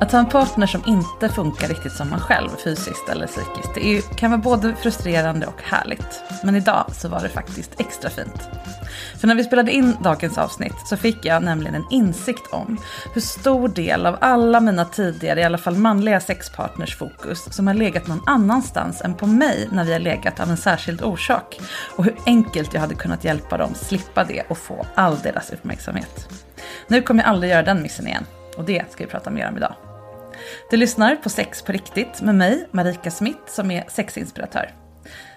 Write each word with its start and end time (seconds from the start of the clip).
Att 0.00 0.12
ha 0.12 0.18
en 0.18 0.28
partner 0.28 0.66
som 0.66 0.82
inte 0.86 1.28
funkar 1.28 1.68
riktigt 1.68 1.92
som 1.92 2.10
man 2.10 2.20
själv, 2.20 2.48
fysiskt 2.64 3.08
eller 3.08 3.26
psykiskt, 3.26 3.74
det 3.74 3.86
är, 3.86 4.00
kan 4.00 4.30
vara 4.30 4.40
både 4.40 4.74
frustrerande 4.74 5.46
och 5.46 5.62
härligt. 5.62 6.22
Men 6.44 6.56
idag 6.56 6.84
så 6.92 7.08
var 7.08 7.22
det 7.22 7.28
faktiskt 7.28 7.80
extra 7.80 8.10
fint. 8.10 8.48
För 9.20 9.26
när 9.26 9.34
vi 9.34 9.44
spelade 9.44 9.72
in 9.72 9.96
dagens 10.02 10.38
avsnitt 10.38 10.74
så 10.86 10.96
fick 10.96 11.24
jag 11.24 11.42
nämligen 11.42 11.74
en 11.74 11.84
insikt 11.90 12.52
om 12.52 12.78
hur 13.14 13.20
stor 13.20 13.68
del 13.68 14.06
av 14.06 14.16
alla 14.20 14.60
mina 14.60 14.84
tidigare, 14.84 15.40
i 15.40 15.44
alla 15.44 15.58
fall 15.58 15.74
manliga 15.74 16.20
sexpartners 16.20 16.96
fokus, 16.96 17.54
som 17.54 17.66
har 17.66 17.74
legat 17.74 18.06
någon 18.06 18.22
annanstans 18.26 19.02
än 19.02 19.14
på 19.14 19.26
mig 19.26 19.68
när 19.72 19.84
vi 19.84 19.92
har 19.92 20.00
legat 20.00 20.40
av 20.40 20.50
en 20.50 20.56
särskild 20.56 21.02
orsak. 21.02 21.60
Och 21.96 22.04
hur 22.04 22.16
enkelt 22.26 22.74
jag 22.74 22.80
hade 22.80 22.94
kunnat 22.94 23.24
hjälpa 23.24 23.56
dem 23.56 23.74
slippa 23.74 24.24
det 24.24 24.42
och 24.48 24.58
få 24.58 24.86
all 24.94 25.18
deras 25.18 25.50
uppmärksamhet. 25.50 26.28
Nu 26.86 27.02
kommer 27.02 27.22
jag 27.22 27.30
aldrig 27.30 27.52
göra 27.52 27.62
den 27.62 27.82
missen 27.82 28.06
igen. 28.06 28.24
Och 28.56 28.64
det 28.64 28.92
ska 28.92 29.04
vi 29.04 29.10
prata 29.10 29.30
mer 29.30 29.48
om 29.48 29.56
idag. 29.56 29.87
Du 30.70 30.76
lyssnar 30.76 31.16
på 31.16 31.28
Sex 31.28 31.62
på 31.62 31.72
riktigt 31.72 32.20
med 32.20 32.34
mig, 32.34 32.68
Marika 32.72 33.10
Smith, 33.10 33.40
som 33.46 33.70
är 33.70 33.84
sexinspiratör. 33.88 34.74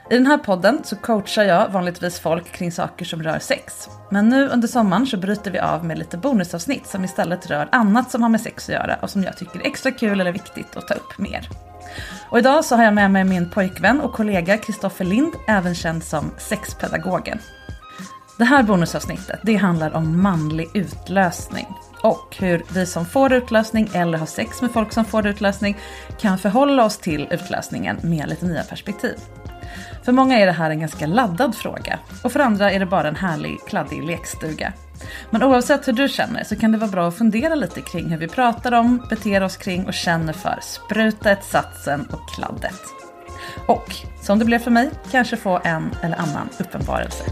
I 0.10 0.14
den 0.14 0.28
här 0.28 0.38
podden 0.38 0.80
så 0.84 0.96
coachar 0.96 1.44
jag 1.44 1.70
vanligtvis 1.70 2.20
folk 2.20 2.52
kring 2.52 2.72
saker 2.72 3.06
som 3.06 3.24
rör 3.24 3.40
sex. 3.40 3.90
Men 4.10 4.30
nu 4.30 4.48
under 4.48 4.68
sommaren 4.68 5.08
så 5.08 5.18
bryter 5.18 5.52
vi 5.52 5.60
av 5.60 5.86
med 5.86 6.00
lite 6.00 6.18
bonusavsnitt 6.18 6.88
som 6.88 7.04
istället 7.04 7.50
rör 7.50 7.70
annat 7.72 8.12
som 8.12 8.22
har 8.22 8.30
med 8.30 8.42
sex 8.42 8.70
att 8.70 8.76
göra 8.76 8.96
och 9.02 9.10
som 9.10 9.24
jag 9.24 9.38
tycker 9.38 9.60
är 9.60 9.68
extra 9.68 9.92
kul 9.92 10.22
eller 10.22 10.32
viktigt 10.32 10.78
att 10.78 10.88
ta 10.88 10.94
upp 10.94 11.18
mer. 11.18 11.50
Och 12.30 12.40
idag 12.40 12.66
så 12.66 12.76
har 12.76 12.84
jag 12.84 12.94
med 12.94 13.12
mig 13.12 13.24
min 13.24 13.50
pojkvän 13.50 14.02
och 14.02 14.14
kollega 14.14 14.58
Kristoffer 14.58 15.06
Lind, 15.06 15.34
även 15.48 15.76
känd 15.76 16.04
som 16.04 16.32
sexpedagogen. 16.38 17.40
Det 18.42 18.46
här 18.46 18.64
bonusavsnittet 18.64 19.40
det 19.44 19.56
handlar 19.56 19.96
om 19.96 20.22
manlig 20.22 20.68
utlösning 20.74 21.68
och 22.04 22.36
hur 22.40 22.64
vi 22.74 22.86
som 22.86 23.06
får 23.06 23.34
utlösning 23.34 23.90
eller 23.94 24.18
har 24.18 24.26
sex 24.26 24.62
med 24.62 24.72
folk 24.72 24.94
som 24.94 25.06
får 25.06 25.28
utlösning 25.28 25.78
kan 26.20 26.38
förhålla 26.38 26.86
oss 26.86 26.98
till 26.98 27.28
utlösningen 27.32 27.98
med 28.04 28.30
lite 28.30 28.46
nya 28.46 28.64
perspektiv. 28.64 29.16
För 30.04 30.12
många 30.12 30.40
är 30.40 30.46
det 30.46 30.52
här 30.52 30.70
en 30.70 30.80
ganska 30.80 31.06
laddad 31.06 31.56
fråga 31.56 32.00
och 32.24 32.32
för 32.32 32.40
andra 32.40 32.72
är 32.72 32.80
det 32.80 32.86
bara 32.86 33.08
en 33.08 33.16
härlig 33.16 33.58
kladdig 33.68 34.04
lekstuga. 34.04 34.74
Men 35.30 35.44
oavsett 35.44 35.88
hur 35.88 35.94
du 35.94 36.08
känner 36.08 36.44
så 36.44 36.56
kan 36.56 36.72
det 36.72 36.78
vara 36.78 36.92
bra 36.92 37.08
att 37.08 37.18
fundera 37.18 37.56
lite 37.56 37.82
kring 37.82 38.10
hur 38.10 38.18
vi 38.18 38.28
pratar 38.28 38.72
om, 38.72 39.06
beter 39.10 39.44
oss 39.44 39.58
kring 39.58 39.86
och 39.86 39.94
känner 39.94 40.34
för 40.34 40.60
sprutet, 40.62 41.44
satsen 41.44 42.08
och 42.12 42.30
kladdet. 42.30 42.82
Och, 43.68 43.96
som 44.22 44.40
det 44.40 44.46
blev 44.46 44.60
för 44.60 44.72
mig, 44.72 44.90
kanske 45.12 45.38
få 45.38 45.62
en 45.64 45.90
eller 46.02 46.18
annan 46.18 46.50
uppenbarelse. 46.60 47.24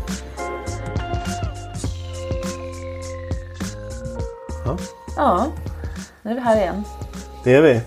Ja, 4.69 4.77
Ja, 5.17 5.47
nu 6.23 6.31
är 6.31 6.35
vi 6.35 6.41
här 6.41 6.57
igen. 6.57 6.83
det 7.43 7.55
är 7.55 7.61
vi. 7.61 7.81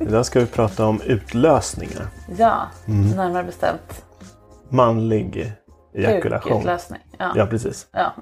Idag 0.00 0.26
ska 0.26 0.40
vi 0.40 0.46
prata 0.46 0.86
om 0.86 1.00
utlösningar. 1.02 2.06
Ja, 2.38 2.66
närmare 3.16 3.44
bestämt 3.44 4.04
Manlig 4.68 5.52
ejakulation. 5.94 6.50
kukutlösning. 6.52 7.00
Ja. 7.18 7.32
Ja, 7.36 7.46
precis. 7.46 7.86
Ja. 7.92 8.12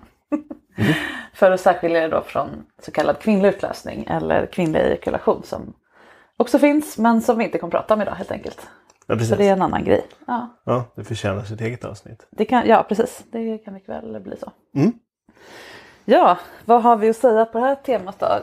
För 1.34 1.50
att 1.50 1.60
särskilja 1.60 2.00
det 2.00 2.08
då 2.08 2.22
från 2.22 2.48
så 2.82 2.90
kallad 2.90 3.18
kvinnlig 3.18 3.48
utlösning 3.48 4.04
eller 4.10 4.46
kvinnlig 4.46 4.80
ejakulation 4.80 5.42
som 5.44 5.72
också 6.36 6.58
finns 6.58 6.98
men 6.98 7.22
som 7.22 7.38
vi 7.38 7.44
inte 7.44 7.58
kommer 7.58 7.70
prata 7.70 7.94
om 7.94 8.02
idag 8.02 8.12
helt 8.14 8.30
enkelt. 8.30 8.60
Ja. 9.06 9.18
Så 9.18 9.34
det 9.36 9.48
är 9.48 9.52
en 9.52 9.62
annan 9.62 9.84
grej. 9.84 10.06
Ja, 10.26 10.56
Ja, 10.64 10.84
det 10.94 11.04
förtjänar 11.04 11.42
sitt 11.44 11.60
eget 11.60 11.84
avsnitt. 11.84 12.26
det 12.30 12.44
kan, 12.44 12.66
ja 12.68 12.86
precis, 12.88 13.24
det 13.32 13.58
kan 13.58 13.74
mycket 13.74 13.88
väl 13.88 14.20
bli 14.20 14.36
så. 14.36 14.52
Mm. 14.74 14.92
Ja, 16.08 16.38
vad 16.64 16.82
har 16.82 16.96
vi 16.96 17.10
att 17.10 17.16
säga 17.16 17.44
på 17.44 17.58
det 17.58 17.64
här 17.64 17.74
temat 17.74 18.18
då? 18.18 18.38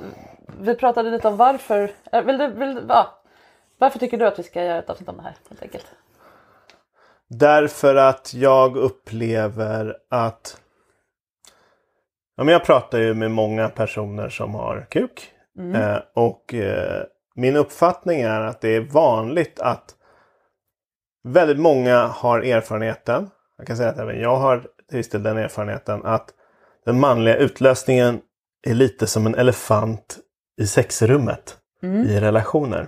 Vi 0.60 0.76
pratade 0.76 1.10
lite 1.10 1.28
om 1.28 1.38
varför, 1.38 1.92
äh, 2.12 2.22
vill 2.22 2.38
du, 2.38 2.48
vill, 2.48 2.86
ja. 2.90 3.22
varför 3.78 4.00
tycker 4.00 4.18
du 4.18 4.28
att 4.28 4.40
vi 4.40 4.44
ska 4.44 4.64
göra 4.64 4.78
ett 4.78 4.90
avsnitt 4.90 5.10
om 5.10 5.18
det 5.18 5.24
här 5.24 5.36
helt 5.50 5.62
enkelt? 5.62 5.86
Därför 7.28 7.96
att 7.96 8.34
jag 8.34 8.78
upplever 8.78 9.98
att... 10.10 10.62
Ja, 12.36 12.44
men 12.44 12.54
jag 12.54 12.64
pratar 12.64 13.00
ju 13.00 13.14
med 13.14 13.32
många 13.32 13.70
personer 13.70 14.30
som 14.30 14.56
har 14.56 14.88
kuk. 14.90 15.32
Eh, 15.76 15.98
och 16.14 16.54
eh, 16.54 17.04
min 17.36 17.56
uppfattning 17.56 18.22
är 18.22 18.42
att 18.42 18.62
det 18.62 18.76
är 18.76 18.82
vanligt 18.82 19.60
att 19.60 19.96
väldigt 21.24 21.60
många 21.60 22.08
har 22.08 22.40
erfarenheten. 22.40 23.30
Jag 23.58 23.68
kan 23.68 23.78
säga 23.78 23.90
att 23.90 24.00
även 24.00 24.20
jag 24.20 24.36
har 24.36 24.60
till 24.90 24.98
viss 24.98 25.10
del 25.10 25.24
den 25.24 25.38
erfarenheten 25.38 26.06
att 26.06 26.34
den 26.86 27.00
manliga 27.00 27.36
utlösningen 27.36 28.22
är 28.68 28.74
lite 28.74 29.08
som 29.08 29.26
en 29.26 29.36
elefant 29.36 30.20
i 30.62 30.68
sexrummet 30.68 31.58
i 31.82 32.20
relationer. 32.20 32.88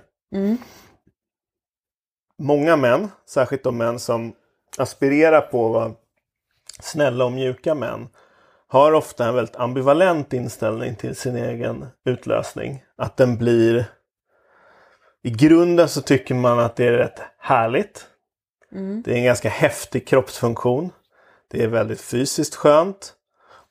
Många 2.40 2.76
män, 2.76 3.10
särskilt 3.30 3.64
de 3.64 3.78
män 3.78 4.00
som 4.00 4.34
aspirerar 4.78 5.42
på 5.42 5.68
att 5.68 5.74
vara 5.74 5.94
snälla 6.80 7.26
och 7.26 7.32
mjuka 7.32 7.76
män, 7.76 8.08
har 8.68 8.92
ofta 8.92 9.28
en 9.28 9.36
väldigt 9.36 9.56
ambivalent 9.56 10.34
inställning 10.34 10.96
till 10.96 11.16
sin 11.16 11.36
egen 11.36 11.88
utlösning. 12.06 12.84
Att 12.96 13.18
den 13.18 13.38
blir... 13.38 13.86
I 15.24 15.30
grunden 15.30 15.90
så 15.90 16.02
tycker 16.02 16.36
man 16.36 16.60
att 16.60 16.76
det 16.76 16.88
är 16.88 16.92
rätt 16.92 17.22
härligt. 17.38 18.08
Det 19.04 19.12
är 19.12 19.16
en 19.18 19.24
ganska 19.24 19.50
häftig 19.50 20.08
kroppsfunktion. 20.08 20.92
Det 21.52 21.64
är 21.64 21.68
väldigt 21.68 22.02
fysiskt 22.02 22.56
skönt. 22.56 23.15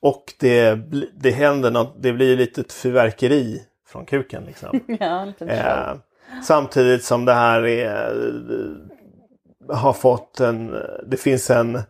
Och 0.04 0.34
det, 0.38 0.74
det 1.14 1.30
händer 1.30 1.70
något, 1.70 1.94
det 1.98 2.12
blir 2.12 2.36
lite 2.36 2.64
fyrverkeri 2.64 3.62
från 3.86 4.06
kuken 4.06 4.44
liksom. 4.44 4.80
Ja, 5.00 5.32
Eh, 5.38 5.94
samtidigt 6.42 7.04
som 7.04 7.24
det 7.24 7.32
här 7.32 7.66
är, 7.66 8.10
eh, 9.68 9.76
har 9.76 9.92
fått 9.92 10.40
en... 10.40 10.76
Det 11.06 11.16
finns 11.16 11.50
en... 11.50 11.82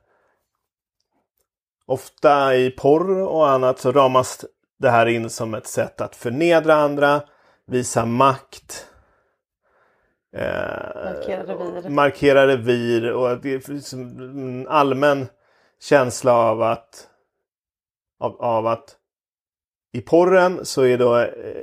Ofta 1.87 2.56
i 2.56 2.70
porr 2.70 3.20
och 3.20 3.50
annat 3.50 3.78
så 3.78 3.93
ramas 3.93 4.44
det 4.78 4.90
här 4.90 5.06
in 5.06 5.31
som 5.31 5.55
ett 5.55 5.67
sätt 5.67 6.00
att 6.00 6.17
förnedra 6.17 6.75
andra, 6.75 7.22
visa 7.67 8.06
makt. 8.06 8.87
Eh, 10.37 10.43
Markera 11.05 11.43
revir. 11.43 11.88
Markera 11.88 12.46
revir 12.46 13.12
och 13.12 13.40
det 13.40 13.55
är 13.55 13.72
liksom 13.72 14.00
en 14.19 14.69
allmän 14.69 15.26
känsla 15.81 16.32
av 16.32 16.62
att 16.62 17.10
av, 18.20 18.40
av 18.40 18.66
att 18.66 18.96
i 19.93 20.00
porren 20.00 20.64
så 20.64 20.82
är 20.82 20.99
då 20.99 21.16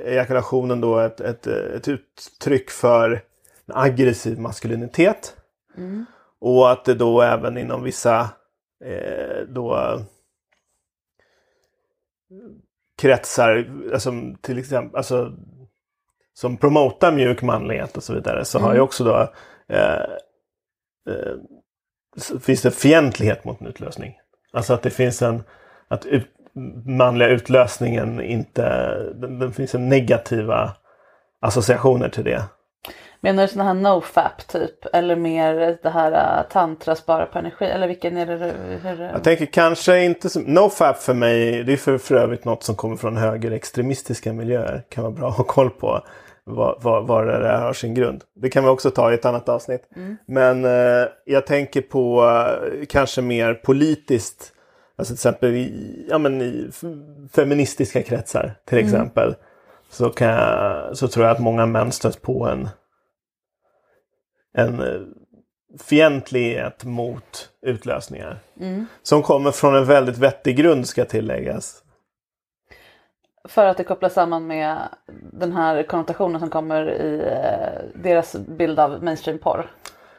ejakulationen 0.04 0.80
då 0.80 0.98
ett, 0.98 1.20
ett, 1.20 1.46
ett 1.46 1.88
uttryck 1.88 2.70
för 2.70 3.10
en 3.66 3.74
aggressiv 3.74 4.38
maskulinitet. 4.38 5.36
Och 6.40 6.70
att 6.70 6.84
det 6.84 6.94
då 6.94 7.22
även 7.22 7.58
inom 7.58 7.82
vissa 7.82 8.30
eh, 8.84 9.46
då 9.48 9.98
kretsar, 12.98 13.70
alltså, 13.92 14.12
till 14.40 14.58
exempel, 14.58 14.96
alltså, 14.96 15.32
som 16.34 16.56
promotar 16.56 17.12
mjuk 17.12 17.42
manlighet 17.42 17.96
och 17.96 18.02
så 18.02 18.14
vidare, 18.14 18.44
så 18.44 18.58
har 18.58 18.74
ju 18.74 18.80
också 18.80 19.04
då 19.04 19.32
eh, 19.68 20.02
eh, 21.08 21.36
finns 22.40 22.62
det 22.62 22.70
fientlighet 22.70 23.44
mot 23.44 23.60
en 23.60 23.66
utlösning. 23.66 24.18
Alltså 24.52 24.74
att 24.74 24.82
det 24.82 24.90
finns 24.90 25.22
en, 25.22 25.42
att 25.88 26.06
ut, 26.06 26.26
manliga 26.86 27.28
utlösningen 27.28 28.20
inte, 28.20 28.62
det, 29.14 29.38
det 29.38 29.52
finns 29.52 29.74
en 29.74 29.88
negativa 29.88 30.72
associationer 31.40 32.08
till 32.08 32.24
det. 32.24 32.44
Menar 33.20 33.42
du 33.42 33.48
sådana 33.48 33.72
här 33.72 33.80
nofap 33.80 34.48
typ? 34.48 34.86
Eller 34.92 35.16
mer 35.16 35.78
det 35.82 35.90
här 35.90 36.12
uh, 36.12 36.48
tantra 36.50 36.94
spara 36.94 37.26
på 37.26 37.38
energi? 37.38 37.64
Eller 37.64 37.88
vilken 37.88 38.16
är 38.16 38.26
det? 38.26 38.54
Hur, 38.82 39.02
Jag 39.02 39.24
tänker 39.24 39.46
kanske 39.46 40.04
inte 40.04 40.28
som, 40.28 40.42
nofap 40.42 40.98
för 40.98 41.14
mig, 41.14 41.64
det 41.64 41.72
är 41.72 41.76
för, 41.76 41.98
för 41.98 42.14
övrigt 42.14 42.44
något 42.44 42.62
som 42.62 42.74
kommer 42.74 42.96
från 42.96 43.16
högerextremistiska 43.16 44.32
miljöer. 44.32 44.82
Kan 44.88 45.04
vara 45.04 45.14
bra 45.14 45.28
att 45.28 45.36
ha 45.36 45.44
koll 45.44 45.70
på 45.70 46.02
var, 46.44 46.78
var, 46.80 47.02
var 47.02 47.26
det 47.26 47.48
har 47.48 47.72
sin 47.72 47.94
grund. 47.94 48.22
Det 48.34 48.48
kan 48.48 48.64
vi 48.64 48.70
också 48.70 48.90
ta 48.90 49.10
i 49.10 49.14
ett 49.14 49.24
annat 49.24 49.48
avsnitt. 49.48 49.82
Men 50.26 50.64
eh, 50.64 51.08
jag 51.24 51.46
tänker 51.46 51.82
på 51.82 52.24
eh, 52.24 52.86
kanske 52.88 53.22
mer 53.22 53.54
politiskt, 53.54 54.52
alltså 54.96 55.12
till 55.12 55.18
exempel 55.18 55.54
i, 55.54 56.06
ja, 56.10 56.18
men 56.18 56.42
i 56.42 56.70
feministiska 57.32 58.02
kretsar 58.02 58.54
till 58.64 58.78
exempel. 58.78 59.34
Så, 59.90 60.10
kan 60.10 60.28
jag, 60.28 60.96
så 60.96 61.08
tror 61.08 61.26
jag 61.26 61.34
att 61.34 61.42
många 61.42 61.66
män 61.66 61.92
stött 61.92 62.22
på 62.22 62.46
en, 62.46 62.68
en 64.54 64.80
eh, 64.80 65.00
fientlighet 65.80 66.84
mot 66.84 67.48
utlösningar. 67.62 68.38
Som 69.02 69.22
kommer 69.22 69.50
från 69.50 69.74
en 69.74 69.84
väldigt 69.84 70.18
vettig 70.18 70.56
grund 70.56 70.88
ska 70.88 71.04
tilläggas. 71.04 71.82
För 73.48 73.66
att 73.66 73.76
det 73.76 73.84
kopplas 73.84 74.14
samman 74.14 74.46
med 74.46 74.78
den 75.32 75.52
här 75.52 75.82
konnotationen 75.82 76.40
som 76.40 76.50
kommer 76.50 76.90
i 76.90 77.20
eh, 77.20 78.02
deras 78.02 78.36
bild 78.36 78.80
av 78.80 79.02
mainstream-porr. 79.04 79.70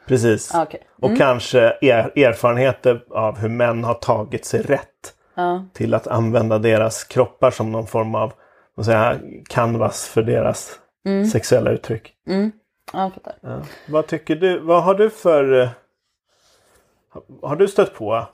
Precis. 0.06 0.54
Ah, 0.54 0.62
okej. 0.62 0.82
Och 1.02 1.16
kanske 1.18 1.78
er, 1.80 2.12
erfarenheter 2.18 3.04
av 3.10 3.38
hur 3.38 3.48
män 3.48 3.84
har 3.84 3.94
tagit 3.94 4.44
sig 4.44 4.62
rätt 4.62 5.14
Ja. 5.34 5.64
till 5.72 5.94
att 5.94 6.06
använda 6.06 6.58
deras 6.58 7.04
kroppar 7.04 7.50
som 7.50 7.72
någon 7.72 7.86
form 7.86 8.14
av 8.14 8.32
vad 8.74 8.86
säger 8.86 9.20
canvas 9.50 10.08
för 10.08 10.22
deras 10.22 10.78
sexuella 11.32 11.70
uttryck. 11.70 12.14
Ja, 12.24 12.50
jag 12.92 13.12
fattar. 13.14 13.34
Ja. 13.40 13.62
Vad 13.88 14.06
tycker 14.06 14.36
du? 14.36 14.58
Vad 14.58 14.82
har 14.82 14.94
du 14.94 15.10
för... 15.10 15.60
eh, 15.60 15.68
Har 17.42 17.56
du 17.56 17.68
stött 17.68 17.94
på 17.94 18.26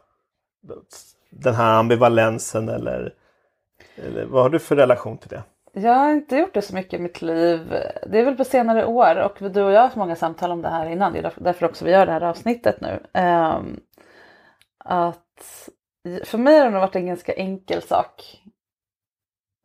den 1.31 1.55
här 1.55 1.73
ambivalensen 1.79 2.69
eller, 2.69 3.15
eller 3.97 4.25
vad 4.25 4.43
har 4.43 4.51
du 4.51 4.59
för 4.59 4.77
relation 4.77 5.19
till 5.19 5.29
det? 5.29 5.43
Jag 5.73 5.95
har 5.95 6.11
inte 6.11 6.37
gjort 6.37 6.55
det 6.55 6.63
så 6.63 6.75
mycket 6.75 7.01
i 7.01 7.03
mitt 7.03 7.23
liv. 7.23 7.69
Det 8.07 8.19
är 8.19 8.25
väl 8.25 8.37
på 8.37 8.45
senare 8.45 8.87
år 8.87 9.17
och 9.17 9.51
du 9.51 9.63
och 9.63 9.73
jag 9.73 9.77
har 9.79 9.83
haft 9.85 9.97
många 9.97 10.17
samtal 10.17 10.51
om 10.53 10.63
det 10.63 10.69
här 10.69 10.87
innan. 10.87 11.13
Det 11.13 11.19
är 11.19 11.33
därför- 11.37 11.67
också 11.67 11.85
vi 11.85 11.91
gör 11.91 12.07
det 12.07 12.13
här 12.13 12.21
avsnittet 12.23 12.81
nu. 12.81 13.03
Ehm, 13.13 13.81
att 14.85 15.69
för 16.25 16.39
mig 16.39 16.59
har 16.59 16.65
det 16.65 16.71
nog 16.71 16.81
varit 16.81 16.97
en 16.97 17.07
ganska 17.07 17.33
enkel 17.33 17.83
sak. 17.83 18.43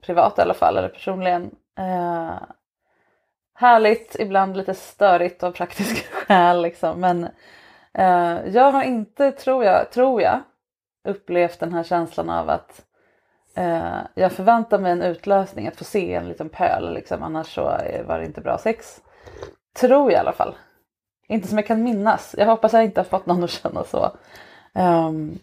Privat 0.04 0.38
i 0.38 0.42
alla 0.42 0.54
fall, 0.54 0.78
eller 0.78 0.90
personligen. 0.90 1.56
Ehm, 1.78 2.34
härligt, 3.56 4.16
ibland 4.20 4.58
lite 4.58 4.74
störigt 4.74 5.44
av 5.44 5.52
praktiska 5.52 6.08
skäl 6.12 6.62
liksom. 6.62 7.00
Men 7.00 7.24
eh, 7.94 8.46
jag 8.48 8.72
har 8.72 8.84
inte, 8.84 9.32
tror 9.32 9.64
jag, 9.64 9.92
tror 9.92 10.22
jag, 10.22 10.40
upplevt 11.08 11.60
den 11.60 11.74
här 11.74 11.84
känslan 11.84 12.30
av 12.30 12.50
att 12.50 12.86
Eh, 13.56 13.98
jag 14.14 14.32
förväntar 14.32 14.80
mig 14.80 14.92
en 14.92 15.02
utlösning, 15.02 15.68
att 15.68 15.76
få 15.76 15.84
se 15.84 16.14
en 16.14 16.28
liten 16.28 16.50
pöl 16.50 16.94
liksom, 16.94 17.24
annars 17.24 17.56
så 17.56 17.62
var 18.08 18.20
det 18.20 18.26
inte 18.26 18.42
bra 18.42 18.58
sex. 18.58 19.02
Tror 19.80 20.12
jag 20.12 20.18
i 20.18 20.22
alla 20.22 20.34
fall. 20.34 20.56
Inte 21.28 21.48
som 21.48 21.58
jag 21.58 21.68
kan 21.68 21.84
minnas. 21.84 22.36
Jag 22.38 22.46
hoppas 22.46 22.74
jag 22.74 22.84
inte 22.84 23.00
har 23.00 23.06
fått 23.06 23.26
någon 23.26 23.44
att 23.44 23.50
känna 23.50 23.84
så. 23.84 24.12
Ehm, 24.74 25.40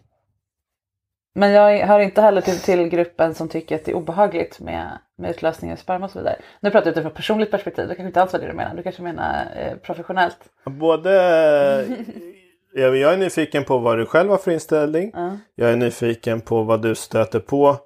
men 1.35 1.51
jag 1.51 1.87
hör 1.87 2.01
inte 2.01 2.21
heller 2.21 2.41
till, 2.41 2.59
till 2.59 2.89
gruppen 2.89 3.35
som 3.35 3.49
tycker 3.49 3.77
att 3.77 3.85
det 3.85 3.91
är 3.91 3.97
obehagligt 3.97 4.61
med, 4.61 4.99
med 5.19 5.31
utlösning 5.31 5.73
av 5.73 5.77
sperma 5.77 6.05
och 6.05 6.11
så 6.11 6.19
vidare. 6.19 6.37
Nu 6.61 6.71
pratar 6.71 6.87
jag 6.87 6.93
utifrån 6.93 7.13
personligt 7.13 7.51
perspektiv, 7.51 7.89
det 7.89 7.95
kanske 7.95 8.07
inte 8.07 8.23
alls 8.23 8.33
var 8.33 8.41
det 8.41 8.47
du 8.47 8.53
menar. 8.53 8.75
Du 8.75 8.83
kanske 8.83 9.03
menar 9.03 9.47
eh, 9.57 9.77
professionellt. 9.77 10.39
Både... 10.65 11.11
jag 12.75 12.97
jag 12.97 13.13
är 13.13 13.17
nyfiken 13.17 13.65
på 13.65 13.79
vad 13.79 13.99
du 13.99 14.07
själv 14.07 14.31
har 14.31 14.39
för 14.39 14.51
inställning. 14.51 15.13
Jag 15.55 15.71
är 15.71 15.77
nyfiken 15.77 16.41
på 16.41 16.63
vad 16.63 16.83
du 16.83 16.95
stöter 16.95 17.41
på. 17.41 17.77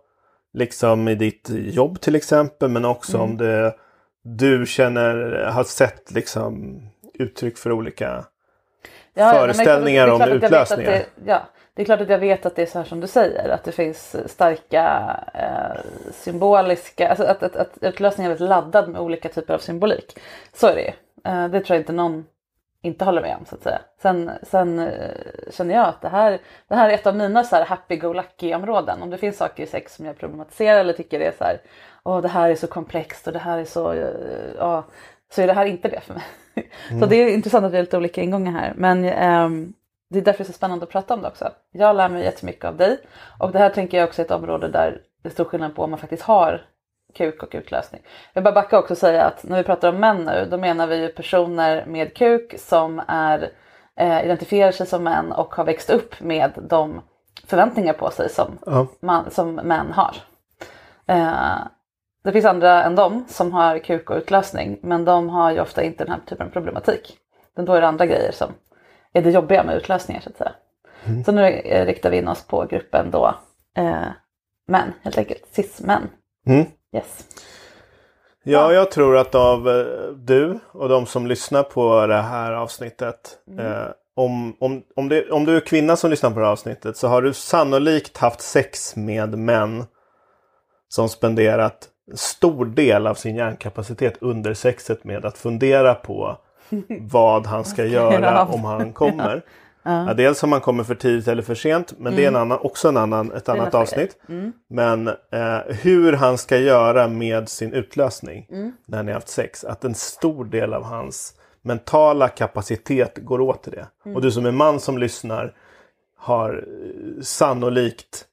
Liksom 0.57 1.09
i 1.09 1.15
ditt 1.15 1.49
jobb 1.51 2.01
till 2.01 2.15
exempel. 2.15 2.69
Men 2.69 2.85
också 2.85 3.19
om 3.19 3.37
det 3.37 3.75
du 4.23 4.67
känner, 4.67 5.45
har 5.53 5.65
sett 5.65 6.11
liksom 6.11 6.81
uttryck 7.15 7.59
för 7.59 7.73
olika 7.73 8.25
Ja, 9.15 9.25
men 9.25 9.35
föreställningar 9.35 10.09
om 10.09 10.23
utlösningar. 10.23 10.91
Det, 10.91 11.07
ja, 11.27 11.43
det 11.75 11.83
är 11.83 11.87
klart 11.87 12.01
att 12.01 12.09
jag 12.09 12.19
vet 12.19 12.47
att 12.47 12.57
det 12.57 12.63
är 12.63 12.67
så 12.67 12.79
här 12.79 12.85
som 12.85 13.01
du 13.01 13.07
säger. 13.07 13.49
Att 13.49 13.65
det 13.65 13.73
finns 13.73 14.17
starka 14.27 15.17
eh, 15.35 15.81
symboliska, 16.13 17.09
alltså 17.09 17.25
att, 17.25 17.43
att, 17.43 17.57
att 17.57 17.79
utlösningen 17.81 18.33
är 18.33 18.35
väldigt 18.35 18.49
laddad 18.49 18.89
med 18.89 19.01
olika 19.01 19.29
typer 19.29 19.55
av 19.55 19.59
symbolik. 19.59 20.19
Så 20.53 20.67
är 20.67 20.75
det 20.75 20.83
ju. 20.83 20.93
Eh, 21.33 21.49
det 21.49 21.61
tror 21.61 21.75
jag 21.75 21.83
inte 21.83 21.93
någon 21.93 22.25
inte 22.87 23.05
håller 23.05 23.23
med 23.23 23.37
om 23.37 23.45
så 23.47 23.55
att 23.55 23.63
säga. 23.63 23.81
Sen, 24.03 24.31
sen 24.43 24.79
eh, 24.79 25.51
känner 25.51 25.75
jag 25.75 25.89
att 25.89 26.03
det 26.03 26.09
här, 26.09 26.39
det 26.69 26.75
här 26.75 26.91
är 26.91 26.95
ett 26.95 27.07
av 27.07 27.17
mina 27.17 27.45
så 27.45 27.57
här 27.57 27.65
happy-go-lucky 27.65 28.55
områden. 28.55 29.03
Om 29.03 29.11
det 29.11 29.19
finns 29.19 29.37
saker 29.37 29.63
i 29.63 29.67
sex 29.67 29.95
som 29.95 30.07
jag 30.07 30.19
problematiserar 30.19 30.81
eller 30.81 30.93
tycker 30.93 31.19
det 31.19 31.27
är 31.27 31.35
så 31.39 31.45
här, 31.45 31.61
åh 32.05 32.21
det 32.21 32.29
här 32.29 32.51
är 32.51 32.55
så 32.55 32.67
komplext 32.67 33.27
och 33.27 33.33
det 33.33 33.39
här 33.39 33.59
är 33.59 33.65
så, 33.65 33.93
eh, 33.93 34.09
ja, 34.59 34.85
så 35.33 35.43
är 35.43 35.47
det 35.47 35.53
här 35.53 35.67
inte 35.67 35.89
det 35.89 36.01
för 36.01 36.15
mig. 36.15 36.25
Så 37.01 37.07
det 37.07 37.17
är 37.17 37.35
intressant 37.35 37.65
att 37.65 37.73
vi 37.73 37.77
har 37.77 37.83
lite 37.83 37.97
olika 37.97 38.23
ingångar 38.23 38.53
här. 38.53 38.73
Men 38.77 39.05
ehm, 39.05 39.73
det 40.11 40.19
är 40.19 40.23
därför 40.23 40.39
det 40.39 40.43
är 40.43 40.53
så 40.53 40.53
spännande 40.53 40.85
att 40.85 40.91
prata 40.91 41.15
om 41.15 41.23
det 41.23 41.29
också. 41.29 41.51
Jag 41.73 41.97
lär 41.97 42.09
mig 42.09 42.25
jättemycket 42.25 42.65
av 42.65 42.77
dig. 42.77 42.99
Och 43.41 43.53
det 43.53 43.59
här 43.59 43.71
tänker 43.71 43.99
jag 43.99 44.09
också 44.09 44.23
är 44.23 44.27
ett 44.27 44.31
område 44.31 44.69
där 44.69 45.01
det 45.23 45.29
är 45.29 45.33
stor 45.33 45.45
skillnad 45.45 45.75
på 45.75 45.83
om 45.83 45.91
man 45.91 45.99
faktiskt 45.99 46.23
har 46.23 46.67
kuk 47.17 47.43
och 47.43 47.49
utlösning. 47.53 48.03
Jag 48.33 48.41
vill 48.43 48.45
bara 48.45 48.55
backa 48.63 48.79
också 48.79 48.95
och 48.95 48.99
säga 48.99 49.25
att 49.25 49.45
när 49.45 49.57
vi 49.57 49.63
pratar 49.63 49.89
om 49.89 49.97
män 50.01 50.25
nu, 50.25 50.49
då 50.51 50.57
menar 50.59 50.87
vi 50.87 50.97
ju 50.97 51.09
personer 51.09 51.85
med 51.87 52.15
kuk 52.17 52.55
som 52.59 53.03
är, 53.09 53.51
eh, 53.97 54.25
identifierar 54.25 54.73
sig 54.73 54.87
som 54.87 55.05
män 55.05 55.33
och 55.33 55.55
har 55.55 55.65
växt 55.65 55.91
upp 55.91 56.21
med 56.21 56.53
de 56.69 57.01
förväntningar 57.47 57.93
på 57.93 58.11
sig 58.11 58.29
som, 58.31 58.59
Ja. 58.67 58.87
man, 59.01 59.31
som 59.31 59.55
män 59.55 59.93
har. 59.93 60.17
Eh, 61.07 61.59
det 62.25 62.33
finns 62.33 62.45
andra 62.45 62.85
än 62.85 62.95
de 62.95 63.25
som 63.29 63.53
har 63.53 63.79
kuk 63.79 64.11
och 64.11 64.17
utlösning, 64.17 64.79
men 64.83 65.05
de 65.05 65.29
har 65.29 65.51
ju 65.53 65.61
ofta 65.61 65.83
inte 65.83 66.05
den 66.05 66.13
här 66.13 66.21
typen 66.27 66.47
av 66.47 66.51
problematik. 66.51 67.17
Men 67.57 67.65
då 67.65 67.73
är 67.73 67.81
det 67.81 67.87
andra 67.89 68.07
grejer 68.07 68.33
som 68.33 68.53
är 69.13 69.23
det 69.23 69.31
jobbiga 69.31 69.65
med 69.65 69.77
utlösningar 69.77 70.21
så 70.21 70.31
att 70.31 70.37
säga. 70.37 70.53
Så 71.25 71.33
nu 71.33 71.47
eh, 71.47 71.87
riktar 71.87 72.11
vi 72.11 72.17
in 72.17 72.29
oss 72.29 72.47
på 72.47 72.65
gruppen 72.65 73.11
då 73.11 73.35
eh, 73.77 74.07
män, 74.69 74.93
helt 75.03 75.19
enkelt, 75.19 75.47
cis-män. 75.53 76.09
Mm. 76.47 76.67
Yes. 76.97 77.25
Ja, 78.43 78.73
jag 78.73 78.91
tror 78.91 79.17
att 79.17 79.35
av 79.35 79.69
eh, 79.69 80.09
du 80.17 80.59
och 80.73 80.89
de 80.89 81.07
som 81.07 81.27
lyssnar 81.27 81.63
på 81.63 82.07
det 82.07 82.23
här 82.23 82.53
avsnittet. 82.53 83.39
Eh, 83.59 83.89
om, 84.15 84.57
om, 84.59 84.83
om, 84.97 85.09
det, 85.09 85.31
om 85.31 85.45
du 85.45 85.57
är 85.57 85.61
kvinna 85.61 85.97
som 85.97 86.11
lyssnar 86.11 86.31
på 86.31 86.39
det 86.39 86.45
här 86.45 86.53
avsnittet 86.53 86.97
så 86.97 87.09
har 87.09 87.23
du 87.23 87.33
sannolikt 87.33 88.17
haft 88.17 88.41
sex 88.41 88.97
med 88.97 89.39
män 89.39 89.85
som 90.89 91.09
spenderat 91.09 91.89
en 92.11 92.17
stor 92.17 92.67
del 92.67 93.07
av 93.07 93.15
sin 93.15 93.37
hjärnkapacitet 93.37 94.15
under 94.21 94.55
sexet 94.55 95.05
med 95.05 95.25
att 95.25 95.39
fundera 95.39 95.95
på 95.95 96.39
vad 97.01 97.47
han 97.47 97.65
ska 97.65 97.85
göra 97.85 98.45
om 98.45 98.65
han 98.65 98.93
kommer. 98.93 99.43
Ja, 99.87 100.15
dels 100.15 100.43
om 100.43 100.53
han 100.53 100.61
kommer 100.61 100.85
för 100.85 100.95
tidigt 100.95 101.29
eller 101.29 101.43
för 101.43 101.55
sent, 101.55 101.95
men 101.99 102.17
det 102.17 102.25
är 102.25 102.29
en 102.29 102.37
annan, 102.37 102.59
också 102.59 102.89
en 102.89 102.97
annan, 102.97 103.33
ett 103.33 103.49
annat 103.49 103.75
avsnitt. 103.75 104.19
Men 104.71 105.09
eh, 105.09 105.59
hur 105.69 106.13
han 106.13 106.39
ska 106.39 106.59
göra 106.59 107.09
med 107.09 107.49
sin 107.49 107.73
utlösning 107.73 108.47
när 108.87 109.03
ni 109.03 109.13
har 109.13 109.15
haft 109.17 109.29
sex. 109.29 109.65
Att 109.65 109.85
en 109.85 109.95
stor 109.95 110.45
del 110.45 110.75
av 110.75 110.83
hans 110.83 111.35
mentala 111.63 112.29
kapacitet 112.29 113.19
går 113.19 113.41
åt 113.41 113.63
till 113.63 113.73
det. 113.73 113.87
Och 114.15 114.23
du 114.23 114.31
som 114.31 114.47
är 114.47 114.51
man 114.53 114.81
som 114.81 114.99
lyssnar 114.99 115.55
har 116.19 116.53
eh, 116.55 117.23
sannolikt 117.23 118.27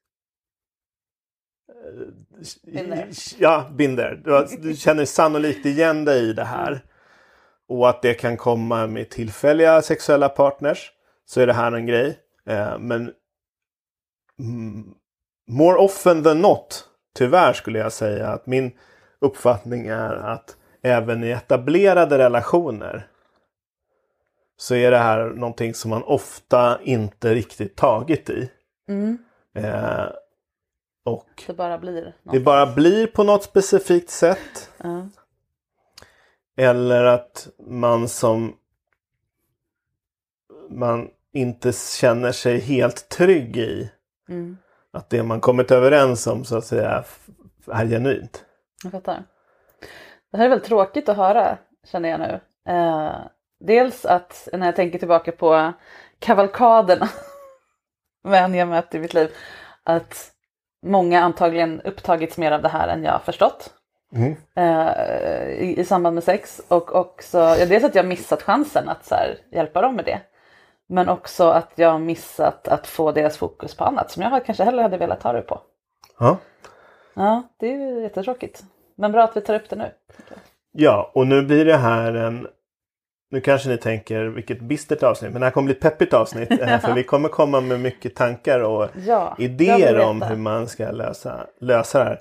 Been 2.73 2.89
there. 2.89 3.07
Ja, 3.37 3.65
binder. 3.71 4.21
Du, 4.61 4.75
känner 4.75 5.05
sannolikt 5.05 5.65
igen 5.65 6.05
dig 6.05 6.29
i 6.29 6.33
det 6.33 6.43
här. 6.43 6.81
Och 7.67 7.89
att 7.89 8.01
det 8.01 8.13
kan 8.13 8.37
komma 8.37 8.87
med 8.87 9.09
tillfälliga 9.09 9.81
sexuella 9.81 10.29
partners. 10.29 10.91
Så 11.25 11.41
är 11.41 11.47
det 11.47 11.53
här 11.53 11.71
en 11.71 11.85
grej. 11.85 12.19
Eh, 12.45 12.79
men 12.79 13.11
mm, 14.39 14.93
more 15.47 15.77
often 15.77 16.23
than 16.23 16.41
not, 16.41 16.85
tyvärr 17.15 17.53
skulle 17.53 17.79
jag 17.79 17.93
säga 17.93 18.27
att 18.27 18.45
min 18.47 18.71
uppfattning 19.21 19.87
är 19.87 20.15
att 20.15 20.57
även 20.81 21.23
i 21.23 21.29
etablerade 21.29 22.17
relationer 22.17 23.07
så 24.57 24.75
är 24.75 24.91
det 24.91 24.97
här 24.97 25.25
någonting 25.25 25.73
som 25.73 25.89
man 25.89 26.03
ofta 26.03 26.79
inte 26.83 27.33
riktigt 27.35 27.75
tagit 27.75 28.29
i. 28.29 28.49
Eh, 29.55 30.05
och 31.05 31.43
Det 31.47 31.53
bara 31.53 31.77
blir 31.77 32.05
något. 32.23 32.33
det 32.33 32.39
bara 32.39 32.65
blir 32.73 33.07
på 33.07 33.23
något 33.23 33.43
specifikt 33.43 34.09
sätt. 34.09 34.69
Ja. 34.77 35.07
Eller 36.57 37.03
att 37.03 37.47
man 37.67 38.07
som 38.07 38.55
man 40.69 41.09
inte 41.33 41.71
känner 41.73 42.31
sig 42.31 42.59
helt 42.59 43.09
trygg 43.09 43.57
i. 43.57 43.91
Mm. 44.29 44.57
Att 44.93 45.09
det 45.09 45.23
man 45.23 45.41
kommit 45.41 45.71
överens 45.71 46.27
om 46.27 46.45
så 46.45 46.57
att 46.57 46.65
säga 46.65 47.03
är 47.67 47.85
genuint. 47.85 48.45
Jag 48.83 48.91
fattar. 48.91 49.23
Det 50.31 50.37
här 50.37 50.45
är 50.45 50.49
väldigt 50.49 50.67
tråkigt 50.67 51.09
att 51.09 51.17
höra 51.17 51.57
känner 51.91 52.09
jag 52.09 52.19
nu. 52.19 52.39
Eh, 52.73 53.15
dels 53.59 54.05
att 54.05 54.47
när 54.53 54.65
jag 54.65 54.75
tänker 54.75 54.99
tillbaka 54.99 55.31
på 55.31 55.73
kavalkaderna 56.19 57.09
män 58.23 58.53
jag 58.53 58.67
mött 58.67 58.95
i 58.95 58.99
mitt 58.99 59.13
liv. 59.13 59.29
Att 59.83 60.31
många 60.85 61.21
antagligen 61.21 61.81
upptagits 61.81 62.37
mer 62.37 62.51
av 62.51 62.61
det 62.61 62.69
här 62.69 62.87
än 62.87 63.03
jag 63.03 63.21
förstått. 63.21 63.73
Mm. 64.15 64.35
eh, 64.55 65.47
i, 65.47 65.75
i 65.77 65.85
samband 65.85 66.13
med 66.13 66.23
sex. 66.23 66.61
Och 66.67 66.95
också, 66.95 67.37
ja, 67.37 67.65
dels 67.65 67.83
att 67.83 67.95
jag 67.95 68.05
missat 68.05 68.41
chansen 68.41 68.89
att 68.89 69.05
så 69.05 69.15
här, 69.15 69.37
hjälpa 69.51 69.81
dem 69.81 69.95
med 69.95 70.05
det. 70.05 70.21
Men 70.93 71.09
också 71.09 71.43
att 71.43 71.71
jag 71.75 72.01
missat 72.01 72.67
att 72.67 72.87
få 72.87 73.11
deras 73.11 73.37
fokus 73.37 73.75
på 73.75 73.83
annat 73.83 74.11
som 74.11 74.23
jag 74.23 74.45
kanske 74.45 74.63
hellre 74.63 74.81
hade 74.81 74.97
velat 74.97 75.21
ta 75.21 75.33
det 75.33 75.41
på. 75.41 75.61
Ja. 76.19 76.37
Ja, 77.13 77.43
det 77.59 77.73
är 77.73 77.77
ju 77.77 78.01
jättetråkigt. 78.01 78.63
Men 78.95 79.11
bra 79.11 79.23
att 79.23 79.37
vi 79.37 79.41
tar 79.41 79.55
upp 79.55 79.69
det 79.69 79.75
nu. 79.75 79.91
ja, 80.71 81.11
och 81.13 81.27
nu 81.27 81.41
blir 81.41 81.65
det 81.65 81.77
här 81.77 82.13
en 82.13 82.47
nu 83.31 83.41
kanske 83.41 83.69
ni 83.69 83.77
tänker 83.77 84.23
vilket 84.25 84.59
bistert 84.61 85.03
avsnitt, 85.03 85.31
men 85.31 85.41
det 85.41 85.45
här 85.47 85.51
kommer 85.51 85.65
bli 85.65 85.73
ett 85.75 85.81
peppigt 85.81 86.13
avsnitt. 86.13 86.51
eh, 86.51 86.79
för 86.81 86.93
vi 86.93 87.03
kommer 87.03 87.29
komma 87.29 87.61
med 87.61 87.79
mycket 87.79 88.15
tankar 88.15 88.59
och 88.59 88.87
Ja, 89.05 89.35
idéer 89.39 89.99
om 89.99 90.21
hur 90.21 90.35
man 90.37 90.67
ska 90.67 90.91
lösa, 90.91 91.47
lösa 91.59 91.99
det 91.99 92.05
här. 92.05 92.19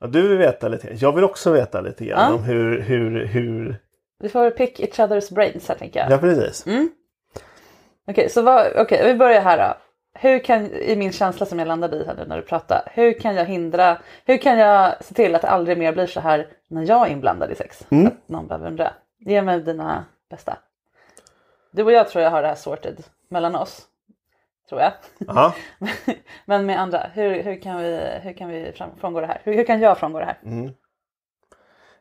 Ja, 0.00 0.06
du 0.06 0.28
vill 0.28 0.38
veta 0.38 0.68
lite, 0.68 0.88
jag 0.94 1.12
vill 1.14 1.24
också 1.24 1.52
veta 1.52 1.80
lite 1.80 2.04
grann 2.04 2.30
Ja. 2.32 2.36
om 2.38 2.42
hur, 2.44 2.80
hur, 2.80 3.24
hur... 3.26 3.76
Vi 4.18 4.28
får 4.28 4.50
pick 4.50 4.80
each 4.80 4.98
other's 4.98 5.34
brains 5.34 5.68
här 5.68 5.74
tänker 5.74 6.00
jag. 6.00 6.10
Ja, 6.10 6.18
precis. 6.18 6.66
Mm. 6.66 6.88
Okej, 8.08 8.30
så 8.30 8.42
vad, 8.42 8.66
okej, 8.76 9.04
vi 9.04 9.14
börjar 9.14 9.40
här 9.40 9.58
då. 9.58 9.74
Hur 10.20 10.38
kan, 10.38 10.66
i 10.66 10.96
min 10.96 11.12
känsla 11.12 11.46
som 11.46 11.58
jag 11.58 11.68
landade 11.68 11.96
i 11.96 12.04
här 12.04 12.14
nu 12.14 12.24
när 12.24 12.36
du 12.36 12.42
pratar, 12.42 12.82
hur 12.94 13.12
kan 13.12 13.34
jag 13.34 13.44
hindra, 13.44 13.98
hur 14.24 14.36
kan 14.36 14.58
jag 14.58 15.04
se 15.04 15.14
till 15.14 15.34
att 15.34 15.42
det 15.42 15.48
aldrig 15.48 15.78
mer 15.78 15.92
blir 15.92 16.06
så 16.06 16.20
här 16.20 16.46
när 16.68 16.88
jag 16.88 17.06
är 17.06 17.12
inblandad 17.12 17.52
i 17.52 17.54
sex? 17.54 17.86
Mm. 17.90 18.06
Att 18.06 18.28
någon 18.28 18.46
behöver 18.46 18.66
undra. 18.66 18.92
Ge 19.18 19.42
mig 19.42 19.60
dina 19.60 20.04
bästa. 20.30 20.58
Du 21.70 21.82
och 21.82 21.92
jag 21.92 22.08
tror 22.08 22.24
jag 22.24 22.30
har 22.30 22.42
det 22.42 22.48
här 22.48 22.54
sorted 22.54 23.04
mellan 23.28 23.54
oss. 23.54 23.86
Tror 24.68 24.80
jag. 24.80 24.92
Ja. 25.18 25.54
Men 26.44 26.66
med 26.66 26.80
andra, 26.80 27.06
hur, 27.14 27.42
hur 27.42 27.62
kan 27.62 27.78
vi, 27.78 28.00
hur 28.22 28.32
kan 28.32 28.48
vi 28.48 28.72
frångå 29.00 29.20
det 29.20 29.26
här? 29.26 29.40
Hur, 29.44 29.54
hur 29.54 29.64
kan 29.64 29.80
jag 29.80 29.98
frångå 29.98 30.18
det 30.18 30.24
här? 30.24 30.38
Mm. 30.44 30.72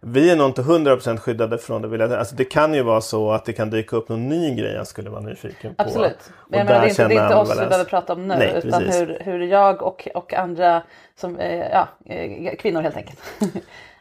Vi 0.01 0.29
är 0.31 0.35
nog 0.35 0.47
inte 0.49 0.61
100% 0.61 1.17
skyddade 1.17 1.57
från 1.57 1.81
det. 1.81 1.87
Vill 1.87 1.99
jag, 1.99 2.13
alltså 2.13 2.35
det 2.35 2.45
kan 2.45 2.73
ju 2.73 2.83
vara 2.83 3.01
så 3.01 3.31
att 3.31 3.45
det 3.45 3.53
kan 3.53 3.69
dyka 3.69 3.95
upp 3.95 4.09
någon 4.09 4.29
ny 4.29 4.55
grej 4.55 4.73
jag 4.73 4.87
skulle 4.87 5.09
vara 5.09 5.21
nyfiken 5.21 5.75
på. 5.75 5.83
Absolut. 5.83 6.17
Men 6.47 6.59
jag 6.59 6.65
menar, 6.67 6.79
det 6.81 6.85
är 6.87 6.89
inte, 6.89 7.07
det 7.07 7.15
är 7.15 7.23
inte 7.23 7.35
oss 7.35 7.51
vi 7.51 7.55
behöver 7.65 7.85
prata 7.85 8.13
om 8.13 8.27
nu 8.27 8.35
Nej, 8.35 8.61
utan 8.63 8.83
precis. 8.83 9.01
hur, 9.01 9.19
hur 9.19 9.39
jag 9.39 9.81
och, 9.81 10.07
och 10.13 10.33
andra 10.33 10.83
som, 11.15 11.37
eh, 11.37 11.67
ja, 11.71 11.87
eh, 12.05 12.55
kvinnor 12.55 12.81
helt 12.81 12.97
enkelt 12.97 13.19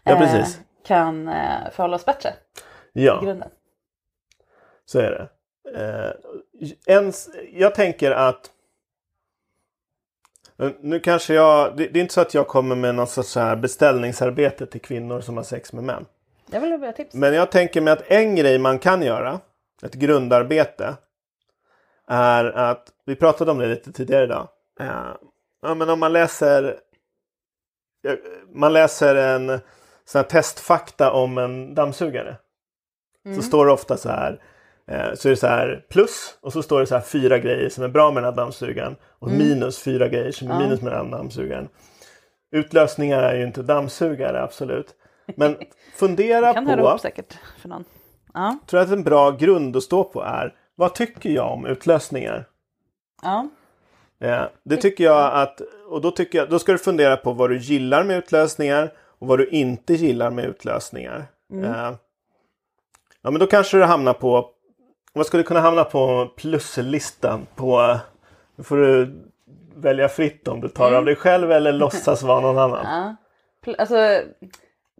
Ja, 0.04 0.12
eh, 0.12 0.18
precis. 0.18 0.60
kan 0.86 1.30
förhålla 1.72 1.96
oss 1.96 2.04
bättre 2.04 2.28
i 2.94 3.04
Ja, 3.06 3.20
grunden. 3.24 3.48
så 4.86 4.98
är 4.98 5.10
det. 5.10 5.28
Ens, 6.86 7.28
jag 7.52 7.74
tänker 7.74 8.10
att 8.10 8.50
nu 10.80 11.00
kanske 11.00 11.34
jag, 11.34 11.76
det, 11.76 11.88
det 11.88 11.98
är 11.98 12.00
inte 12.00 12.14
så 12.14 12.20
att 12.20 12.34
jag 12.34 12.48
kommer 12.48 12.76
med 12.76 12.94
någon 12.94 13.06
sorts 13.06 13.36
här 13.36 13.56
beställningsarbete 13.56 14.66
till 14.66 14.80
kvinnor 14.80 15.20
som 15.20 15.36
har 15.36 15.44
sex 15.44 15.72
med 15.72 15.84
män. 15.84 16.06
Jag 16.50 16.60
vill 16.60 16.72
ha 16.72 16.92
tips. 16.92 17.14
Men 17.14 17.34
jag 17.34 17.50
tänker 17.50 17.80
mig 17.80 17.92
att 17.92 18.10
en 18.10 18.36
grej 18.36 18.58
man 18.58 18.78
kan 18.78 19.02
göra, 19.02 19.40
ett 19.82 19.94
grundarbete, 19.94 20.96
är 22.08 22.44
att, 22.44 22.88
vi 23.04 23.16
pratade 23.16 23.50
om 23.50 23.58
det 23.58 23.66
lite 23.66 23.92
tidigare 23.92 24.24
idag. 24.24 24.48
Eh, 24.80 25.14
Ja, 25.66 25.74
men 25.74 25.90
om 25.90 26.00
man 26.00 26.12
läser, 26.12 26.80
eh, 28.08 28.14
man 28.52 28.72
läser 28.72 29.16
en 29.16 29.60
sån 30.04 30.18
här 30.18 30.22
testfakta 30.22 31.12
om 31.12 31.38
en 31.38 31.74
dammsugare. 31.74 32.36
Så 33.36 33.42
står 33.42 33.66
det 33.66 33.72
ofta 33.72 33.96
så 33.96 34.08
här, 34.08 34.32
eh, 34.32 34.38
så 35.14 35.28
är 35.28 35.30
det 35.30 35.36
så 35.36 35.46
här 35.46 35.84
plus 35.90 36.38
och 36.40 36.52
så 36.52 36.62
står 36.62 36.80
det 36.80 36.86
så 36.86 36.94
här 36.94 37.02
fyra 37.02 37.38
grejer 37.38 37.68
som 37.68 37.84
är 37.84 37.88
bra 37.88 38.10
med 38.10 38.22
den 38.22 38.32
här 38.32 38.36
dammsugaren 38.36 38.96
och 39.18 39.30
minus 39.30 39.78
fyra 39.78 40.08
grejer 40.08 40.32
som 40.32 40.50
är 40.50 40.58
minus 40.58 40.82
med 40.82 40.92
den 40.92 41.04
här 41.04 41.18
dammsugaren. 41.18 41.68
Utlösningar 42.50 43.22
är 43.22 43.36
ju 43.36 43.46
inte 43.46 43.62
dammsugare 43.62 44.42
absolut. 44.42 44.94
Men 45.36 45.56
fundera 45.96 46.54
kan 46.54 46.64
på, 46.64 46.70
höra 46.70 46.80
ihop 46.80 47.00
säkert 47.00 47.38
för 47.58 47.68
någon. 47.68 47.84
Ja, 48.34 48.58
tror 48.66 48.80
att 48.80 48.90
en 48.90 49.02
bra 49.02 49.30
grund 49.30 49.76
att 49.76 49.82
stå 49.82 50.04
på 50.04 50.22
är 50.22 50.54
vad 50.74 50.94
tycker 50.94 51.30
jag 51.30 51.52
om 51.52 51.66
utlösningar? 51.66 52.48
ja, 53.22 53.48
Eh, 54.18 54.44
det 54.62 54.76
tycker 54.76 55.04
jag 55.04 55.32
att, 55.34 55.60
och 55.88 56.00
då, 56.00 56.10
tycker 56.10 56.38
jag, 56.38 56.50
då 56.50 56.58
ska 56.58 56.72
du 56.72 56.78
fundera 56.78 57.16
på 57.16 57.32
vad 57.32 57.50
du 57.50 57.58
gillar 57.58 58.04
med 58.04 58.18
utlösningar 58.18 58.92
och 59.18 59.26
vad 59.26 59.38
du 59.38 59.48
inte 59.48 59.94
gillar 59.94 60.30
med 60.30 60.44
utlösningar. 60.44 61.26
Eh, 61.52 61.92
ja 63.22 63.30
men 63.30 63.38
då 63.38 63.46
kanske 63.46 63.76
du 63.76 63.84
hamnar 63.84 64.12
på, 64.12 64.50
vad 65.16 65.26
skulle 65.26 65.42
kunna 65.42 65.60
hamna 65.60 65.84
på 65.84 66.28
pluslistan 66.36 67.46
på, 67.54 67.98
nu 68.56 68.64
får 68.64 68.76
du 68.76 69.22
välja 69.74 70.08
fritt 70.08 70.48
om 70.48 70.60
du 70.60 70.68
tar 70.68 70.92
av 70.92 71.04
dig 71.04 71.16
själv 71.16 71.52
eller 71.52 71.72
låtsas 71.82 72.22
vara 72.22 72.40
någon 72.40 72.58
annan. 72.58 72.84
ja. 72.84 73.16
Alltså, 73.78 73.94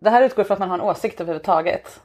det 0.01 0.11
här 0.11 0.23
utgår 0.23 0.45
från 0.45 0.55
att 0.55 0.59
man 0.59 0.71
har 0.71 0.79
en 0.79 0.85
åsikt 0.85 1.21
överhuvudtaget 1.21 2.01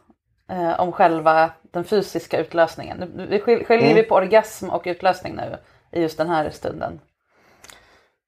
eh, 0.49 0.79
om 0.79 0.91
själva 0.91 1.49
den 1.71 1.83
fysiska 1.83 2.39
utlösningen. 2.39 3.27
Vi 3.29 3.39
skil- 3.39 3.65
skiljer 3.65 3.85
Mm. 3.91 3.95
vi 3.95 4.03
på 4.03 4.15
orgasm 4.15 4.69
och 4.69 4.81
utlösning 4.85 5.35
nu 5.35 5.57
i 5.91 6.01
just 6.01 6.17
den 6.17 6.29
här 6.29 6.49
stunden. 6.49 6.99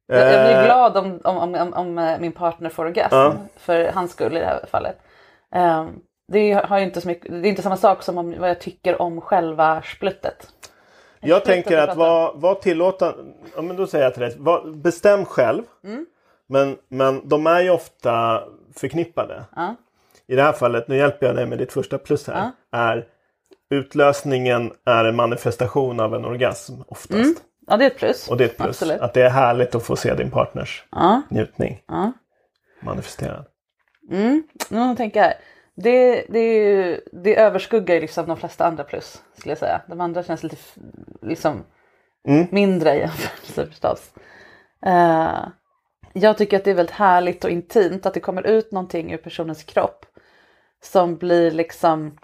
Jag, 0.07 0.19
jag 0.33 0.45
blir 0.47 0.57
Eh, 0.59 0.65
glad 0.65 0.97
om, 0.97 1.19
om, 1.23 1.55
om, 1.55 1.73
om, 1.73 1.97
eh, 1.97 2.19
min 2.19 2.31
partner 2.31 2.69
får 2.69 2.85
orgasm 2.85 3.15
Ja. 3.15 3.35
för 3.57 3.91
hans 3.91 4.11
skull 4.11 4.37
i 4.37 4.39
det 4.39 4.45
här 4.45 4.65
fallet. 4.71 4.97
Ehm, 5.51 5.87
det, 6.27 6.53
har 6.53 6.79
inte 6.79 7.01
så 7.01 7.07
mycket, 7.07 7.31
det 7.31 7.47
är 7.47 7.49
inte 7.49 7.61
samma 7.61 7.77
sak 7.77 8.03
som 8.03 8.17
om 8.17 8.39
vad 8.39 8.49
jag 8.49 8.61
tycker 8.61 9.01
om 9.01 9.21
själva 9.21 9.81
spluttet. 9.81 10.47
Jag 11.19 11.41
Spluttet 11.41 11.65
tänker 11.65 11.77
att 11.77 11.97
vara 11.97 12.31
var 12.33 12.55
tillåtande, 12.55 13.23
ja 13.55 13.61
men 13.61 13.75
då 13.75 13.87
säger 13.87 14.03
jag 14.03 14.13
till 14.13 14.21
dig, 14.21 14.35
var, 14.37 14.71
bestäm 14.71 15.25
själv. 15.25 15.63
Mm. 15.83 16.05
Men, 16.47 16.77
men 16.87 17.29
de 17.29 17.47
är 17.47 17.61
ju 17.61 17.69
ofta 17.69 18.43
förknippade. 18.75 19.43
Ja. 19.55 19.75
I 20.27 20.35
det 20.35 20.43
här 20.43 20.53
fallet, 20.53 20.87
nu 20.87 20.97
hjälper 20.97 21.25
jag 21.25 21.35
dig 21.35 21.45
med 21.45 21.57
ditt 21.57 21.73
första 21.73 21.97
plus 21.97 22.27
här, 22.27 22.51
är 22.71 23.05
utlösningen 23.69 24.71
är 24.85 25.05
en 25.05 25.15
manifestation 25.15 25.99
av 25.99 26.15
en 26.15 26.25
orgasm 26.25 26.73
oftast. 26.87 27.43
Ja, 27.67 27.77
det 27.77 27.85
är 27.85 27.89
ett 27.89 27.97
plus. 27.97 28.29
Och 28.29 28.37
det 28.37 28.43
är 28.43 28.49
ett 28.49 28.57
plus. 28.57 28.67
Absolut. 28.81 29.01
Att 29.01 29.13
det 29.13 29.21
är 29.21 29.29
härligt 29.29 29.75
att 29.75 29.83
få 29.83 29.95
se 29.95 30.13
din 30.13 30.31
partners 30.31 30.83
Ja. 30.91 31.21
njutning 31.29 31.83
Ja. 31.87 32.11
manifesterad. 32.81 33.45
Mm. 34.11 34.43
Nu 34.69 34.95
tänker 34.95 35.19
jag 35.19 35.27
här. 35.27 35.35
Det, 35.75 36.25
det, 36.29 36.39
är 36.39 36.67
ju, 36.67 37.01
det 37.11 37.35
överskuggar 37.39 37.95
ju 37.95 38.01
liksom 38.01 38.25
de 38.27 38.37
flesta 38.37 38.65
andra 38.65 38.83
plus 38.83 39.21
skulle 39.37 39.51
jag 39.51 39.57
säga. 39.59 39.81
De 39.87 40.01
andra 40.01 40.23
känns 40.23 40.43
lite 40.43 40.57
liksom 41.21 41.63
Mm. 42.27 42.47
mindre 42.51 42.95
i 42.95 42.99
jämförelse 42.99 43.65
förstås. 43.67 44.13
Eh, 44.85 45.47
jag 46.13 46.37
tycker 46.37 46.57
att 46.57 46.63
det 46.63 46.71
är 46.71 46.75
väldigt 46.75 46.95
härligt 46.95 47.43
och 47.43 47.49
intimt 47.49 48.05
att 48.05 48.13
det 48.13 48.19
kommer 48.19 48.47
ut 48.47 48.71
någonting 48.71 49.13
ur 49.13 49.17
personens 49.17 49.63
kropp 49.63 50.05
som 50.83 51.17
blir 51.17 51.51
liksom 51.51 52.17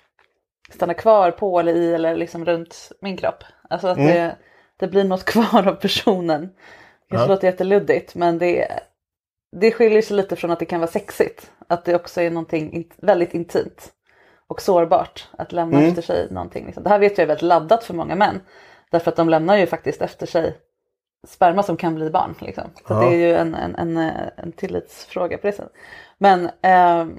stannar 0.72 0.94
kvar 0.94 1.32
på 1.32 1.60
eller 1.60 1.74
i 1.76 1.94
eller 1.94 2.16
liksom 2.16 2.46
runt 2.46 2.92
min 3.02 3.18
kropp. 3.18 3.44
Alltså 3.70 3.88
att 3.88 3.98
det, 3.98 4.36
det 4.78 4.88
blir 4.88 5.04
något 5.04 5.26
kvar 5.34 5.68
av 5.68 5.76
personen. 5.76 6.42
Det 7.10 7.16
Ja. 7.16 7.26
låter 7.26 7.48
jätteluddigt 7.48 8.16
men 8.16 8.38
det, 8.38 8.80
det 9.52 9.72
skiljer 9.72 10.02
sig 10.02 10.18
lite 10.18 10.36
från 10.36 10.52
att 10.52 10.60
det 10.60 10.66
kan 10.66 10.80
vara 10.80 10.92
sexigt. 10.92 11.52
Att 11.68 11.86
det 11.86 11.96
också 11.96 12.22
är 12.22 12.32
någonting 12.32 12.74
in, 12.74 12.90
väldigt 12.98 13.34
intimt 13.34 13.92
och 14.48 14.62
sårbart 14.62 15.28
att 15.38 15.52
lämna 15.52 15.78
Mm. 15.78 15.90
efter 15.90 16.02
sig 16.02 16.28
någonting. 16.32 16.66
Liksom. 16.66 16.84
Det 16.84 16.90
här 16.90 17.00
vet 17.00 17.18
jag 17.18 17.24
är 17.24 17.28
väldigt 17.28 17.42
laddat 17.42 17.84
för 17.84 17.94
många 17.94 18.16
män. 18.16 18.42
Därför 18.92 19.12
att 19.12 19.18
de 19.18 19.30
lämnar 19.30 19.58
ju 19.58 19.66
faktiskt 19.68 20.02
efter 20.02 20.26
sig 20.26 20.58
sperma 21.28 21.64
som 21.64 21.78
kan 21.78 21.96
bli 21.96 22.10
barn. 22.10 22.36
Liksom. 22.42 22.64
Så 22.88 22.94
Ja. 22.94 23.00
det 23.00 23.06
är 23.08 23.18
ju 23.18 23.34
en, 23.36 23.56
en, 23.56 23.76
en, 23.76 23.98
eh, 23.98 24.14
en 24.38 24.52
tillitsfråga 24.52 25.38
på 25.38 25.48
det 25.48 25.54
sättet. 25.54 25.72
Men, 26.18 26.50
ehm, 26.62 27.18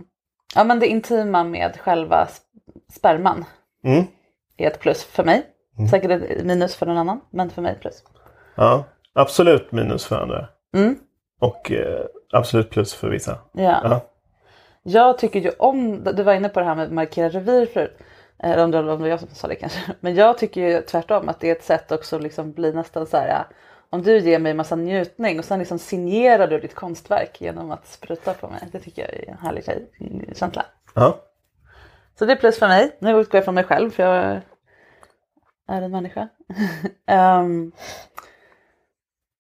ja, 0.54 0.64
men 0.64 0.80
det 0.80 0.86
intima 0.86 1.44
med 1.44 1.80
själva 1.80 2.24
sp- 2.24 2.80
sperman 2.92 3.44
Mm. 3.84 4.04
är 4.56 4.66
ett 4.66 4.80
plus 4.80 5.04
för 5.04 5.24
mig. 5.24 5.46
Säkert 5.90 6.10
ett 6.10 6.44
minus 6.44 6.76
för 6.76 6.86
någon 6.86 6.98
annan, 6.98 7.20
men 7.30 7.50
för 7.50 7.62
mig 7.62 7.78
plus. 7.80 8.02
Ja, 8.54 8.84
absolut 9.12 9.72
minus 9.72 10.06
för 10.06 10.16
andra. 10.16 10.48
Mm. 10.74 10.96
Och 11.40 11.70
eh, 11.72 12.04
absolut 12.32 12.70
plus 12.70 12.94
för 12.94 13.08
vissa. 13.08 13.38
Ja. 13.52 13.80
Ja. 13.84 14.00
Jag 14.82 15.18
tycker 15.18 15.40
ju 15.40 15.50
om, 15.58 16.04
du 16.04 16.22
var 16.22 16.34
inne 16.34 16.48
på 16.48 16.60
det 16.60 16.66
här 16.66 16.74
med 16.74 16.84
att 16.84 16.92
markera 16.92 17.28
revir 17.28 17.66
förut. 17.66 17.98
Eller 18.38 18.64
om 18.64 18.70
det, 18.70 18.82
var 18.82 19.06
jag 19.06 19.20
som 19.20 19.28
sa 19.28 19.48
det 19.48 19.54
kanske. 19.54 19.80
Men 20.00 20.14
jag 20.14 20.38
tycker 20.38 20.60
ju 20.60 20.82
tvärtom 20.82 21.28
att 21.28 21.40
det 21.40 21.48
är 21.48 21.52
ett 21.52 21.64
sätt 21.64 21.92
också 21.92 22.16
att 22.16 22.22
liksom 22.22 22.52
bli 22.52 22.72
nästan 22.72 23.06
så 23.06 23.16
här. 23.16 23.44
Om 23.90 24.02
du 24.02 24.18
ger 24.18 24.38
mig 24.38 24.54
massa 24.54 24.76
njutning 24.76 25.38
och 25.38 25.44
sen 25.44 25.58
liksom 25.58 25.78
signerar 25.78 26.48
du 26.48 26.60
ditt 26.60 26.74
konstverk 26.74 27.40
genom 27.40 27.70
att 27.70 27.86
spruta 27.86 28.34
på 28.34 28.48
mig. 28.48 28.68
Det 28.72 28.78
tycker 28.80 29.02
jag 29.02 29.14
är 29.14 29.30
en 29.30 29.38
härlig 29.38 29.64
tjej, 29.64 29.90
känsla. 30.34 30.64
Ja. 30.94 31.18
Så 32.18 32.24
det 32.24 32.32
är 32.32 32.36
plus 32.36 32.58
för 32.58 32.68
mig. 32.68 32.96
Nu 32.98 33.20
utgår 33.20 33.38
jag 33.38 33.44
från 33.44 33.54
mig 33.54 33.64
själv 33.64 33.90
för 33.90 34.02
jag 34.02 34.40
är 35.68 35.82
en 35.82 35.90
människa. 35.90 36.28
um, 37.40 37.72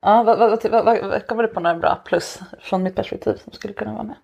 ja, 0.02 0.22
vad, 0.22 0.38
vad, 0.38 0.70
vad, 0.70 0.84
vad, 1.08 1.26
kommer 1.26 1.42
du 1.42 1.48
på 1.48 1.60
några 1.60 1.76
bra 1.78 2.02
plus 2.04 2.38
från 2.60 2.82
mitt 2.82 2.94
perspektiv 2.96 3.34
som 3.44 3.52
skulle 3.52 3.74
kunna 3.74 3.92
vara 3.92 4.02
med? 4.02 4.16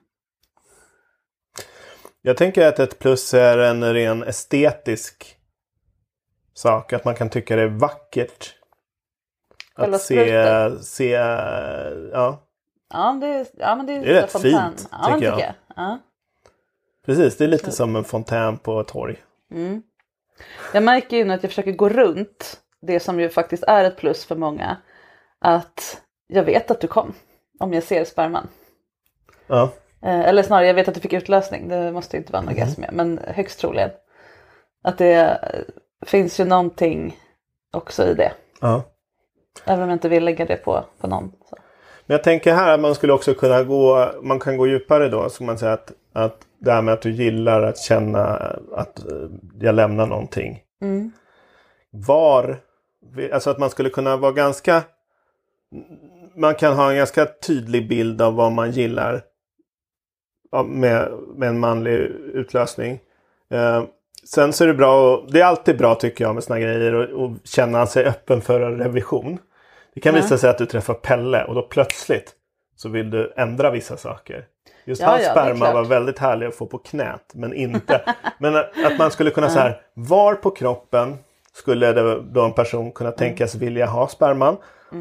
Jag 2.23 2.37
tänker 2.37 2.67
att 2.67 2.79
ett 2.79 2.99
plus 2.99 3.35
är 3.35 3.59
en 3.59 3.95
ren 3.95 4.23
estetisk 4.23 5.37
sak. 6.55 6.93
Att 6.93 7.05
man 7.05 7.15
kan 7.15 7.31
tycka 7.31 7.57
det 7.57 7.63
är 7.63 7.67
vackert. 7.67 8.55
Själva 9.77 9.97
Att 9.97 10.03
se, 10.03 10.15
sprutet. 10.15 10.85
se, 10.85 11.11
ja. 12.13 12.43
Ja, 12.93 13.19
det, 13.21 13.27
är- 13.27 13.47
ja 13.53 13.77
men 13.77 13.87
det 13.87 13.93
är, 13.93 14.01
Det 14.01 14.11
är 14.11 14.23
rätt 14.23 14.33
fontän. 14.33 14.51
fint, 14.77 14.89
ja, 14.93 15.13
tycker 15.15 15.27
jag. 15.27 15.41
jag. 15.41 15.55
Ja. 15.77 15.99
Precis, 17.07 17.37
det 17.37 17.45
är 17.45 17.49
lite 17.49 17.71
som 17.73 17.97
en 17.97 18.05
fontän 18.05 18.59
på 18.59 18.81
ett 18.81 18.89
torg. 18.89 19.17
Jag 20.73 20.83
märker 20.83 21.17
ju 21.17 21.25
nu 21.25 21.35
att 21.35 21.43
jag 21.43 21.51
försöker 21.51 21.73
gå 21.73 21.89
runt 21.89 22.61
det 22.81 23.01
som 23.01 23.21
ju 23.21 23.29
faktiskt 23.29 23.63
är 23.63 23.85
ett 23.85 23.97
plus 23.97 24.25
för 24.25 24.37
många. 24.37 24.77
Att 25.41 26.03
jag 26.27 26.43
vet 26.43 26.71
att 26.71 26.81
du 26.81 26.87
kom 26.87 27.15
om 27.59 27.73
jag 27.73 27.83
ser 27.83 28.05
sperman. 28.05 28.49
Ja. 29.47 29.71
Eh, 30.03 30.21
eller 30.21 30.43
snarare, 30.43 30.67
jag 30.67 30.75
vet 30.75 30.89
att 30.89 30.95
du 30.95 31.01
fick 31.01 31.13
utlösning. 31.13 31.69
Det 31.69 31.93
måste 31.93 32.17
inte 32.17 32.33
vara 32.33 32.43
en 32.43 32.49
orgasm 32.49 32.81
med, 32.81 32.91
men 32.93 33.21
högst 33.27 33.61
troligen. 33.61 33.91
Att 34.85 34.99
det 34.99 35.15
eh, 35.15 36.07
finns 36.07 36.41
ju 36.41 36.45
någonting 36.45 37.17
också 37.73 38.07
i 38.07 38.15
det. 38.15 38.33
ja. 38.61 38.83
Även 39.65 39.83
om 39.83 39.89
jag 39.89 39.97
inte 39.97 40.09
vill 40.09 40.25
lägga 40.25 40.45
det 40.45 40.57
på, 40.57 40.85
på 41.01 41.07
någon. 41.07 41.33
Så. 41.51 41.57
Men 42.07 42.15
jag 42.15 42.25
tänker 42.25 42.55
här 42.55 42.75
att 42.75 42.81
man 42.81 42.95
skulle 42.95 43.13
också 43.13 43.35
kunna 43.35 43.63
gå, 43.63 44.13
man 44.23 44.41
kan 44.41 44.57
gå 44.57 44.67
djupare 44.67 45.09
då. 45.09 45.29
Så 45.29 45.45
man 45.45 45.59
säger 45.59 45.73
att, 45.73 45.93
att 46.13 46.39
det 46.59 46.73
här 46.73 46.83
med 46.83 46.95
att 46.95 47.03
du 47.03 47.11
gillar 47.11 47.63
att 47.63 47.79
känna 47.79 48.25
att 48.73 48.99
eh, 48.99 49.29
jag 49.61 49.75
lämnar 49.75 50.07
någonting. 50.07 50.63
Var, 51.91 52.57
alltså 53.33 53.51
att 53.51 53.59
man 53.59 53.71
skulle 53.71 53.91
kunna 53.91 54.17
vara 54.17 54.33
ganska, 54.33 54.83
man 56.37 56.55
kan 56.55 56.75
ha 56.75 56.91
en 56.91 56.97
ganska 56.97 57.27
tydlig 57.47 57.89
bild 57.89 58.23
av 58.23 58.35
vad 58.35 58.53
man 58.53 58.71
gillar 58.71 59.23
med, 60.65 61.13
med 61.37 61.49
en 61.49 61.59
manlig 61.59 61.93
utlösning. 62.35 63.01
Eh, 63.51 63.85
sen 64.25 64.53
så 64.53 64.65
är 64.65 64.69
det 64.69 64.75
bra, 64.75 65.17
och, 65.17 65.33
det 65.33 65.41
är 65.41 65.45
alltid 65.45 65.79
bra 65.79 65.95
tycker 65.95 66.25
jag 66.25 66.35
med 66.35 66.45
såna 66.45 66.61
grejer 66.61 66.95
och, 66.95 67.25
och 67.25 67.31
känna 67.45 67.87
sig 67.87 68.05
öppen 68.05 68.41
för 68.41 68.61
en 68.61 68.79
revision. 68.79 69.39
Det 69.95 70.01
kan 70.01 70.15
visa 70.15 70.39
sig 70.39 70.51
att 70.51 70.59
du 70.59 70.67
träffar 70.67 70.95
Pelle 70.95 71.45
och 71.45 71.55
då 71.55 71.63
plötsligt 71.63 72.33
så 72.77 72.89
vill 72.89 73.11
du 73.11 73.33
ändra 73.37 73.71
vissa 73.71 73.97
saker. 73.97 74.45
Just 74.85 75.03
Ja, 75.03 75.09
hans 75.09 75.23
ja, 75.23 75.31
sperma 75.31 75.73
var 75.73 75.85
väldigt 75.85 76.19
härlig 76.19 76.47
att 76.47 76.55
få 76.55 76.67
på 76.67 76.79
knät, 76.79 77.33
men 77.35 77.55
inte. 77.55 78.15
men 78.39 78.57
att, 78.57 78.85
att 78.85 78.99
man 78.99 79.11
skulle 79.11 79.31
kunna 79.31 79.51
så 79.51 79.59
här, 79.59 79.81
var 79.95 80.35
på 80.35 80.51
kroppen 80.51 81.17
skulle 81.57 81.93
då 82.33 82.45
en 82.45 82.53
person 82.53 82.93
kunna 82.93 83.09
Mm. 83.11 83.19
tänkas 83.19 83.55
vilja 83.55 83.87
ha 83.87 84.09
sperman 84.09 84.57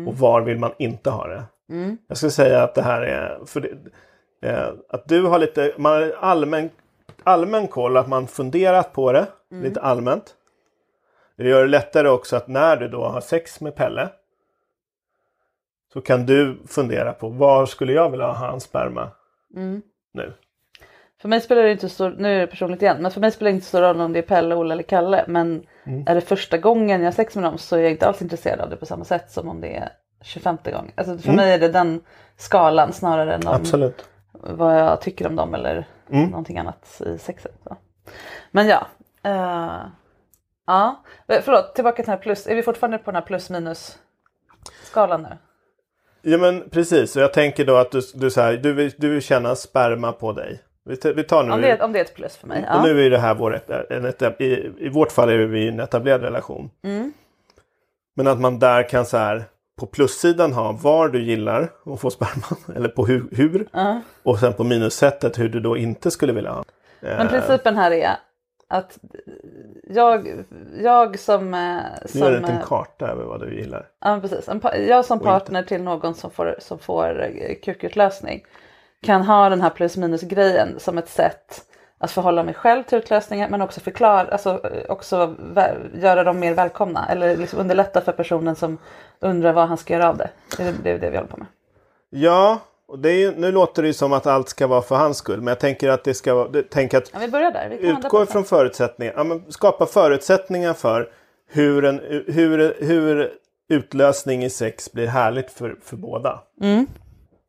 och 0.07 0.17
var 0.17 0.41
vill 0.41 0.59
man 0.59 0.71
inte 0.77 1.09
ha 1.09 1.27
det? 1.27 1.43
Mm. 1.69 1.97
Jag 2.07 2.17
skulle 2.17 2.31
säga 2.31 2.63
att 2.63 2.75
det 2.75 2.81
här 2.81 3.01
är, 3.01 3.45
för 3.45 3.61
det, 3.61 4.49
eh, 4.49 4.69
att 4.89 5.07
du 5.07 5.21
har 5.23 5.39
lite, 5.39 5.73
man 5.77 5.91
har 5.93 6.11
allmän, 6.19 6.69
allmän 7.23 7.67
koll, 7.67 7.97
att 7.97 8.07
man 8.07 8.27
funderat 8.27 8.93
på 8.93 9.11
det 9.11 9.27
Mm. 9.51 9.63
lite 9.63 9.81
allmänt. 9.81 10.35
Det 11.37 11.47
gör 11.49 11.61
det 11.61 11.67
lättare 11.67 12.09
också 12.09 12.35
att 12.35 12.47
när 12.47 12.77
du 12.77 12.87
då 12.87 13.03
har 13.03 13.21
sex 13.21 13.61
med 13.61 13.75
Pelle 13.75 14.09
så 15.93 16.01
kan 16.01 16.25
du 16.25 16.57
fundera 16.67 17.13
på 17.13 17.29
var 17.29 17.65
skulle 17.65 17.93
jag 17.93 18.09
vilja 18.09 18.25
ha 18.25 18.33
hans 18.47 18.63
sperma 18.63 19.11
Mm. 19.55 19.81
nu? 20.13 20.33
För 21.21 21.29
mig 21.29 21.41
spelar 21.41 21.63
det 21.63 21.71
inte 21.71 21.89
så 21.89 22.09
nu 22.09 22.35
är 22.35 22.39
det 22.39 22.47
personligt 22.47 22.81
igen, 22.81 22.97
men 23.01 23.11
för 23.11 23.21
mig 23.21 23.31
spelar 23.31 23.51
det 23.51 23.55
inte 23.55 23.67
så 23.67 23.81
roll 23.81 24.01
om 24.01 24.13
det 24.13 24.19
är 24.19 24.23
Pelle, 24.23 24.55
Olle 24.55 24.73
eller 24.73 24.83
Kalle. 24.83 25.25
Men 25.27 25.63
är 26.05 26.15
det 26.15 26.21
första 26.21 26.57
gången 26.57 27.01
jag 27.01 27.07
har 27.07 27.11
sex 27.11 27.35
med 27.35 27.43
dem 27.43 27.57
så 27.57 27.75
är 27.75 27.81
jag 27.81 27.91
inte 27.91 28.07
alls 28.07 28.21
intresserad 28.21 28.59
av 28.59 28.69
det 28.69 28.75
på 28.75 28.85
samma 28.85 29.05
sätt 29.05 29.31
som 29.31 29.49
om 29.49 29.61
det 29.61 29.75
är 29.75 29.89
25 30.21 30.57
gången. 30.63 30.91
Alltså 30.95 31.17
för 31.17 31.31
mig 31.31 31.53
är 31.53 31.59
det 31.59 31.67
den 31.67 32.01
skalan 32.37 32.93
snarare 32.93 33.35
än 33.35 33.47
om 33.47 33.53
Absolut. 33.53 34.09
vad 34.31 34.79
jag 34.79 35.01
tycker 35.01 35.27
om 35.27 35.35
dem 35.35 35.53
eller 35.53 35.87
någonting 36.07 36.57
annat 36.57 37.01
i 37.05 37.17
sexet. 37.17 37.53
Så. 37.63 37.77
Men 38.51 38.67
ja. 38.67 38.87
eh, 39.23 39.87
ja, 40.67 41.03
Eh, 41.27 41.41
förlåt, 41.41 41.75
tillbaka 41.75 41.95
till 41.95 42.05
den 42.05 42.11
här 42.11 42.23
plus. 42.23 42.47
Är 42.47 42.55
vi 42.55 42.63
fortfarande 42.63 42.97
på 42.97 43.11
den 43.11 43.15
här 43.15 43.21
plus 43.21 43.49
minus 43.49 43.97
skalan 44.83 45.21
nu? 45.21 45.37
Ja 46.21 46.37
men 46.37 46.69
precis, 46.69 47.15
och 47.15 47.21
jag 47.21 47.33
tänker 47.33 47.65
då 47.65 47.75
att 47.75 47.91
du, 47.91 48.01
du, 48.13 48.31
så 48.31 48.41
här, 48.41 48.53
du, 48.53 48.73
vill, 48.73 48.93
du 48.97 49.09
vill 49.09 49.21
känna 49.21 49.55
sperma 49.55 50.11
på 50.11 50.31
dig. 50.31 50.61
Vi, 50.85 51.23
tar 51.23 51.43
nu, 51.43 51.51
Om 51.51 51.61
det, 51.61 51.71
är- 51.71 51.81
om 51.83 51.93
det 51.93 51.99
är 51.99 52.03
ett 52.03 52.15
plus 52.15 52.37
för 52.37 52.47
mig. 52.47 52.59
och 52.69 52.75
Ja. 52.75 52.83
nu 52.83 53.05
är 53.05 53.09
det 53.09 53.17
här 53.17 53.35
vår, 53.35 53.61
en 53.89 54.05
etab- 54.05 54.41
i, 54.41 54.71
i 54.85 54.89
vårt 54.89 55.11
fall 55.11 55.29
är 55.29 55.37
vi 55.37 55.59
i 55.59 55.67
en 55.67 55.79
etablerad 55.79 56.21
relation. 56.21 56.69
Mm. 56.83 57.13
Men 58.15 58.27
att 58.27 58.39
man 58.39 58.59
där 58.59 58.89
kan 58.89 59.05
så 59.05 59.17
här 59.17 59.43
på 59.79 59.85
plussidan 59.85 60.53
ha 60.53 60.71
var 60.71 61.09
du 61.09 61.23
gillar 61.23 61.69
att 61.85 61.99
få 62.01 62.09
sperman, 62.09 62.59
eller 62.75 62.89
på 62.89 63.05
hur, 63.05 63.25
hur 63.31 63.67
och 64.23 64.39
sen 64.39 64.53
på 64.53 64.63
minussättet 64.63 65.39
hur 65.39 65.49
du 65.49 65.59
då 65.59 65.77
inte 65.77 66.11
skulle 66.11 66.33
vilja 66.33 66.51
ha. 66.51 66.63
Men 66.99 67.27
principen 67.27 67.75
här 67.77 67.91
är 67.91 68.09
att 68.67 68.97
jag, 69.89 70.27
jag 70.83 71.19
som... 71.19 71.53
eh, 71.53 71.59
Nu 72.01 72.07
som 72.07 72.19
gör 72.19 72.29
du 72.29 72.35
en 72.35 72.41
liten 72.41 72.57
eh, 72.57 72.63
karta 72.65 73.07
över 73.07 73.23
vad 73.23 73.39
du 73.41 73.55
gillar. 73.59 73.87
Ja, 74.01 74.19
precis. 74.21 74.49
Jag 74.87 75.05
som 75.05 75.19
partner 75.19 75.63
till 75.63 75.81
någon 75.83 76.15
som 76.15 76.31
får, 76.31 76.55
som 76.59 76.79
får 76.79 77.23
eh, 77.23 77.55
kukutlösning 77.63 78.45
kan 79.05 79.21
ha 79.21 79.49
den 79.49 79.61
här 79.61 79.69
plus 79.69 79.97
minus 79.97 80.21
grejen 80.21 80.79
som 80.79 80.97
ett 80.97 81.09
sätt 81.09 81.61
att 81.97 82.11
förhålla 82.11 82.43
mig 82.43 82.53
själv 82.53 82.83
till 82.83 82.97
utlösningar 82.97 83.49
men 83.49 83.61
också 83.61 83.79
förklara, 83.79 84.27
alltså 84.31 84.49
eh, 84.49 84.91
också 84.91 85.35
göra 85.93 86.23
dem 86.23 86.39
mer 86.39 86.53
välkomna 86.53 87.07
eller 87.09 87.37
liksom 87.37 87.59
underlätta 87.59 88.01
för 88.01 88.11
personen 88.11 88.55
som 88.55 88.77
undrar 89.19 89.53
vad 89.53 89.67
han 89.67 89.77
ska 89.77 89.93
göra 89.93 90.09
av 90.09 90.17
det. 90.17 90.29
Det 90.57 90.89
är 90.91 90.97
det, 90.99 91.09
vi 91.09 91.17
håller 91.17 91.29
på 91.29 91.37
med. 91.37 91.47
Ja, 92.09 92.59
och 92.87 92.99
det 92.99 93.09
är, 93.09 93.17
ju- 93.17 93.33
nu 93.37 93.51
låter 93.51 93.81
det 93.81 93.87
ju 93.87 93.93
som 93.93 94.13
att 94.13 94.27
allt 94.27 94.49
ska 94.49 94.67
vara 94.67 94.81
för 94.81 94.95
hans 94.95 95.17
skull. 95.17 95.37
Men 95.39 95.47
jag 95.47 95.59
tänker 95.59 95.89
att 95.89 96.03
det 96.03 96.13
ska 96.13 96.33
vara, 96.33 96.49
tänk 96.71 96.93
att 96.93 97.09
Ja, 97.13 97.19
vi 97.19 97.27
börjar 97.27 97.51
där. 97.51 97.69
Vi 97.69 97.87
utgå 97.87 98.25
det. 98.25 98.43
förutsättningar, 98.43 99.13
ja, 99.17 99.39
skapa 99.49 99.85
förutsättningar 99.85 100.73
för 100.73 101.09
hur, 101.49 101.85
en, 101.85 102.01
hur, 102.27 102.75
hur 102.79 103.31
utlösning 103.69 104.43
i 104.43 104.49
sex 104.49 104.91
blir 104.91 105.07
härligt 105.07 105.51
för, 105.51 105.75
för 105.83 105.95
båda. 105.95 106.39
Mm. 106.61 106.87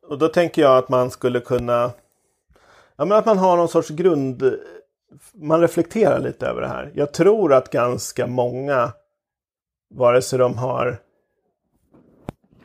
Och 0.07 0.17
då 0.17 0.27
tänker 0.27 0.61
jag 0.61 0.77
att 0.77 0.89
man 0.89 1.11
skulle 1.11 1.39
kunna, 1.39 1.91
ja 2.95 3.05
men 3.05 3.11
att 3.11 3.25
man 3.25 3.37
har 3.37 3.57
någon 3.57 3.69
sorts 3.69 3.89
grund, 3.89 4.59
man 5.33 5.61
reflekterar 5.61 6.19
lite 6.19 6.47
över 6.47 6.61
det 6.61 6.67
här. 6.67 6.91
Jag 6.95 7.13
tror 7.13 7.53
att 7.53 7.71
ganska 7.71 8.27
många, 8.27 8.93
vare 9.89 10.21
sig 10.21 10.39
de 10.39 10.57
har 10.57 10.97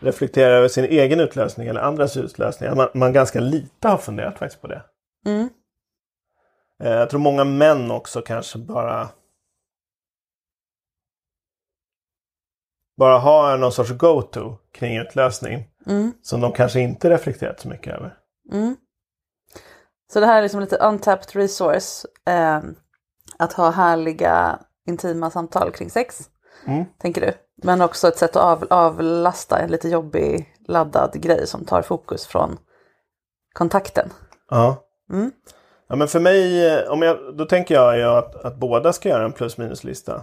reflekterar 0.01 0.51
över 0.51 0.69
sin 0.69 0.85
egen 0.85 1.21
utlösning 1.21 1.69
eller 1.69 1.81
andras 1.81 2.17
utlösning, 2.17 2.77
man, 2.77 2.89
man 2.95 3.13
ganska 3.13 3.41
lite 3.41 3.89
har 3.89 3.99
funderat 3.99 4.39
faktiskt 4.39 4.63
på 4.63 4.69
det. 4.69 4.83
Mm. 5.27 5.49
Eh, 6.83 6.93
Jag 6.93 7.11
tror 7.11 7.21
många 7.21 7.45
män 7.45 7.91
också 7.91 8.23
kanske 8.23 8.59
bara 8.59 9.09
bara 12.97 13.19
har 13.19 13.57
någon 13.57 13.73
sorts 13.73 13.91
go-to 13.91 14.57
kring 14.73 14.97
utlösning. 14.97 15.69
Mm. 15.87 16.13
Som 16.23 16.41
de 16.41 16.53
kanske 16.53 16.81
inte 16.81 17.11
reflekterat 17.11 17.61
så 17.61 17.69
mycket 17.69 17.95
över. 17.95 18.15
Mm. 18.53 18.77
Så 20.13 20.21
det 20.21 20.27
här 20.27 20.39
är 20.39 20.43
liksom 20.43 20.61
lite 20.61 20.77
untapped 20.77 21.37
resource. 21.37 22.07
Eh, 22.27 22.61
att 23.39 23.53
ha 23.53 23.71
härliga 23.71 24.59
intima 24.87 25.31
samtal 25.31 25.71
kring 25.71 25.91
sex. 25.91 26.31
Mm. 26.67 26.85
Tänker 26.99 27.21
du? 27.21 27.33
Men 27.63 27.81
också 27.81 28.09
ett 28.09 28.19
sätt 28.19 28.37
att 28.37 28.43
av, 28.43 28.67
avlasta 28.71 29.59
en 29.59 29.71
lite 29.71 29.89
jobbig 29.89 30.55
laddad 30.69 31.11
grej 31.15 31.47
som 31.47 31.65
tar 31.65 31.83
fokus 31.83 32.27
från 32.27 32.59
kontakten. 33.53 34.13
Ja. 34.51 34.85
Mm. 35.13 35.33
Ja 35.89 35.97
men 35.97 36.09
för 36.09 36.21
mig, 36.21 36.67
eh, 36.67 36.91
om 36.91 37.03
jag, 37.03 37.37
då 37.37 37.45
tänker 37.45 37.75
jag 37.75 37.99
ju 37.99 38.05
att, 38.05 38.45
att 38.45 38.57
båda 38.57 38.93
ska 38.93 39.09
göra 39.09 39.25
en 39.25 39.33
plus 39.33 39.59
minus 39.59 39.85
lista. 39.85 40.23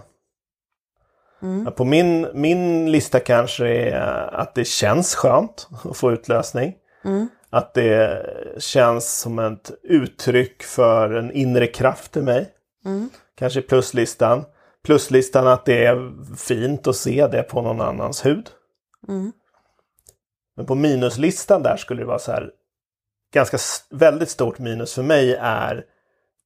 Mm. 1.42 1.72
På 1.72 1.84
min, 1.84 2.26
min 2.34 2.92
lista 2.92 3.20
kanske 3.20 3.68
är 3.68 4.34
att 4.34 4.54
det 4.54 4.64
känns 4.64 5.14
skönt 5.14 5.68
att 5.84 5.96
få 5.96 6.12
utlösning. 6.12 6.74
Mm. 7.04 7.28
Att 7.50 7.74
det 7.74 8.26
känns 8.58 9.20
som 9.20 9.38
ett 9.38 9.70
uttryck 9.82 10.62
för 10.62 11.10
en 11.10 11.32
inre 11.32 11.66
kraft 11.66 12.16
i 12.16 12.22
mig. 12.22 12.48
Mm. 12.84 13.10
Kanske 13.34 13.62
pluslistan. 13.62 14.44
Pluslistan 14.84 15.46
att 15.46 15.64
det 15.64 15.84
är 15.84 16.12
fint 16.36 16.86
att 16.86 16.96
se 16.96 17.26
det 17.26 17.42
på 17.42 17.62
någon 17.62 17.80
annans 17.80 18.26
hud. 18.26 18.50
Mm. 19.08 19.32
Men 20.56 20.66
på 20.66 20.74
minuslistan 20.74 21.62
där 21.62 21.76
skulle 21.76 22.02
det 22.02 22.06
vara 22.06 22.18
så 22.18 22.32
här. 22.32 22.50
Ganska 23.32 23.58
väldigt 23.90 24.30
stort 24.30 24.58
minus 24.58 24.94
för 24.94 25.02
mig 25.02 25.34
är 25.40 25.84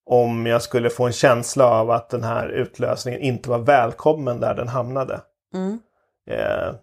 om 0.06 0.46
jag 0.46 0.62
skulle 0.62 0.90
få 0.90 1.06
en 1.06 1.12
känsla 1.12 1.66
av 1.66 1.90
att 1.90 2.10
den 2.10 2.24
här 2.24 2.48
utlösningen 2.48 3.20
inte 3.20 3.50
var 3.50 3.58
välkommen 3.58 4.40
där 4.40 4.54
den 4.54 4.68
hamnade. 4.68 5.20
Mm. 5.54 5.78
Eh, 6.30 6.74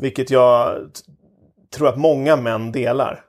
vilket 0.00 0.30
jag 0.30 0.76
tror 1.74 1.88
att 1.88 1.98
många 1.98 2.36
män 2.36 2.72
delar. 2.72 3.24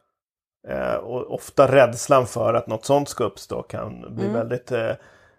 Eh, 0.68 0.96
och 0.96 1.34
ofta 1.34 1.72
rädslan 1.72 2.28
för 2.28 2.54
att 2.54 2.68
något 2.68 2.86
sånt 2.86 3.10
ska 3.10 3.24
uppstå 3.24 3.64
kan 3.64 4.16
bli 4.16 4.28
väldigt 4.28 4.72
eh, 4.72 4.92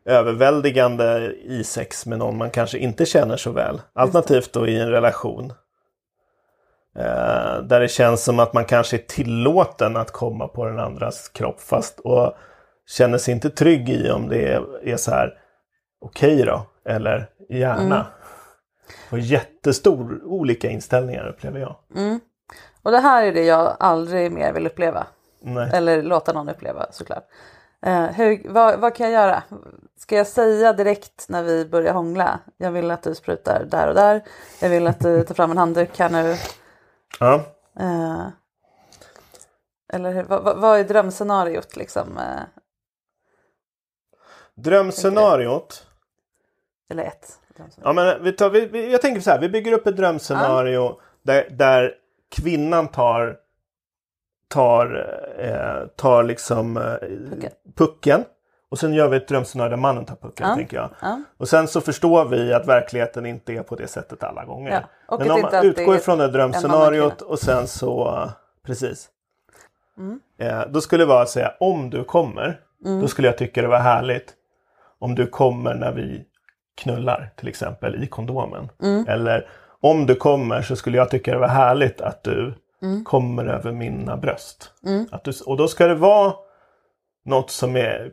överväldigande 0.05 1.35
i 1.42 1.64
sex 1.64 2.07
med 2.07 2.19
någon 2.19 2.37
man 2.37 2.51
kanske 2.51 2.79
inte 2.79 3.07
känner 3.07 3.37
så 3.37 3.51
väl. 3.51 3.81
Alternativt 3.92 4.53
då 4.53 4.66
i 4.66 4.81
en 4.81 4.90
relation. 4.90 5.53
Eh, 6.99 7.63
där 7.63 7.81
det 7.81 7.89
känns 7.89 8.25
som 8.25 8.39
att 8.39 8.53
man 8.53 8.65
kanske 8.65 8.97
är 8.97 9.03
tillåten 9.09 9.97
att 9.97 10.11
komma 10.11 10.49
på 10.49 10.65
den 10.65 10.79
andras 10.79 11.29
kropp 11.29 11.61
fast 11.61 12.01
och 12.01 12.35
känner 12.87 13.19
sig 13.19 13.35
inte 13.35 13.51
trygg 13.51 13.89
i 13.89 14.11
om 14.11 14.29
det 14.29 14.49
är, 14.49 14.89
är 14.89 14.97
så 14.97 15.11
här 15.11 15.35
okej 16.01 16.45
då 16.45 16.67
eller 16.89 17.29
gärna. 17.49 18.07
Och 19.11 19.19
jättestor 19.19 20.21
olika 20.25 20.71
inställningar 20.71 21.29
upplever 21.29 21.61
jag. 21.61 21.77
Och 22.83 22.91
det 22.91 22.99
här 22.99 23.23
är 23.23 23.33
det 23.33 23.45
jag 23.45 23.77
aldrig 23.81 24.33
mer 24.33 24.53
vill 24.53 24.67
uppleva. 24.67 25.07
Nej. 25.41 25.71
Eller 25.75 26.03
låta 26.03 26.33
någon 26.33 26.49
uppleva 26.49 26.87
såklart. 26.91 27.25
Eh, 27.87 28.05
hur, 28.05 28.53
vad, 28.53 28.81
vad 28.81 28.95
kan 28.95 29.11
jag 29.11 29.23
göra? 29.23 29.43
Ska 29.99 30.17
jag 30.17 30.27
säga 30.27 30.73
direkt 30.73 31.27
när 31.29 31.43
vi 31.43 31.65
börjar 31.65 31.93
hångla? 31.93 32.39
Jag 32.57 32.71
vill 32.71 32.91
att 32.91 33.03
du 33.03 33.15
sprutar 33.15 33.65
där 33.71 33.89
och 33.89 33.95
där. 33.95 34.23
Jag 34.61 34.69
vill 34.69 34.87
att 34.87 35.01
du 35.01 35.23
tar 35.23 35.35
fram 35.35 35.51
en 35.51 35.59
handduk 35.59 35.99
här 35.99 36.11
nu. 36.11 36.37
Ja. 37.21 37.35
Eh, 37.81 38.29
eller 39.93 40.13
hur, 40.13 40.23
vad, 40.23 40.61
vad- 40.61 40.79
är 40.81 40.85
drömscenariot 40.85 41.77
liksom? 41.77 42.19
Eh, 42.19 42.43
Drömscenariot. 44.55 45.87
eller 46.91 47.03
ett. 47.05 47.39
Ja, 47.83 47.93
men 47.93 48.23
vi 48.23 48.33
tar, 48.33 48.51
vi, 48.51 48.67
vi, 48.67 48.93
jag 48.93 49.03
tänker 49.03 49.21
så 49.21 49.31
här, 49.31 49.41
vi 49.41 49.49
bygger 49.49 49.73
upp 49.73 49.87
ett 49.87 49.97
drömscenario 49.97 51.01
där, 51.23 51.49
där 51.51 51.95
kvinnan 52.37 52.89
tar 52.89 53.37
tar, 54.49 54.87
eh, 55.39 55.87
tar 55.97 56.23
liksom 56.23 56.77
eh, 56.77 56.83
Pucken. 57.31 57.51
pucken. 57.77 58.25
Och 58.71 58.79
sen 58.79 58.95
gör 58.95 59.09
vi 59.09 59.17
ett 59.17 59.29
drömscenario 59.29 59.71
där 59.71 59.77
mannen 59.77 60.05
tar 60.05 60.17
pucken, 60.17 60.49
Ja. 60.49 60.55
tänker 60.55 60.77
jag. 60.77 60.91
Ja. 61.01 61.21
Och 61.37 61.49
sen 61.49 61.69
så 61.69 61.81
förstår 61.81 62.25
vi 62.25 62.53
att 62.55 62.67
verkligheten 62.69 63.27
inte 63.27 63.53
är 63.53 63.63
på 63.63 63.77
det 63.77 63.87
sättet 63.89 64.25
alla 64.25 64.45
gånger. 64.45 64.85
Ja, 65.09 65.17
Men 65.19 65.31
om 65.31 65.41
man 65.41 65.67
utgår 65.67 65.95
är 65.95 65.99
ifrån 65.99 66.19
det 66.19 66.29
drömscenariot 66.29 67.23
och 67.23 67.39
sen 67.39 67.67
så, 67.69 68.29
precis. 68.67 69.09
Mm. 69.99 70.21
Eh, 70.39 70.63
då 70.69 70.81
skulle 70.81 71.03
det 71.05 71.09
vara 71.09 71.23
att 71.23 71.29
säga 71.31 71.53
om 71.61 71.91
du 71.91 72.05
kommer, 72.05 72.61
Mm. 72.85 73.01
då 73.01 73.09
skulle 73.09 73.29
jag 73.29 73.39
tycka 73.39 73.63
det 73.63 73.69
var 73.69 73.79
härligt 73.79 74.35
om 74.99 75.15
du 75.15 75.27
kommer 75.27 75.75
när 75.75 75.93
vi 75.93 76.25
knullar 76.77 77.31
till 77.37 77.49
exempel 77.49 78.03
i 78.03 78.07
kondomen. 78.07 78.69
Mm. 78.83 79.05
Eller 79.09 79.49
om 79.81 80.07
du 80.07 80.15
kommer 80.15 80.63
så 80.63 80.77
skulle 80.77 80.97
jag 80.97 81.11
tycka 81.11 81.33
det 81.33 81.39
var 81.39 81.49
härligt 81.49 82.01
att 82.01 82.23
du 82.25 82.55
Mm. 82.83 83.05
kommer 83.05 83.45
över 83.47 83.73
mina 83.73 84.17
bröst. 84.17 84.73
Att 85.11 85.25
du, 85.25 85.33
och 85.47 85.57
då 85.57 85.69
ska 85.69 85.87
det 85.87 85.95
vara 85.95 86.33
något 87.25 87.51
som 87.51 87.77
är 87.77 88.11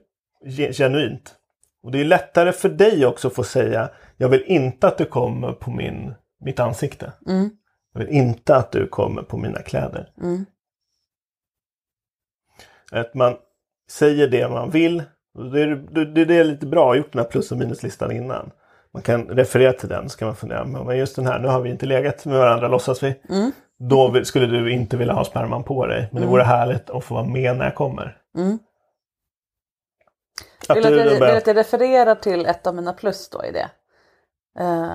genuint. 0.72 1.36
Och 1.84 1.92
det 1.92 2.02
är 2.02 2.06
lättare 2.06 2.52
för 2.52 2.70
dig 2.70 3.06
också 3.06 3.28
att 3.28 3.36
få 3.36 3.44
säga 3.44 3.90
jag 4.18 4.30
vill 4.30 4.44
inte 4.44 4.88
att 4.88 4.98
du 4.98 5.06
kommer 5.06 5.54
på 5.54 5.72
min, 5.72 6.14
mitt 6.42 6.60
ansikte. 6.60 7.14
Mm. 7.28 7.50
Jag 7.94 8.00
vill 8.00 8.10
inte 8.10 8.56
att 8.56 8.72
du 8.72 8.88
kommer 8.88 9.24
på 9.24 9.38
mina 9.38 9.60
kläder. 9.60 10.10
Mm. 10.22 10.46
Att 12.92 13.14
man 13.14 13.36
säger 13.90 14.28
det 14.28 14.50
man 14.50 14.70
vill. 14.70 15.04
Det 15.52 15.62
är, 15.62 16.06
det, 16.06 16.26
det 16.26 16.36
är 16.38 16.44
lite 16.44 16.66
bra 16.66 16.96
gjort 16.96 17.12
den 17.12 17.20
här 17.20 17.30
plus 17.30 17.52
och 17.52 17.58
minuslistan 17.58 18.12
innan. 18.12 18.52
Man 18.94 19.02
kan 19.04 19.28
referera 19.28 19.74
till 19.74 19.90
den 19.90 20.10
så 20.10 20.18
kan 20.18 20.26
man 20.26 20.36
fundera. 20.36 20.66
Men 20.66 20.98
just 20.98 21.16
den 21.16 21.28
här, 21.28 21.40
nu 21.40 21.48
har 21.48 21.62
vi 21.62 21.70
inte 21.70 21.86
legat 21.86 22.26
med 22.26 22.38
varandra 22.38 22.68
låtsas 22.68 23.04
vi. 23.04 23.16
Mm. 23.30 23.52
Då 23.80 24.24
skulle 24.24 24.46
du 24.46 24.72
inte 24.72 24.98
vilja 24.98 25.14
ha 25.14 25.26
sperman 25.26 25.64
på 25.64 25.86
dig. 25.88 26.10
Men 26.12 26.22
det 26.22 26.28
vore 26.28 26.44
härligt 26.44 26.90
att 26.90 27.04
få 27.04 27.14
vara 27.16 27.26
med 27.26 27.58
när 27.58 27.66
jag 27.66 27.76
kommer. 27.76 28.18
Mm. 30.42 30.50
Att 30.68 30.78
Vill 30.78 30.86
att, 30.86 31.06
jag, 31.06 31.14
vill 31.28 31.38
att 31.38 31.48
jag 31.48 31.58
refererar 31.58 32.16
till 32.16 32.46
ett 32.46 32.68
av 32.68 32.76
mina 32.76 32.94
plus 32.94 33.30
då 33.30 33.46
i 33.46 33.52
det. 33.52 33.70
Eh, 34.60 34.94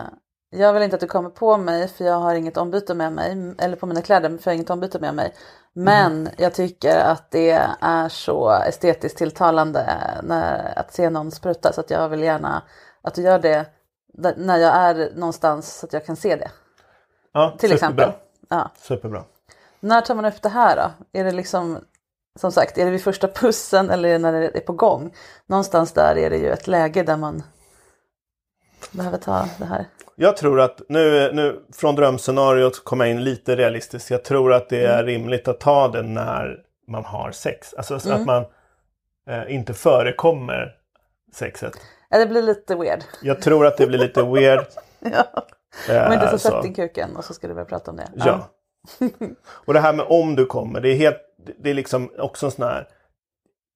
jag 0.51 0.73
vill 0.73 0.83
inte 0.83 0.97
att 0.97 1.01
du 1.01 1.07
kommer 1.07 1.31
på 1.31 1.57
mig 1.57 1.89
för 1.89 2.05
jag 2.05 2.15
har 2.15 2.35
inget 2.35 2.57
ombyte 2.57 2.95
med 2.95 3.13
mig. 3.13 3.55
Eller 3.59 3.77
på 3.77 3.87
mina 3.87 4.03
kläder 4.03 4.29
för 4.29 4.37
jag 4.45 4.53
har 4.53 4.55
inget 4.55 4.71
ombyte 4.71 4.99
med 4.99 5.15
mig. 5.15 5.35
Men 5.73 6.29
jag 6.37 6.55
tycker 6.55 6.97
att 6.99 7.31
det 7.31 7.51
är 7.81 8.09
så 8.09 8.51
estetiskt 8.51 9.19
tilltalande 9.19 9.95
när, 10.23 10.79
att 10.79 10.93
se 10.93 11.11
någon 11.11 11.31
spruta. 11.31 11.73
Så 11.73 11.81
att 11.81 11.91
jag 11.91 12.09
vill 12.09 12.23
gärna 12.23 12.63
att 13.03 13.15
du 13.15 13.23
gör 13.23 13.39
det 13.39 13.67
när 14.37 14.57
jag 14.57 14.75
är 14.77 15.11
någonstans 15.15 15.79
så 15.79 15.87
att 15.87 15.93
jag 15.93 16.07
kan 16.07 16.17
se 16.17 16.37
det. 16.37 16.51
ja, 17.33 17.57
Till 17.59 17.71
superbra. 17.71 18.05
exempel. 18.05 18.13
Ja. 18.49 18.71
Superbra. 18.77 19.25
När 19.81 20.01
tar 20.01 20.15
man 20.15 20.25
upp 20.25 20.43
det 20.43 20.49
här 20.49 20.77
då? 20.77 21.19
Är 21.21 21.25
det 21.25 21.33
liksom, 21.33 21.79
som 22.39 22.53
sagt, 22.53 22.79
är 22.79 22.85
det 22.85 22.91
vid 22.91 23.03
första 23.03 23.29
pussen 23.29 23.91
eller 23.91 24.19
när 24.19 24.33
det 24.33 24.57
är 24.57 24.61
på 24.61 24.73
gång? 24.73 25.15
Någonstans 25.47 25.93
där 25.93 26.17
är 26.19 26.31
det 26.31 26.37
ju 26.37 26.51
ett 26.51 26.67
läge 26.67 27.03
där 27.03 27.17
man 27.17 27.43
behöver 28.91 29.19
ta 29.19 29.49
det 29.59 29.65
här. 29.65 29.85
Jag 30.17 30.37
tror 30.37 30.61
att 30.61 30.81
nu, 30.89 31.33
nu 31.33 31.61
från 31.75 31.95
drömscenariot 31.95 32.85
kommer 32.85 33.05
jag 33.05 33.13
in 33.15 33.25
lite 33.25 33.57
realistiskt. 33.57 34.11
Jag 34.11 34.25
tror 34.25 34.53
att 34.53 34.69
det 34.69 34.85
Mm. 34.87 34.99
är 34.99 35.05
rimligt 35.05 35.49
att 35.49 35.61
ta 35.61 35.89
det 35.89 36.03
när 36.03 36.57
man 36.89 37.05
har 37.05 37.31
sex. 37.33 37.75
Alltså 37.75 38.01
så 38.01 38.09
Mm. 38.09 38.21
att 38.21 38.27
man 38.27 38.45
eh, 39.31 39.55
inte 39.55 39.75
förekommer 39.75 40.75
sexet. 41.35 41.73
Ja, 42.11 42.19
det 42.19 42.27
blir 42.27 42.43
lite 42.43 42.77
weird. 42.77 43.01
Jag 43.23 43.43
tror 43.43 43.67
att 43.67 43.77
det 43.77 43.87
blir 43.87 43.99
lite 43.99 44.23
weird. 44.23 44.67
ja. 45.01 45.25
eh, 45.95 46.07
Om 46.07 46.13
inte 46.13 46.29
så 46.31 46.39
så. 46.39 46.49
sätt 46.51 46.63
din 46.63 46.75
kuken 46.75 47.17
och 47.17 47.25
så 47.25 47.35
ska 47.35 47.49
du 47.49 47.55
börja 47.55 47.67
prata 47.67 47.91
om 47.91 47.97
det. 47.97 48.09
Ja. 48.15 48.49
Och 49.67 49.75
det 49.75 49.81
här 49.81 49.93
med 49.93 50.07
om 50.09 50.37
du 50.37 50.47
kommer, 50.47 50.81
det 50.81 50.89
är, 50.89 50.95
helt, 50.97 51.17
det 51.59 51.71
är 51.71 51.75
liksom 51.75 52.11
också 52.19 52.47
en 52.47 52.53
sån 52.53 52.65
här... 52.65 52.89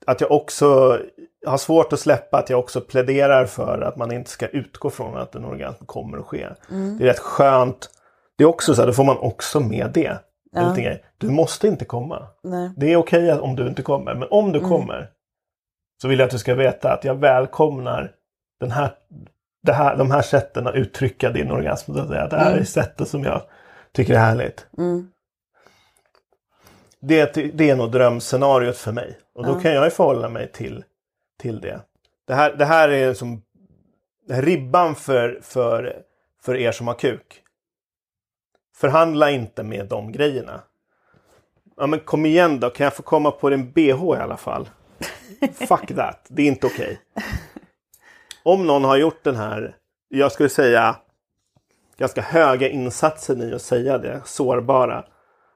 Att 0.06 0.20
jag 0.20 0.30
också 0.32 0.98
har 1.46 1.58
svårt 1.58 1.92
att 1.92 2.00
släppa 2.00 2.38
att 2.38 2.50
jag 2.50 2.58
också 2.60 2.80
pläderar 2.80 3.46
för 3.46 3.80
att 3.80 3.96
man 3.96 4.12
inte 4.12 4.30
ska 4.30 4.46
utgå 4.46 4.90
från 4.90 5.16
att 5.16 5.34
en 5.34 5.44
orgasm 5.44 5.84
kommer 5.84 6.18
att 6.18 6.24
ske. 6.24 6.48
Mm. 6.70 6.98
Det 6.98 7.04
är 7.04 7.08
rätt 7.08 7.18
skönt. 7.18 7.90
Det 8.38 8.44
är 8.44 8.48
också 8.48 8.74
så 8.74 8.82
här, 8.82 8.86
då 8.86 8.92
får 8.92 9.04
man 9.04 9.18
också 9.18 9.60
med 9.60 9.90
det. 9.94 10.18
Ja. 10.52 10.96
Du 11.18 11.30
måste 11.30 11.68
inte 11.68 11.84
komma. 11.84 12.28
Nej. 12.42 12.70
Det 12.76 12.92
är 12.92 12.96
okej 12.96 13.32
om 13.32 13.56
du 13.56 13.68
inte 13.68 13.82
kommer, 13.82 14.14
men 14.14 14.28
om 14.30 14.52
du 14.52 14.58
Mm. 14.58 14.70
kommer 14.70 15.10
så 16.02 16.08
vill 16.08 16.18
jag 16.18 16.26
att 16.26 16.32
du 16.32 16.38
ska 16.38 16.54
veta 16.54 16.92
att 16.92 17.04
jag 17.04 17.14
välkomnar 17.14 18.12
den 18.60 18.70
här, 18.70 18.90
det 19.62 19.72
här, 19.72 19.96
de 19.96 20.10
här 20.10 20.22
sätten 20.22 20.66
att 20.66 20.74
uttrycka 20.74 21.30
din 21.30 21.50
orgasm. 21.50 21.98
Att 21.98 22.08
säga. 22.08 22.28
Det 22.28 22.36
här 22.36 22.56
är 22.56 22.64
sättet 22.64 23.08
som 23.08 23.24
jag 23.24 23.42
tycker 23.92 24.14
är 24.14 24.18
härligt. 24.18 24.66
Mm. 24.78 25.08
Det, 27.06 27.32
det 27.54 27.70
är 27.70 27.76
nog 27.76 27.90
drömscenariot 27.90 28.76
för 28.76 28.92
mig. 28.92 29.18
Och 29.34 29.46
då 29.46 29.60
kan 29.60 29.72
jag 29.72 29.84
ju 29.84 29.90
förhålla 29.90 30.28
mig 30.28 30.52
till, 30.52 30.84
till 31.38 31.60
det. 31.60 31.80
Det 32.26 32.34
här, 32.34 32.54
det 32.54 32.64
här 32.64 32.88
är 32.88 33.14
som 33.14 33.42
ribban 34.28 34.94
för, 34.94 35.40
för, 35.42 36.02
för 36.42 36.56
er 36.56 36.72
som 36.72 36.86
har 36.86 36.94
kuk. 36.94 37.42
Förhandla 38.76 39.30
inte 39.30 39.62
med 39.62 39.86
de 39.86 40.12
grejerna. 40.12 40.60
Ja 41.76 41.86
men 41.86 42.00
kom 42.00 42.26
igen 42.26 42.60
då, 42.60 42.70
kan 42.70 42.84
jag 42.84 42.94
få 42.94 43.02
komma 43.02 43.30
på 43.30 43.50
din 43.50 43.72
bh 43.72 44.16
i 44.16 44.20
alla 44.20 44.36
fall? 44.36 44.68
Fuck 45.54 45.96
that, 45.96 46.26
det 46.28 46.42
är 46.42 46.46
inte 46.46 46.66
okej. 46.66 47.00
Om 48.42 48.66
någon 48.66 48.84
har 48.84 48.96
gjort 48.96 49.24
den 49.24 49.36
här, 49.36 49.76
jag 50.08 50.32
skulle 50.32 50.48
säga 50.48 50.96
ganska 51.96 52.22
höga 52.22 52.68
insatsen 52.68 53.42
i 53.42 53.54
att 53.54 53.62
säga 53.62 53.98
det, 53.98 54.20
sårbara. 54.24 55.04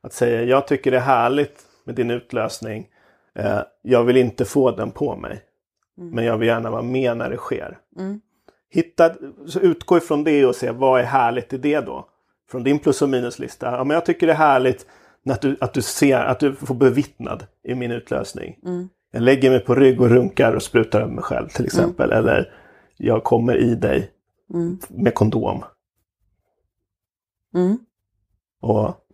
Att 0.07 0.12
säga 0.12 0.42
jag 0.42 0.66
tycker 0.66 0.90
det 0.90 0.97
är 0.97 1.01
härligt 1.01 1.66
med 1.85 1.95
din 1.95 2.11
utlösning. 2.11 2.88
Eh, 3.35 3.61
jag 3.83 4.05
vill 4.05 4.16
inte 4.16 4.45
få 4.45 4.71
den 4.71 4.90
på 4.90 5.16
mig. 5.16 5.42
Men 5.97 6.25
jag 6.25 6.38
vill 6.38 6.49
gärna 6.49 6.71
vara 6.71 6.83
med 6.83 7.16
när 7.16 7.31
det 7.31 7.37
sker. 7.37 7.79
Hitta, 8.71 9.14
så 9.47 9.61
utgå 9.61 9.97
ifrån 9.97 10.25
det 10.25 10.47
och 10.47 10.57
se 10.57 10.71
vad 10.71 11.01
är 11.01 11.05
härligt 11.05 11.53
i 11.53 11.59
det 11.59 11.81
då. 11.81 12.09
Från 12.51 12.62
din 12.62 12.79
plus 12.79 13.03
och 13.03 13.09
minuslista. 13.09 13.66
Ja, 13.66 13.85
men 13.85 13.95
jag 13.95 14.07
tycker 14.07 14.27
det 14.27 14.33
är 14.33 14.37
härligt 14.37 14.87
att 15.31 15.40
du, 15.40 15.57
att 15.61 15.75
du 15.75 15.83
ser, 15.83 16.19
att 16.19 16.40
du 16.40 16.55
får 16.55 16.75
bevittnad 16.75 17.47
i 17.62 17.75
min 17.75 17.90
utlösning. 17.90 18.59
Jag 19.12 19.23
lägger 19.23 19.51
mig 19.51 19.61
på 19.61 19.75
rygg 19.75 20.01
och 20.01 20.09
runkar 20.09 20.53
och 20.53 20.62
sprutar 20.62 21.01
över 21.01 21.12
mig 21.12 21.25
själv 21.25 21.49
till 21.49 21.64
exempel. 21.64 22.12
Eller 22.12 22.53
jag 22.97 23.25
kommer 23.25 23.57
i 23.57 23.75
dig 23.75 24.11
med 24.88 25.14
kondom. 25.14 25.64
Mm. 27.55 27.79
Och 28.61 29.06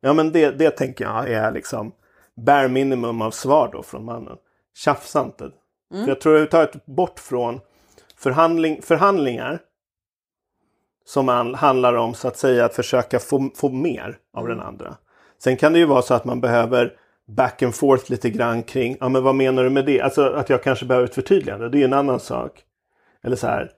Ja 0.00 0.12
men 0.12 0.32
det, 0.32 0.50
det 0.50 0.70
tänker 0.70 1.04
jag 1.04 1.30
är 1.30 1.52
liksom 1.52 1.92
bare 2.36 2.68
minimum 2.68 3.22
av 3.22 3.30
svar 3.30 3.70
då 3.72 3.82
från 3.82 4.04
mannen. 4.04 4.36
Tjafsa 4.74 5.22
inte. 5.22 5.50
För 5.90 6.08
jag 6.08 6.20
tror 6.20 6.32
överhuvudtaget 6.32 6.86
bort 6.86 7.18
från 7.20 7.60
förhandling, 8.16 8.82
förhandlingar 8.82 9.60
som 11.04 11.54
handlar 11.54 11.94
om 11.94 12.14
så 12.14 12.28
att 12.28 12.36
säga 12.36 12.64
att 12.64 12.74
försöka 12.74 13.18
få, 13.18 13.50
få 13.54 13.68
mer 13.68 14.18
av 14.32 14.48
den 14.48 14.60
andra. 14.60 14.96
Sen 15.38 15.56
kan 15.56 15.72
det 15.72 15.78
ju 15.78 15.84
vara 15.84 16.02
så 16.02 16.14
att 16.14 16.24
man 16.24 16.40
behöver 16.40 16.96
back 17.26 17.62
and 17.62 17.74
forth 17.74 18.10
lite 18.10 18.30
grann 18.30 18.62
kring, 18.62 18.96
ja 19.00 19.08
men 19.08 19.22
vad 19.22 19.34
menar 19.34 19.64
du 19.64 19.70
med 19.70 19.86
det? 19.86 20.00
Alltså 20.00 20.24
att 20.24 20.50
jag 20.50 20.62
kanske 20.62 20.86
behöver 20.86 21.06
ett 21.08 21.14
förtydligande, 21.14 21.68
det 21.68 21.80
är 21.80 21.84
en 21.84 21.92
annan 21.92 22.20
sak. 22.20 22.62
Eller 23.22 23.36
så 23.36 23.46
här, 23.46 23.70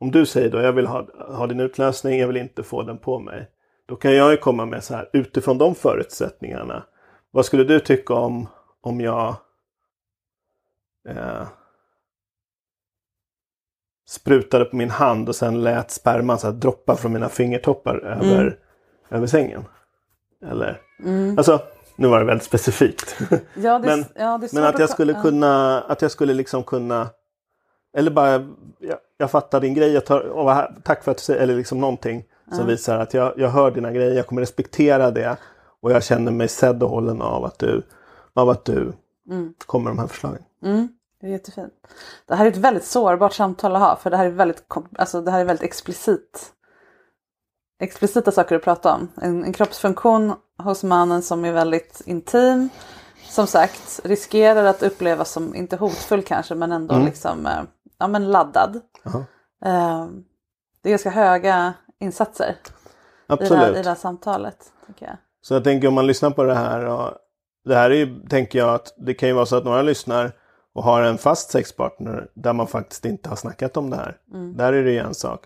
om 0.00 0.10
du 0.10 0.26
säger 0.26 0.50
då, 0.50 0.60
jag 0.60 0.72
vill 0.72 0.86
ha, 0.86 1.06
ha 1.36 1.46
din 1.46 1.60
utlösning, 1.60 2.20
jag 2.20 2.26
vill 2.26 2.36
inte 2.36 2.62
få 2.62 2.82
den 2.82 2.98
på 2.98 3.18
mig. 3.18 3.48
Då 3.86 3.96
kan 3.96 4.14
jag 4.14 4.30
ju 4.30 4.36
komma 4.36 4.66
med 4.66 4.84
så 4.84 4.94
här, 4.94 5.10
utifrån 5.12 5.58
de 5.58 5.74
förutsättningarna. 5.74 6.84
Vad 7.30 7.46
skulle 7.46 7.64
du 7.64 7.80
tycka 7.80 8.14
om, 8.14 8.48
om 8.80 9.00
jag 9.00 9.36
eh, 11.08 11.46
sprutade 14.06 14.64
på 14.64 14.76
min 14.76 14.90
hand 14.90 15.28
och 15.28 15.36
sen 15.36 15.62
lät 15.62 15.90
sperman 15.90 16.38
så 16.38 16.46
här, 16.46 16.54
droppa 16.54 16.96
från 16.96 17.12
mina 17.12 17.28
fingertoppar 17.28 17.96
över, 17.96 18.58
över 19.08 19.26
sängen? 19.26 19.64
Eller? 20.46 20.80
Alltså, 21.36 21.62
nu 21.96 22.08
var 22.08 22.18
det 22.18 22.26
väldigt 22.26 22.46
specifikt. 22.46 23.18
Ja, 23.54 23.78
det, 23.78 23.86
men 23.86 24.04
ja, 24.14 24.40
men 24.52 24.64
att 24.64 24.78
jag 24.78 24.90
skulle 24.90 25.14
kunna, 25.14 25.80
att 25.80 26.02
jag 26.02 26.10
skulle 26.10 26.34
liksom 26.34 26.64
kunna 26.64 27.08
eller 27.96 28.10
bara, 28.10 28.30
jag, 28.78 28.98
jag 29.16 29.30
fattar 29.30 29.60
din 29.60 29.74
grej, 29.74 29.92
jag 29.92 30.06
tar, 30.06 30.54
här, 30.54 30.74
tack 30.84 31.04
för 31.04 31.10
att 31.10 31.16
du 31.16 31.22
säger, 31.22 31.40
eller 31.40 31.56
liksom 31.56 31.80
någonting 31.80 32.24
som 32.52 32.66
visar 32.66 32.98
att 32.98 33.14
jag, 33.14 33.32
jag 33.36 33.48
hör 33.48 33.70
dina 33.70 33.92
grejer, 33.92 34.14
jag 34.16 34.26
kommer 34.26 34.42
respektera 34.42 35.10
det 35.10 35.36
och 35.80 35.92
jag 35.92 36.04
känner 36.04 36.32
mig 36.32 36.48
sedd 36.48 36.82
och 36.82 36.90
hållen 36.90 37.22
av 37.22 37.44
att 37.44 37.58
du, 37.58 37.82
av 38.34 38.48
att 38.50 38.64
du 38.64 38.92
Mm. 39.30 39.54
kommer 39.66 39.84
med 39.84 39.96
de 39.96 40.00
här 40.00 40.06
förslagen. 40.08 40.42
Det 41.20 41.26
är 41.26 41.30
jättefint. 41.30 41.72
Det 42.26 42.34
här 42.34 42.46
är 42.46 42.50
ett 42.50 42.56
väldigt 42.56 42.84
sårbart 42.84 43.32
samtal 43.32 43.76
att 43.76 43.82
ha 43.82 43.96
för 43.96 44.10
det 44.10 44.16
här 44.16 44.26
är 44.26 44.30
väldigt, 44.30 44.64
alltså 44.98 45.20
det 45.20 45.30
här 45.30 45.40
är 45.40 45.44
väldigt 45.44 45.64
explicit. 45.64 46.52
Explicita 47.80 48.32
saker 48.32 48.56
att 48.56 48.62
prata 48.62 48.94
om. 48.94 49.08
En, 49.22 49.44
en 49.44 49.52
kroppsfunktion 49.52 50.34
hos 50.58 50.84
mannen 50.84 51.22
som 51.22 51.44
är 51.44 51.52
väldigt 51.52 52.02
intim. 52.06 52.68
Som 53.28 53.46
sagt 53.46 54.00
riskerar 54.04 54.64
att 54.64 54.82
upplevas 54.82 55.30
som, 55.30 55.54
inte 55.54 55.76
hotfull 55.76 56.22
kanske, 56.22 56.54
men 56.54 56.72
ändå 56.72 56.98
liksom 56.98 57.46
eh, 57.46 57.62
ja, 57.98 58.08
men 58.08 58.30
laddad. 58.32 58.80
Jaha. 59.04 59.24
Eh, 59.64 60.06
det 60.82 60.88
är 60.88 60.90
ganska 60.90 61.10
höga 61.10 61.74
insatser 62.00 62.44
i 62.44 62.56
det, 63.26 63.34
här, 63.34 63.42
Absolut. 63.42 63.76
i 63.76 63.82
det 63.82 63.88
här 63.88 63.96
samtalet. 63.96 64.72
Tycker 64.86 65.06
jag. 65.06 65.16
Så 65.40 65.54
jag 65.54 65.64
tänker 65.64 65.88
om 65.88 65.94
man 65.94 66.06
lyssnar 66.06 66.30
på 66.30 66.44
det 66.44 66.54
här. 66.54 66.84
Och 66.84 67.12
det 67.64 67.74
här 67.74 67.90
är 67.90 67.94
ju, 67.94 68.20
tänker 68.28 68.58
jag 68.58 68.74
att 68.74 68.94
det 68.96 69.14
kan 69.14 69.28
ju 69.28 69.34
vara 69.34 69.46
så 69.46 69.56
att 69.56 69.64
några 69.64 69.82
lyssnar 69.82 70.32
och 70.74 70.82
har 70.82 71.02
en 71.02 71.18
fast 71.18 71.50
sexpartner 71.50 72.28
där 72.34 72.52
man 72.52 72.66
faktiskt 72.66 73.04
inte 73.04 73.28
har 73.28 73.36
snackat 73.36 73.76
om 73.76 73.90
det 73.90 73.96
här. 73.96 74.16
Där 74.56 74.72
är 74.72 74.84
det 74.84 74.90
ju 74.90 74.98
en 74.98 75.14
sak. 75.14 75.44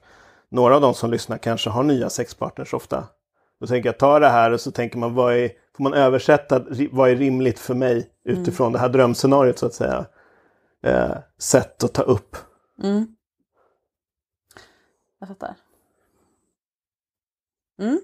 Några 0.51 0.75
av 0.75 0.81
de 0.81 0.95
som 0.95 1.11
lyssnar 1.11 1.39
kanske 1.39 1.71
har 1.71 1.83
nya 1.83 2.11
sexpartners 2.11 2.75
ofta. 2.75 3.05
Då 3.61 3.67
tänker 3.67 3.89
jag 3.89 3.99
ta 3.99 4.19
det 4.19 4.29
här 4.29 4.51
och 4.51 4.61
så 4.61 4.71
tänker 4.71 4.99
man 4.99 5.15
vad 5.15 5.35
är, 5.35 5.51
får 5.77 5.85
man 5.85 5.95
översätta 5.95 6.65
vad 6.91 7.11
är 7.11 7.17
rimligt 7.17 7.59
för 7.59 7.75
mig 7.75 8.11
utifrån 8.25 8.73
det 8.73 8.79
här 8.79 8.89
drömscenariot 8.89 9.59
så 9.59 9.67
att 9.67 9.75
säga. 9.75 10.07
Eh, 10.83 11.17
sätt 11.39 11.85
att 11.85 11.95
ta 11.95 12.03
upp. 12.03 12.37
Jag 15.21 15.29
fattar. 15.29 15.55
Mm. 17.81 18.01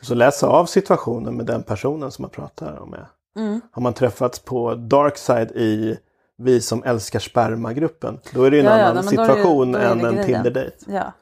Så 0.00 0.14
läsa 0.14 0.46
av 0.48 0.66
situationen 0.66 1.36
med 1.36 1.46
den 1.46 1.62
personen 1.62 2.10
som 2.10 2.22
man 2.22 2.30
pratar 2.30 2.78
om. 2.80 2.90
Med. 2.90 3.06
Mm. 3.36 3.60
Har 3.72 3.82
man 3.82 3.92
träffats 3.94 4.38
på 4.38 4.74
Darkside 4.74 5.50
i 5.50 5.98
Vi 6.38 6.60
som 6.60 6.82
älskar 6.84 7.18
sperma-gruppen. 7.18 8.20
Då 8.34 8.42
är 8.44 8.50
det 8.50 8.56
ju 8.56 8.60
en 8.60 8.66
Ja, 8.66 8.78
ja, 8.78 8.84
annan 8.84 9.04
det- 9.04 9.10
situation 9.10 9.72
det 9.72 9.82
än 9.82 10.04
en. 10.04 10.24
Tinder-dejt. 10.24 10.76
Ja. 10.86 11.12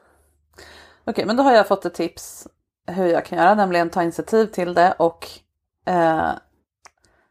Okej, 1.05 1.25
men 1.25 1.35
då 1.37 1.43
har 1.43 1.51
jag 1.51 1.67
fått 1.67 1.85
ett 1.85 1.93
tips 1.93 2.47
hur 2.87 3.05
jag 3.07 3.25
kan 3.25 3.37
göra, 3.37 3.55
nämligen 3.55 3.89
ta 3.89 4.03
initiativ 4.03 4.45
till 4.45 4.73
det 4.73 4.95
och 4.99 5.27
eh, 5.85 6.29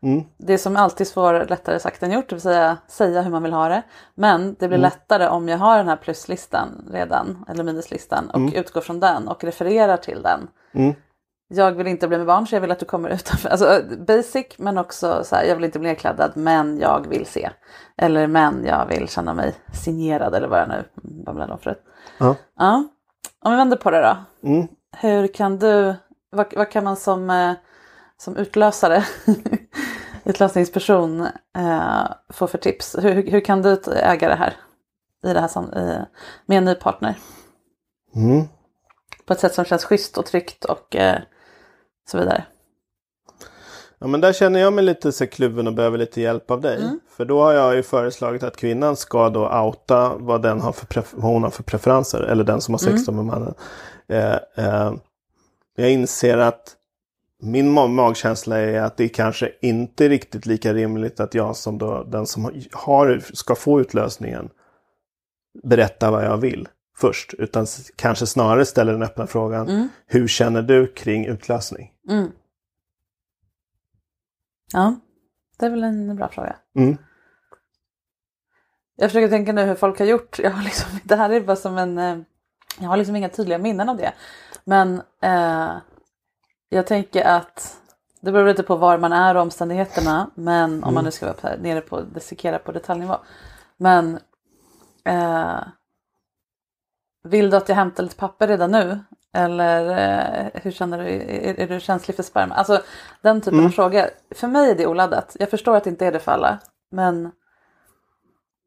Mm. 0.05 0.25
det 0.37 0.59
som 0.59 0.77
alltid 0.77 1.12
får 1.12 1.49
lättare 1.49 1.79
sagt 1.79 2.03
än 2.03 2.12
gjort, 2.12 2.29
det 2.29 2.35
vill 2.35 2.43
säga 2.43 2.79
säga 2.88 3.23
hur 3.23 3.31
man 3.31 3.43
vill 3.43 3.53
ha 3.53 3.69
det. 3.69 3.83
Men 4.14 4.57
det 4.59 4.69
blir 4.69 4.79
lättare 4.79 5.29
om 5.29 5.49
jag 5.49 5.59
har 5.59 5.77
den 5.77 5.88
här 5.88 5.97
pluslistan 5.97 6.88
redan, 6.93 7.45
eller 7.49 7.64
minuslistan, 7.64 8.31
och 8.31 8.40
utgår 8.55 8.81
från 8.81 9.01
den 9.01 9.29
och 9.29 9.45
refererar 9.45 9.97
till 9.97 10.23
den. 10.23 10.49
Mm. 10.75 10.95
Jag 11.49 11.73
vill 11.73 11.87
inte 11.87 12.09
bli 12.09 12.19
med 12.19 12.27
barn 12.27 12.47
så 12.47 12.55
jag 12.55 12.61
vill 12.61 12.71
att 12.71 12.79
du 12.79 12.87
kommer 12.87 13.09
utanför. 13.09 13.49
Alltså 13.49 13.81
basic 14.07 14.47
men 14.59 14.79
också 14.79 15.25
så 15.25 15.37
här, 15.37 15.45
jag 15.45 15.55
vill 15.55 15.64
inte 15.64 15.79
bli 15.79 15.88
nedkladdad 15.88 16.33
men 16.35 16.79
jag 16.79 17.09
vill 17.09 17.27
se. 17.27 17.51
Eller 17.97 18.27
men 18.27 18.64
jag 18.67 18.87
vill 18.87 19.09
känna 19.09 19.35
mig 19.35 19.55
signerad 19.73 20.35
eller 20.35 20.49
vad 20.49 20.61
jag 20.61 20.69
nu 20.69 20.85
babblar 21.25 21.51
om 21.51 21.59
förut. 21.59 21.83
Ja. 22.19 22.37
Ja. 22.59 22.85
Om 23.45 23.53
vi 23.53 23.57
vänder 23.57 23.77
på 23.77 23.90
det 23.90 24.01
då. 24.01 24.49
Mm. 24.49 24.69
Hur 24.97 25.27
kan 25.27 25.59
du, 25.59 25.95
vad, 26.31 26.55
vad 26.57 26.71
kan 26.71 26.85
man 26.85 26.97
som, 26.97 27.31
eh, 27.31 27.53
som 28.20 28.37
utlösare, 28.37 29.05
utlösningsperson 30.24 31.20
eh, 31.57 32.05
få 32.31 32.46
för 32.46 32.59
tips? 32.59 32.96
Hur, 32.98 33.31
hur 33.31 33.40
kan 33.40 33.62
du 33.62 33.79
äga 33.92 34.29
det 34.29 34.35
här, 34.35 34.57
i 35.27 35.33
det 35.33 35.40
här 35.40 35.48
sam, 35.48 35.64
i, 35.64 36.00
med 36.46 36.59
en 36.59 36.64
ny 36.64 36.74
partner? 36.74 37.18
Mm. 38.14 38.44
På 39.27 39.33
ett 39.33 39.40
sätt 39.40 39.55
som 39.55 39.64
känns 39.64 39.85
schysst 39.85 40.18
och 40.18 40.27
tryggt 40.27 40.64
och 40.64 40.96
eh, 40.96 41.18
så 42.11 42.18
vidare. 42.18 42.44
Ja 43.98 44.07
men 44.07 44.20
där 44.20 44.33
känner 44.33 44.61
jag 44.61 44.72
mig 44.72 44.85
lite 44.85 45.12
så 45.12 45.27
kluven 45.27 45.66
och 45.66 45.74
behöver 45.74 45.98
lite 45.98 46.20
hjälp 46.20 46.50
av 46.50 46.61
dig. 46.61 46.77
Mm. 46.83 47.00
För 47.11 47.24
då 47.24 47.42
har 47.42 47.53
jag 47.53 47.77
ju 47.77 47.83
föreslagit 47.83 48.42
att 48.42 48.57
kvinnan 48.57 48.96
ska 48.96 49.29
då 49.29 49.61
outa 49.61 50.14
vad, 50.18 50.42
den 50.42 50.61
har 50.61 50.72
för 50.72 51.05
vad 51.11 51.33
hon 51.33 51.42
har 51.42 51.50
för 51.50 51.62
preferenser. 51.62 52.20
Eller 52.20 52.44
den 52.44 52.61
som 52.61 52.74
har 52.74 52.79
sex 52.79 53.09
Mm. 53.09 53.16
med 53.16 53.35
mannen. 53.35 53.55
Eh, 54.09 54.38
eh, 54.66 54.92
jag 55.77 55.90
inser 55.90 56.38
att 56.38 56.77
min 57.44 57.78
ma- 57.78 57.88
magkänsla 57.88 58.59
är 58.59 58.80
att 58.80 58.96
det 58.96 59.09
kanske 59.09 59.52
inte 59.61 60.04
är 60.04 60.09
riktigt 60.09 60.46
lika 60.46 60.74
rimligt 60.74 61.20
att 61.20 61.35
jag 61.35 61.57
som 61.57 61.78
då 61.78 62.04
den 62.04 62.26
som 62.26 62.50
har, 62.72 63.18
ska 63.35 63.54
få 63.54 63.80
utlösningen 63.80 64.48
berättar 65.64 66.11
vad 66.11 66.24
jag 66.24 66.37
vill 66.37 66.68
först. 66.96 67.35
Utan 67.35 67.66
kanske 67.96 68.26
snarare 68.26 68.64
ställer 68.66 68.92
den 68.92 69.02
öppna 69.02 69.26
frågan. 69.26 69.68
Mm. 69.68 69.88
Hur 70.07 70.28
känner 70.28 70.62
du 70.62 70.87
kring 70.87 71.26
utlösning? 71.26 71.92
Mm. 72.11 72.30
Ja, 74.72 74.96
det 75.59 75.66
är 75.66 75.70
väl 75.70 75.85
en 75.85 76.16
bra 76.16 76.28
fråga. 76.28 76.57
Mm. 76.76 76.96
Jag 78.96 79.11
försöker 79.11 79.28
tänka 79.28 79.52
nu 79.52 79.62
hur 79.64 79.74
folk 79.74 79.98
har 79.98 80.07
gjort. 80.07 80.38
Jag 80.38 80.50
har 80.50 80.62
liksom, 80.62 80.90
det 81.04 81.16
här 81.16 81.30
är 81.30 81.40
bara 81.40 81.57
som 81.57 81.78
en... 81.78 81.98
eh, 81.98 82.18
Jag 82.80 82.88
har 82.88 82.96
liksom 82.96 83.16
inga 83.16 83.28
tydliga 83.28 83.59
minnen 83.59 83.88
av 83.88 83.96
det. 83.96 84.12
Men 84.64 85.02
eh, 85.22 85.72
jag 86.68 86.87
tänker 86.87 87.24
att 87.24 87.81
det 88.20 88.33
beror 88.33 88.48
lite 88.48 88.62
på 88.62 88.77
var 88.77 88.98
man 88.98 89.12
är 89.12 89.35
och 89.35 89.42
omständigheterna. 89.42 90.31
Men 90.35 90.85
om 90.85 90.94
man 90.94 91.05
nu 91.05 91.11
ska 91.11 91.27
vara 91.27 91.57
nere 91.57 91.81
på, 91.81 92.00
dissekera 92.00 92.59
på 92.59 92.72
detaljnivå. 92.72 93.16
Men 93.77 94.18
eh, 95.05 95.59
vill 97.24 97.50
du 97.50 97.57
att 97.57 97.68
jag 97.68 97.77
hämtar 97.77 98.03
lite 98.03 98.16
papper 98.16 98.48
redan 98.48 98.70
nu? 98.70 99.00
Eller 99.33 99.90
eh, 99.90 100.61
hur 100.62 100.70
känner 100.70 100.98
du? 100.98 101.05
Är, 101.05 101.61
är 101.61 101.68
du 101.68 101.81
känslig 101.81 102.16
för 102.16 102.22
sperma? 102.22 102.55
Alltså 102.55 102.83
den 103.22 103.40
typen 103.40 103.64
av 103.64 103.70
frågor. 103.70 104.11
För 104.35 104.48
mig 104.48 104.70
är 104.70 104.74
det 104.74 104.87
oladdat. 104.87 105.37
Jag 105.40 105.50
förstår 105.50 105.77
att 105.77 105.85
det 105.85 105.90
inte 105.90 106.07
är 106.07 106.12
det 106.12 106.20
för 106.20 106.33
alla. 106.33 106.59
Men 106.90 107.33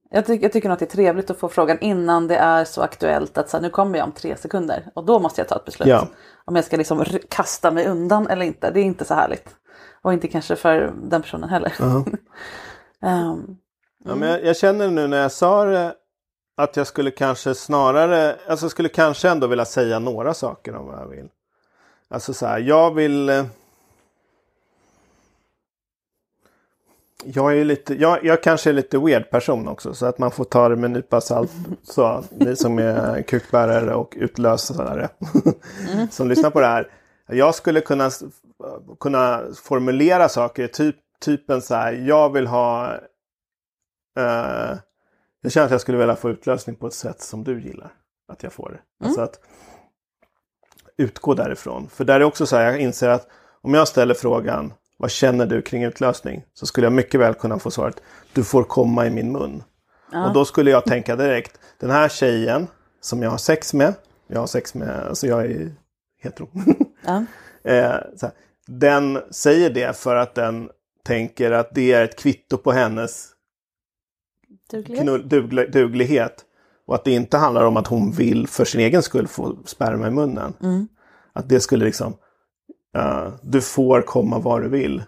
jag, 0.10 0.26
tycker 0.26 0.44
jag 0.44 0.54
tycker 0.54 0.70
nog 0.70 0.74
att 0.74 0.80
det 0.80 0.86
är 0.86 0.96
trevligt 0.96 1.30
att 1.30 1.38
få 1.38 1.50
frågan 1.50 1.80
innan 1.80 2.28
det 2.28 2.36
är 2.36 2.66
så 2.66 2.82
aktuellt 2.82 3.38
att 3.38 3.50
så 3.50 3.58
här, 3.58 3.62
nu 3.62 3.70
kommer 3.70 3.98
jag 3.98 4.06
om 4.06 4.12
tre 4.12 4.38
sekunder. 4.38 4.92
Och 4.94 5.06
då 5.06 5.20
måste 5.20 5.42
jag 5.42 5.48
ta 5.48 5.56
ett 5.56 5.66
beslut. 5.66 5.88
Ja. 5.88 6.08
Om 6.46 6.56
jag 6.56 6.66
ska 6.66 6.78
liksom 6.78 7.06
kasta 7.30 7.72
mig 7.72 7.88
undan 7.88 8.28
eller 8.28 8.46
inte. 8.46 8.72
Det 8.72 8.80
är 8.80 8.84
inte 8.84 9.06
så 9.06 9.14
härligt. 9.14 9.56
Och 10.02 10.14
inte 10.14 10.28
kanske 10.28 10.56
för 10.56 10.94
den 11.04 11.22
personen 11.22 11.50
heller. 11.50 11.74
Ehm, 13.02 13.58
Ja, 14.06 14.16
men 14.16 14.30
jag, 14.30 14.46
jag 14.46 14.58
känner 14.58 14.88
nu 14.88 15.08
när 15.08 15.18
jag 15.18 15.32
sa 15.32 15.66
det 15.66 15.96
att 16.58 16.78
jag 16.78 16.88
skulle 16.88 17.12
kanske 17.12 17.56
snarare, 17.56 18.36
alltså 18.48 18.70
skulle 18.70 18.90
kanske 18.90 19.30
ändå 19.30 19.48
vilja 19.48 19.66
säga 19.66 20.00
några 20.00 20.34
saker 20.34 20.76
om 20.76 20.86
vad 20.86 21.00
jag 21.00 21.08
vill. 21.08 21.30
Alltså 22.10 22.34
så 22.34 22.46
här, 22.46 22.60
jag 22.60 22.94
vill... 22.94 23.30
Jag 27.26 27.58
är 27.58 27.66
lite, 27.66 27.96
jag, 27.96 28.26
jag 28.26 28.44
kanske 28.44 28.70
är 28.70 28.74
lite 28.74 28.98
weird 28.98 29.30
person 29.30 29.68
också 29.68 29.94
så 29.94 30.06
att 30.06 30.18
man 30.18 30.32
får 30.32 30.44
ta 30.44 30.70
det 30.70 30.76
med 30.76 30.86
en 30.86 30.94
nypa 30.94 31.22
salt. 31.22 31.52
Så 31.84 32.24
ni 32.32 32.56
som 32.56 32.80
är 32.80 33.22
kukbärare 33.22 33.96
och 33.96 34.14
utlösare 34.18 35.10
som 36.12 36.28
lyssnar 36.28 36.50
på 36.50 36.60
det 36.60 36.68
här. 36.68 36.92
Jag 37.28 37.56
skulle 37.56 37.82
kunna, 37.82 38.12
kunna 39.00 39.42
formulera 39.64 40.30
saker, 40.30 40.68
typ, 40.68 40.96
typen 41.22 41.62
så 41.62 41.76
här, 41.76 41.94
jag 41.94 42.34
vill 42.34 42.48
ha 42.48 43.00
Eh, 44.18 44.78
jag 45.42 45.52
känner 45.52 45.66
att 45.66 45.72
jag 45.72 45.82
skulle 45.82 45.98
vilja 45.98 46.16
få 46.16 46.30
utlösning 46.30 46.76
på 46.76 46.88
ett 46.88 46.94
sätt 46.94 47.22
som 47.22 47.44
du 47.44 47.62
gillar 47.62 47.94
att 48.28 48.44
jag 48.44 48.54
får 48.54 48.70
det. 48.70 49.06
Alltså 49.06 49.22
att 49.22 49.40
utgå 50.98 51.34
därifrån. 51.34 51.90
För 51.90 52.06
där 52.06 52.20
är 52.20 52.24
också 52.24 52.46
så 52.46 52.56
här, 52.56 52.64
jag 52.64 52.80
inser 52.80 53.10
att 53.10 53.28
om 53.62 53.74
jag 53.74 53.88
ställer 53.88 54.14
frågan 54.14 54.74
vad 54.98 55.12
känner 55.12 55.46
du 55.46 55.62
kring 55.62 55.84
utlösning? 55.84 56.44
Så 56.54 56.66
skulle 56.66 56.86
jag 56.86 56.94
mycket 56.94 57.20
väl 57.20 57.34
kunna 57.34 57.60
få 57.60 57.72
svaret 57.72 58.02
du 58.34 58.44
får 58.44 58.64
komma 58.64 59.06
i 59.06 59.10
min 59.10 59.32
mun. 59.32 59.64
Och 60.14 60.34
då 60.34 60.46
skulle 60.46 60.72
jag 60.72 60.86
tänka 60.86 61.16
direkt, 61.16 61.60
den 61.80 61.90
här 61.90 62.10
tjejen 62.10 62.68
som 63.02 63.24
jag 63.24 63.30
har 63.30 63.38
sex 63.38 63.74
med, 63.74 63.94
jag 64.28 64.40
har 64.40 64.48
sex 64.48 64.76
med, 64.76 65.08
alltså 65.08 65.28
jag 65.28 65.46
är 65.46 65.72
hetero. 66.24 66.50
ja. 67.06 67.26
Eh, 67.64 67.96
den 68.68 69.20
säger 69.32 69.70
det 69.70 69.98
för 69.98 70.16
att 70.16 70.36
den 70.36 70.70
tänker 71.06 71.52
att 71.52 71.76
det 71.76 71.94
är 71.94 72.04
ett 72.04 72.20
kvitto 72.20 72.58
på 72.58 72.72
hennes 72.72 73.28
Duglighet. 74.72 75.04
knull, 75.04 75.30
dugle, 75.30 75.66
duglighet. 75.66 76.46
Och 76.86 76.96
att 76.96 77.04
det 77.04 77.12
inte 77.12 77.38
handlar 77.38 77.66
om 77.66 77.78
att 77.78 77.88
hon 77.88 78.12
vill 78.12 78.48
för 78.48 78.66
sin 78.66 78.82
egen 78.82 79.04
skull 79.04 79.28
få 79.28 79.58
sperma 79.66 80.08
i 80.08 80.12
munnen. 80.12 80.54
Mm. 80.62 80.88
Att 81.34 81.50
det 81.50 81.60
skulle 81.60 81.86
liksom, 81.86 82.14
uh, 82.98 83.34
du 83.42 83.62
får 83.62 84.02
komma 84.02 84.40
var 84.40 84.62
du 84.62 84.70
vill. 84.70 85.04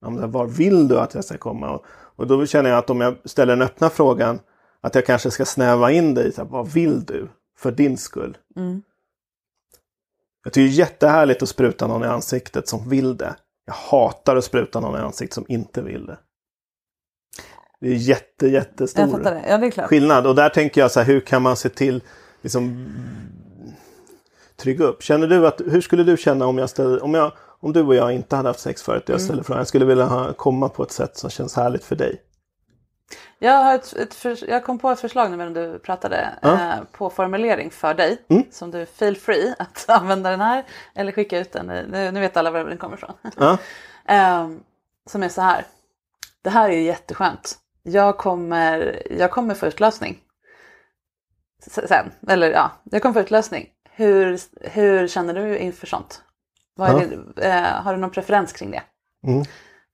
Ja, 0.00 0.26
var 0.26 0.46
vill 0.46 0.88
du 0.88 0.98
att 0.98 1.14
jag 1.14 1.24
ska 1.24 1.38
komma? 1.38 1.70
Och, 1.70 1.84
och 1.90 2.26
då 2.26 2.46
känner 2.46 2.70
jag 2.70 2.78
att 2.78 2.90
om 2.90 3.00
jag 3.00 3.16
ställer 3.24 3.56
den 3.56 3.62
öppna 3.62 3.90
frågan, 3.90 4.40
att 4.80 4.94
jag 4.94 5.06
kanske 5.06 5.30
ska 5.30 5.44
snäva 5.44 5.90
in 5.90 6.14
dig. 6.14 6.32
Så 6.32 6.42
här, 6.42 6.48
vad 6.48 6.68
vill 6.68 7.04
du? 7.04 7.28
För 7.58 7.72
din 7.72 7.96
skull. 7.96 8.36
Mm. 8.56 8.82
Jag 10.44 10.52
tycker 10.52 10.68
det 10.68 10.74
är 10.74 10.78
jättehärligt 10.78 11.42
att 11.42 11.48
spruta 11.48 11.86
någon 11.86 12.04
i 12.04 12.06
ansiktet 12.06 12.68
som 12.68 12.88
vill 12.88 13.16
det. 13.16 13.34
Jag 13.66 13.74
hatar 13.74 14.36
att 14.36 14.44
spruta 14.44 14.80
någon 14.80 15.00
i 15.00 15.02
ansiktet 15.02 15.34
som 15.34 15.44
inte 15.48 15.82
vill 15.82 16.06
det. 16.06 16.18
Det 17.80 17.88
är 17.88 17.94
jätte, 17.94 18.48
jättestor 18.48 19.18
det. 19.18 19.44
Ja, 19.48 19.58
det 19.58 19.66
är 19.66 19.86
skillnad. 19.86 20.26
Och 20.26 20.34
där 20.34 20.48
tänker 20.48 20.80
jag 20.80 20.90
så 20.90 21.00
här, 21.00 21.06
hur 21.06 21.20
kan 21.20 21.42
man 21.42 21.56
se 21.56 21.68
till 21.68 22.02
liksom 22.42 22.86
trygga 24.60 24.84
upp? 24.84 25.02
Känner 25.02 25.26
du 25.26 25.46
att, 25.46 25.60
hur 25.60 25.80
skulle 25.80 26.02
du 26.04 26.16
känna 26.16 26.46
om 26.46 26.58
jag 26.58 26.70
ställer, 26.70 27.04
om 27.04 27.14
jag, 27.14 27.32
om 27.60 27.72
du 27.72 27.82
och 27.82 27.94
jag 27.94 28.12
inte 28.12 28.36
hade 28.36 28.48
haft 28.48 28.60
sex 28.60 28.82
förut 28.82 29.02
och 29.02 29.08
Mm. 29.10 29.14
jag 29.18 29.24
ställer 29.24 29.42
frågan, 29.42 29.58
jag 29.60 29.68
skulle 29.68 29.84
vilja 29.84 30.04
ha, 30.04 30.32
komma 30.32 30.68
på 30.68 30.82
ett 30.82 30.92
sätt 30.92 31.16
som 31.16 31.30
känns 31.30 31.56
härligt 31.56 31.84
för 31.84 31.96
dig. 31.96 32.22
Jag, 33.38 33.52
har 33.64 33.74
ett, 33.74 33.92
ett 33.92 34.14
för, 34.14 34.50
jag 34.50 34.64
kom 34.64 34.78
på 34.78 34.90
ett 34.90 35.00
förslag 35.00 35.30
nu 35.30 35.36
medan 35.36 35.52
du 35.54 35.78
pratade 35.78 36.28
Ja. 36.42 36.52
eh, 36.54 36.78
på 36.92 37.10
formulering 37.10 37.70
för 37.70 37.94
dig. 37.94 38.18
Mm. 38.28 38.44
Som 38.50 38.70
du 38.70 38.86
feel 38.86 39.16
free 39.16 39.54
att 39.58 39.84
använda 39.88 40.30
den 40.30 40.40
här 40.40 40.64
eller 40.94 41.12
skicka 41.12 41.38
ut 41.38 41.52
den. 41.52 41.66
Nu, 41.66 42.10
nu 42.10 42.20
vet 42.20 42.36
alla 42.36 42.50
var 42.50 42.64
den 42.64 42.78
kommer 42.78 42.96
ifrån. 42.96 43.12
Ja, 43.36 43.58
Ehm, 44.06 44.60
som 45.10 45.22
är 45.22 45.28
så 45.28 45.40
här. 45.40 45.64
Det 46.42 46.50
här 46.50 46.70
är 46.70 46.80
jätteskönt. 46.80 47.58
Jag 47.82 48.18
kommer, 48.18 49.02
jag 49.10 49.30
kommer 49.30 49.54
få 49.54 49.66
utlösning. 49.66 50.18
Sen, 51.66 52.12
eller 52.28 52.50
ja, 52.50 52.70
jag 52.84 53.02
kommer 53.02 53.12
få 53.12 53.20
utlösning. 53.20 53.68
Hur, 53.94 54.38
hur 54.70 55.08
känner 55.08 55.34
du 55.34 55.58
inför 55.58 55.86
sånt? 55.86 56.22
Ja. 56.76 57.02
det, 57.36 57.48
eh, 57.48 57.62
har 57.82 57.92
du 57.94 58.00
någon 58.00 58.10
preferens 58.10 58.52
kring 58.52 58.70
det? 58.70 58.82
Mm. 59.26 59.44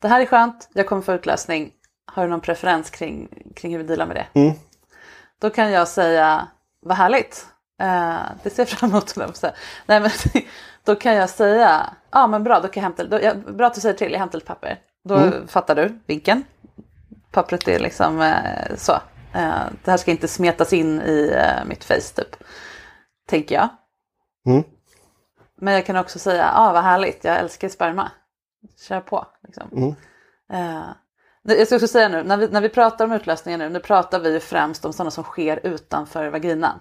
Det 0.02 0.08
här 0.08 0.20
är 0.20 0.26
skönt, 0.26 0.68
jag 0.72 0.86
kommer 0.86 1.02
få 1.02 1.12
utlösning. 1.14 1.72
Har 2.12 2.22
du 2.24 2.28
någon 2.30 2.40
preferens 2.40 2.90
kring, 2.90 3.28
kring 3.56 3.72
hur 3.72 3.78
vi 3.78 3.84
dealar 3.88 4.06
med 4.06 4.16
det? 4.16 4.40
Mm. 4.40 4.54
Då 5.40 5.50
kan 5.50 5.70
jag 5.72 5.88
säga, 5.88 6.48
vad 6.80 6.96
härligt. 6.96 7.46
Eh, 7.82 8.18
det 8.42 8.50
ser 8.50 8.62
jag 8.62 8.68
fram 8.68 8.90
emot. 8.90 9.16
Nej, 9.16 10.00
men, 10.00 10.10
då 10.84 10.94
kan 10.94 11.14
jag 11.14 11.30
säga, 11.30 11.86
ja 12.10 12.26
men 12.26 12.44
bra, 12.44 12.60
då 12.60 12.68
kan 12.68 12.80
jag 12.80 12.88
hämta, 12.88 13.04
då, 13.04 13.20
ja, 13.22 13.34
bra 13.34 13.66
att 13.66 13.74
du 13.74 13.80
säger 13.80 13.94
till, 13.94 14.12
jag 14.12 14.18
hämtar 14.18 14.38
lite 14.38 14.46
papper. 14.46 14.78
Då 15.04 15.16
Mm. 15.16 15.48
fattar 15.48 15.74
du 15.74 16.00
vinkeln. 16.06 16.44
Pappret 17.30 17.68
är 17.68 17.78
liksom 17.78 18.20
eh, 18.20 18.76
så. 18.76 18.92
Eh, 19.34 19.64
det 19.84 19.90
här 19.90 19.96
ska 19.96 20.10
inte 20.10 20.28
smetas 20.28 20.72
in 20.72 21.00
i 21.02 21.32
eh, 21.36 21.64
mitt 21.66 21.84
face 21.84 22.14
typ. 22.14 22.36
Tänker 23.28 23.54
jag. 23.54 23.68
Mm. 24.46 24.62
Men 25.56 25.74
jag 25.74 25.86
kan 25.86 25.96
också 25.96 26.18
säga, 26.18 26.42
ja 26.42 26.68
ah, 26.68 26.72
vad 26.72 26.82
härligt, 26.82 27.24
jag 27.24 27.38
älskar 27.38 27.68
sperma. 27.68 28.10
Kör 28.88 29.00
på. 29.00 29.26
Liksom. 29.42 29.68
Mm. 29.72 29.94
Eh, 30.52 30.86
jag 31.42 31.66
ska 31.66 31.76
också 31.76 31.88
säga 31.88 32.08
nu, 32.08 32.22
när 32.22 32.36
vi, 32.36 32.48
när 32.48 32.60
vi 32.60 32.68
pratar 32.68 33.04
om 33.04 33.12
utlösningar 33.12 33.58
nu, 33.58 33.68
nu 33.68 33.80
pratar 33.80 34.20
vi 34.20 34.32
ju 34.32 34.40
främst 34.40 34.84
om 34.84 34.92
sådana 34.92 35.10
som 35.10 35.24
sker 35.24 35.60
utanför 35.66 36.28
vaginan. 36.28 36.80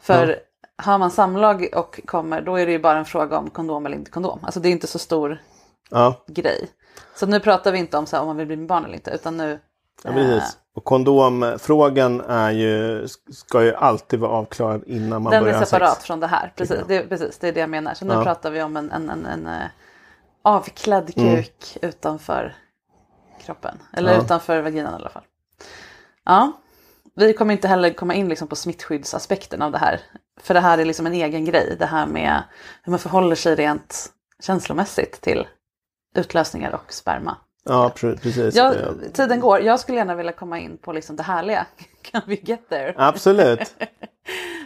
För 0.00 0.36
har 0.76 0.98
man 0.98 1.10
samlag 1.10 1.68
och 1.74 2.00
kommer, 2.06 2.42
då 2.42 2.56
är 2.56 2.66
det 2.66 2.72
ju 2.72 2.78
bara 2.78 2.98
en 2.98 3.04
fråga 3.04 3.38
om 3.38 3.50
kondom 3.50 3.86
eller 3.86 3.96
inte 3.96 4.10
kondom. 4.10 4.38
Alltså 4.42 4.60
det 4.60 4.68
är 4.68 4.72
inte 4.72 4.86
så 4.86 4.98
stor 4.98 5.42
ja, 5.90 6.24
grej. 6.26 6.70
Så 7.14 7.26
nu 7.26 7.40
pratar 7.40 7.72
vi 7.72 7.78
inte 7.78 7.98
om 7.98 8.06
så 8.06 8.16
här, 8.16 8.22
om 8.22 8.26
man 8.26 8.36
vill 8.36 8.46
bli 8.46 8.56
med 8.56 8.66
barn 8.66 8.84
eller 8.84 8.94
inte, 8.94 9.10
utan 9.10 9.36
nu... 9.36 9.60
ja 10.04 10.12
precis. 10.12 10.56
Och 10.74 10.84
kondomfrågan 10.84 12.20
är 12.20 12.50
ju, 12.50 13.06
ska 13.32 13.64
ju 13.64 13.74
alltid 13.74 14.20
vara 14.20 14.30
avklarad 14.32 14.82
innan 14.86 15.22
man 15.22 15.30
Den 15.32 15.42
börjar 15.42 15.54
är 15.54 15.58
ha 15.58 15.66
separat 15.66 15.94
sex. 15.94 16.04
från 16.04 16.20
det 16.20 16.26
här. 16.26 16.52
Precis 16.56 16.80
det, 16.88 17.02
precis, 17.08 17.38
det 17.38 17.48
är 17.48 17.52
det 17.52 17.60
jag 17.60 17.70
menar. 17.70 17.94
Så 17.94 18.04
nu 18.04 18.14
Ja. 18.14 18.24
pratar 18.24 18.50
vi 18.50 18.62
om 18.62 18.76
en, 18.76 18.90
en, 18.92 19.10
en, 19.10 19.26
en 19.26 19.46
eh, 19.46 19.66
avklädd 20.42 21.12
Mm. 21.16 21.36
kuk 21.36 21.78
utanför 21.82 22.54
kroppen. 23.44 23.78
Eller 23.92 24.12
Ja. 24.14 24.20
utanför 24.22 24.60
vaginan 24.62 24.92
i 24.92 24.96
alla 24.96 25.08
fall. 25.10 25.22
Ja, 26.24 26.52
vi 27.14 27.32
kommer 27.32 27.52
inte 27.54 27.68
heller 27.68 27.92
komma 27.92 28.14
in 28.14 28.28
liksom 28.28 28.48
på 28.48 28.56
smittskyddsaspekten 28.56 29.62
av 29.62 29.72
det 29.72 29.78
här. 29.78 30.00
För 30.40 30.54
det 30.54 30.60
här 30.60 30.78
är 30.78 30.84
liksom 30.84 31.06
en 31.06 31.12
egen 31.14 31.44
grej. 31.44 31.76
Det 31.78 31.86
här 31.86 32.06
med 32.06 32.42
hur 32.82 32.90
man 32.90 32.98
förhåller 32.98 33.36
sig 33.36 33.54
rent 33.54 34.06
känslomässigt 34.42 35.20
till 35.20 35.46
utlösningar 36.14 36.72
och 36.74 36.92
sperma. 36.92 37.36
Ja, 37.64 37.92
pre- 37.96 38.18
precis. 38.22 38.54
Jag, 38.54 38.76
Eh, 38.76 38.82
tiden 39.12 39.40
går. 39.40 39.60
Jag 39.60 39.80
skulle 39.80 39.98
gärna 39.98 40.14
vilja 40.14 40.32
komma 40.32 40.58
in 40.58 40.78
på 40.78 40.92
liksom 40.92 41.16
det 41.16 41.22
härliga. 41.22 41.66
Can 42.02 42.22
we 42.26 42.34
get 42.42 42.68
there? 42.68 42.94
Absolut. 42.96 43.74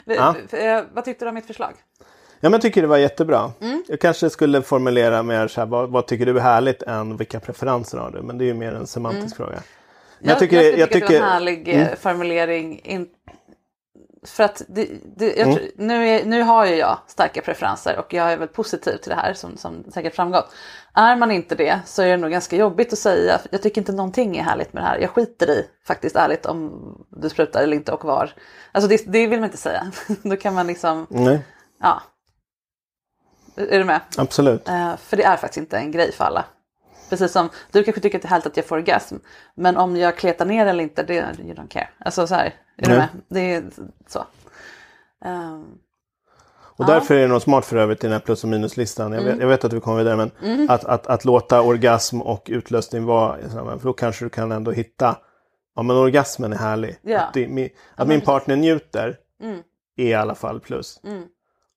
Ja. 0.06 0.34
Eh, 0.50 0.82
Vad 0.94 1.04
tyckte 1.04 1.24
du 1.24 1.28
om 1.28 1.34
mitt 1.34 1.46
förslag? 1.46 1.72
Ja, 2.00 2.06
men 2.40 2.52
jag 2.52 2.62
tycker 2.62 2.82
det 2.82 2.88
var 2.88 2.96
jättebra. 2.96 3.52
Mm. 3.60 3.84
Jag 3.88 4.00
kanske 4.00 4.30
skulle 4.30 4.62
formulera 4.62 5.22
mer 5.22 5.48
så 5.48 5.60
här, 5.60 5.66
vad, 5.68 5.90
vad 5.90 6.06
tycker 6.06 6.26
du 6.26 6.36
är 6.36 6.40
härligt 6.42 6.82
än 6.82 7.16
vilka 7.16 7.40
preferenser 7.40 7.98
har 7.98 8.10
du? 8.10 8.22
Men 8.22 8.38
det 8.38 8.44
är 8.44 8.46
ju 8.46 8.54
mer 8.54 8.72
en 8.72 8.86
semantisk 8.86 9.36
fråga. 9.36 9.62
Men 10.18 10.28
Jag, 10.28 10.38
tycker, 10.38 10.62
jag, 10.62 10.78
jag 10.78 10.90
tycker 10.90 11.04
att 11.06 11.12
det 11.12 11.20
var 11.20 11.36
en 11.36 11.46
tycker, 11.56 11.72
härlig 11.78 11.92
eh, 11.92 11.98
formulering. 11.98 12.80
In, 12.84 13.06
för 14.24 14.44
att 14.44 14.62
det, 14.68 14.88
det, 15.16 15.36
jag, 15.36 15.56
tror- 15.56 15.70
nu, 15.76 16.08
är, 16.08 16.24
nu 16.24 16.42
har 16.42 16.66
ju 16.66 16.74
jag 16.74 16.98
starka 17.06 17.40
preferenser 17.40 17.98
och 17.98 18.14
jag 18.14 18.32
är 18.32 18.36
väl 18.36 18.48
positiv 18.48 18.96
till 18.96 19.10
det 19.10 19.16
här 19.16 19.34
som, 19.34 19.56
som 19.56 19.84
säkert 19.94 20.14
framgått. 20.14 20.54
Är 20.94 21.16
man 21.16 21.30
inte 21.30 21.54
det 21.54 21.80
så 21.86 22.02
är 22.02 22.06
det 22.06 22.16
nog 22.16 22.30
ganska 22.30 22.56
jobbigt 22.56 22.92
att 22.92 22.98
säga. 22.98 23.40
Jag 23.50 23.62
tycker 23.62 23.80
inte 23.80 23.92
någonting 23.92 24.36
är 24.36 24.42
härligt 24.42 24.72
med 24.72 24.82
det 24.82 24.86
här. 24.86 24.98
Jag 24.98 25.10
skiter 25.10 25.50
i 25.50 25.66
faktiskt 25.86 26.16
ärligt 26.16 26.46
om 26.46 26.82
du 27.08 27.28
sprutar 27.28 27.62
eller 27.62 27.76
inte 27.76 27.92
och 27.92 28.04
var. 28.04 28.34
Alltså 28.72 28.88
det, 28.88 29.02
det 29.06 29.26
vill 29.26 29.40
man 29.40 29.44
inte 29.44 29.56
säga. 29.56 29.92
Då 30.22 30.36
kan 30.36 30.54
man 30.54 30.66
liksom, 30.66 31.06
nej, 31.10 31.40
ja. 31.80 32.02
Är 33.56 33.78
du 33.78 33.84
med? 33.84 34.00
absolut. 34.16 34.68
Eh, 34.68 34.96
för 34.96 35.16
det 35.16 35.24
är 35.24 35.36
faktiskt 35.36 35.58
inte 35.58 35.78
en 35.78 35.90
grej 35.92 36.12
för 36.12 36.24
alla. 36.24 36.44
Precis 37.10 37.32
som 37.32 37.50
du 37.70 37.84
kanske 37.84 38.00
tycker 38.00 38.18
att 38.18 38.22
det 38.22 38.26
är 38.26 38.30
härligt 38.30 38.46
att 38.46 38.56
jag 38.56 38.66
får 38.66 38.76
orgasm. 38.76 39.16
Men 39.54 39.76
om 39.76 39.96
jag 39.96 40.16
kletar 40.16 40.44
ner 40.44 40.66
eller 40.66 40.84
inte, 40.84 41.02
det 41.02 41.14
you 41.14 41.54
don't 41.54 41.68
care. 41.68 41.88
Alltså 41.98 42.26
så 42.26 42.34
här, 42.34 42.54
är 42.76 42.84
du 42.84 42.88
Nej. 42.88 42.98
med? 42.98 43.08
Det 43.28 43.54
är 43.54 43.64
så. 44.06 44.24
Ehm, 45.24 45.64
Och 46.76 46.86
därför 46.86 47.14
är 47.14 47.20
det 47.22 47.28
nog 47.28 47.42
smart 47.42 47.64
för 47.64 47.76
övrigt 47.76 48.04
i 48.04 48.06
den 48.06 48.12
här 48.12 48.20
plus 48.20 48.44
och 48.44 48.50
minuslistan. 48.50 49.12
Jag, 49.12 49.22
Mm. 49.22 49.32
vet, 49.32 49.40
jag 49.42 49.48
vet 49.48 49.64
att 49.64 49.72
vi 49.72 49.80
kommer 49.80 49.98
vidare 49.98 50.16
men 50.16 50.70
att, 50.70 50.84
att, 50.84 51.06
att 51.06 51.24
låta 51.24 51.62
orgasm 51.62 52.20
och 52.22 52.46
utlösning 52.50 53.04
vara 53.04 53.36
För 53.78 53.80
då 53.82 53.92
kanske 53.92 54.24
du 54.24 54.28
kan 54.28 54.52
ändå 54.52 54.70
hitta 54.70 55.16
Ja 55.76 55.82
men 55.82 55.96
orgasmen 55.96 56.52
är 56.52 56.56
härlig. 56.56 56.96
Ja. 57.02 57.20
Att, 57.20 57.34
det, 57.34 57.48
mi, 57.48 57.70
att 57.94 58.08
min 58.08 58.20
partner 58.20 58.56
njuter 58.56 59.16
Mm. 59.42 59.58
är 59.96 60.04
i 60.04 60.14
alla 60.14 60.34
fall 60.34 60.60
plus. 60.60 61.00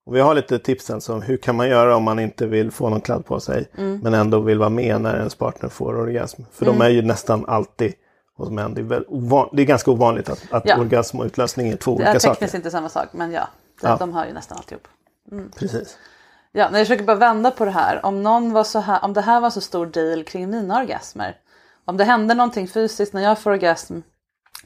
Och 0.05 0.15
vi 0.15 0.19
har 0.19 0.35
lite 0.35 0.59
tipsen 0.59 1.01
som 1.01 1.21
hur 1.21 1.37
kan 1.37 1.55
man 1.55 1.69
göra 1.69 1.95
om 1.95 2.03
man 2.03 2.19
inte 2.19 2.47
vill 2.47 2.71
få 2.71 2.89
någon 2.89 3.01
kladd 3.01 3.25
på 3.25 3.39
sig. 3.39 3.67
Mm. 3.77 3.99
Men 4.03 4.13
ändå 4.13 4.39
vill 4.39 4.59
vara 4.59 4.69
med 4.69 5.01
när 5.01 5.17
ens 5.17 5.35
partner 5.35 5.69
får 5.69 5.95
orgasm. 5.97 6.41
För 6.51 6.65
de 6.65 6.81
är 6.81 6.89
ju 6.89 7.01
nästan 7.01 7.45
alltid 7.45 7.93
hos 8.37 8.49
män. 8.49 8.73
Det 8.73 8.81
är, 8.81 8.83
väl 8.83 9.05
ovan, 9.07 9.49
det 9.53 9.61
är 9.61 9.65
ganska 9.65 9.91
ovanligt 9.91 10.29
att, 10.29 10.43
att 10.51 10.63
Ja. 10.65 10.77
orgasm 10.79 11.19
och 11.19 11.25
utlösning 11.25 11.67
är 11.69 11.75
två 11.77 11.91
det 11.91 11.95
olika 11.95 12.11
är 12.11 12.19
saker. 12.19 12.33
tekniskt 12.33 12.55
inte 12.55 12.71
samma 12.71 12.89
sak, 12.89 13.07
men 13.11 13.31
ja, 13.31 13.47
de, 13.81 13.87
Ja. 13.87 13.97
de 13.97 14.13
hör 14.13 14.25
ju 14.25 14.33
nästan 14.33 14.57
alltihop. 14.57 14.87
Precis. 15.55 15.97
Ja, 16.51 16.69
när 16.69 16.77
jag 16.79 16.87
försöker 16.87 17.05
bara 17.05 17.15
vända 17.17 17.51
på 17.51 17.65
det 17.65 17.71
här. 17.71 18.05
Om, 18.05 18.23
någon 18.23 18.53
var 18.53 18.63
så 18.63 18.79
här. 18.79 19.03
om 19.03 19.13
det 19.13 19.21
här 19.21 19.41
var 19.41 19.49
så 19.49 19.61
stor 19.61 19.85
deal 19.85 20.23
kring 20.23 20.49
mina 20.49 20.77
orgasmer. 20.79 21.35
Om 21.85 21.97
det 21.97 22.03
hände 22.03 22.33
någonting 22.33 22.67
fysiskt 22.67 23.13
när 23.13 23.21
jag 23.21 23.39
får 23.39 23.51
orgasm 23.51 23.99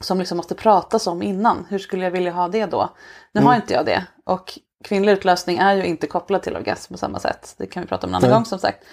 som 0.00 0.18
liksom 0.18 0.36
måste 0.36 0.54
pratas 0.54 1.06
om 1.06 1.22
innan. 1.22 1.66
Hur 1.68 1.78
skulle 1.78 2.04
jag 2.04 2.10
vilja 2.10 2.32
ha 2.32 2.48
det 2.48 2.66
då? 2.66 2.90
Nu 3.32 3.40
har 3.40 3.54
inte 3.54 3.74
jag 3.74 3.86
det. 3.86 4.06
Och 4.24 4.58
kvinnlig 4.84 5.12
utlösning 5.12 5.58
är 5.58 5.74
ju 5.74 5.84
inte 5.84 6.06
kopplad 6.06 6.42
till 6.42 6.56
orgasm 6.56 6.94
på 6.94 6.98
samma 6.98 7.18
sätt. 7.18 7.54
Det 7.58 7.66
kan 7.66 7.82
vi 7.82 7.88
prata 7.88 8.06
om 8.06 8.10
en 8.10 8.14
annan 8.14 8.30
Nej. 8.30 8.36
gång 8.38 8.44
som 8.44 8.58
sagt. 8.58 8.84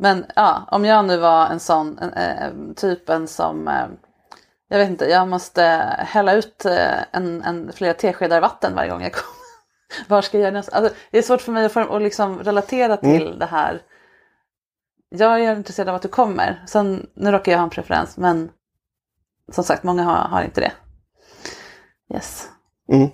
Eh, 0.00 0.02
men 0.02 0.26
ja, 0.36 0.64
om 0.70 0.84
jag 0.84 1.04
nu 1.04 1.16
var 1.16 1.46
en 1.46 1.60
sån 1.60 1.98
en, 1.98 2.12
eh, 2.12 2.74
typen 2.74 3.28
som 3.28 3.68
eh, 3.68 3.86
jag 4.68 4.78
vet 4.78 4.90
inte, 4.90 5.04
jag 5.04 5.28
måste 5.28 5.62
hälla 5.98 6.32
ut 6.32 6.64
eh, 6.64 7.02
en, 7.12 7.42
en, 7.42 7.72
flera 7.72 7.94
teskedar 7.94 8.40
vatten 8.40 8.74
varje 8.74 8.90
gång 8.90 9.02
jag 9.02 9.12
kommer. 9.12 9.40
Var 10.08 10.22
ska 10.22 10.38
jag 10.38 10.42
göra 10.42 10.54
nästa? 10.54 10.76
Alltså, 10.76 10.94
det 11.10 11.18
är 11.18 11.22
svårt 11.22 11.40
för 11.40 11.52
mig 11.52 11.64
att, 11.66 11.72
få- 11.72 11.96
att 11.96 12.02
liksom 12.02 12.38
relatera 12.38 12.96
till 12.96 13.38
det 13.38 13.46
här. 13.46 13.82
Jag 15.08 15.40
är 15.40 15.56
intresserad 15.56 15.88
av 15.88 15.94
att 15.94 16.02
du 16.02 16.08
kommer. 16.08 16.64
Sen, 16.66 17.06
nu 17.14 17.30
råkar 17.30 17.52
jag 17.52 17.58
ha 17.58 17.64
en 17.64 17.70
preferens 17.70 18.16
men 18.16 18.50
som 19.52 19.64
sagt 19.64 19.82
många 19.82 20.02
har, 20.02 20.28
har 20.28 20.42
inte 20.42 20.60
det. 20.60 20.72
Yes. 22.14 22.48
Mm. 22.92 23.08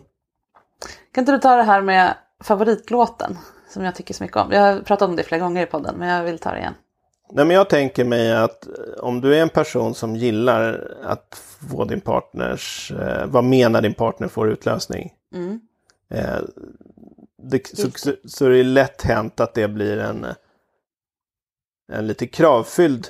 Kan 1.12 1.22
inte 1.22 1.32
du 1.32 1.38
ta 1.38 1.56
det 1.56 1.62
här 1.62 1.80
med 1.80 2.14
favoritlåten 2.40 3.38
som 3.76 3.84
jag 3.84 3.94
tycker 3.94 4.14
så 4.14 4.24
mycket 4.24 4.36
om? 4.36 4.52
Jag 4.52 4.60
har 4.60 4.80
pratat 4.80 5.08
om 5.08 5.16
det 5.16 5.22
flera 5.22 5.40
gånger 5.40 5.62
i 5.62 5.66
podden 5.66 5.94
men 5.98 6.08
jag 6.08 6.24
vill 6.24 6.38
ta 6.38 6.50
det 6.50 6.58
igen. 6.58 6.74
Nej, 7.32 7.44
men 7.44 7.56
jag 7.56 7.70
tänker 7.70 8.04
mig 8.04 8.32
att 8.32 8.66
eh, 8.66 8.72
om 8.98 9.20
du 9.20 9.36
är 9.36 9.42
en 9.42 9.48
person 9.48 9.94
som 9.94 10.16
gillar 10.16 10.96
att 11.04 11.42
få 11.70 11.84
din 11.84 12.00
partners, 12.00 12.92
eh, 12.92 13.26
vad 13.26 13.44
menar 13.44 13.82
din 13.82 13.94
partner 13.94 14.28
får 14.28 14.50
utlösning? 14.50 15.12
Mm. 15.34 15.60
Eh, 16.10 16.38
det, 17.42 17.66
så, 17.66 17.90
så, 17.90 18.12
så 18.24 18.46
är 18.46 18.50
det 18.50 18.62
lätt 18.62 19.02
hänt 19.02 19.40
att 19.40 19.54
det 19.54 19.68
blir 19.68 19.98
en, 19.98 20.26
en 21.92 22.06
lite 22.06 22.26
kravfylld 22.26 23.08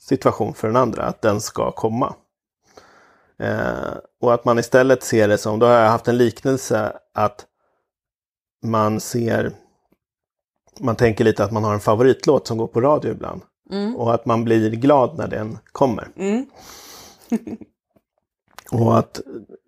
situation 0.00 0.54
för 0.54 0.68
den 0.68 0.76
andra, 0.76 1.02
att 1.02 1.22
den 1.22 1.40
ska 1.40 1.70
komma. 1.70 2.14
Eh, 3.38 3.94
och 4.20 4.34
att 4.34 4.44
man 4.44 4.58
istället 4.58 5.02
ser 5.02 5.28
det 5.28 5.38
som, 5.38 5.58
då 5.58 5.66
har 5.66 5.74
jag 5.74 5.90
haft 5.90 6.08
en 6.08 6.18
liknelse 6.18 6.92
att 7.14 7.46
man 8.62 9.00
ser, 9.00 9.52
man 10.80 10.96
tänker 10.96 11.24
lite 11.24 11.44
att 11.44 11.52
man 11.52 11.64
har 11.64 11.74
en 11.74 11.80
favoritlåt 11.80 12.46
som 12.46 12.58
går 12.58 12.66
på 12.66 12.80
radio 12.80 13.10
ibland. 13.10 13.42
Och 13.96 14.14
att 14.14 14.26
man 14.26 14.44
blir 14.44 14.70
glad 14.70 15.18
när 15.18 15.28
den 15.28 15.58
kommer. 15.72 16.08
och 18.72 18.98
att 18.98 19.20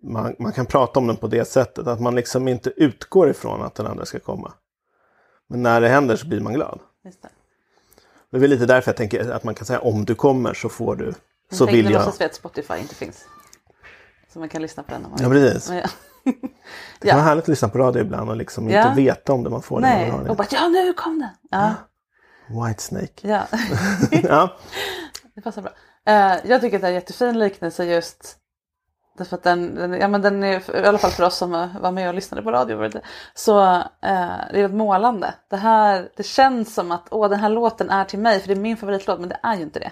man, 0.03 0.35
man 0.39 0.51
kan 0.51 0.65
prata 0.65 0.99
om 0.99 1.07
den 1.07 1.17
på 1.17 1.27
det 1.27 1.45
sättet, 1.45 1.87
att 1.87 2.01
man 2.01 2.15
liksom 2.15 2.47
inte 2.47 2.73
utgår 2.75 3.29
ifrån 3.29 3.61
att 3.61 3.75
den 3.75 3.87
andra 3.87 4.05
ska 4.05 4.19
komma. 4.19 4.53
Men 5.49 5.63
när 5.63 5.81
det 5.81 5.89
händer 5.89 6.15
så 6.15 6.27
blir 6.27 6.39
man 6.39 6.53
glad. 6.53 6.79
Just 7.05 7.21
det. 7.21 7.29
Det 8.29 8.37
är 8.37 8.41
väl 8.41 8.49
lite 8.49 8.65
därför 8.65 8.89
jag 8.89 8.97
tänker 8.97 9.31
att 9.31 9.43
man 9.43 9.55
kan 9.55 9.65
säga 9.65 9.79
om 9.79 10.05
du 10.05 10.15
kommer 10.15 10.53
så 10.53 10.69
får 10.69 10.95
du. 10.95 11.13
Så 11.51 11.65
Tänk 11.65 11.77
vill 11.77 11.85
jag. 11.85 11.93
låtsas 11.93 12.21
vi 12.21 12.25
att 12.25 12.35
Spotify 12.35 12.77
inte 12.77 12.95
finns. 12.95 13.25
Så 14.33 14.39
man 14.39 14.49
kan 14.49 14.61
lyssna 14.61 14.83
på 14.83 14.91
den 14.91 15.05
om 15.05 15.11
man 15.11 15.19
Ja 15.21 15.29
precis. 15.29 15.69
Ja. 15.69 15.89
Det 16.99 17.07
kan 17.07 17.17
vara 17.17 17.27
härligt 17.27 17.43
att 17.43 17.47
lyssna 17.47 17.69
på 17.69 17.77
radio 17.77 18.01
ibland 18.01 18.29
och 18.29 18.35
liksom 18.37 18.69
Ja. 18.69 18.87
inte 18.87 19.01
veta 19.01 19.33
om 19.33 19.43
det 19.43 19.49
man 19.49 19.61
får. 19.61 19.79
Nej, 19.79 20.11
Man 20.11 20.19
har 20.19 20.29
och 20.29 20.35
bara 20.35 20.47
ja 20.51 20.67
nu 20.67 20.93
kom 20.93 21.19
den. 21.19 21.29
Ja, 21.51 21.73
Whitesnake. 22.67 23.27
ja. 23.27 23.47
ja. 24.11 24.57
det 25.35 25.41
passar 25.41 25.61
bra. 25.61 25.71
Eh, 26.05 26.35
jag 26.45 26.61
tycker 26.61 26.77
att 26.77 26.81
det 26.81 26.87
är 26.87 26.89
en 26.89 26.95
jättefin 26.95 27.39
liknelse 27.39 27.85
just 27.85 28.37
därför 29.17 29.37
att 29.37 29.43
den, 29.43 29.75
den, 29.75 29.93
ja, 29.93 30.07
men 30.07 30.21
den 30.21 30.43
är, 30.43 30.75
i 30.83 30.87
alla 30.87 30.97
fall 30.97 31.11
för 31.11 31.23
oss 31.23 31.37
som 31.37 31.51
var 31.81 31.91
med 31.91 32.07
och 32.09 32.15
lyssnade 32.15 32.43
på 32.43 32.51
radio, 32.51 32.77
var 32.77 32.89
det, 32.89 33.01
så 33.33 33.61
eh, 34.01 34.37
det 34.51 34.59
är 34.61 34.65
ett 34.65 34.73
målande. 34.73 35.33
Det 35.49 35.57
här, 35.57 36.09
det 36.17 36.23
känns 36.23 36.73
som 36.73 36.91
att 36.91 37.07
åh, 37.11 37.29
den 37.29 37.39
här 37.39 37.49
låten 37.49 37.89
är 37.89 38.05
till 38.05 38.19
mig 38.19 38.39
för 38.39 38.47
det 38.47 38.53
är 38.53 38.59
min 38.59 38.77
favoritlåt, 38.77 39.19
men 39.19 39.29
det 39.29 39.39
är 39.43 39.55
ju 39.55 39.61
inte 39.61 39.79
det. 39.79 39.91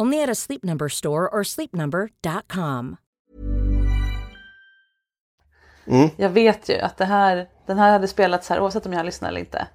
Only 0.00 0.22
at 0.22 0.28
a 0.28 0.34
Sleep 0.34 0.64
Number 0.64 0.88
store 0.88 1.28
or 1.28 1.42
sleepnumber.com. 1.42 2.96
Jag 6.16 6.30
vet 6.30 6.68
ju 6.68 6.78
att 6.78 6.96
det 6.96 7.04
här, 7.04 7.48
den 7.66 7.78
här 7.78 7.92
hade 7.92 8.08
spelats 8.08 8.48
här 8.48 8.60
oavsett 8.60 8.86
om 8.86 8.92
jag 8.92 9.06
lyssnar 9.06 9.28
eller 9.28 9.40
inte. 9.40 9.68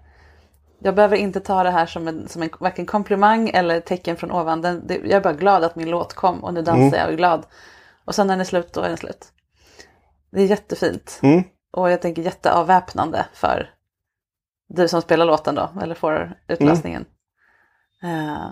Jag 0.79 0.95
behöver 0.95 1.17
inte 1.17 1.39
ta 1.39 1.63
det 1.63 1.71
här 1.71 1.85
som 1.85 2.07
en, 2.07 2.27
som 2.27 2.41
en 2.41 2.49
varken 2.59 2.85
komplimang 2.85 3.49
eller 3.49 3.79
tecken 3.79 4.17
från 4.17 4.31
ovan. 4.31 4.61
Den, 4.61 4.87
det, 4.87 4.95
jag 4.95 5.11
är 5.11 5.21
bara 5.21 5.33
glad 5.33 5.63
att 5.63 5.75
min 5.75 5.89
låt 5.89 6.13
kom 6.13 6.43
och 6.43 6.53
nu 6.53 6.61
dansar 6.61 6.97
jag 6.97 7.07
och 7.07 7.13
är 7.13 7.17
glad. 7.17 7.45
Och 8.05 8.15
sen 8.15 8.27
när 8.27 8.33
den 8.33 8.41
är 8.41 8.45
slut, 8.45 8.73
då 8.73 8.81
är 8.81 8.87
den 8.87 8.97
slut. 8.97 9.31
Det 10.31 10.41
är 10.41 10.45
jättefint. 10.45 11.19
Mm. 11.23 11.43
Och 11.71 11.91
jag 11.91 12.01
tänker 12.01 12.21
jätteavväpnande 12.21 13.25
för 13.33 13.73
du 14.67 14.87
som 14.87 15.01
spelar 15.01 15.25
låten 15.25 15.55
då, 15.55 15.69
eller 15.81 15.95
får 15.95 16.33
utlösningen. 16.47 17.05
Eh, 18.03 18.51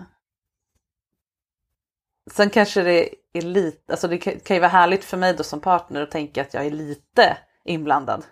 sen 2.32 2.50
kanske 2.50 2.82
det 2.82 3.08
är 3.32 3.42
lite, 3.42 3.92
alltså 3.92 4.08
det 4.08 4.18
kan, 4.18 4.56
ju 4.56 4.60
vara 4.60 4.70
härligt 4.70 5.04
för 5.04 5.16
mig 5.16 5.34
då 5.34 5.42
som 5.42 5.60
partner 5.60 6.02
att 6.02 6.10
tänka 6.10 6.42
att 6.42 6.54
jag 6.54 6.66
är 6.66 6.70
lite 6.70 7.36
inblandad. 7.64 8.24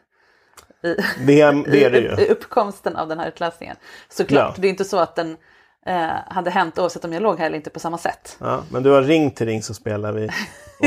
I, 0.83 0.95
Det, 1.27 1.41
är- 1.41 1.71
det 1.71 1.85
är 1.85 1.91
det 1.91 1.99
i, 1.99 2.03
ju. 2.03 2.25
i 2.25 2.29
uppkomsten 2.29 2.97
av 2.97 3.09
den 3.09 3.19
här 3.19 3.29
utlösningen. 3.29 3.77
Såklart, 4.09 4.55
Ja. 4.57 4.61
det 4.63 4.69
är 4.69 4.71
inte 4.71 4.85
så 4.85 4.99
att 4.99 5.15
den 5.17 5.37
eh, 5.87 6.11
hade 6.27 6.51
hänt 6.51 6.79
oavsett 6.79 7.05
om 7.05 7.13
jag 7.13 7.23
låg 7.23 7.39
här 7.39 7.47
eller 7.47 7.57
inte 7.57 7.71
på 7.71 7.81
samma 7.81 7.99
sätt. 7.99 8.37
Ja, 8.41 8.63
men 8.71 8.83
du 8.83 8.91
har 8.91 9.03
ringt 9.03 9.37
till 9.37 9.47
Ring 9.47 9.63
så 9.63 9.75
spelar 9.75 10.13
vi 10.13 10.31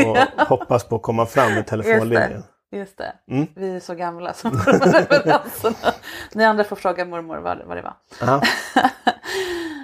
och 0.05 0.18
hoppas 0.47 0.84
på 0.84 0.95
att 0.95 1.01
komma 1.01 1.26
fram 1.26 1.53
med 1.53 1.68
telefonlinjen. 1.68 2.43
Just 2.72 2.97
det. 2.97 3.14
Mm. 3.32 3.47
Vi 3.55 3.76
är 3.76 3.80
så 3.80 3.95
gamla 3.95 4.34
som 4.34 4.51
referenserna. 4.66 5.93
Ni 6.34 6.45
andra 6.45 6.64
får 6.64 6.76
fråga 6.76 7.05
mormor 7.05 7.38
vad, 7.38 7.62
vad 7.66 7.78
det 7.78 7.82
var. 7.82 7.93
Ja. 8.20 8.41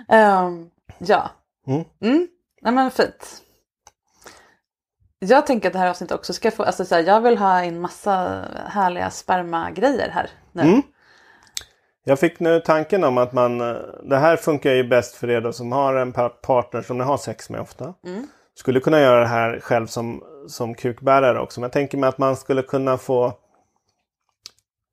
Ehm, 0.09 0.69
ja. 0.97 1.29
Mm. 1.67 1.83
Mm. 2.01 2.27
Nej, 2.61 2.73
men 2.73 2.91
fint. 2.91 3.41
Jag 5.19 5.47
tänker 5.47 5.69
att 5.69 5.73
det 5.73 5.79
här 5.79 5.89
avsnittet 5.89 6.15
också 6.15 6.33
ska 6.33 6.51
få, 6.51 6.63
alltså 6.63 6.85
så 6.85 6.95
här, 6.95 7.03
jag 7.03 7.21
vill 7.21 7.37
ha 7.37 7.63
in 7.63 7.81
massa 7.81 8.43
härliga 8.67 9.09
spermagrejer 9.09 10.09
här 10.09 10.29
nu. 10.51 10.61
Mm. 10.61 10.81
Jag 12.03 12.19
fick 12.19 12.39
nu 12.39 12.59
tanken 12.59 13.03
om 13.03 13.17
att 13.17 13.33
man, 13.33 13.61
eh, 13.61 13.77
det 14.03 14.17
här 14.17 14.37
funkar 14.37 14.71
ju 14.71 14.83
bäst 14.87 15.15
för 15.15 15.29
er 15.29 15.41
då 15.41 15.53
som 15.53 15.71
har 15.71 15.95
en 15.95 16.13
pa- 16.13 16.29
partner 16.29 16.81
som 16.81 16.97
ni 16.97 17.03
har 17.03 17.17
sex 17.17 17.49
med 17.49 17.61
ofta. 17.61 17.93
Skulle 18.55 18.79
kunna 18.79 18.99
göra 19.01 19.19
det 19.19 19.27
här 19.27 19.59
själv 19.59 19.87
som, 19.87 20.23
som 20.47 20.75
kukbärare 20.75 21.39
också. 21.39 21.59
Men 21.59 21.65
jag 21.65 21.71
tänker 21.73 21.97
mig 21.97 22.09
att 22.09 22.17
man 22.17 22.35
skulle 22.35 22.61
kunna 22.61 22.97
få 22.97 23.33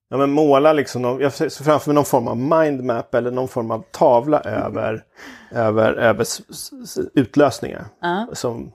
ja, 0.09 0.17
men 0.17 0.31
måla 0.31 0.73
liksom, 0.73 1.03
någon, 1.03 1.21
jag 1.21 1.33
ser 1.33 1.65
framför 1.65 1.89
mig 1.91 1.95
någon 1.95 2.05
form 2.05 2.29
av 2.29 2.37
mindmap 2.37 3.15
eller 3.15 3.31
någon 3.31 3.49
form 3.49 3.71
av 3.71 3.85
tavla 3.91 4.41
över, 4.45 5.05
över, 5.51 5.93
över 5.93 6.27
utlösningar. 7.15 7.85
Ja. 8.01 8.27
Som, 8.33 8.73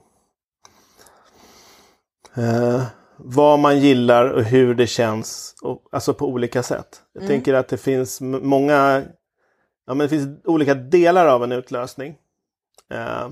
eh, 2.38 2.84
vad 3.18 3.60
man 3.60 3.80
gillar 3.80 4.30
och 4.30 4.44
hur 4.44 4.76
det 4.76 4.88
känns. 4.88 5.56
Och, 5.62 5.84
alltså 5.92 6.14
på 6.14 6.28
olika 6.28 6.64
sätt. 6.64 7.02
Jag 7.14 7.24
Mm. 7.24 7.28
tänker 7.34 7.54
att 7.54 7.68
det 7.68 7.78
finns 7.78 8.22
många... 8.22 9.04
Ja, 9.86 9.94
men 9.94 9.98
det 9.98 10.10
finns 10.10 10.46
olika 10.46 10.74
delar 10.74 11.26
av 11.28 11.44
en 11.44 11.52
utlösning. 11.52 12.16
Eh, 12.94 13.30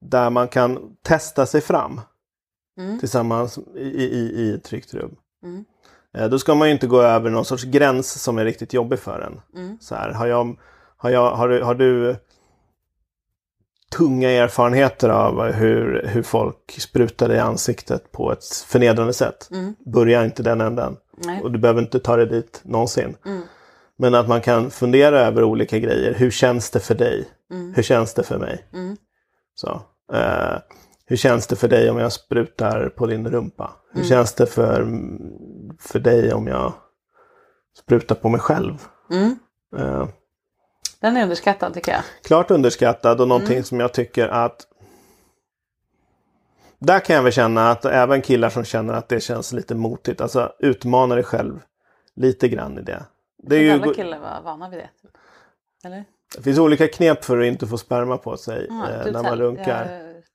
där 0.00 0.30
man 0.30 0.48
kan 0.48 0.96
testa 1.02 1.46
sig 1.46 1.60
fram 1.60 2.00
Mm. 2.78 2.98
tillsammans 2.98 3.58
i, 3.76 3.88
i, 3.88 4.32
i 4.42 4.54
ett 4.54 4.64
tryggt 4.64 4.94
rum. 4.94 5.16
Mm. 5.44 5.64
Eh, 6.16 6.28
då 6.28 6.38
ska 6.38 6.54
man 6.54 6.68
ju 6.68 6.74
inte 6.74 6.86
gå 6.86 7.02
över 7.02 7.30
någon 7.30 7.44
sorts 7.44 7.64
gräns 7.64 8.22
som 8.22 8.38
är 8.38 8.44
riktigt 8.44 8.74
jobbig 8.74 8.98
för 8.98 9.20
en. 9.20 9.62
Mm. 9.62 9.78
Så 9.80 9.94
här, 9.94 10.10
har, 10.12 10.26
jag, 10.26 10.56
har, 10.96 11.10
jag, 11.10 11.30
har, 11.30 11.48
du, 11.48 11.62
har 11.62 11.74
du 11.74 12.16
tunga 13.96 14.30
erfarenheter 14.30 15.08
av 15.08 15.52
hur, 15.52 16.06
hur 16.06 16.22
folk 16.22 16.76
sprutar 16.78 17.28
dig 17.28 17.36
i 17.36 17.40
ansiktet 17.40 18.12
på 18.12 18.32
ett 18.32 18.44
förnedrande 18.44 19.12
sätt? 19.12 19.48
Mm. 19.50 19.74
Börja 19.86 20.24
inte 20.24 20.42
den 20.42 20.60
änden. 20.60 20.96
Nej. 21.16 21.42
Och 21.42 21.52
du 21.52 21.58
behöver 21.58 21.82
inte 21.82 22.00
ta 22.00 22.16
dig 22.16 22.26
dit 22.26 22.60
någonsin. 22.64 23.16
Mm. 23.26 23.42
Men 23.96 24.14
att 24.14 24.28
man 24.28 24.40
kan 24.40 24.70
fundera 24.70 25.20
över 25.20 25.44
olika 25.44 25.78
grejer. 25.78 26.14
Hur 26.14 26.30
känns 26.30 26.70
det 26.70 26.80
för 26.80 26.94
dig? 26.94 27.28
Mm. 27.50 27.74
Hur 27.74 27.82
känns 27.82 28.14
det 28.14 28.22
för 28.22 28.38
mig? 28.38 28.64
Mm. 28.72 28.96
Så, 29.54 29.82
eh, 30.12 30.58
hur 31.08 31.16
känns 31.16 31.46
det 31.46 31.56
för 31.56 31.68
dig 31.68 31.90
om 31.90 31.98
jag 31.98 32.12
sprutar 32.12 32.88
på 32.88 33.06
din 33.06 33.28
rumpa? 33.30 33.72
Hur 33.90 33.96
Mm. 34.00 34.08
känns 34.08 34.34
det 34.34 34.46
för, 34.46 34.86
för 35.80 35.98
dig 35.98 36.32
om 36.34 36.46
jag 36.46 36.72
sprutar 37.78 38.14
på 38.14 38.28
mig 38.28 38.40
själv? 38.40 38.74
Mm. 39.10 39.38
Eh, 39.76 40.08
Den 41.00 41.16
är 41.16 41.22
underskattad 41.22 41.74
tycker 41.74 41.92
jag. 41.92 42.02
klart 42.24 42.50
underskattad 42.50 43.20
och 43.20 43.28
någonting 43.28 43.52
Mm. 43.52 43.64
som 43.64 43.80
jag 43.80 43.92
tycker 43.94 44.28
att 44.28 44.66
där 46.78 47.00
kan 47.00 47.16
jag 47.16 47.22
väl 47.22 47.32
känna 47.32 47.70
att 47.70 47.84
även 47.84 48.22
killar 48.22 48.50
som 48.50 48.64
känner 48.64 48.94
att 48.94 49.08
det 49.08 49.20
känns 49.20 49.52
lite 49.52 49.74
motigt, 49.74 50.20
alltså 50.20 50.52
utmana 50.58 51.14
dig 51.14 51.24
själv 51.24 51.60
lite 52.14 52.48
grann 52.48 52.78
i 52.78 52.82
det. 52.82 53.04
Det, 53.42 53.56
är 53.56 53.60
ju, 53.60 53.70
alla 53.70 53.94
killar 53.94 54.18
var 54.18 54.42
vana 54.44 54.68
vid 54.70 54.78
det. 54.78 54.90
typ. 55.02 55.10
Eller? 55.84 56.04
det 56.36 56.42
finns 56.42 56.58
olika 56.58 56.88
knep 56.88 57.24
för 57.24 57.38
att 57.38 57.44
inte 57.46 57.66
få 57.66 57.78
sperma 57.78 58.16
på 58.16 58.36
sig 58.36 58.68
Ah, 58.70 58.90
eh, 58.90 59.04
du 59.04 59.10
när 59.10 59.22
man 59.22 59.38
runkar. 59.38 59.64
Jag- 59.68 59.86
det 59.86 59.94
här 59.94 60.00
är 60.04 60.10
exakt- 60.18 60.28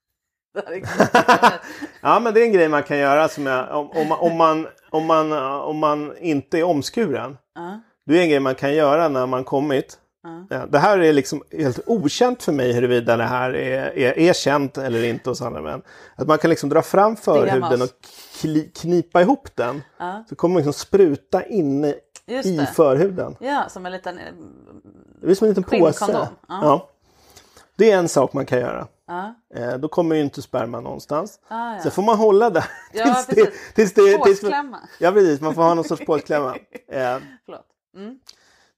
Ja 2.00 2.20
men 2.20 2.34
det 2.34 2.40
är 2.40 2.44
en 2.44 2.52
grej 2.52 2.68
man 2.68 2.82
kan 2.82 2.98
göra 2.98 3.28
som 3.28 3.46
jag, 3.46 3.70
om, 3.78 3.90
om, 3.90 4.08
man, 4.08 4.18
om, 4.20 4.36
man, 4.36 4.66
om, 4.90 5.06
man, 5.06 5.32
om 5.62 5.78
man 5.78 6.16
inte 6.18 6.58
är 6.58 6.62
omskuren. 6.64 7.36
Ja. 7.54 7.80
Det 8.06 8.18
är 8.18 8.22
en 8.22 8.28
grej 8.28 8.40
man 8.40 8.54
kan 8.54 8.74
göra 8.74 9.08
när 9.08 9.26
man 9.26 9.44
kommit. 9.44 9.98
Ja. 10.22 10.46
Ja, 10.56 10.66
Det 10.66 10.78
här 10.78 10.98
är 10.98 11.12
liksom 11.12 11.42
helt 11.52 11.80
okänt 11.86 12.42
för 12.42 12.52
mig 12.52 12.72
huruvida 12.72 13.16
det 13.16 13.24
här 13.24 13.50
är, 13.56 13.98
är, 13.98 14.18
är 14.18 14.32
känt 14.32 14.78
eller 14.78 15.04
inte 15.04 15.30
hos 15.30 15.42
andra 15.42 15.60
män. 15.62 15.82
Att 16.16 16.26
man 16.28 16.38
kan 16.38 16.50
liksom 16.50 16.68
dra 16.68 16.82
fram 16.82 17.16
förhuden 17.16 17.82
och 17.82 17.88
kli, 18.40 18.70
knipa 18.74 19.20
ihop 19.22 19.48
den. 19.54 19.82
Ja. 19.98 20.24
Så 20.28 20.34
kommer 20.36 20.52
man 20.52 20.58
liksom 20.58 20.72
spruta 20.72 21.44
inne 21.44 21.94
Just 22.26 22.46
i 22.48 22.56
det. 22.56 22.66
förhuden. 22.66 23.36
Ja, 23.40 23.64
som 23.68 23.86
en 23.86 23.92
liten... 23.92 24.18
eh, 24.18 24.24
Det 25.22 25.30
är 25.30 25.34
som 25.34 25.44
en 25.44 25.54
liten 25.54 25.64
påse. 25.80 26.28
Ja. 26.48 26.88
Det 27.76 27.90
är 27.90 27.98
en 27.98 28.08
sak 28.08 28.32
man 28.32 28.46
kan 28.46 28.58
göra. 28.60 28.86
Ja. 29.06 29.34
Eh, 29.54 29.74
då 29.78 29.88
kommer 29.88 30.16
ju 30.16 30.22
inte 30.22 30.42
sperma 30.42 30.80
någonstans. 30.80 31.40
Ah, 31.48 31.74
ja. 31.74 31.80
Sen 31.82 31.92
får 31.92 32.02
man 32.02 32.18
hålla 32.18 32.50
där. 32.50 32.64
Ja, 32.92 33.04
tills 33.14 33.26
det, 33.26 33.34
precis. 33.34 33.72
tills 33.74 33.94
det, 33.94 34.24
tills. 34.24 34.42
Ja 34.98 35.12
precis, 35.12 35.40
man 35.40 35.54
får 35.54 35.62
ha 35.62 35.74
någon 35.74 35.84
sorts 35.84 36.04
påsklämma. 36.06 36.56
Eh. 36.92 37.16
Mm. 37.96 38.18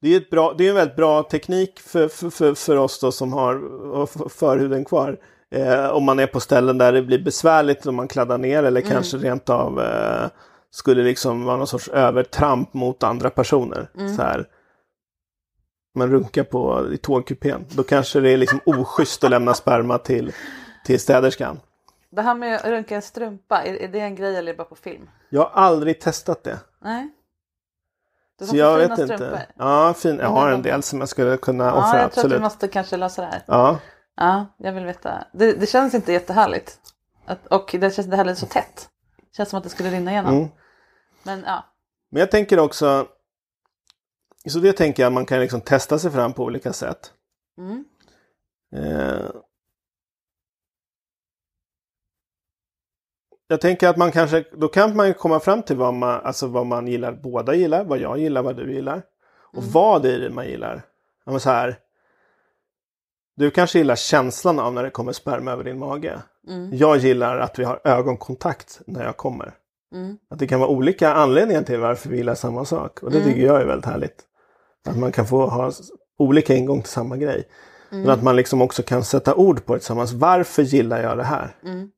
det 0.00 0.08
är 0.08 0.16
ett 0.16 0.30
bra, 0.30 0.54
det 0.58 0.64
är 0.64 0.68
en 0.68 0.74
väldigt 0.74 0.96
bra 0.96 1.22
teknik 1.22 1.80
för, 1.80 2.08
för, 2.08 2.30
för, 2.30 2.54
för 2.54 2.76
oss 2.76 3.00
då 3.00 3.12
som 3.12 3.32
har 3.32 4.28
förhuden 4.28 4.84
kvar. 4.84 5.16
Eh, 5.54 5.86
om 5.88 6.04
man 6.04 6.18
är 6.18 6.26
på 6.26 6.40
ställen 6.40 6.78
där 6.78 6.92
det 6.92 7.02
blir 7.02 7.18
besvärligt 7.24 7.86
om 7.86 7.94
man 7.94 8.08
kladdar 8.08 8.38
ner 8.38 8.62
eller 8.62 8.80
Mm. 8.80 8.92
kanske 8.92 9.16
rent 9.16 9.50
av 9.50 9.80
eh, 9.80 10.28
skulle 10.70 11.02
liksom 11.02 11.44
vara 11.44 11.56
någon 11.56 11.66
sorts 11.66 11.88
övertramp 11.88 12.74
mot 12.74 13.02
andra 13.02 13.30
personer. 13.30 13.90
Mm. 13.98 14.16
Så 14.16 14.22
här. 14.22 14.46
Man 15.96 16.10
runkar 16.10 16.44
på 16.44 16.92
i 16.92 16.96
tågkupén. 16.98 17.64
Då 17.68 17.82
kanske 17.82 18.20
det 18.20 18.30
är 18.30 18.36
liksom 18.36 18.60
oschysst 18.66 19.24
att 19.24 19.30
lämna 19.30 19.54
sperma 19.54 19.98
till, 19.98 20.32
till 20.84 21.00
städerskan. 21.00 21.60
Det 22.10 22.22
här 22.22 22.34
med 22.34 22.56
att 22.56 22.64
runka 22.66 22.96
en 22.96 23.02
strumpa, 23.02 23.62
är, 23.62 23.74
är 23.74 23.88
det 23.88 24.00
en 24.00 24.14
grej 24.14 24.36
eller 24.36 24.52
är 24.52 24.54
det 24.54 24.58
bara 24.58 24.64
på 24.64 24.74
film? 24.76 25.10
Jag 25.30 25.40
har 25.40 25.50
aldrig 25.62 26.00
testat 26.00 26.44
det. 26.44 26.58
Nej. 26.84 27.08
Du 28.38 28.46
Så 28.46 28.56
jag 28.56 28.76
vet 28.78 28.82
fina 28.90 29.02
inte. 29.02 29.16
strumpor. 29.16 29.38
Ja, 29.56 29.94
fin. 29.94 30.18
Jag 30.18 30.28
har 30.28 30.50
en 30.50 30.62
de- 30.62 30.68
del 30.70 30.82
som 30.82 31.00
jag 31.00 31.08
skulle 31.08 31.36
kunna 31.36 31.64
Ja, 31.64 31.72
offra. 31.72 31.82
jag 31.86 31.92
tror 31.92 32.02
att 32.02 32.06
absolut. 32.18 32.38
vi 32.38 32.42
måste 32.42 32.68
kanske 32.68 32.96
lösa 32.96 33.22
det 33.22 33.28
här. 33.28 33.42
Ja. 33.46 33.78
Ja, 34.16 34.46
jag 34.58 34.72
vill 34.72 34.84
veta. 34.84 35.24
Det, 35.32 35.52
det 35.52 35.66
känns 35.66 35.94
inte 35.94 36.12
jättehärligt. 36.12 36.78
Att, 37.26 37.46
och 37.46 37.68
det 37.72 37.80
känns 37.80 37.98
inte 37.98 38.16
heller 38.16 38.34
så 38.34 38.46
tätt. 38.46 38.88
Det 39.30 39.36
känns 39.36 39.48
som 39.48 39.56
att 39.58 39.64
det 39.64 39.70
skulle 39.70 39.90
rinna 39.90 40.10
igenom. 40.10 40.34
Mm. 40.36 40.48
Men 41.22 41.42
ja. 41.46 41.64
Men 42.10 42.20
jag 42.20 42.30
tänker 42.30 42.58
också. 42.58 43.06
Så 44.50 44.58
det 44.58 44.72
tänker 44.72 45.02
jag 45.02 45.12
man 45.12 45.26
kan 45.26 45.40
liksom 45.40 45.60
testa 45.60 45.98
sig 45.98 46.10
fram 46.10 46.32
på 46.32 46.44
olika 46.44 46.72
sätt. 46.72 47.12
Mm. 47.58 47.84
Eh, 48.76 49.30
jag 53.48 53.60
tänker 53.60 53.88
att 53.88 53.96
man 53.96 54.12
kanske, 54.12 54.44
då 54.52 54.68
kan 54.68 54.96
man 54.96 55.14
komma 55.14 55.40
fram 55.40 55.62
till 55.62 55.76
vad 55.76 55.94
man, 55.94 56.20
alltså 56.20 56.46
vad 56.46 56.66
man 56.66 56.86
gillar, 56.86 57.12
båda 57.12 57.54
gillar, 57.54 57.84
vad 57.84 57.98
jag 57.98 58.18
gillar, 58.18 58.42
vad 58.42 58.56
du 58.56 58.72
gillar. 58.72 59.02
Och 59.52 59.62
vad 59.64 60.02
det 60.02 60.14
är 60.14 60.18
det 60.18 60.30
man 60.30 60.46
gillar. 60.46 60.82
Ja, 61.24 61.38
så 61.38 61.50
här, 61.50 61.78
du 63.36 63.50
kanske 63.50 63.78
gillar 63.78 63.96
känslan 63.96 64.58
av 64.58 64.72
när 64.74 64.82
det 64.82 64.90
kommer 64.90 65.12
sperma 65.12 65.52
över 65.52 65.64
din 65.64 65.78
mage. 65.78 66.22
Mm. 66.48 66.76
Jag 66.76 66.96
gillar 66.96 67.38
att 67.38 67.58
vi 67.58 67.64
har 67.64 67.80
ögonkontakt 67.84 68.80
när 68.86 69.04
jag 69.04 69.16
kommer. 69.16 69.54
Mm. 69.94 70.18
Att 70.30 70.38
det 70.38 70.46
kan 70.46 70.60
vara 70.60 70.70
olika 70.70 71.12
anledningar 71.12 71.62
till 71.62 71.80
varför 71.80 72.08
vi 72.08 72.16
gillar 72.16 72.34
samma 72.34 72.64
sak. 72.64 73.02
Och 73.02 73.10
det 73.10 73.18
Mm. 73.18 73.28
tycker 73.28 73.46
jag 73.46 73.60
är 73.60 73.66
väldigt 73.66 73.86
härligt. 73.86 74.24
Att 74.86 74.98
man 74.98 75.12
kan 75.12 75.26
få 75.26 75.46
ha 75.46 75.72
olika 76.18 76.54
ingång 76.54 76.82
till 76.82 76.90
samma 76.90 77.16
grej. 77.16 77.48
Mm. 77.90 78.02
Men 78.02 78.10
att 78.10 78.22
man 78.22 78.36
liksom 78.36 78.62
också 78.62 78.82
kan 78.82 79.04
sätta 79.04 79.34
ord 79.34 79.64
på 79.64 79.74
det 79.74 79.78
tillsammans. 79.80 80.12
Varför 80.12 80.62
gillar 80.62 81.02
jag 81.02 81.16
det 81.16 81.24
här? 81.24 81.56
Mm. 81.64 81.90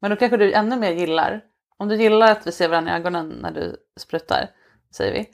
Men 0.00 0.10
då 0.10 0.16
kanske 0.16 0.36
du 0.36 0.52
ännu 0.52 0.76
mer 0.76 0.92
gillar. 0.92 1.40
Om 1.78 1.88
du 1.88 1.96
gillar 1.96 2.32
att 2.32 2.46
vi 2.46 2.52
ser 2.52 2.68
varandra 2.68 2.92
i 2.92 2.94
ögonen 2.96 3.28
när 3.28 3.50
du 3.50 3.76
sprutar, 4.00 4.50
säger 4.96 5.12
vi. 5.12 5.28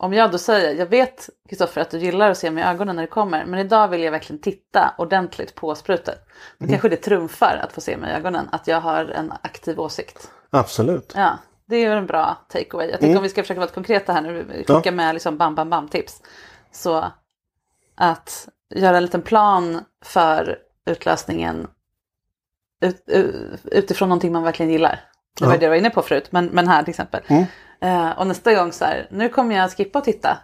Om 0.00 0.12
jag 0.12 0.30
då 0.30 0.38
säger, 0.38 0.74
jag 0.74 0.86
vet 0.86 1.28
Kristoffer 1.48 1.80
att 1.80 1.90
du 1.90 1.98
gillar 1.98 2.30
att 2.30 2.38
se 2.38 2.50
mig 2.50 2.64
i 2.64 2.66
ögonen 2.66 2.96
när 2.96 3.02
du 3.02 3.08
kommer, 3.08 3.46
men 3.46 3.60
idag 3.60 3.88
vill 3.88 4.02
jag 4.02 4.12
verkligen 4.12 4.42
titta 4.42 4.94
ordentligt 4.98 5.54
på 5.54 5.74
sprutet. 5.74 6.18
Då 6.58 6.64
Mm. 6.64 6.70
kanske 6.70 6.88
det 6.88 6.96
trumfar 6.96 7.60
att 7.62 7.72
få 7.72 7.80
se 7.80 7.96
mig 7.96 8.10
i 8.10 8.14
ögonen, 8.14 8.48
att 8.52 8.66
jag 8.66 8.80
har 8.80 9.04
en 9.04 9.32
aktiv 9.42 9.80
åsikt. 9.80 10.30
Absolut. 10.50 11.12
Ja, 11.16 11.38
det 11.68 11.76
är 11.84 11.96
en 11.96 12.06
bra 12.06 12.36
takeaway. 12.48 12.86
Jag 12.90 12.94
tycker 13.00 13.06
Mm. 13.06 13.16
om 13.16 13.22
vi 13.22 13.28
ska 13.28 13.42
försöka 13.42 13.60
vara 13.60 13.70
konkreta 13.70 14.12
här 14.12 14.20
nu, 14.22 14.64
Ja. 14.68 14.76
skicka 14.76 14.92
med 14.92 15.14
liksom 15.14 15.36
bam, 15.38 15.54
bam, 15.54 15.70
bam 15.70 15.88
tips. 15.88 16.22
Så 16.72 17.10
att 17.96 18.48
göra 18.74 18.96
en 18.96 19.02
liten 19.02 19.22
plan 19.22 19.80
för 20.04 20.58
utlösningen 20.86 21.66
ut, 22.80 23.02
ut, 23.06 23.60
utifrån 23.64 24.08
någonting 24.08 24.32
man 24.32 24.42
verkligen 24.42 24.72
gillar. 24.72 25.00
Det 25.38 25.44
var 25.44 25.52
Ja. 25.52 25.58
det 25.58 25.64
jag 25.64 25.70
var 25.70 25.76
inne 25.76 25.90
på 25.90 26.02
förut, 26.02 26.32
men, 26.32 26.46
men 26.46 26.68
här 26.68 26.82
till 26.82 26.90
exempel. 26.90 27.22
Mm. 27.26 27.44
Eh, 27.80 28.18
och 28.18 28.26
nästa 28.26 28.54
gång 28.54 28.72
så 28.72 28.84
här, 28.84 29.08
nu 29.10 29.28
kommer 29.28 29.56
jag 29.56 29.72
skippa 29.72 29.98
och 29.98 30.04
titta. 30.04 30.38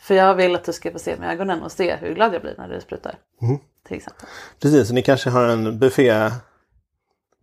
För 0.00 0.14
jag 0.14 0.34
vill 0.34 0.54
att 0.54 0.64
du 0.64 0.72
ska 0.72 0.92
få 0.92 0.98
se 0.98 1.10
i 1.10 1.24
ögonen 1.24 1.62
och 1.62 1.72
se 1.72 1.96
hur 1.96 2.14
glad 2.14 2.34
jag 2.34 2.42
blir 2.42 2.54
när 2.58 2.68
du 2.68 2.80
sprutar. 2.80 3.14
Mm. 3.42 3.58
Till 3.88 3.96
exempel. 3.96 4.26
Precis, 4.62 4.90
ni 4.90 5.02
kanske 5.02 5.30
har 5.30 5.44
en 5.48 5.78
buffé, 5.78 6.30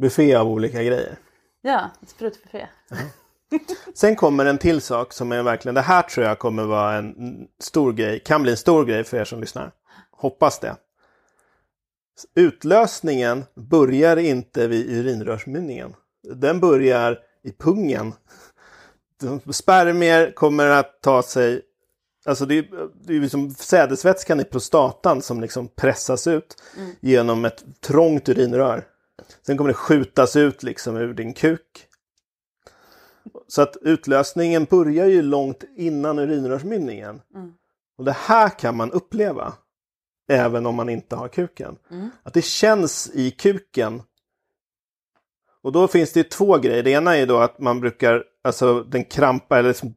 buffé 0.02 0.36
av 0.36 0.48
olika 0.48 0.84
grejer. 0.84 1.16
Ja, 1.62 1.90
sprutbuffé. 2.08 2.68
Sen 3.94 4.16
kommer 4.16 4.46
en 4.46 4.58
till 4.58 4.82
sak 4.82 5.14
som 5.14 5.32
är 5.32 5.44
verkligen, 5.44 5.76
det 5.76 5.82
här 5.82 6.02
tror 6.02 6.26
jag 6.26 6.40
kommer 6.40 6.64
vara 6.64 6.94
en 6.94 7.48
stor 7.60 7.94
grej, 7.94 8.20
kan 8.20 8.42
bli 8.42 8.52
en 8.52 8.58
stor 8.58 8.86
grej 8.86 9.04
för 9.04 9.18
er 9.18 9.26
som 9.26 9.42
lyssnar. 9.42 9.72
Hoppas 10.12 10.60
det. 10.60 10.76
Utlösningen 12.36 13.46
börjar 13.56 14.18
inte 14.18 14.68
vid 14.68 14.90
urinrörsmynningen. 14.90 15.96
Den 16.34 16.60
börjar 16.60 17.20
i 17.44 17.52
pungen. 17.52 18.14
Spermier 19.52 20.32
kommer 20.32 20.68
att 20.68 21.02
ta 21.02 21.24
sig, 21.24 21.62
alltså 22.26 22.46
det 22.46 22.58
är, 22.58 22.66
det 23.06 23.16
är 23.16 23.20
liksom 23.20 23.54
sädesvätskan 23.54 24.40
i 24.40 24.44
prostatan 24.44 25.22
som 25.22 25.42
liksom 25.42 25.68
pressas 25.68 26.28
ut 26.28 26.56
genom 27.00 27.46
ett 27.46 27.64
trångt 27.82 28.30
urinrör. 28.30 28.88
Sen 29.46 29.58
kommer 29.58 29.68
det 29.68 29.74
skjutas 29.74 30.36
ut 30.36 30.64
liksom 30.64 30.98
ur 30.98 31.14
din 31.14 31.34
kuk. 31.34 31.88
Så 33.48 33.62
att 33.62 33.78
utlösningen 33.82 34.66
börjar 34.66 35.06
ju 35.08 35.22
långt 35.22 35.64
innan 35.76 36.20
urinrörsmynningen. 36.20 37.22
Och 37.98 38.06
det 38.06 38.12
här 38.12 38.50
kan 38.50 38.78
man 38.78 38.92
uppleva. 38.92 39.54
Även 40.30 40.66
om 40.66 40.76
man 40.76 40.90
inte 40.90 41.16
har 41.16 41.28
kuken. 41.28 41.76
Att 42.24 42.34
det 42.34 42.42
känns 42.46 43.12
i 43.14 43.32
kuken. 43.32 44.02
Och 45.62 45.72
då 45.72 45.88
finns 45.88 46.14
det 46.14 46.30
två 46.32 46.58
grejer. 46.58 46.84
Det 46.84 46.92
ena 46.92 47.18
är 47.18 47.28
då 47.28 47.38
att 47.38 47.60
man 47.60 47.80
brukar, 47.80 48.24
alltså 48.44 48.84
den 48.84 49.04
krampar 49.04 49.60
eller 49.60 49.70
liksom, 49.70 49.96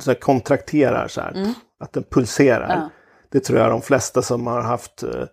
så 0.00 0.14
kontrakterar 0.14 1.08
så 1.08 1.20
här. 1.20 1.54
Att 1.80 1.92
den 1.92 2.02
pulserar. 2.02 2.68
Ja. 2.68 2.90
Det 3.28 3.40
tror 3.40 3.58
jag 3.58 3.70
de 3.70 3.82
flesta 3.82 4.22
som 4.22 4.46
har 4.46 4.60
haft 4.60 5.02
eh, 5.02 5.24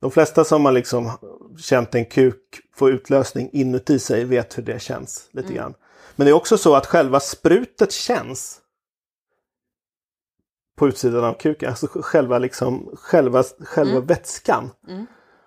De 0.00 0.10
flesta 0.10 0.44
som 0.44 0.64
har 0.64 0.72
liksom 0.72 1.10
känt 1.58 1.94
en 1.94 2.04
kuk 2.04 2.60
få 2.74 2.90
utlösning 2.90 3.50
inuti 3.52 3.98
sig 3.98 4.24
vet 4.24 4.58
hur 4.58 4.62
det 4.62 4.82
känns 4.82 5.28
lite 5.32 5.52
grann. 5.52 5.74
Men 6.20 6.24
det 6.24 6.30
är 6.30 6.34
också 6.34 6.58
så 6.58 6.74
att 6.74 6.86
själva 6.86 7.20
sprutet 7.20 7.92
känns 7.92 8.60
på 10.78 10.88
utsidan 10.88 11.24
av 11.24 11.34
kuken, 11.34 11.68
alltså 11.68 11.86
själva, 11.86 12.38
liksom, 12.38 12.90
själva, 12.94 13.42
själva 13.60 14.00
vätskan. 14.00 14.70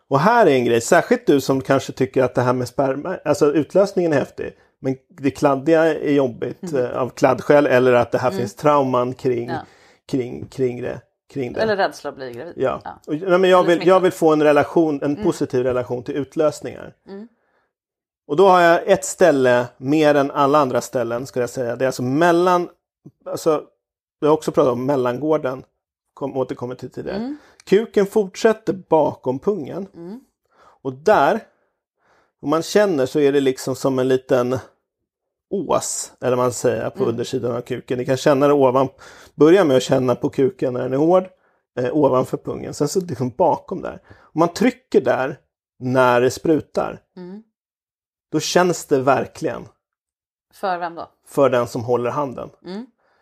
Och 0.09 0.19
här 0.19 0.45
är 0.45 0.51
en 0.51 0.65
grej, 0.65 0.81
särskilt 0.81 1.27
du 1.27 1.41
som 1.41 1.61
kanske 1.61 1.93
tycker 1.93 2.23
att 2.23 2.35
det 2.35 2.41
här 2.41 2.53
med 2.53 2.67
sperma, 2.67 3.17
alltså 3.25 3.53
utlösningen 3.53 4.13
är 4.13 4.17
häftig. 4.19 4.57
Men 4.79 4.95
det 5.09 5.31
kladdiga 5.31 5.83
är 5.83 6.13
jobbigt 6.13 6.73
eh, 6.73 6.89
av 6.97 7.09
kladdskäl 7.09 7.67
eller 7.67 7.93
att 7.93 8.11
det 8.11 8.17
här 8.17 8.31
finns 8.31 8.55
trauman 8.55 9.13
kring, 9.13 9.49
Ja. 9.49 9.59
kring, 10.07 10.47
kring 10.47 10.81
det. 10.81 11.01
Kring 11.33 11.53
det. 11.53 11.61
Eller 11.61 11.77
rädsla 11.77 12.09
att 12.09 12.15
bli 12.15 12.31
gravid. 12.31 12.53
Ja. 12.57 12.81
Och, 13.07 13.15
nej, 13.15 13.39
men 13.39 13.49
jag, 13.49 13.63
vill, 13.63 13.87
jag 13.87 13.99
vill 13.99 14.11
få 14.11 14.33
en 14.33 14.43
relation, 14.43 14.99
en 15.03 15.23
positiv 15.23 15.63
relation 15.63 16.03
till 16.03 16.15
utlösningar. 16.15 16.93
Och 18.27 18.35
då 18.35 18.47
har 18.47 18.61
jag 18.61 18.87
ett 18.87 19.05
ställe 19.05 19.65
mer 19.77 20.15
än 20.15 20.31
alla 20.31 20.59
andra 20.59 20.81
ställen 20.81 21.25
skulle 21.25 21.43
jag 21.43 21.49
säga. 21.49 21.75
Det 21.75 21.85
är 21.85 21.87
alltså 21.87 22.03
mellan, 22.03 22.69
alltså, 23.25 23.63
jag 24.19 24.27
har 24.27 24.33
också 24.33 24.51
pratat 24.51 24.73
om 24.73 24.85
mellangården, 24.85 25.63
kom, 26.13 26.37
återkommer 26.37 26.75
till 26.75 26.89
tidigare. 26.91 27.19
Kuken 27.65 28.05
fortsätter 28.05 28.73
bakom 28.89 29.39
pungen. 29.39 29.87
Och 30.81 30.93
där, 30.93 31.39
om 32.41 32.49
man 32.49 32.61
känner 32.63 33.05
så 33.05 33.19
är 33.19 33.31
det 33.31 33.41
liksom 33.41 33.75
som 33.75 33.99
en 33.99 34.07
liten 34.07 34.57
ås, 35.49 36.13
eller 36.21 36.37
man 36.37 36.53
säger, 36.53 36.89
på 36.89 37.03
undersidan 37.09 37.55
av 37.55 37.61
kuken. 37.61 37.97
Ni 37.97 38.05
kan 38.05 38.17
känna 38.17 38.47
det 38.47 38.53
ovan, 38.53 38.87
börja 39.35 39.63
med 39.63 39.77
att 39.77 39.83
känna 39.83 40.15
på 40.15 40.29
kuken 40.29 40.73
när 40.73 40.83
den 40.83 40.93
är 40.93 40.97
hård, 40.97 41.23
eh, 41.79 41.95
ovanför 41.95 42.37
pungen, 42.37 42.73
sen 42.73 42.87
så 42.87 43.01
liksom 43.01 43.29
bakom 43.29 43.81
där. 43.81 44.01
Om 44.33 44.39
man 44.39 44.53
trycker 44.53 45.01
där 45.01 45.39
när 45.79 46.21
det 46.21 46.31
sprutar, 46.31 47.01
då 48.33 48.39
känns 48.39 48.85
det 48.85 48.99
verkligen 48.99 49.67
För 50.53 50.77
vem 50.77 50.95
då? 50.95 51.09
för 51.27 51.49
den 51.49 51.67
som 51.67 51.83
håller 51.83 52.09
handen. 52.09 52.49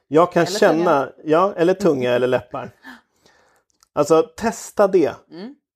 Jag 0.07 0.31
kan 0.31 0.45
Eller 0.45 0.59
känna, 0.59 1.09
ja, 1.23 1.53
eller 1.57 1.73
tunga 1.73 2.11
eller 2.11 2.27
läppar. 2.27 2.71
Alltså 3.93 4.29
testa 4.37 4.87
det. 4.87 5.15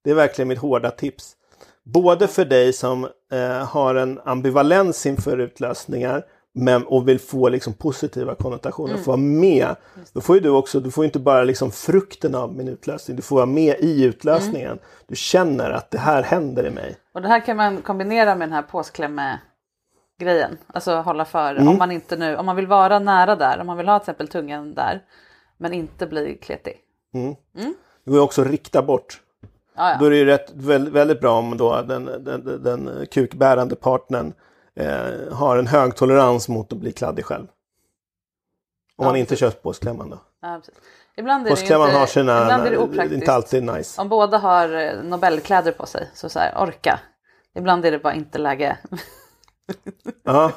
Det 0.04 0.10
är 0.10 0.14
verkligen 0.14 0.48
mitt 0.48 0.58
hårda 0.58 0.90
tips. 0.90 1.36
Både 1.82 2.28
för 2.28 2.44
dig 2.44 2.72
som 2.72 3.08
eh, 3.32 3.64
har 3.64 3.94
en 3.94 4.20
ambivalens 4.24 5.06
inför 5.06 5.38
utlösningar 5.38 6.24
men, 6.58 6.86
och 6.86 7.08
vill 7.08 7.18
få 7.18 7.48
liksom, 7.48 7.72
positiva 7.74 8.34
konnotationer, 8.34 8.96
få 8.96 9.10
vara 9.10 9.16
med. 9.16 9.76
Då 10.12 10.20
får 10.20 10.34
ju 10.36 10.40
du 10.40 10.48
också, 10.50 10.80
du 10.80 10.90
får 10.90 11.04
inte 11.04 11.18
bara 11.18 11.44
liksom, 11.44 11.70
frukten 11.70 12.34
av 12.34 12.54
min 12.54 12.68
utlösning, 12.68 13.16
du 13.16 13.22
får 13.22 13.36
vara 13.36 13.46
med 13.46 13.76
i 13.80 14.04
utlösningen. 14.04 14.78
Du 15.06 15.16
känner 15.16 15.70
att 15.70 15.90
det 15.90 15.98
här 15.98 16.22
händer 16.22 16.66
i 16.66 16.70
mig. 16.70 16.96
Och 17.14 17.22
det 17.22 17.28
här 17.28 17.40
kan 17.40 17.56
man 17.56 17.82
kombinera 17.82 18.34
med 18.34 18.48
den 18.48 18.52
här 18.52 18.62
påsklämme 18.62 19.38
grejen. 20.20 20.58
Alltså 20.66 20.94
hålla 20.96 21.24
för 21.24 21.54
Mm. 21.54 21.68
om 21.68 21.78
man 21.78 21.90
inte 21.90 22.16
nu, 22.16 22.36
om 22.36 22.46
man 22.46 22.56
vill 22.56 22.66
vara 22.66 22.98
nära 22.98 23.36
där, 23.36 23.60
om 23.60 23.66
man 23.66 23.76
vill 23.76 23.88
ha 23.88 23.98
till 23.98 24.02
exempel 24.02 24.28
tungan 24.28 24.74
där. 24.74 25.02
Men 25.58 25.72
inte 25.72 26.06
bli 26.06 26.38
kletig. 26.42 26.74
Det 28.04 28.10
går 28.10 28.18
ju 28.18 28.20
också 28.20 28.42
att 28.42 28.48
rikta 28.48 28.82
bort. 28.82 29.20
Ja, 29.76 29.90
ja. 29.90 29.96
Då 30.00 30.06
är 30.06 30.10
det 30.10 30.16
ju 30.16 30.24
rätt, 30.24 30.52
väldigt, 30.54 30.94
väldigt 30.94 31.20
bra 31.20 31.38
om 31.38 31.56
då 31.56 31.82
den, 31.82 32.04
den, 32.04 32.24
den, 32.44 32.62
den 32.62 33.06
kukbärande 33.10 33.76
partnern 33.76 34.32
eh, 34.76 35.32
har 35.32 35.56
en 35.56 35.66
hög 35.66 35.96
tolerans 35.96 36.48
mot 36.48 36.72
att 36.72 36.78
bli 36.78 36.92
kladdig 36.92 37.24
själv. 37.24 37.46
Om 38.96 39.06
man 39.06 39.16
inte 39.16 39.36
kör 39.36 39.50
påsklämman 39.50 40.10
då. 40.10 40.18
Ja. 40.42 40.60
Ibland 41.16 41.46
är 41.46 41.50
Påsklämman 41.50 41.88
inte, 41.88 41.98
har 41.98 42.06
sina... 42.06 42.42
ibland 42.42 42.66
är 42.66 42.70
det 42.70 42.78
opraktiskt. 42.78 43.14
inte 43.14 43.32
alltid 43.32 43.62
nice. 43.62 44.00
Om 44.00 44.08
båda 44.08 44.38
har 44.38 44.74
eh, 44.74 45.02
Nobelkläder 45.02 45.72
på 45.72 45.86
sig, 45.86 46.10
så 46.14 46.28
så 46.28 46.38
här, 46.38 46.54
orka. 46.62 47.00
Ibland 47.54 47.84
är 47.84 47.90
det 47.90 47.98
bara 47.98 48.14
inte 48.14 48.38
läge. 48.38 48.78
Ja, 50.22 50.52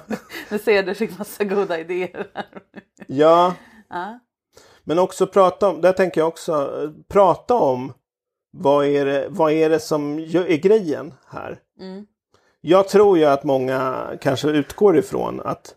Nu 0.50 0.60
ser 0.60 0.72
jag 0.76 0.86
du 0.86 0.96
fick 0.96 1.18
massa 1.18 1.44
goda 1.44 1.80
idéer. 1.80 2.28
ja. 3.08 3.54
Ja. 3.90 4.20
Men 4.84 5.00
också 5.00 5.28
prata 5.28 5.70
om, 5.70 5.82
där 5.82 5.94
tänker 5.94 6.22
jag 6.22 6.28
också, 6.28 6.72
prata 7.08 7.56
om 7.56 7.94
vad 8.52 8.86
är 8.86 9.06
det, 9.06 9.28
vad 9.30 9.52
är, 9.52 9.70
det 9.70 9.80
som 9.80 10.20
är 10.20 10.58
grejen 10.58 11.14
här. 11.28 11.60
Mm. 11.80 12.06
Jag 12.62 12.88
tror 12.88 13.18
ju 13.18 13.26
att 13.26 13.44
många 13.44 14.08
kanske 14.22 14.50
utgår 14.50 14.98
ifrån 14.98 15.42
att 15.42 15.76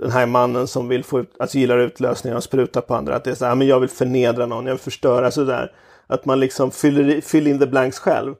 den 0.00 0.10
här 0.10 0.26
mannen 0.26 0.66
som 0.66 0.88
vill 0.88 1.04
få 1.04 1.20
ut, 1.20 1.36
alltså 1.38 1.58
gillar 1.58 1.78
utlösningar 1.78 2.36
och 2.36 2.44
spruta 2.44 2.80
på 2.80 2.94
andra, 2.94 3.16
att 3.16 3.24
det 3.24 3.30
är 3.30 3.34
så 3.34 3.44
här, 3.44 3.54
men 3.54 3.66
jag 3.66 3.80
vill 3.80 3.88
förnedra 3.88 4.46
någon, 4.46 4.66
jag 4.66 4.72
vill 4.74 4.80
förstöra 4.80 5.30
sådär. 5.30 5.72
Att 6.06 6.24
man 6.24 6.40
liksom 6.40 6.70
fyller, 6.70 7.20
fyller 7.20 7.50
in 7.50 7.58
the 7.58 7.66
blanks 7.66 7.98
själv. 7.98 8.34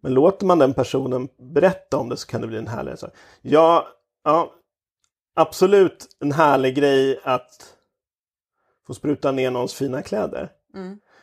Men 0.00 0.14
låter 0.14 0.46
man 0.46 0.58
den 0.58 0.74
personen 0.74 1.28
berätta 1.54 1.96
om 1.96 2.08
det 2.08 2.16
så 2.16 2.26
kan 2.26 2.40
det 2.40 2.46
bli 2.46 2.58
en 2.58 2.66
härlig 2.66 2.98
sak. 2.98 3.10
Ja, 3.42 3.88
ja, 4.24 4.52
absolut 5.36 6.06
en 6.20 6.32
härlig 6.32 6.74
grej 6.74 7.20
att 7.22 7.74
få 8.86 8.94
spruta 8.94 9.32
ner 9.32 9.50
någons 9.50 9.74
fina 9.74 10.02
kläder. 10.02 10.50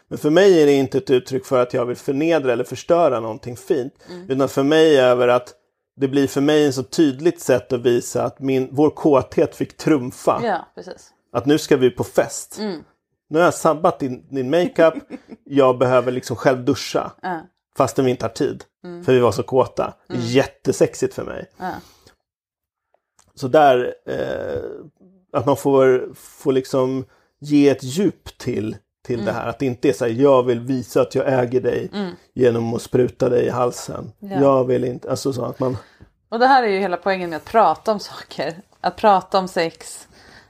Men 0.10 0.18
för 0.18 0.30
mig 0.30 0.62
är 0.62 0.66
det 0.66 0.74
inte 0.74 0.98
ett 0.98 1.10
uttryck 1.10 1.46
för 1.46 1.62
att 1.62 1.74
jag 1.74 1.86
vill 1.86 1.96
förnedra 1.96 2.54
eller 2.54 2.64
förstöra 2.64 3.20
någonting 3.20 3.58
fint. 3.58 3.94
Utan 4.28 4.50
för 4.50 4.64
mig 4.64 4.98
är 4.98 5.16
det 5.16 5.36
att 5.36 5.54
det 5.96 6.08
blir 6.08 6.28
för 6.28 6.42
mig 6.42 6.66
en 6.66 6.74
så 6.74 6.84
tydligt 6.84 7.42
sätt 7.42 7.74
att 7.74 7.82
visa 7.82 8.24
att 8.24 8.40
min, 8.40 8.70
vår 8.72 8.90
kåthet 8.90 9.56
fick 9.56 9.78
trumfa. 9.78 10.42
ja, 10.44 10.68
precis. 10.76 11.14
Att 11.32 11.46
nu 11.46 11.58
ska 11.58 11.78
vi 11.78 11.90
på 11.90 12.04
fest. 12.04 12.60
Nu 13.30 13.40
har 13.40 13.46
jag 13.46 13.54
sabbat 13.54 14.00
din, 14.00 14.28
din 14.30 14.50
makeup. 14.50 14.94
jag 15.44 15.78
behöver 15.78 16.12
liksom 16.12 16.36
själv 16.36 16.66
duscha. 16.66 17.12
Ja. 17.22 17.42
Fastän 17.78 18.06
vi 18.06 18.12
inte 18.12 18.26
har 18.26 18.30
tid. 18.30 18.64
För 19.06 19.14
vi 19.14 19.20
var 19.20 19.32
så 19.32 19.44
kåta. 19.44 19.94
Jättesexigt 20.10 21.14
för 21.14 21.24
mig. 21.24 21.46
Ja. 21.58 21.72
Så 23.36 23.48
där, 23.48 23.94
eh, 24.06 24.62
att 25.34 25.46
man 25.46 25.58
får, 25.58 26.14
får 26.16 26.52
liksom 26.52 27.06
ge 27.40 27.70
ett 27.70 27.84
djup 27.84 28.38
till, 28.38 28.78
till 29.08 29.26
det 29.26 29.32
här. 29.32 29.48
Att 29.48 29.60
det 29.60 29.66
inte 29.66 29.90
är 29.90 29.94
så 29.94 30.06
här, 30.06 30.12
jag 30.12 30.44
vill 30.44 30.60
visa 30.60 31.02
att 31.02 31.16
jag 31.16 31.34
äger 31.34 31.62
dig 31.62 31.90
genom 32.34 32.74
att 32.74 32.82
spruta 32.82 33.30
dig 33.30 33.46
i 33.46 33.50
halsen. 33.50 34.12
Ja. 34.20 34.42
Jag 34.42 34.64
vill 34.64 34.84
inte, 34.84 35.10
alltså 35.10 35.34
så 35.34 35.46
att 35.46 35.60
man... 35.60 35.78
Och 36.30 36.40
det 36.40 36.48
här 36.48 36.64
är 36.64 36.68
ju 36.68 36.80
hela 36.80 36.98
poängen 36.98 37.30
med 37.30 37.38
att 37.38 37.46
prata 37.46 37.92
om 37.92 38.00
saker. 38.00 38.62
Att 38.82 38.96
prata 38.96 39.40
om 39.40 39.48
sex 39.48 40.08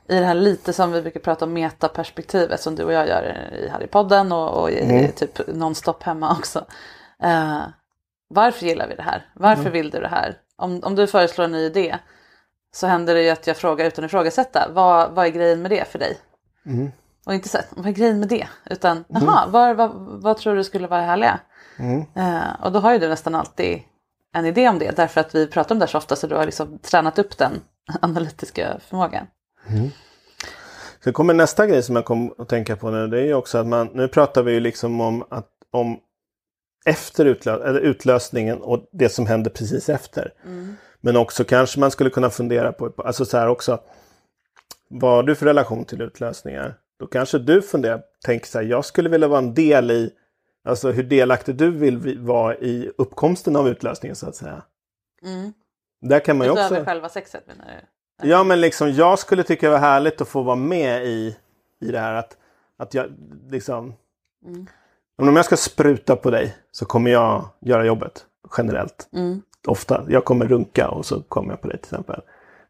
i 0.09 0.19
det 0.19 0.25
här 0.25 0.35
lite 0.35 0.73
som 0.73 0.91
vi 0.91 1.01
brukar 1.01 1.19
prata 1.19 1.45
om 1.45 1.53
metaperspektivet 1.53 2.61
som 2.61 2.75
du 2.75 2.83
och 2.83 2.93
jag 2.93 3.07
gör 3.07 3.51
i, 3.53 3.69
här 3.69 3.83
i 3.83 3.87
podden 3.87 4.31
och, 4.31 4.61
och 4.61 4.71
i 4.71 5.11
typ 5.15 5.47
nonstop 5.47 6.03
hemma 6.03 6.31
också. 6.39 6.65
Eh, 7.23 7.61
varför 8.29 8.65
gillar 8.65 8.87
vi 8.87 8.95
det 8.95 9.01
här? 9.01 9.25
Varför 9.35 9.69
vill 9.69 9.89
du 9.89 9.99
det 9.99 10.07
här? 10.07 10.37
Om, 10.57 10.79
om 10.83 10.95
du 10.95 11.07
föreslår 11.07 11.45
en 11.45 11.51
ny 11.51 11.65
idé 11.65 11.97
så 12.75 12.87
händer 12.87 13.15
det 13.15 13.23
ju 13.23 13.29
att 13.29 13.47
jag 13.47 13.57
frågar 13.57 13.85
utan 13.85 14.05
att 14.05 14.09
ifrågasätta. 14.09 14.67
Vad, 14.73 15.11
vad 15.11 15.25
är 15.25 15.29
grejen 15.29 15.61
med 15.61 15.71
det 15.71 15.87
för 15.87 15.99
dig? 15.99 16.17
Och 17.27 17.33
inte 17.33 17.49
så 17.49 17.57
vad 17.69 17.85
är 17.85 17.91
grejen 17.91 18.19
med 18.19 18.29
det? 18.29 18.47
Utan, 18.69 19.03
jaha, 19.07 19.47
vad, 19.47 19.77
vad, 19.77 19.91
vad 20.21 20.37
tror 20.37 20.55
du 20.55 20.63
skulle 20.63 20.87
vara 20.87 21.01
härliga? 21.01 21.39
Eh, 22.15 22.65
och 22.65 22.71
då 22.71 22.79
har 22.79 22.93
ju 22.93 22.99
du 22.99 23.07
nästan 23.07 23.35
alltid 23.35 23.79
en 24.33 24.45
idé 24.45 24.69
om 24.69 24.79
det. 24.79 24.95
Därför 24.95 25.21
att 25.21 25.35
vi 25.35 25.47
pratar 25.47 25.75
om 25.75 25.79
det 25.79 25.85
här 25.85 25.91
så 25.91 25.97
ofta 25.97 26.15
så 26.15 26.27
du 26.27 26.35
har 26.35 26.45
liksom 26.45 26.79
tränat 26.79 27.19
upp 27.19 27.37
den 27.37 27.61
analytiska 28.01 28.79
förmågan. 28.79 29.27
Sen 31.03 31.13
kommer 31.13 31.33
nästa 31.33 31.67
grej 31.67 31.83
som 31.83 31.95
jag 31.95 32.05
kom 32.05 32.33
att 32.37 32.49
tänka 32.49 32.75
på 32.75 32.91
nu. 32.91 33.07
Det 33.07 33.19
är 33.19 33.25
ju 33.25 33.33
också 33.33 33.57
att 33.57 33.67
man, 33.67 33.89
nu 33.93 34.07
pratar 34.07 34.43
vi 34.43 34.51
ju 34.51 34.59
liksom 34.59 35.01
om, 35.01 35.23
att, 35.29 35.49
om 35.71 35.99
efter 36.85 37.25
utlö, 37.25 37.67
eller 37.69 37.79
utlösningen 37.79 38.61
och 38.61 38.89
det 38.91 39.09
som 39.09 39.25
händer 39.25 39.51
precis 39.51 39.89
efter. 39.89 40.33
Men 41.01 41.17
också 41.17 41.43
kanske 41.43 41.79
man 41.79 41.91
skulle 41.91 42.09
kunna 42.09 42.29
fundera 42.29 42.71
på, 42.71 42.93
alltså 42.97 43.25
så 43.25 43.37
här 43.37 43.47
också. 43.47 43.79
Vad 44.89 45.11
har 45.11 45.23
du 45.23 45.35
för 45.35 45.45
relation 45.45 45.85
till 45.85 46.01
utlösningar? 46.01 46.77
Då 46.99 47.07
kanske 47.07 47.39
du 47.39 47.61
funderar, 47.61 48.01
tänker 48.25 48.47
så 48.47 48.57
här, 48.57 48.65
jag 48.65 48.85
skulle 48.85 49.09
vilja 49.09 49.27
vara 49.27 49.39
en 49.39 49.53
del 49.53 49.91
i, 49.91 50.11
alltså 50.67 50.91
hur 50.91 51.03
delaktig 51.03 51.55
du 51.55 51.71
vill 51.71 51.97
vi- 51.97 52.15
vara 52.15 52.55
i 52.55 52.91
uppkomsten 52.97 53.55
av 53.55 53.67
utlösningen 53.69 54.15
så 54.15 54.27
att 54.29 54.35
säga. 54.35 54.61
Där 56.01 56.19
kan 56.19 56.37
man 56.37 56.47
ju 56.47 56.53
Utöver 56.53 56.71
också... 56.71 56.85
själva 56.85 57.09
sexet 57.09 57.47
menar 57.47 57.65
du? 58.21 58.27
Ja 58.29 58.43
men 58.43 58.61
liksom 58.61 58.91
jag 58.91 59.19
skulle 59.19 59.43
tycka 59.43 59.65
det 59.65 59.71
var 59.71 59.79
härligt 59.79 60.21
att 60.21 60.27
få 60.27 60.41
vara 60.43 60.55
med 60.55 61.05
i, 61.05 61.37
i 61.81 61.91
det 61.91 61.99
här 61.99 62.13
att, 62.13 62.37
att 62.77 62.93
jag 62.93 63.05
liksom... 63.49 63.93
Men 65.17 65.27
Om 65.29 65.35
jag 65.35 65.45
ska 65.45 65.57
spruta 65.57 66.15
på 66.15 66.31
dig 66.31 66.57
så 66.71 66.85
kommer 66.85 67.11
jag 67.11 67.49
göra 67.61 67.85
jobbet 67.85 68.25
generellt. 68.57 69.09
Ofta. 69.67 70.05
Jag 70.09 70.25
kommer 70.25 70.45
runka 70.47 70.89
och 70.89 71.05
så 71.05 71.21
kommer 71.21 71.49
jag 71.49 71.61
på 71.61 71.67
dig 71.67 71.77
till 71.77 71.85
exempel. 71.93 72.21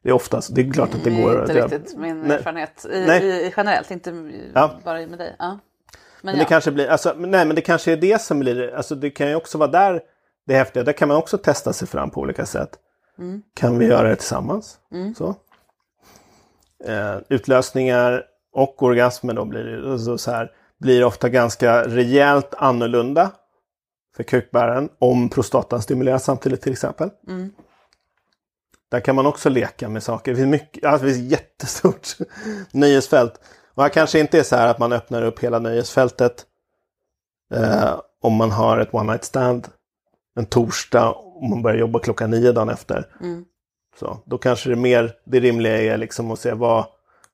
Det 0.07 0.11
är 0.11 0.15
oftast, 0.15 0.55
det 0.55 0.61
är 0.61 0.71
klart 0.71 0.93
att 0.95 1.03
det 1.03 1.09
Det 1.09 1.21
går 1.21 1.31
är 1.35 1.43
att 1.43 1.49
inte 1.49 1.77
riktigt 1.77 1.97
min 1.97 2.21
Nej. 2.21 2.37
erfarenhet 2.37 2.85
i, 2.91 3.05
Nej. 3.07 3.25
i, 3.47 3.53
generellt, 3.57 3.91
inte 3.91 4.31
Ja. 4.53 4.71
bara 4.83 5.07
med 5.07 5.19
dig. 5.19 5.35
Ja. 5.39 5.47
Men, 5.47 5.59
Men 6.21 6.35
ja. 6.35 6.39
det 6.39 6.45
kanske 6.45 6.71
blir, 6.71 6.87
alltså, 6.87 7.13
nej 7.17 7.45
men 7.45 7.55
det 7.55 7.61
kanske 7.61 7.91
är 7.91 7.97
det 7.97 8.21
som 8.21 8.39
blir, 8.39 8.75
alltså 8.75 8.95
det 8.95 9.09
kan 9.09 9.29
ju 9.29 9.35
också 9.35 9.57
vara 9.57 9.69
där 9.71 10.01
det 10.45 10.53
häftiga. 10.53 10.83
Där 10.83 10.93
kan 10.93 11.07
man 11.07 11.17
också 11.17 11.37
testa 11.37 11.73
sig 11.73 11.87
fram 11.87 12.09
på 12.09 12.21
olika 12.21 12.45
sätt. 12.45 12.69
Kan 13.53 13.79
vi 13.79 13.85
göra 13.85 14.09
det 14.09 14.15
tillsammans? 14.15 14.77
Så. 15.17 15.35
Eh, 16.85 17.15
utlösningar 17.29 18.23
och 18.53 18.83
orgasmer 18.83 19.33
då 19.33 19.45
blir, 19.45 19.63
det, 19.63 19.91
alltså 19.91 20.17
så 20.17 20.31
här, 20.31 20.51
blir 20.79 21.03
ofta 21.03 21.29
ganska 21.29 21.83
rejält 21.83 22.53
annorlunda 22.57 23.31
för 24.15 24.23
kukbäraren 24.23 24.89
om 24.99 25.29
prostatan 25.29 25.81
stimuleras 25.81 26.23
samtidigt 26.23 26.61
till 26.61 26.71
exempel. 26.71 27.09
Där 28.91 28.99
kan 28.99 29.15
man 29.15 29.25
också 29.25 29.49
leka 29.49 29.89
med 29.89 30.03
saker. 30.03 30.31
Det 30.31 30.37
finns, 30.37 30.51
mycket, 30.51 30.85
alltså 30.85 31.05
det 31.05 31.13
finns 31.13 31.31
jättestort 31.31 32.07
nöjesfält. 32.71 33.39
Och 33.73 33.83
här 33.83 33.89
kanske 33.89 34.19
inte 34.19 34.39
är 34.39 34.43
så 34.43 34.55
här 34.55 34.67
att 34.67 34.79
man 34.79 34.93
öppnar 34.93 35.23
upp 35.23 35.39
hela 35.39 35.59
nöjesfältet 35.59 36.45
eh, 37.53 37.99
om 38.21 38.33
man 38.33 38.51
har 38.51 38.77
ett 38.77 38.93
one 38.93 39.11
night 39.11 39.23
stand 39.23 39.67
en 40.35 40.45
torsdag 40.45 41.09
och 41.09 41.49
man 41.49 41.61
börjar 41.61 41.77
jobba 41.77 41.99
klockan 41.99 42.29
nio 42.29 42.51
dagen 42.51 42.69
efter. 42.69 43.07
Så, 43.99 44.19
då 44.25 44.37
kanske 44.37 44.69
det 44.69 44.75
mer 44.75 45.15
det 45.25 45.39
rimliga 45.39 45.81
är 45.81 45.97
liksom 45.97 46.31
att 46.31 46.39
se 46.39 46.53
vad, 46.53 46.85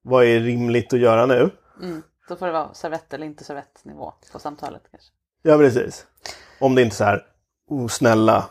vad 0.01 0.25
är 0.25 0.39
rimligt 0.39 0.93
att 0.93 0.99
göra 0.99 1.25
nu. 1.25 1.49
Då 2.29 2.35
får 2.35 2.45
det 2.45 2.51
vara 2.51 2.73
servett 2.73 3.13
eller 3.13 3.25
inte 3.25 3.43
servettnivå 3.43 4.13
på 4.31 4.39
samtalet 4.39 4.81
kanske. 4.91 5.09
Ja, 5.41 5.57
precis. 5.57 6.05
Om 6.59 6.75
det 6.75 6.81
inte 6.81 6.93
är 6.93 6.97
så 6.97 7.03
här, 7.03 7.25
oh, 7.67 7.87
snälla. 7.87 8.45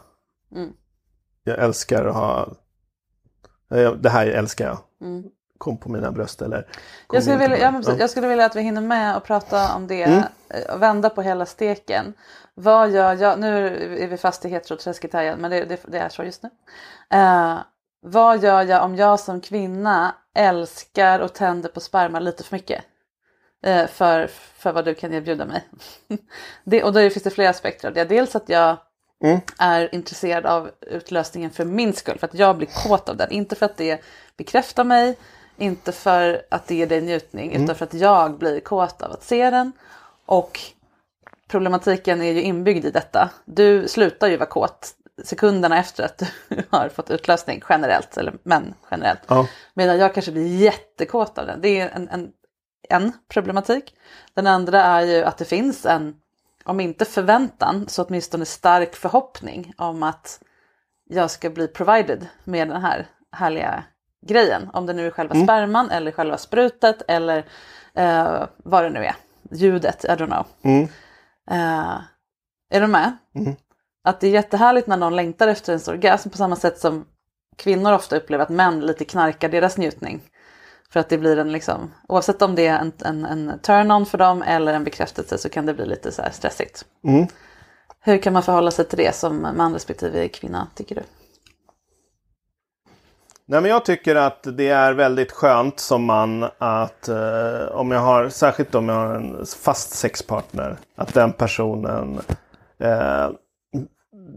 Jag 1.44 1.58
älskar 1.58 2.04
att 2.06 2.14
ha... 2.14 2.54
eh, 3.72 3.92
Det 3.92 4.10
här 4.10 4.26
älskar 4.26 4.66
jag. 4.66 4.78
Kom 5.58 5.76
på 5.76 5.88
mina 5.88 6.12
bröst 6.12 6.42
eller... 6.42 6.66
Jag 7.12 7.22
skulle, 7.22 7.36
vilja, 7.36 7.48
mig. 7.48 7.60
ja, 7.60 7.70
men 7.70 7.82
precis. 7.82 8.00
jag 8.00 8.10
skulle 8.10 8.28
vilja 8.28 8.44
att 8.44 8.56
vi 8.56 8.60
hinner 8.60 8.80
med 8.80 9.16
och 9.16 9.24
prata 9.24 9.74
om 9.74 9.86
det 9.86 10.02
eh, 10.02 10.74
och 10.74 10.82
vända 10.82 11.10
på 11.10 11.22
hela 11.22 11.46
steken. 11.46 12.14
Vad 12.54 12.90
gör 12.90 13.14
jag, 13.14 13.38
nu 13.38 13.66
är 14.02 14.08
vi 14.08 14.16
fast 14.16 14.44
i 14.44 14.48
heteroträsket 14.48 15.12
här 15.12 15.22
igen 15.22 15.38
men 15.38 15.50
det, 15.50 15.64
det, 15.64 15.80
det 15.88 15.98
är 15.98 16.08
så 16.08 16.24
just 16.24 16.42
nu. 16.42 16.50
Eh, 17.18 17.58
vad 18.02 18.42
gör 18.42 18.62
jag 18.62 18.84
om 18.84 18.96
jag 18.96 19.20
som 19.20 19.40
kvinna 19.40 20.14
älskar 20.34 21.20
och 21.20 21.32
tänder 21.32 21.68
på 21.68 21.80
sperma 21.80 22.20
lite 22.20 22.44
för 22.44 22.56
mycket? 22.56 22.84
Eh, 23.64 23.86
för, 23.86 24.26
för 24.56 24.72
vad 24.72 24.84
du 24.84 24.94
kan 24.94 25.12
erbjuda 25.12 25.46
mig. 25.46 25.68
det, 26.64 26.82
och 26.82 26.92
då 26.92 27.00
finns 27.00 27.22
det 27.22 27.30
flera 27.30 27.50
aspekter 27.50 27.88
av 27.88 27.94
det. 27.94 28.04
Dels 28.04 28.36
att 28.36 28.48
jag 28.48 28.76
är 29.58 29.94
intresserad 29.94 30.46
av 30.46 30.70
utlösningen 30.80 31.50
för 31.50 31.64
min 31.64 31.92
skull, 31.92 32.18
för 32.18 32.26
att 32.26 32.34
jag 32.34 32.56
blir 32.56 32.68
kåt 32.84 33.08
av 33.08 33.16
den. 33.16 33.30
Inte 33.30 33.56
för 33.56 33.66
att 33.66 33.76
det 33.76 34.02
bekräftar 34.36 34.84
mig, 34.84 35.18
inte 35.56 35.92
för 35.92 36.42
att 36.50 36.66
det 36.66 36.74
ger 36.74 36.86
dig 36.86 37.00
njutning, 37.00 37.52
utan 37.52 37.76
för 37.76 37.84
att 37.84 37.94
jag 37.94 38.38
blir 38.38 38.60
kåt 38.60 39.02
av 39.02 39.12
att 39.12 39.24
se 39.24 39.50
den. 39.50 39.72
Och 40.26 40.60
problematiken 41.48 42.22
är 42.22 42.32
ju 42.32 42.42
inbyggd 42.42 42.84
i 42.84 42.90
detta. 42.90 43.30
Du 43.44 43.88
slutar 43.88 44.28
ju 44.28 44.36
vara 44.36 44.48
kåt 44.48 44.94
sekunderna 45.24 45.78
efter 45.78 46.04
att 46.04 46.18
du 46.18 46.62
har 46.70 46.88
fått 46.88 47.10
utlösning 47.10 47.62
generellt, 47.68 48.16
eller 48.16 48.34
män 48.42 48.74
generellt. 48.90 49.20
Ja. 49.28 49.46
Medan 49.74 49.98
jag 49.98 50.14
kanske 50.14 50.32
blir 50.32 50.56
jättekåt 50.56 51.38
av 51.38 51.46
den. 51.46 51.60
Det 51.60 51.80
är 51.80 51.88
en, 51.88 52.08
en, 52.08 52.30
en 52.88 53.12
problematik. 53.28 53.94
Den 54.34 54.46
andra 54.46 54.82
är 54.82 55.02
ju 55.02 55.24
att 55.24 55.38
det 55.38 55.44
finns 55.44 55.86
en, 55.86 56.14
om 56.64 56.80
inte 56.80 57.04
förväntan, 57.04 57.88
så 57.88 58.04
åtminstone 58.04 58.44
stark 58.44 58.94
förhoppning 58.94 59.72
om 59.78 60.02
att 60.02 60.40
jag 61.04 61.30
ska 61.30 61.50
bli 61.50 61.68
provided 61.68 62.28
med 62.44 62.68
den 62.68 62.82
här 62.82 63.06
härliga 63.32 63.84
grejen. 64.26 64.70
Om 64.72 64.86
det 64.86 64.92
nu 64.92 65.06
är 65.06 65.10
själva 65.10 65.34
sperman 65.44 65.90
eller 65.90 66.12
själva 66.12 66.38
sprutet 66.38 67.02
eller 67.08 67.44
eh, 67.94 68.44
vad 68.56 68.84
det 68.84 68.90
nu 68.90 69.04
är. 69.04 69.14
Ljudet, 69.50 70.04
I 70.04 70.08
don't 70.08 70.26
know. 70.26 70.46
Eh, 71.50 72.00
är 72.70 72.80
du 72.80 72.86
med? 72.86 73.16
Att 74.04 74.20
det 74.20 74.26
är 74.26 74.30
jättehärligt 74.30 74.86
när 74.86 74.96
någon 74.96 75.16
längtar 75.16 75.48
efter 75.48 75.72
en 75.72 75.94
orgasm 75.94 76.30
på 76.30 76.36
samma 76.36 76.56
sätt 76.56 76.78
som 76.78 77.04
kvinnor 77.56 77.92
ofta 77.92 78.16
upplever 78.16 78.44
att 78.44 78.50
män 78.50 78.80
lite 78.80 79.04
knarkar 79.04 79.48
deras 79.48 79.76
njutning. 79.78 80.22
För 80.92 81.00
att 81.00 81.08
det 81.08 81.18
blir 81.18 81.36
en 81.38 81.52
liksom, 81.52 81.94
oavsett 82.08 82.42
om 82.42 82.54
det 82.54 82.66
är 82.66 82.78
en, 82.78 82.92
en, 83.04 83.24
en 83.24 83.58
turn-on 83.58 84.06
för 84.06 84.18
dem 84.18 84.42
eller 84.42 84.72
en 84.74 84.84
bekräftelse 84.84 85.38
så 85.38 85.48
kan 85.48 85.66
det 85.66 85.74
bli 85.74 85.86
lite 85.86 86.12
så 86.12 86.22
här 86.22 86.30
stressigt. 86.30 86.84
Hur 88.00 88.18
kan 88.18 88.32
man 88.32 88.42
förhålla 88.42 88.70
sig 88.70 88.84
till 88.84 88.98
det 88.98 89.14
som 89.14 89.42
man 89.56 89.72
respektive 89.72 90.28
kvinna 90.28 90.68
tycker 90.74 90.94
du? 90.94 91.02
Nej, 93.46 93.60
men 93.60 93.70
jag 93.70 93.84
tycker 93.84 94.16
att 94.16 94.46
det 94.56 94.68
är 94.68 94.92
väldigt 94.92 95.32
skönt 95.32 95.80
som 95.80 96.04
man 96.04 96.48
att 96.58 97.08
eh, 97.08 97.64
om 97.72 97.90
jag 97.90 98.00
har, 98.00 98.28
särskilt 98.28 98.74
om 98.74 98.88
jag 98.88 98.96
har 98.96 99.14
en 99.14 99.46
fast 99.46 99.90
sexpartner, 99.90 100.76
att 100.96 101.14
den 101.14 101.32
personen 101.32 102.20
eh, 102.78 103.30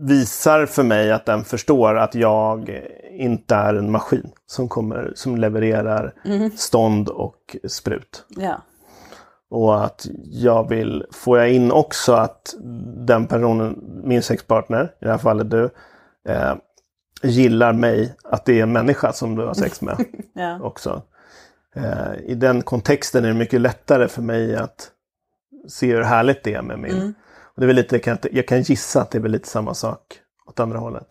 visar 0.01 0.65
för 0.65 0.83
mig 0.83 1.11
att 1.11 1.25
den 1.25 1.43
förstår 1.43 1.97
att 1.97 2.15
jag 2.15 2.81
inte 3.11 3.55
är 3.55 3.73
en 3.73 3.91
maskin 3.91 4.29
som, 4.45 4.69
kommer, 4.69 5.11
som 5.15 5.37
levererar 5.37 6.13
stånd 6.55 7.09
och 7.09 7.55
sprut. 7.67 8.25
Ja. 8.29 8.61
Och 9.49 9.85
att 9.85 10.05
jag 10.23 10.69
vill, 10.69 11.05
får 11.11 11.37
jag 11.39 11.51
in 11.51 11.71
också 11.71 12.13
att 12.13 12.55
den 13.07 13.27
personen, 13.27 13.83
min 14.03 14.23
sexpartner, 14.23 14.83
i 15.01 15.05
det 15.05 15.11
här 15.11 15.17
fallet 15.17 15.51
du, 15.51 15.69
eh, 16.29 16.53
gillar 17.23 17.73
mig, 17.73 18.15
att 18.23 18.45
det 18.45 18.59
är 18.59 18.63
en 18.63 18.71
människa 18.71 19.13
som 19.13 19.35
du 19.35 19.45
har 19.45 19.53
sex 19.53 19.81
med 19.81 20.05
Ja. 20.33 20.59
också. 20.61 21.01
Eh, 21.75 22.15
I 22.25 22.35
den 22.35 22.61
kontexten 22.61 23.23
är 23.23 23.27
det 23.27 23.33
mycket 23.33 23.61
lättare 23.61 24.07
för 24.07 24.21
mig 24.21 24.55
att 24.55 24.91
se 25.67 25.93
hur 25.95 26.03
härligt 26.03 26.43
det 26.43 26.53
är 26.53 26.61
med 26.61 26.79
min. 26.79 27.13
Och 27.56 27.62
det 27.62 27.66
är 27.66 27.68
väl 27.68 27.76
lite, 27.76 28.28
jag 28.32 28.47
kan, 28.47 28.62
gissa 28.62 29.01
att 29.01 29.12
det 29.12 29.18
är 29.18 29.22
väl 29.22 29.32
lite 29.32 29.47
samma 29.47 29.74
sak 29.74 30.20
åt 30.47 30.60
andra 30.60 30.80
hållet. 30.80 31.08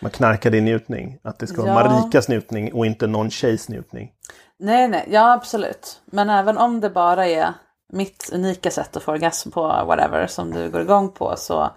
Man 0.00 0.10
knarkar 0.10 0.50
din 0.50 0.64
njutning. 0.64 1.18
Att 1.22 1.38
det 1.38 1.46
ska 1.46 1.62
vara 1.62 1.84
Ja. 1.84 1.90
Marikas 1.90 2.28
njutning 2.28 2.72
och 2.72 2.86
inte 2.86 3.06
någon 3.06 3.30
tjejs 3.30 3.68
njutning. 3.68 4.12
Nej, 4.58 4.88
nej, 4.88 5.08
ja 5.10 5.32
absolut. 5.32 6.00
Men 6.04 6.30
även 6.30 6.58
om 6.58 6.80
det 6.80 6.90
bara 6.90 7.26
är 7.26 7.54
mitt 7.92 8.30
unika 8.32 8.70
sätt 8.70 8.96
att 8.96 9.02
få 9.02 9.12
orgasm 9.12 9.50
på 9.50 9.62
whatever 9.62 10.26
som 10.26 10.50
du 10.50 10.70
går 10.70 10.80
igång 10.80 11.10
på 11.10 11.34
så 11.36 11.70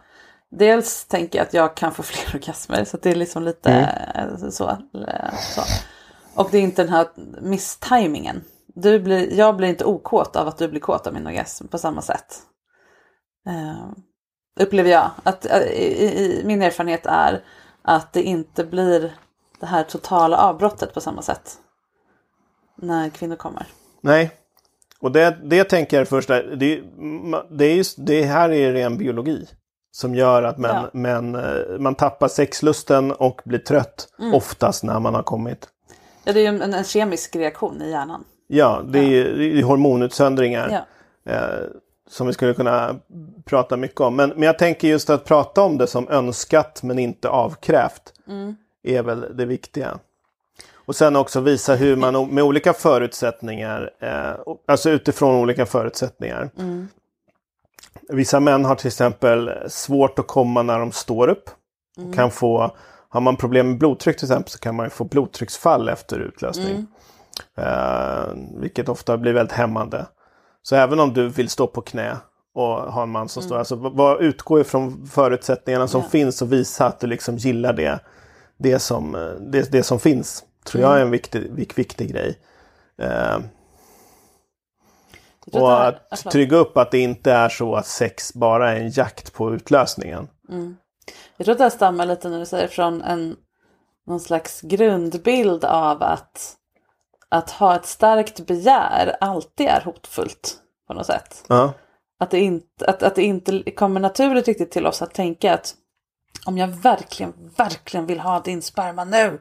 dels 0.52 1.06
tänker 1.06 1.40
jag 1.40 1.48
att 1.48 1.54
jag 1.54 1.76
kan 1.76 1.92
få 1.92 2.04
fler 2.04 2.36
orgasmer 2.36 2.84
så 2.84 2.98
det 2.98 3.10
är 3.10 3.16
liksom 3.16 3.44
lite 3.44 3.72
eh, 4.16 4.50
så, 4.50 4.70
eh, 4.70 5.34
så. 5.56 5.62
Och 6.36 6.48
det 6.52 6.58
är 6.58 6.62
inte 6.62 6.84
den 6.84 6.94
här 6.94 7.08
misstimingen. 7.42 8.44
Du 8.76 9.00
blir, 9.00 9.34
jag 9.34 9.56
blir 9.56 9.68
inte 9.68 9.86
okåt 9.86 10.36
av 10.36 10.48
att 10.48 10.58
du 10.58 10.68
blir 10.68 10.80
kåt 10.80 11.08
av 11.08 11.14
min 11.14 11.28
orgasm 11.28 11.68
på 11.68 11.78
samma 11.78 12.02
sätt. 12.02 12.38
Eh, 13.48 13.86
upplever 14.60 14.90
jag. 14.90 15.12
Att, 15.24 15.46
eh, 15.46 15.58
i, 15.62 16.06
i, 16.18 16.42
min 16.46 16.62
erfarenhet 16.62 17.06
är 17.06 17.44
att 17.82 18.14
det 18.14 18.24
inte 18.24 18.64
blir 18.64 19.14
det 19.60 19.66
här 19.66 19.84
totala 19.84 20.38
avbrottet 20.38 20.94
på 20.94 21.02
samma 21.02 21.22
sätt 21.22 21.58
när 22.76 23.10
kvinnor 23.10 23.36
kommer. 23.36 23.66
Nej. 24.02 24.32
Och 25.00 25.12
det, 25.12 25.38
det 25.44 25.64
tänker 25.64 25.98
jag 25.98 26.08
först, 26.08 26.28
det, 26.28 26.56
det, 27.50 27.66
är 27.66 27.76
just, 27.76 27.96
det 28.00 28.24
här 28.24 28.50
är 28.52 28.74
ren 28.74 28.98
biologi. 28.98 29.48
Som 29.94 30.16
gör 30.16 30.44
att 30.44 30.58
män, 30.58 30.76
Ja. 30.76 30.90
män, 30.94 31.36
eh, 31.36 31.80
man 31.80 31.96
tappar 31.96 32.28
sexlusten 32.28 33.12
och 33.12 33.42
blir 33.46 33.60
trött 33.60 34.08
oftast 34.34 34.84
när 34.84 35.00
man 35.00 35.16
har 35.16 35.24
kommit. 35.24 35.68
Ja, 36.24 36.34
det 36.34 36.40
är 36.40 36.42
ju 36.42 36.48
en, 36.48 36.74
en 36.74 36.84
kemisk 36.84 37.36
reaktion 37.36 37.82
i 37.82 37.90
hjärnan. 37.92 38.24
Ja, 38.48 38.82
det 38.88 39.00
är, 39.00 39.24
det 39.38 39.60
är 39.60 39.64
hormonutsöndringar. 39.64 40.86
Ja. 41.24 41.32
eh, 41.34 41.66
som 42.12 42.28
vi 42.28 42.34
skulle 42.34 42.54
kunna 42.54 42.96
prata 43.46 43.78
mycket 43.78 44.02
om. 44.02 44.16
Men, 44.16 44.30
men 44.30 44.42
jag 44.44 44.60
tänker 44.60 44.88
just 44.88 45.10
att 45.10 45.26
prata 45.26 45.62
om 45.62 45.78
det 45.78 45.88
som 45.88 46.10
önskat 46.10 46.84
men 46.84 47.00
inte 47.00 47.30
avkrävt. 47.30 48.14
Är 48.84 49.04
väl 49.04 49.38
det 49.38 49.46
viktiga. 49.46 50.00
Och 50.76 50.96
sen 50.96 51.16
också 51.16 51.40
visa 51.40 51.76
hur 51.76 51.96
man 51.96 52.28
med 52.36 52.44
olika 52.44 52.74
förutsättningar, 52.74 53.92
eh, 54.00 54.54
alltså 54.68 54.90
utifrån 54.90 55.36
olika 55.36 55.66
förutsättningar. 55.66 56.50
Vissa 58.10 58.40
män 58.40 58.66
har 58.66 58.76
till 58.76 58.88
exempel 58.88 59.52
svårt 59.68 60.20
att 60.20 60.28
komma 60.28 60.62
när 60.64 60.80
de 60.80 60.92
står 60.92 61.28
upp. 61.28 61.50
Och 61.98 62.16
Kan 62.16 62.32
få, 62.32 62.76
har 63.10 63.22
man 63.22 63.36
problem 63.38 63.70
med 63.70 63.78
blodtryck 63.78 64.18
till 64.18 64.26
exempel 64.26 64.52
så 64.52 64.60
kan 64.60 64.76
man 64.76 64.90
få 64.90 65.04
blodtrycksfall 65.04 65.90
efter 65.90 66.20
utlösning. 66.20 66.88
Eh, 67.58 68.34
vilket 68.62 68.90
ofta 68.90 69.18
blir 69.18 69.34
väldigt 69.34 69.58
hämmande. 69.58 70.06
Så 70.64 70.76
även 70.76 71.00
om 71.00 71.14
du 71.14 71.28
vill 71.30 71.50
stå 71.50 71.68
på 71.68 71.82
knä 71.82 72.18
och 72.54 72.66
ha 72.68 73.04
en 73.04 73.10
man 73.10 73.30
som 73.30 73.44
står, 73.44 73.58
alltså 73.58 73.76
vad- 73.76 74.22
utgår 74.22 74.62
ifrån 74.62 75.08
förutsättningarna 75.08 75.88
som 75.88 76.04
finns 76.04 76.42
och 76.42 76.54
visa 76.54 76.86
att 76.86 77.00
du 77.00 77.08
liksom 77.08 77.38
gillar 77.38 77.74
det, 77.74 78.00
det, 78.58 78.80
som, 78.80 79.16
eh, 79.16 79.22
det, 79.32 79.72
det 79.72 79.84
som 79.84 80.00
finns. 80.00 80.44
Tror 80.66 80.84
jag 80.84 80.98
är 80.98 81.02
en 81.02 81.12
viktig, 81.12 81.52
vik, 81.52 81.78
viktig 81.78 82.12
grej. 82.12 82.40
Eh, 83.02 83.38
och 85.52 85.88
att 85.88 86.08
ja, 86.10 86.32
trygga 86.32 86.58
upp 86.58 86.78
att 86.78 86.92
det 86.92 87.00
inte 87.00 87.32
är 87.32 87.50
så 87.50 87.76
att 87.76 87.86
sex 87.86 88.34
bara 88.34 88.72
är 88.72 88.76
en 88.76 88.90
jakt 88.90 89.34
på 89.34 89.54
utlösningen. 89.54 90.28
Jag 91.38 91.46
tror 91.46 91.52
att 91.52 91.58
det 91.58 91.64
här 91.64 91.70
stammar 91.70 92.06
lite 92.06 92.30
när 92.30 92.40
du 92.40 92.46
säger 92.46 92.68
från 92.68 93.02
en 93.02 93.36
någon 94.08 94.20
slags 94.20 94.62
grundbild 94.62 95.66
av 95.66 96.04
att 96.04 96.56
att 97.32 97.52
ha 97.52 97.76
ett 97.76 97.86
starkt 97.86 98.46
begär 98.46 99.18
alltid 99.22 99.68
är 99.68 99.82
hotfullt 99.82 100.56
på 100.88 100.94
något 100.94 101.06
sätt. 101.06 101.44
Ja. 101.48 101.74
Att 102.20 102.32
det, 102.32 102.40
inte, 102.40 102.86
att, 102.88 103.04
att 103.04 103.16
det 103.16 103.24
inte 103.24 103.72
kommer 103.72 104.00
naturligt 104.00 104.48
riktigt 104.48 104.72
till 104.72 104.88
oss 104.88 105.02
att 105.02 105.14
tänka 105.14 105.54
att 105.54 105.76
om 106.46 106.58
jag 106.58 106.68
verkligen, 106.68 107.34
verkligen 107.58 108.06
vill 108.06 108.20
ha 108.20 108.40
din 108.40 108.62
sperma 108.62 109.04
nu 109.04 109.40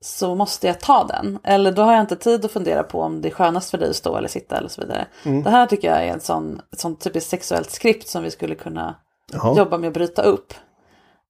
så 0.00 0.34
måste 0.34 0.66
jag 0.66 0.80
ta 0.80 1.04
den. 1.04 1.38
Eller 1.44 1.72
då 1.72 1.82
har 1.82 1.92
jag 1.92 2.00
inte 2.00 2.16
tid 2.16 2.44
att 2.44 2.52
fundera 2.52 2.82
på 2.82 3.00
om 3.00 3.20
det 3.20 3.28
är 3.28 3.32
skönast 3.32 3.70
för 3.70 3.78
dig 3.78 3.90
att 3.90 3.96
stå 3.96 4.16
eller 4.16 4.28
sitta 4.28 4.56
eller 4.56 4.68
så 4.68 4.80
vidare. 4.80 5.06
Det 5.44 5.50
här 5.50 5.66
tycker 5.66 5.88
jag 5.88 6.04
är 6.04 6.12
en 6.12 6.20
sån, 6.20 6.60
ett 6.72 6.80
sånt 6.80 7.00
typiskt 7.00 7.30
sexuellt 7.30 7.70
skript 7.70 8.08
som 8.08 8.22
vi 8.22 8.30
skulle 8.30 8.54
kunna 8.54 8.94
Jaha. 9.32 9.56
jobba 9.56 9.78
med 9.78 9.88
att 9.88 9.94
bryta 9.94 10.22
upp. 10.22 10.54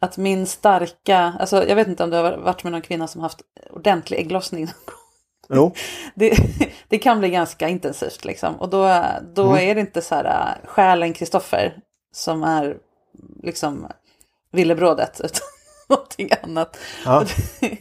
Att 0.01 0.17
min 0.17 0.47
starka, 0.47 1.33
alltså 1.41 1.67
jag 1.67 1.77
vet 1.77 1.89
inte 1.89 2.05
om 2.05 2.11
du 2.11 2.17
har 2.17 2.37
varit 2.37 2.65
med 2.65 2.73
någon 2.73 2.83
kvinna 2.83 3.07
som 3.09 3.21
haft 3.21 3.41
ordentlig 3.71 4.19
ägglossning 4.19 4.65
någon 4.65 4.75
gång. 4.87 5.02
Jo. 5.49 5.73
Det, 6.15 6.37
det 6.89 6.99
kan 6.99 7.19
bli 7.19 7.31
ganska 7.31 7.69
intensivt 7.69 8.25
liksom. 8.25 8.55
Och 8.57 8.69
då, 8.69 9.03
då 9.35 9.43
Mm. 9.47 9.69
är 9.71 9.75
det 9.75 9.81
inte 9.81 10.03
så 10.03 10.15
här 10.15 10.25
äh, 10.25 10.69
själen 10.69 11.13
Kristoffer 11.13 11.77
som 12.13 12.43
är 12.43 12.77
liksom 13.43 13.87
villebrådet 14.53 15.21
utan 15.25 15.43
någonting 15.89 16.29
annat. 16.43 16.77
Ja. 17.05 17.19
Och 17.21 17.27
det, 17.61 17.79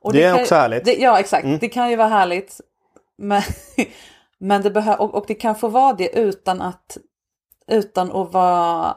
och 0.00 0.12
Det 0.12 0.22
är 0.24 0.32
kan- 0.32 0.40
också 0.42 0.54
härligt. 0.54 0.84
Det, 0.84 0.94
ja 0.94 1.20
exakt, 1.20 1.44
Mm. 1.44 1.58
det 1.58 1.68
kan 1.68 1.90
ju 1.90 1.96
vara 1.96 2.08
härligt. 2.08 2.60
Men, 3.18 3.42
men 4.38 4.62
det 4.62 4.70
behö- 4.70 4.96
och, 4.96 5.14
och 5.14 5.24
det 5.28 5.34
kan 5.34 5.54
få 5.56 5.68
vara 5.68 5.92
det 5.92 6.18
utan 6.18 6.62
att, 6.62 6.96
utan 7.66 8.12
att 8.12 8.32
vara 8.32 8.96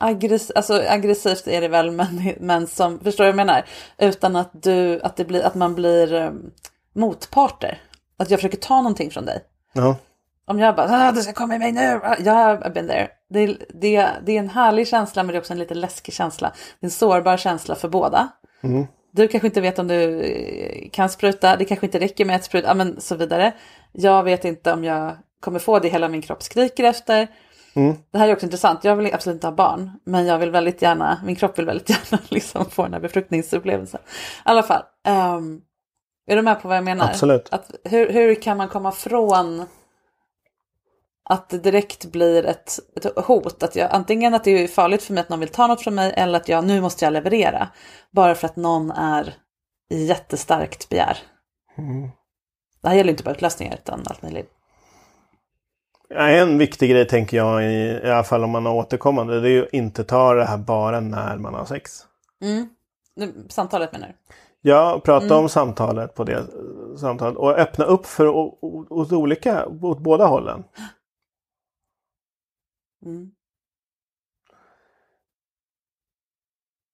aggress 0.00 0.50
alltså 0.50 0.82
aggressivt 0.88 1.48
är 1.48 1.60
det 1.60 1.68
väl, 1.68 1.90
men, 1.90 2.34
men 2.40 2.66
som, 2.66 2.98
förstår 2.98 3.24
du 3.24 3.32
vad 3.32 3.40
jag 3.40 3.46
menar? 3.46 3.64
Utan 3.98 4.36
att, 4.36 4.50
du, 4.52 5.00
att, 5.00 5.16
det 5.16 5.24
blir, 5.24 5.42
att 5.42 5.54
man 5.54 5.74
blir 5.74 6.12
um, 6.12 6.50
motparter. 6.94 7.78
Att 8.16 8.30
jag 8.30 8.40
försöker 8.40 8.58
ta 8.58 8.76
någonting 8.76 9.10
från 9.10 9.24
dig. 9.24 9.44
Ja. 9.72 9.96
Om 10.44 10.58
jag 10.58 10.76
bara, 10.76 11.08
ah, 11.08 11.12
du 11.12 11.22
ska 11.22 11.32
komma 11.32 11.46
med 11.46 11.60
mig 11.60 11.72
nu, 11.72 12.00
Ah, 12.04 12.16
jag 12.18 12.32
har 12.32 12.70
been 12.70 12.88
there. 12.88 13.08
Det, 13.28 13.46
det, 13.68 14.08
det 14.24 14.32
är 14.32 14.38
en 14.38 14.48
härlig 14.48 14.88
känsla 14.88 15.22
men 15.22 15.32
det 15.32 15.36
är 15.36 15.40
också 15.40 15.52
en 15.52 15.58
lite 15.58 15.74
läskig 15.74 16.14
känsla. 16.14 16.48
Det 16.48 16.84
är 16.84 16.86
en 16.86 16.90
sårbar 16.90 17.36
känsla 17.36 17.74
för 17.74 17.88
båda. 17.88 18.28
Mm. 18.62 18.86
Du 19.12 19.28
kanske 19.28 19.46
inte 19.46 19.60
vet 19.60 19.78
om 19.78 19.88
du 19.88 20.20
eh, 20.20 20.90
kan 20.90 21.08
spruta, 21.08 21.56
det 21.56 21.64
kanske 21.64 21.86
inte 21.86 21.98
räcker 21.98 22.24
med 22.24 22.36
ett 22.36 22.44
sprut, 22.44 22.64
ja, 22.66 22.74
men 22.74 23.00
så 23.00 23.14
vidare. 23.14 23.52
Jag 23.92 24.22
vet 24.22 24.44
inte 24.44 24.72
om 24.72 24.84
jag 24.84 25.16
kommer 25.40 25.58
få 25.58 25.78
det 25.78 25.88
hela 25.88 26.08
min 26.08 26.22
kropp 26.22 26.42
skriker 26.42 26.84
efter. 26.84 27.28
Mm. 27.74 27.96
Det 28.10 28.18
här 28.18 28.28
är 28.28 28.32
också 28.32 28.46
intressant, 28.46 28.84
jag 28.84 28.96
vill 28.96 29.14
absolut 29.14 29.34
inte 29.34 29.46
ha 29.46 29.54
barn, 29.54 29.90
men 30.04 30.26
jag 30.26 30.38
vill 30.38 30.50
väldigt 30.50 30.82
gärna, 30.82 31.20
min 31.24 31.36
kropp 31.36 31.58
vill 31.58 31.66
väldigt 31.66 31.90
gärna 32.10 32.22
liksom 32.28 32.64
få 32.64 32.82
den 32.82 32.92
här 32.92 33.00
befruktningsupplevelsen. 33.00 34.00
I 34.00 34.08
alla 34.42 34.62
fall, 34.62 34.82
ehm, 35.06 35.60
är 36.26 36.36
du 36.36 36.42
med 36.42 36.62
på 36.62 36.68
vad 36.68 36.76
jag 36.76 36.84
menar? 36.84 37.08
Absolut. 37.08 37.48
Att, 37.50 37.70
hur, 37.84 38.12
hur 38.12 38.34
kan 38.34 38.56
man 38.56 38.68
komma 38.68 38.92
från 38.92 39.66
att 41.24 41.48
det 41.48 41.58
direkt 41.58 42.04
blir 42.04 42.46
ett, 42.46 42.78
ett 42.96 43.24
hot? 43.24 43.62
Att 43.62 43.76
jag, 43.76 43.90
antingen 43.90 44.34
att 44.34 44.44
det 44.44 44.50
är 44.50 44.68
farligt 44.68 45.02
för 45.02 45.14
mig 45.14 45.20
att 45.20 45.28
någon 45.28 45.40
vill 45.40 45.48
ta 45.48 45.66
något 45.66 45.82
från 45.82 45.94
mig 45.94 46.12
eller 46.16 46.38
att 46.38 46.48
jag 46.48 46.64
nu 46.64 46.80
måste 46.80 47.04
jag 47.04 47.12
leverera. 47.12 47.68
Bara 48.10 48.34
för 48.34 48.46
att 48.46 48.56
någon 48.56 48.90
är 48.90 49.34
i 49.90 50.04
jättestarkt 50.04 50.88
begär. 50.88 51.18
Mm. 51.78 52.10
Det 52.82 52.88
här 52.88 52.96
gäller 52.96 53.10
inte 53.10 53.22
bara 53.22 53.34
utlösningar 53.34 53.74
utan 53.74 54.02
allt 54.06 54.22
möjligt. 54.22 54.59
En 56.14 56.58
viktig 56.58 56.90
grej 56.90 57.06
tänker 57.06 57.36
jag, 57.36 57.64
i, 57.64 58.00
i 58.04 58.10
alla 58.10 58.24
fall 58.24 58.44
om 58.44 58.50
man 58.50 58.66
har 58.66 58.74
återkommande, 58.74 59.40
det 59.40 59.48
är 59.48 59.52
ju 59.52 59.62
att 59.62 59.72
inte 59.72 60.04
ta 60.04 60.34
det 60.34 60.44
här 60.44 60.58
bara 60.58 61.00
när 61.00 61.36
man 61.38 61.54
har 61.54 61.64
sex. 61.64 61.90
Mm. 62.42 62.68
Samtalet 63.48 63.92
menar 63.92 64.08
du? 64.08 64.14
Ja, 64.62 65.00
prata 65.04 65.26
Mm. 65.26 65.38
om 65.38 65.48
samtalet 65.48 66.14
på 66.14 66.24
det 66.24 66.32
eh, 66.32 66.96
samtalet 66.96 67.36
och 67.36 67.58
öppna 67.58 67.84
upp 67.84 68.06
för 68.06 68.26
åt 68.90 69.12
olika, 69.12 69.66
åt 69.66 69.98
båda 69.98 70.26
hållen. 70.26 70.64
Mm. 73.06 73.30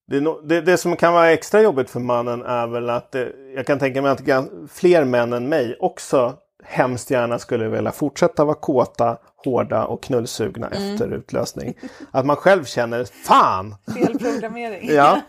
Det, 0.08 0.20
det, 0.48 0.60
det 0.60 0.76
som 0.78 0.96
kan 0.96 1.12
vara 1.12 1.30
extra 1.30 1.62
jobbigt 1.62 1.90
för 1.90 2.00
mannen 2.00 2.42
är 2.42 2.66
väl 2.66 2.90
att 2.90 3.12
det, 3.12 3.32
jag 3.54 3.66
kan 3.66 3.78
tänka 3.78 4.02
mig 4.02 4.10
att 4.10 4.48
fler 4.70 5.04
män 5.04 5.32
än 5.32 5.48
mig 5.48 5.76
också 5.80 6.38
hemskt 6.64 7.10
gärna 7.10 7.38
skulle 7.38 7.68
vilja 7.68 7.92
fortsätta 7.92 8.44
vara 8.44 8.54
kåta, 8.56 9.18
hårda 9.44 9.84
och 9.86 10.02
knullsugna 10.02 10.68
Mm. 10.68 10.92
efter 10.92 11.12
utlösning. 11.12 11.78
Att 12.10 12.26
man 12.26 12.36
själv 12.36 12.64
känner 12.64 13.04
Fan! 13.04 13.74
Felprogrammering. 13.94 14.90
Ja. 14.94 15.20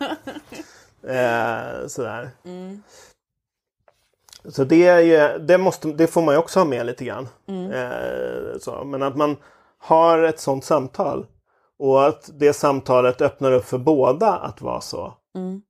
Eh, 1.08 1.86
sådär. 1.86 2.30
Mm. 2.44 2.82
Så 4.44 4.64
det, 4.64 4.86
är 4.86 5.00
ju, 5.00 5.38
det, 5.38 5.58
måste, 5.58 5.88
det 5.92 6.06
får 6.06 6.22
man 6.22 6.34
ju 6.34 6.38
också 6.38 6.60
ha 6.60 6.64
med 6.64 6.86
lite 6.86 7.04
grann. 7.04 7.28
Mm. 7.48 7.70
Eh, 7.72 8.58
så. 8.60 8.84
Men 8.84 9.02
att 9.02 9.16
man 9.16 9.36
har 9.78 10.18
ett 10.22 10.40
sånt 10.40 10.64
samtal. 10.64 11.26
Och 11.78 12.06
att 12.06 12.30
det 12.38 12.52
samtalet 12.52 13.20
öppnar 13.20 13.52
upp 13.52 13.64
för 13.64 13.78
båda 13.78 14.32
att 14.36 14.60
vara 14.60 14.80
så. 14.80 15.14
Mm. 15.36 15.62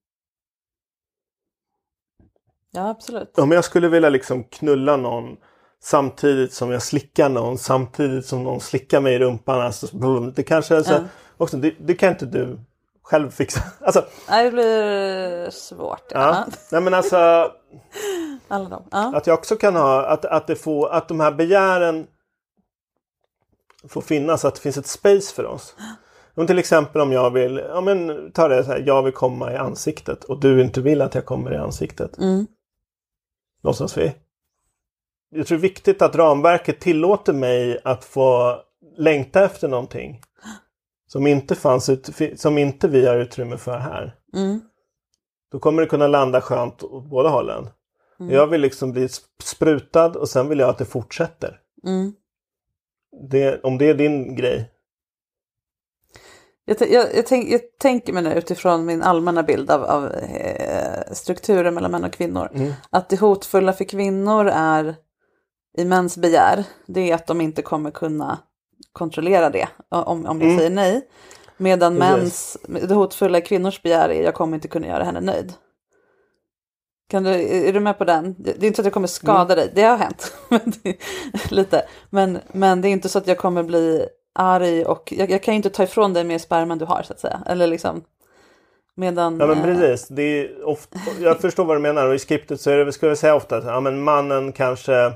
Ja, 2.70 2.88
absolut. 2.90 3.38
Om 3.38 3.52
jag 3.52 3.64
skulle 3.64 3.88
vilja 3.88 4.08
liksom 4.08 4.44
knulla 4.44 4.96
någon 4.96 5.36
samtidigt 5.82 6.52
som 6.52 6.70
jag 6.70 6.82
slickar 6.82 7.28
någon 7.28 7.58
samtidigt 7.58 8.26
som 8.26 8.44
någon 8.44 8.60
slickar 8.60 9.00
mig 9.00 9.14
i 9.14 9.18
rumpan. 9.18 9.60
Alltså, 9.60 9.86
det 10.36 10.42
kanske 10.42 10.76
är 10.76 10.82
så, 10.82 10.92
Ja. 10.92 11.00
också, 11.36 11.56
det, 11.56 11.74
det 11.80 11.94
kan 11.94 12.08
inte 12.08 12.26
du 12.26 12.58
själv 13.02 13.30
fixa. 13.30 13.60
Alltså, 13.80 14.04
det 14.28 14.50
blir 14.50 15.50
svårt. 15.50 16.02
ja. 16.10 16.20
Ja. 16.20 16.46
Nej 16.72 16.80
men 16.80 16.94
alltså 16.94 17.16
Alla 18.48 18.68
de. 18.68 18.82
Ja. 18.90 19.12
att 19.16 19.26
jag 19.26 19.38
också 19.38 19.56
kan 19.56 19.76
ha 19.76 20.06
att, 20.06 20.24
att, 20.24 20.46
det 20.46 20.56
får, 20.56 20.88
att 20.92 21.08
de 21.08 21.20
här 21.20 21.32
begären 21.32 22.06
får 23.88 24.00
finnas, 24.00 24.44
att 24.44 24.54
det 24.54 24.60
finns 24.60 24.76
ett 24.78 24.86
space 24.86 25.34
för 25.34 25.44
oss. 25.46 25.74
Om 26.34 26.46
till 26.46 26.58
exempel 26.58 27.00
om 27.00 27.12
jag 27.12 27.30
vill, 27.30 27.62
ja 27.68 27.80
men 27.80 28.30
ta 28.32 28.48
det 28.48 28.64
så 28.64 28.70
här, 28.70 28.82
jag 28.86 29.02
vill 29.02 29.12
komma 29.12 29.52
i 29.52 29.56
ansiktet 29.56 30.24
och 30.24 30.40
du 30.40 30.60
inte 30.62 30.80
vill 30.80 31.02
att 31.02 31.14
jag 31.14 31.26
kommer 31.26 31.54
i 31.54 31.56
ansiktet. 31.56 32.18
Mm. 32.18 32.46
Låtsas 33.62 33.98
vi. 33.98 34.14
Jag 35.30 35.46
tror 35.46 35.58
det 35.58 35.60
är 35.60 35.68
viktigt 35.68 36.02
att 36.02 36.16
ramverket 36.16 36.80
tillåter 36.80 37.32
mig 37.32 37.80
att 37.84 38.04
få 38.04 38.56
längta 38.96 39.44
efter 39.44 39.68
någonting. 39.68 40.22
Som 41.06 41.26
inte, 41.26 41.54
fanns 41.54 41.88
ut, 41.88 42.10
som 42.36 42.58
inte 42.58 42.88
vi 42.88 43.06
har 43.06 43.16
utrymme 43.16 43.56
för 43.56 43.78
här. 43.78 44.14
Mm. 44.34 44.60
Då 45.52 45.58
kommer 45.58 45.82
det 45.82 45.88
kunna 45.88 46.06
landa 46.06 46.40
skönt 46.40 46.82
åt 46.82 47.04
båda 47.04 47.28
hållen. 47.28 47.68
Jag 48.30 48.46
vill 48.46 48.60
liksom 48.60 48.92
bli 48.92 49.06
sp- 49.06 49.42
sprutad 49.42 50.16
och 50.16 50.28
sen 50.28 50.48
vill 50.48 50.58
jag 50.58 50.70
att 50.70 50.78
det 50.78 50.84
fortsätter. 50.84 51.60
Mm. 51.86 52.12
Det, 53.30 53.60
om 53.62 53.78
det 53.78 53.88
är 53.88 53.94
din 53.94 54.36
grej. 54.36 54.70
Jag, 56.68 56.90
jag, 56.90 57.14
jag, 57.14 57.26
tänk, 57.26 57.50
jag 57.50 57.60
tänker 57.78 58.12
mig 58.12 58.22
nu 58.22 58.34
utifrån 58.34 58.86
min 58.86 59.02
allmänna 59.02 59.42
bild 59.42 59.70
av, 59.70 59.84
av 59.84 60.12
eh, 60.12 61.12
strukturen 61.12 61.74
mellan 61.74 61.90
män 61.90 62.04
och 62.04 62.12
kvinnor. 62.12 62.50
Mm. 62.54 62.72
Att 62.90 63.08
det 63.08 63.20
hotfulla 63.20 63.72
för 63.72 63.84
kvinnor 63.84 64.46
är 64.48 64.94
i 65.78 65.84
mäns 65.84 66.16
begär. 66.16 66.64
Det 66.86 67.10
är 67.10 67.14
att 67.14 67.26
de 67.26 67.40
inte 67.40 67.62
kommer 67.62 67.90
kunna 67.90 68.38
kontrollera 68.92 69.50
det 69.50 69.68
om, 69.88 70.26
om 70.26 70.40
jag 70.40 70.42
Mm. 70.42 70.56
säger 70.58 70.70
nej. 70.70 71.08
Medan 71.56 71.98
Precis. 71.98 72.56
mäns, 72.68 72.88
det 72.88 72.94
hotfulla 72.94 73.38
i 73.38 73.42
kvinnors 73.42 73.82
begär 73.82 74.08
är 74.08 74.22
jag 74.22 74.34
kommer 74.34 74.54
inte 74.56 74.68
kunna 74.68 74.86
göra 74.86 75.04
henne 75.04 75.20
nöjd. 75.20 75.52
Kan 77.10 77.22
du, 77.24 77.30
är 77.68 77.72
du 77.72 77.80
med 77.80 77.98
på 77.98 78.04
den? 78.04 78.34
Det 78.38 78.50
är 78.50 78.64
inte 78.64 78.76
så 78.76 78.82
att 78.82 78.86
jag 78.86 78.92
kommer 78.94 79.08
skada 79.08 79.54
dig, 79.54 79.72
det 79.74 79.82
har 79.82 79.96
hänt. 79.96 80.32
Lite. 81.50 81.82
Men, 82.10 82.38
men 82.52 82.80
det 82.80 82.88
är 82.88 82.90
inte 82.90 83.08
så 83.08 83.18
att 83.18 83.26
jag 83.26 83.38
kommer 83.38 83.62
bli 83.62 84.08
arg 84.32 84.84
och 84.84 85.12
jag, 85.16 85.30
jag 85.30 85.42
kan 85.42 85.54
ju 85.54 85.56
inte 85.56 85.70
ta 85.70 85.82
ifrån 85.82 86.12
dig 86.12 86.24
mer 86.24 86.38
sperma 86.38 86.72
än 86.72 86.78
du 86.78 86.84
har 86.84 87.02
så 87.02 87.12
att 87.12 87.20
säga. 87.20 87.42
Eller 87.46 87.66
liksom. 87.66 88.04
Medan... 88.94 89.40
Ja 89.40 89.46
men 89.46 89.58
eh, 89.58 89.64
precis. 89.64 90.08
Det 90.08 90.22
är 90.22 90.64
ofta, 90.64 90.98
jag 91.20 91.40
förstår 91.40 91.64
vad 91.64 91.76
du 91.76 91.80
menar 91.80 92.08
och 92.08 92.14
i 92.14 92.18
skriptet 92.18 92.60
så 92.60 92.70
är 92.70 92.84
det, 92.84 92.92
ska 92.92 93.06
jag 93.06 93.18
säga 93.18 93.34
ofta 93.34 93.56
att 93.56 93.64
ja, 93.64 93.80
men 93.80 94.02
mannen 94.02 94.52
kanske 94.52 95.12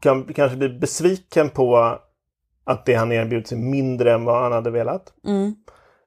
kan 0.00 0.24
kanske 0.24 0.56
bli 0.56 0.68
besviken 0.68 1.50
på 1.50 1.98
att 2.64 2.86
det 2.86 2.94
han 2.94 3.12
erbjuds 3.12 3.52
är 3.52 3.56
mindre 3.56 4.12
än 4.12 4.24
vad 4.24 4.42
han 4.42 4.52
hade 4.52 4.70
velat. 4.70 5.12
Mm, 5.26 5.54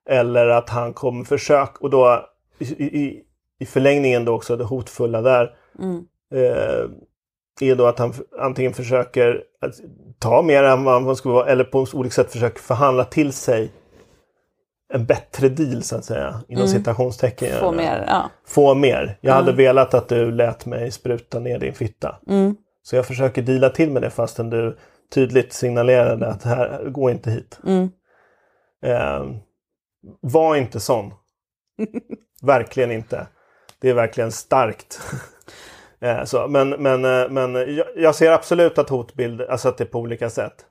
Eller 0.10 0.48
att 0.48 0.70
han 0.70 0.94
kommer 0.94 1.24
försöka 1.24 1.74
och 1.80 1.90
då 1.90 2.30
i, 2.60 2.66
i, 2.84 3.24
i 3.60 3.66
förlängningen 3.66 4.26
då 4.26 4.36
också 4.36 4.56
det 4.56 4.64
hotfulla 4.64 5.22
där 5.22 5.56
mm, 5.80 6.06
eh, 6.34 7.70
är 7.70 7.76
då 7.76 7.86
att 7.86 8.00
han 8.00 8.14
antingen 8.40 8.74
försöker 8.74 9.44
att 9.62 9.74
ta 10.20 10.42
mer 10.42 10.64
än 10.64 10.84
vad 10.84 11.04
han 11.04 11.16
skulle 11.16 11.34
vara 11.34 11.48
eller 11.50 11.64
på 11.64 11.88
olika 11.94 12.14
sätt 12.14 12.32
försöker 12.32 12.60
förhandla 12.60 13.04
till 13.06 13.34
sig 13.34 13.72
en 14.94 15.06
bättre 15.06 15.50
deal 15.50 15.84
så 15.84 15.96
att 15.96 16.06
säga. 16.06 16.42
Inom 16.48 16.64
Mm. 16.64 16.68
citationstecken. 16.78 17.60
få 17.60 17.72
mer, 17.72 18.06
ja. 18.08 18.30
Få 18.48 18.74
mer. 18.76 19.18
Jag 19.22 19.34
hade 19.34 19.52
Mm. 19.52 19.58
velat 19.58 19.94
att 19.94 20.08
du 20.10 20.32
lät 20.32 20.66
mig 20.66 20.92
spruta 20.92 21.40
ner 21.40 21.60
din 21.60 21.74
fitta. 21.74 22.20
Mm, 22.28 22.56
Så 22.84 22.96
jag 22.96 23.06
försöker 23.06 23.42
deala 23.42 23.70
till 23.70 23.92
med 23.92 24.02
det 24.02 24.10
fastän 24.10 24.50
du 24.50 24.78
tydligt 25.14 25.54
signalerade 25.54 26.28
att 26.28 26.44
här, 26.44 26.90
gå 26.90 27.10
inte 27.10 27.32
hit. 27.32 27.60
mm, 27.66 27.90
Eh, 28.86 29.26
var 30.22 30.56
inte 30.56 30.80
sån. 30.80 31.14
verkligen 32.42 32.92
inte. 32.92 33.28
Det 33.82 33.90
är 33.90 33.94
verkligen 33.94 34.32
starkt. 34.32 35.00
Eh, 36.02 36.24
så, 36.24 36.48
men 36.48 36.70
men, 36.70 37.06
eh, 37.06 37.30
men 37.30 37.76
jag, 37.76 37.88
jag 37.96 38.16
ser 38.16 38.32
absolut 38.32 38.78
att 38.78 38.90
hotbild, 38.90 39.42
alltså 39.42 39.70
att 39.70 39.78
det 39.78 39.84
är 39.84 39.86
på 39.86 40.00
olika 40.00 40.30
sätt. 40.30 40.66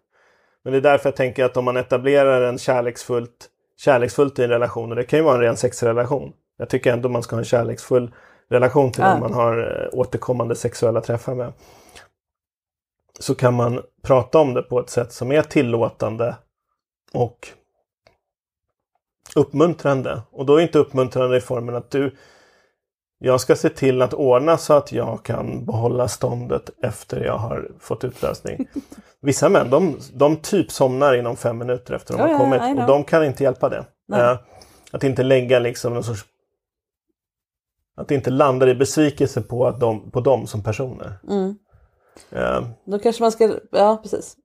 Men 0.64 0.72
det 0.72 0.78
är 0.78 0.82
därför 0.82 1.08
jag 1.08 1.16
tänker 1.16 1.44
att 1.44 1.56
om 1.56 1.64
man 1.64 1.76
etablerar 1.76 2.42
en 2.42 2.58
kärleksfullt, 2.58 3.48
kärleksfullt 3.76 4.38
i 4.38 4.44
en 4.44 4.50
relation, 4.50 4.90
och 4.90 4.96
det 4.96 5.04
kan 5.04 5.18
ju 5.18 5.24
vara 5.24 5.34
en 5.34 5.40
ren 5.40 5.56
sexrelation. 5.56 6.32
Jag 6.58 6.68
tycker 6.68 6.92
ändå 6.92 7.08
man 7.08 7.22
ska 7.22 7.36
ha 7.36 7.40
en 7.40 7.44
kärleksfull 7.44 8.14
relation 8.50 8.92
till 8.92 9.02
Ja. 9.02 9.18
man 9.18 9.34
har 9.34 9.82
eh, 9.92 9.98
återkommande 9.98 10.54
sexuella 10.54 11.00
träffar 11.00 11.34
med. 11.34 11.52
Så 13.18 13.34
kan 13.34 13.54
man 13.54 13.82
prata 14.02 14.38
om 14.38 14.54
det 14.54 14.62
på 14.62 14.80
ett 14.80 14.90
sätt 14.90 15.12
som 15.12 15.32
är 15.32 15.42
tillåtande 15.42 16.36
och 17.12 17.48
uppmuntrande. 19.36 20.22
Och 20.30 20.46
då 20.46 20.56
är 20.56 20.62
inte 20.62 20.78
uppmuntrande 20.78 21.36
i 21.36 21.40
formen 21.40 21.74
att 21.74 21.90
du 21.90 22.16
jag 23.18 23.40
ska 23.40 23.56
se 23.56 23.68
till 23.68 24.02
att 24.02 24.14
ordna 24.14 24.58
så 24.58 24.72
att 24.72 24.92
jag 24.92 25.22
kan 25.22 25.64
behålla 25.64 26.08
ståndet 26.08 26.70
efter 26.82 27.24
jag 27.24 27.38
har 27.38 27.70
fått 27.80 28.04
utlösning. 28.04 28.68
Vissa 29.22 29.48
män 29.48 29.70
de, 29.70 29.98
de 30.12 30.36
typ 30.36 30.70
somnar 30.70 31.14
inom 31.14 31.36
fem 31.36 31.58
minuter 31.58 31.94
efter 31.94 32.14
de 32.14 32.20
Oh, 32.20 32.22
har 32.22 32.28
yeah, 32.28 32.40
kommit 32.40 32.60
know. 32.60 32.78
och 32.78 32.86
de 32.86 33.04
kan 33.04 33.24
inte 33.24 33.42
hjälpa 33.42 33.68
det. 33.68 33.84
Eh, 34.12 34.36
att 34.92 35.04
inte 35.04 35.22
lägga 35.22 35.58
liksom 35.58 35.94
någon 35.94 36.04
sorts 36.04 36.24
att 37.96 38.10
inte 38.10 38.30
landar 38.30 38.68
i 38.68 38.74
besvikelse 38.74 39.42
på, 39.42 39.66
att 39.66 39.80
de, 39.80 40.10
på 40.10 40.20
dem 40.20 40.46
som 40.46 40.62
personer. 40.62 41.18
Mm. 41.28 41.58
Eh, 42.30 42.68
Då 42.84 42.98
kanske 42.98 43.22
man 43.22 43.32
ska, 43.32 43.54
ja 43.70 44.00
precis. 44.02 44.36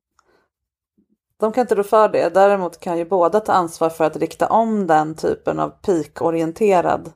De 1.39 1.51
kan 1.51 1.61
inte 1.61 1.75
rå 1.75 1.83
för 1.83 2.09
det. 2.09 2.33
Däremot 2.33 2.79
kan 2.79 2.97
ju 2.97 3.05
båda 3.05 3.39
ta 3.39 3.51
ansvar 3.51 3.89
för 3.89 4.03
att 4.03 4.17
rikta 4.17 4.47
om 4.47 4.87
den 4.87 5.15
typen 5.15 5.59
av 5.59 5.69
peak-orienterad 5.69 7.11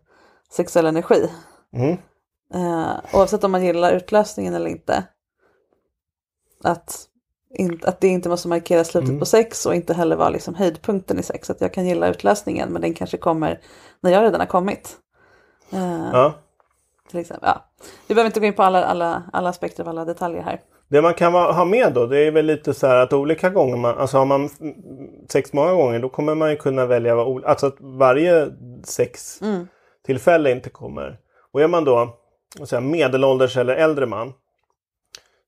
sexuell 0.52 0.86
energi. 0.86 1.30
Mm, 1.80 1.98
Eh, 2.54 2.92
oavsett 3.14 3.44
om 3.44 3.52
man 3.52 3.66
gillar 3.66 3.94
utlösningen 3.94 4.54
eller 4.56 4.70
inte. 4.70 5.04
Att, 6.64 7.06
in, 7.56 7.80
att 7.84 8.02
det 8.02 8.08
inte 8.08 8.30
måste 8.30 8.48
markera 8.48 8.84
slutet 8.84 9.10
Mm. 9.10 9.20
på 9.20 9.26
sex 9.26 9.66
och 9.66 9.76
inte 9.76 9.94
heller 9.94 10.16
vara 10.16 10.30
liksom 10.30 10.56
höjdpunkten 10.56 11.20
i 11.20 11.24
sex. 11.24 11.50
Att 11.50 11.62
jag 11.62 11.74
kan 11.74 11.86
gilla 11.88 12.08
utlösningen 12.08 12.70
men 12.70 12.82
den 12.82 12.94
kanske 12.94 13.18
kommer 13.18 13.60
när 14.02 14.12
jag 14.12 14.24
redan 14.24 14.40
har 14.40 14.48
kommit. 14.48 14.98
Eh, 15.74 16.10
ja. 16.14 16.34
till 17.10 17.20
exempel. 17.20 17.50
Ja. 17.50 17.66
Vi 18.08 18.16
behöver 18.16 18.28
inte 18.30 18.40
gå 18.40 18.46
in 18.46 18.54
på 18.54 18.64
alla, 18.64 18.86
alla, 18.86 19.24
alla 19.34 19.50
aspekter 19.50 19.84
av 19.84 19.90
alla 19.90 20.06
detaljer 20.06 20.42
här. 20.42 20.62
Det 20.90 21.02
man 21.02 21.14
kan 21.14 21.34
ha 21.34 21.66
med 21.66 21.94
då 21.94 22.06
det 22.06 22.20
är 22.20 22.32
väl 22.32 22.46
lite 22.46 22.74
så 22.74 22.88
här 22.88 22.96
att 22.96 23.14
olika 23.14 23.50
gånger, 23.50 23.78
man, 23.78 23.98
alltså 23.98 24.18
har 24.18 24.26
man 24.26 24.50
sex 25.30 25.54
många 25.54 25.74
gånger 25.74 26.00
då 26.00 26.10
kommer 26.10 26.36
man 26.36 26.50
ju 26.50 26.56
kunna 26.56 26.86
välja, 26.86 27.16
alltså 27.46 27.68
att 27.68 27.76
varje 27.80 28.48
sex 28.84 29.42
Mm. 29.42 29.68
tillfälle 30.06 30.52
inte 30.52 30.70
kommer. 30.70 31.20
Och 31.54 31.62
är 31.62 31.68
man 31.68 31.84
då 31.84 32.18
jag, 32.72 32.84
medelålders 32.84 33.58
eller 33.58 33.76
äldre 33.76 34.06
man 34.06 34.34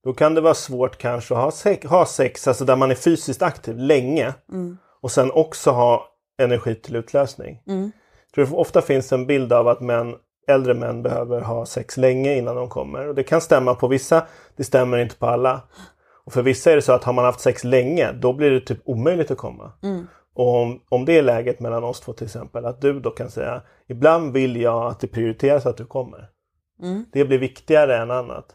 då 0.04 0.14
kan 0.14 0.34
det 0.36 0.42
vara 0.42 0.54
svårt 0.54 0.98
kanske 0.98 1.34
att 1.34 1.42
ha 1.42 1.52
sex, 1.52 1.88
ha 1.88 2.06
sex 2.06 2.48
alltså 2.48 2.66
där 2.66 2.76
man 2.76 2.92
är 2.92 2.96
fysiskt 2.96 3.42
aktiv 3.42 3.78
länge 3.78 4.34
Mm. 4.52 4.78
och 5.02 5.12
sen 5.12 5.32
också 5.32 5.72
ha 5.72 6.08
energi 6.42 6.76
till 6.76 6.96
utlösning. 6.96 7.62
Mm. 7.68 7.92
Tror 8.36 8.46
det 8.46 8.56
ofta 8.56 8.82
finns 8.82 9.14
en 9.14 9.26
bild 9.26 9.54
av 9.54 9.68
att 9.68 9.82
män, 9.82 10.16
äldre 10.48 10.74
män 10.74 11.04
behöver 11.04 11.42
ha 11.42 11.66
sex 11.66 11.98
länge 11.98 12.38
innan 12.38 12.56
de 12.56 12.70
kommer. 12.70 13.08
Och 13.08 13.16
det 13.16 13.24
kan 13.24 13.42
stämma 13.42 13.76
på 13.76 13.88
vissa, 13.88 14.28
det 14.56 14.64
stämmer 14.64 14.98
inte 14.98 15.16
på 15.16 15.26
alla. 15.26 15.62
Och 16.26 16.34
för 16.34 16.42
vissa 16.42 16.72
är 16.72 16.76
det 16.76 16.82
så 16.82 16.94
att 16.94 17.04
har 17.04 17.14
man 17.14 17.26
haft 17.26 17.40
sex 17.40 17.64
länge, 17.64 18.12
då 18.12 18.34
blir 18.34 18.52
det 18.52 18.60
typ 18.60 18.82
omöjligt 18.86 19.32
att 19.32 19.38
komma. 19.38 19.72
Och 20.40 20.56
om, 20.56 20.82
om 20.90 21.06
det 21.06 21.18
är 21.18 21.22
läget 21.22 21.60
mellan 21.60 21.84
oss 21.84 22.00
två 22.00 22.14
till 22.14 22.26
exempel, 22.26 22.66
att 22.66 22.82
du 22.82 23.00
då 23.00 23.10
kan 23.10 23.30
säga 23.30 23.62
ibland 23.88 24.34
vill 24.34 24.62
jag 24.62 24.86
att 24.88 25.00
det 25.00 25.08
prioriteras 25.08 25.66
att 25.66 25.78
du 25.78 25.86
kommer. 25.86 26.30
Det 27.12 27.26
blir 27.26 27.38
viktigare 27.38 27.98
än 27.98 28.12
annat. 28.12 28.46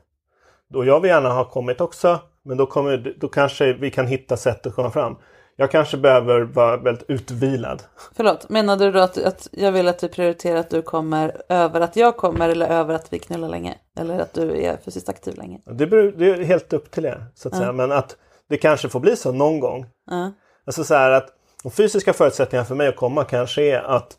Då 0.69 0.85
jag 0.85 1.01
vill 1.01 1.11
gärna 1.11 1.29
ha 1.29 1.51
kommit 1.51 1.81
också, 1.81 2.21
men 2.45 2.57
då, 2.57 2.67
kommer, 2.67 3.17
då 3.21 3.29
kanske 3.29 3.73
vi 3.73 3.91
kan 3.91 4.07
hitta 4.07 4.37
sätt 4.37 4.67
att 4.67 4.75
komma 4.75 4.91
fram. 4.91 5.17
Jag 5.57 5.71
kanske 5.71 5.97
behöver 5.97 6.41
vara 6.41 6.77
väldigt 6.77 7.11
utvilad. 7.11 7.83
Förlåt, 8.17 8.49
menade 8.49 8.85
du 8.85 8.93
då 8.93 9.01
att, 9.01 9.19
att 9.19 9.49
jag 9.53 9.73
vill 9.73 9.89
att 9.89 9.99
du 9.99 10.09
prioriterar 10.09 10.57
att 10.57 10.71
du 10.71 10.83
kommer 10.83 11.43
över 11.49 11.81
att 11.81 11.97
jag 11.97 12.17
kommer 12.17 12.49
eller 12.49 12.67
över 12.67 12.95
att 12.95 13.13
vi 13.13 13.19
knullar 13.19 13.49
länge? 13.49 13.79
Eller 13.99 14.19
att 14.19 14.35
du 14.35 14.63
är 14.63 14.77
fysiskt 14.77 15.09
aktiv 15.09 15.37
länge? 15.37 15.61
Det, 15.67 15.87
beror, 15.87 16.13
det 16.13 16.31
är 16.31 16.45
helt 16.45 16.73
upp 16.73 16.91
till 16.91 17.05
er. 17.05 17.27
Så 17.35 17.49
att 17.49 17.57
säga. 17.57 17.73
Men 17.73 17.93
att 17.93 18.17
det 18.49 18.57
kanske 18.57 18.89
får 18.89 19.01
bli 19.01 19.17
så 19.17 19.33
någon 19.33 19.61
gång. 19.61 19.87
Ja. 20.11 20.33
Alltså 20.67 20.85
så 20.85 20.95
här 20.95 21.11
att 21.11 21.31
de 21.65 21.71
fysiska 21.71 22.13
förutsättningarna 22.13 22.67
för 22.67 22.75
mig 22.75 22.89
att 22.89 22.97
komma 22.97 23.25
kanske 23.25 23.63
är 23.63 23.79
att, 23.83 24.17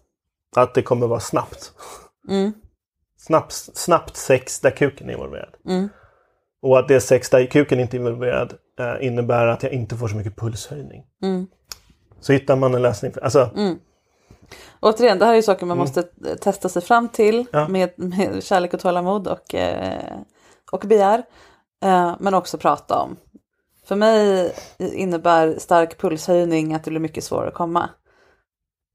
att 0.56 0.74
det 0.74 0.82
kommer 0.82 1.08
vara 1.08 1.20
snabbt. 1.20 1.74
Mm. 2.30 2.54
Snabbt, 3.18 3.54
snabbt 3.54 4.18
sex 4.18 4.60
där 4.60 4.72
kuken 4.72 5.10
är 5.10 5.14
involverad. 5.14 5.56
Mm. 5.66 5.90
Och 6.62 6.80
att 6.80 6.88
det 6.88 7.02
sex 7.02 7.30
där 7.30 7.46
kuken 7.46 7.80
inte 7.80 7.98
är 7.98 8.00
involverad 8.00 8.54
eh, 8.80 9.08
innebär 9.08 9.48
att 9.48 9.64
jag 9.64 9.72
inte 9.72 9.96
får 9.96 10.08
så 10.08 10.16
mycket 10.16 10.36
pulshöjning. 10.36 11.04
Mm. 11.24 11.48
Så 12.20 12.34
hittar 12.34 12.56
man 12.56 12.76
en 12.76 12.82
lösning. 12.82 13.14
För, 13.14 13.22
alltså, 13.22 13.50
Återigen, 14.80 15.20
det 15.20 15.26
här 15.26 15.32
är 15.32 15.36
ju 15.36 15.44
saker 15.44 15.66
man 15.66 15.78
måste 15.78 16.00
eh, 16.00 16.36
testa 16.36 16.70
sig 16.70 16.82
fram 16.82 17.10
till 17.10 17.36
Mm. 17.36 17.48
Ja. 17.52 17.68
med, 17.68 17.94
med 17.96 18.44
kärlek 18.44 18.74
och 18.74 18.80
tålamod 18.80 19.28
och, 19.28 19.56
eh, 19.56 20.20
och 20.72 20.80
begär. 20.80 21.24
Eh, 21.84 22.16
men 22.20 22.34
också 22.34 22.58
prata 22.58 23.00
om. 23.00 23.18
För 23.86 23.96
mig 23.96 24.54
innebär 24.80 25.60
stark 25.60 25.98
pulshöjning 25.98 26.74
att 26.74 26.84
det 26.84 26.92
blir 26.92 27.00
mycket 27.02 27.24
svårare 27.24 27.48
att 27.48 27.54
komma. 27.54 27.90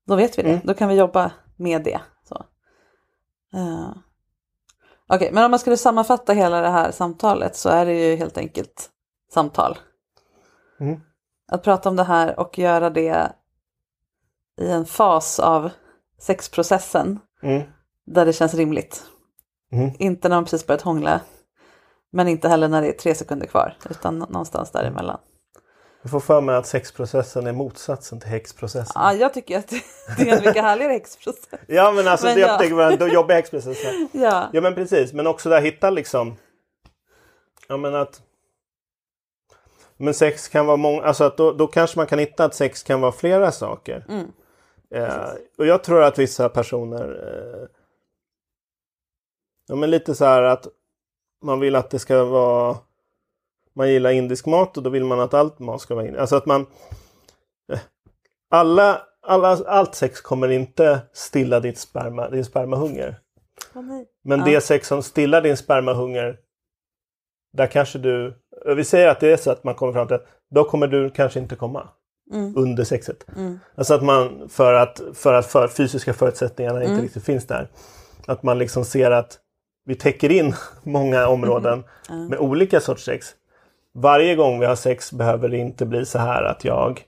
Då 0.06 0.16
vet 0.16 0.38
vi 0.38 0.42
det, 0.42 0.48
Mm. 0.50 0.60
då 0.64 0.74
kan 0.74 0.88
vi 0.88 0.94
jobba 0.94 1.32
med 1.56 1.82
det. 1.82 2.00
Så. 2.28 2.44
Eh, 3.54 3.90
Okej, 5.12 5.30
men 5.32 5.44
om 5.44 5.50
man 5.50 5.60
skulle 5.60 5.76
sammanfatta 5.76 6.32
hela 6.32 6.60
det 6.60 6.68
här 6.68 6.90
samtalet 6.90 7.56
så 7.56 7.68
är 7.68 7.86
det 7.86 7.94
ju 7.94 8.16
helt 8.16 8.38
enkelt 8.38 8.90
samtal. 9.32 9.78
Mm. 10.80 11.00
Att 11.52 11.62
prata 11.62 11.88
om 11.88 11.96
det 11.96 12.04
här 12.04 12.40
och 12.40 12.58
göra 12.58 12.90
det 12.90 13.32
i 14.60 14.70
en 14.70 14.86
fas 14.86 15.38
av 15.40 15.70
sexprocessen 16.18 17.18
mm, 17.42 17.62
där 18.06 18.26
det 18.26 18.32
känns 18.32 18.54
rimligt. 18.54 19.04
Mm. 19.72 19.90
Inte 19.98 20.28
när 20.28 20.36
man 20.36 20.44
precis 20.44 20.66
börjat 20.66 20.82
hångla, 20.82 21.20
men 22.12 22.28
inte 22.28 22.48
heller 22.48 22.68
när 22.68 22.82
det 22.82 22.88
är 22.88 22.92
tre 22.92 23.14
sekunder 23.14 23.46
kvar, 23.46 23.76
utan 23.90 24.18
någonstans 24.18 24.70
däremellan. 24.70 25.20
jag 26.02 26.10
får 26.10 26.20
för 26.20 26.40
mig 26.40 26.56
att 26.56 26.66
sexprocessen 26.66 27.46
är 27.46 27.52
motsatsen 27.52 28.20
till 28.20 28.28
häxprocessen. 28.28 28.92
Ja, 28.94 29.14
jag 29.14 29.34
tycker 29.34 29.58
att 29.58 29.68
det 30.18 30.30
är 30.30 30.36
en 30.36 30.44
mycket 30.44 30.62
härligare 30.62 30.92
häxprocess. 30.92 31.48
Ja 31.66 31.92
men 31.92 32.08
alltså 32.08 32.26
Men 32.26 32.34
det, 32.34 32.40
ja. 32.40 32.46
jag 32.46 32.58
tänker 32.58 32.90
på 32.90 33.04
den 33.04 33.12
jobbiga 33.12 33.36
häxprocessen. 33.36 34.08
Ja, 34.12 34.48
Ja 34.52 34.60
men 34.60 34.74
precis, 34.74 35.12
men 35.12 35.26
också 35.26 35.48
där 35.48 35.60
hitta 35.60 35.90
liksom 35.90 36.36
Ja 37.68 37.76
men 37.76 37.94
att 37.94 38.22
Men 39.96 40.14
sex 40.14 40.48
kan 40.48 40.66
vara 40.66 40.76
många, 40.76 41.02
alltså 41.02 41.24
att 41.24 41.36
då, 41.36 41.52
då 41.52 41.66
kanske 41.66 41.98
man 41.98 42.06
kan 42.06 42.18
hitta 42.18 42.44
att 42.44 42.54
sex 42.54 42.82
kan 42.82 43.00
vara 43.00 43.12
flera 43.12 43.52
saker. 43.52 44.06
Mm. 44.08 44.32
Eh, 44.94 45.30
och 45.58 45.66
jag 45.66 45.84
tror 45.84 46.02
att 46.02 46.18
vissa 46.18 46.48
personer 46.48 47.08
eh, 47.08 47.68
Ja 49.66 49.76
men 49.76 49.90
lite 49.90 50.14
så 50.14 50.24
här 50.24 50.42
att 50.42 50.66
Man 51.42 51.60
vill 51.60 51.76
att 51.76 51.90
det 51.90 51.98
ska 51.98 52.24
vara 52.24 52.76
Man 53.74 53.90
gillar 53.90 54.10
indisk 54.10 54.46
mat 54.46 54.76
och 54.76 54.82
då 54.82 54.90
vill 54.90 55.04
man 55.04 55.20
att 55.20 55.34
allt 55.34 55.58
mat 55.58 55.80
ska 55.80 55.94
vara 55.94 56.04
indisk. 56.06 56.20
Alltså 56.20 56.36
att 56.36 56.46
man 56.46 56.66
eh, 57.72 57.78
alla, 58.50 59.02
alla, 59.22 59.48
allt 59.66 59.94
sex 59.94 60.20
kommer 60.20 60.48
inte 60.48 61.00
stilla 61.12 61.60
ditt 61.60 61.78
sperma, 61.78 62.28
din 62.30 62.44
spermahunger. 62.44 63.18
Men 64.24 64.38
Ja. 64.38 64.44
det 64.44 64.60
sex 64.60 64.88
som 64.88 65.02
stillar 65.02 65.42
din 65.42 65.56
spermahunger 65.56 66.38
Där 67.52 67.66
kanske 67.66 67.98
du 67.98 68.34
Vi 68.76 68.84
säger 68.84 69.08
att 69.08 69.20
det 69.20 69.32
är 69.32 69.36
så 69.36 69.50
att 69.50 69.64
man 69.64 69.74
kommer 69.74 69.92
fram 69.92 70.06
till 70.06 70.16
att 70.16 70.26
Då 70.50 70.64
kommer 70.64 70.86
du 70.86 71.10
kanske 71.10 71.40
inte 71.40 71.56
komma 71.56 71.88
Mm. 72.32 72.56
Under 72.56 72.84
sexet 72.84 73.24
Mm. 73.36 73.58
Alltså 73.74 73.94
att 73.94 74.02
man 74.02 74.48
för 74.48 74.74
att 74.74 75.00
För 75.14 75.34
att 75.34 75.46
för 75.46 75.68
fysiska 75.68 76.12
förutsättningarna 76.14 76.80
inte 76.80 76.92
Mm. 76.92 77.02
riktigt 77.02 77.24
finns 77.24 77.46
där 77.46 77.68
Att 78.26 78.42
man 78.42 78.58
liksom 78.58 78.84
ser 78.84 79.10
att 79.10 79.38
Vi 79.84 79.94
täcker 79.94 80.30
in 80.32 80.54
många 80.82 81.28
områden 81.28 81.84
Mm. 82.10 82.26
Med 82.26 82.38
olika 82.38 82.80
sorts 82.80 83.04
sex 83.04 83.34
Varje 83.92 84.34
gång 84.36 84.60
vi 84.60 84.66
har 84.66 84.76
sex 84.76 85.12
behöver 85.12 85.48
det 85.48 85.56
inte 85.58 85.86
bli 85.86 86.06
så 86.06 86.18
här 86.18 86.42
att 86.42 86.64
jag 86.64 87.04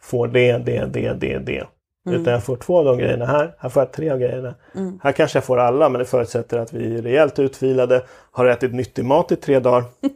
Får 0.00 0.28
det, 0.28 0.58
det, 0.58 0.86
det, 0.86 1.12
det, 1.14 1.38
det 1.38 1.66
Mm. 2.06 2.20
utan 2.20 2.32
jag 2.32 2.44
får 2.44 2.56
två 2.56 2.78
av 2.78 2.84
de 2.84 2.98
grejerna 2.98 3.26
här. 3.26 3.54
Här 3.58 3.68
får 3.68 3.82
jag 3.82 3.92
tre 3.92 4.10
av 4.10 4.18
grejerna. 4.18 4.54
Mm. 4.74 5.00
Här 5.02 5.12
kanske 5.12 5.36
jag 5.36 5.44
får 5.44 5.58
alla 5.58 5.88
men 5.88 5.98
det 5.98 6.04
förutsätter 6.04 6.58
att 6.58 6.72
vi 6.72 6.96
är 6.98 7.02
rejält 7.02 7.38
utvilade. 7.38 8.04
Har 8.30 8.46
ätit 8.46 8.74
nyttig 8.74 9.04
mat 9.04 9.32
i 9.32 9.36
tre 9.36 9.60
dagar. 9.60 9.84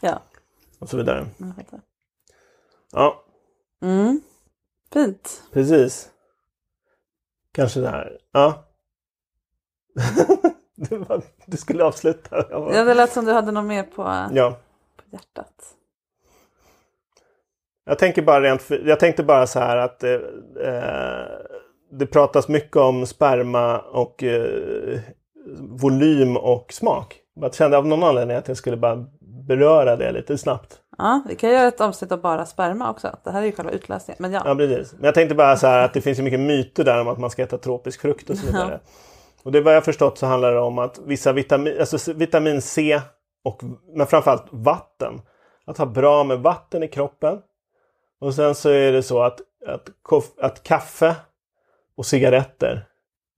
Ja, 0.00 0.22
Och 0.78 0.88
så 0.88 0.96
vidare. 0.96 1.26
Ja, 2.92 3.22
Mm. 3.82 4.20
Fint. 4.92 5.42
precis. 5.52 6.10
Kanske 7.52 7.80
det 7.80 7.88
här. 7.88 8.18
Ja. 8.32 8.64
Du, 10.76 10.96
var, 10.96 11.22
du 11.46 11.56
skulle 11.56 11.84
avsluta. 11.84 12.44
Jag 12.50 12.60
var- 12.60 12.74
Ja, 12.74 12.84
det 12.84 12.94
lät 12.94 13.12
som 13.12 13.24
du 13.24 13.32
hade 13.32 13.52
något 13.52 13.64
mer 13.64 13.82
på, 13.82 14.02
ja. 14.34 14.50
på 14.96 15.02
hjärtat. 15.12 15.52
Jag 17.86 17.98
tänker 17.98 18.22
bara 18.22 18.40
rent 18.40 18.70
Jag 18.84 19.00
tänkte 19.00 19.22
bara 19.22 19.46
så 19.46 19.58
här 19.58 19.76
att 19.76 20.02
eh, 20.04 20.10
eh, 20.64 21.26
det 21.90 22.06
pratas 22.06 22.48
mycket 22.48 22.76
om 22.76 23.06
sperma 23.06 23.78
och 23.78 24.22
eh, 24.22 25.00
volym 25.60 26.36
och 26.36 26.72
smak. 26.72 27.16
Jag 27.40 27.54
kände 27.54 27.76
av 27.76 27.86
någon 27.86 28.02
anledning 28.02 28.36
att 28.36 28.48
jag 28.48 28.56
skulle 28.56 28.76
bara 28.76 29.04
beröra 29.20 29.96
det 29.96 30.12
lite 30.12 30.38
snabbt. 30.38 30.78
Ja, 30.98 31.22
vi 31.28 31.34
kan 31.36 31.50
göra 31.50 31.68
ett 31.68 31.80
avsnitt 31.80 32.12
av 32.12 32.20
bara 32.20 32.46
sperma 32.46 32.90
också. 32.90 33.16
Det 33.24 33.30
här 33.30 33.42
är 33.42 33.46
ju 33.46 33.52
själva 33.52 33.72
utlösningen. 33.72 34.16
Men 34.20 34.32
ja. 34.32 34.42
Ja, 34.44 34.54
precis. 34.54 34.92
Men 34.92 35.04
jag 35.04 35.14
tänkte 35.14 35.34
bara 35.34 35.56
så 35.56 35.66
här 35.66 35.84
att 35.84 35.94
det 35.94 36.00
finns 36.00 36.18
ju 36.18 36.22
mycket 36.22 36.40
myter 36.40 36.84
där 36.84 37.00
om 37.00 37.08
att 37.08 37.18
man 37.18 37.30
ska 37.30 37.42
äta 37.42 37.58
tropisk 37.58 38.00
frukt 38.00 38.30
och 38.30 38.36
så 38.38 38.46
vidare. 38.46 38.80
Och 39.44 39.52
det 39.52 39.60
vad 39.60 39.76
jag 39.76 39.84
förstått 39.84 40.18
så 40.18 40.26
handlar 40.26 40.52
det 40.52 40.60
om 40.60 40.78
att 40.78 40.98
vissa 40.98 41.32
vitamin, 41.32 41.80
alltså 41.80 42.12
vitamin 42.12 42.62
C 42.62 43.00
och 43.44 43.62
men 43.96 44.06
framförallt 44.06 44.46
vatten. 44.50 45.20
Att 45.66 45.78
ha 45.78 45.86
bra 45.86 46.24
med 46.24 46.38
vatten 46.38 46.82
i 46.82 46.88
kroppen 46.88 47.38
Och 48.20 48.34
sen 48.34 48.54
så 48.54 48.68
är 48.68 48.92
det 48.92 49.02
så 49.02 49.22
att, 49.22 49.40
att, 49.66 49.88
att 50.40 50.62
kaffe 50.62 51.16
och 51.96 52.06
cigaretter 52.06 52.86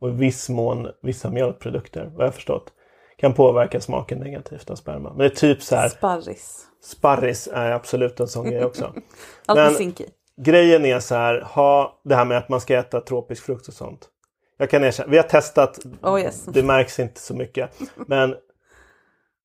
och 0.01 0.09
i 0.09 0.13
viss 0.13 0.49
mån 0.49 0.89
vissa 1.03 1.31
mjölkprodukter, 1.31 2.13
vad 2.15 2.27
jag 2.27 2.35
förstått, 2.35 2.73
kan 3.17 3.35
påverka 3.35 3.81
smaken 3.81 4.19
negativt 4.19 4.71
av 4.71 4.75
sperma. 4.75 5.09
Men 5.09 5.19
det 5.19 5.25
är 5.25 5.29
typ 5.29 5.63
så 5.63 5.77
här, 5.77 5.89
Sparris. 5.89 6.67
sparris 6.83 7.49
är 7.53 7.71
absolut 7.71 8.21
en 8.21 8.29
sån 8.29 8.51
grej 8.51 8.65
också. 8.65 8.95
Allt 9.47 9.59
med 9.59 9.73
zink 9.73 10.01
i. 10.01 10.09
Grejen 10.41 10.85
är 10.85 11.01
så 11.01 11.15
här, 11.15 11.41
ha 11.41 12.01
det 12.05 12.15
här 12.15 12.25
med 12.25 12.39
att 12.39 12.49
man 12.49 12.61
ska 12.61 12.77
äta 12.77 13.01
tropisk 13.01 13.45
frukt 13.45 13.69
och 13.69 13.75
sånt. 13.75 14.09
Jag 14.57 14.71
kan 14.71 14.85
erkänna, 14.85 15.11
vi 15.11 15.17
har 15.17 15.25
testat, 15.25 15.79
Oh 16.03 16.21
yes. 16.21 16.45
det 16.45 16.63
märks 16.63 16.99
inte 16.99 17.21
så 17.21 17.35
mycket. 17.35 17.71
Men 18.07 18.35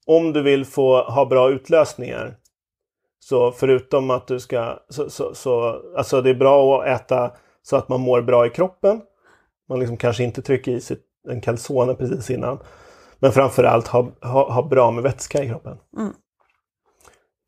om 0.05 0.33
du 0.33 0.41
vill 0.41 0.65
få 0.65 1.03
ha 1.03 1.25
bra 1.25 1.49
utlösningar 1.49 2.37
så 3.19 3.51
förutom 3.51 4.11
att 4.11 4.27
du 4.27 4.39
ska, 4.39 4.79
så, 4.89 5.09
så, 5.09 5.33
så, 5.35 5.81
alltså 5.97 6.21
det 6.21 6.29
är 6.29 6.35
bra 6.35 6.81
att 6.81 6.87
äta 6.87 7.31
så 7.61 7.75
att 7.75 7.89
man 7.89 8.01
mår 8.01 8.21
bra 8.21 8.45
i 8.45 8.49
kroppen. 8.49 9.01
Man 9.69 9.79
liksom 9.79 9.97
kanske 9.97 10.23
inte 10.23 10.41
trycker 10.41 10.71
i 10.71 10.81
sig 10.81 10.97
en 11.29 11.41
calzone 11.41 11.93
precis 11.95 12.29
innan. 12.29 12.59
Men 13.19 13.31
framförallt 13.31 13.87
ha, 13.87 14.11
ha, 14.21 14.53
ha 14.53 14.63
bra 14.63 14.91
med 14.91 15.03
vätska 15.03 15.43
i 15.43 15.47
kroppen. 15.47 15.77
Mm. 15.97 16.13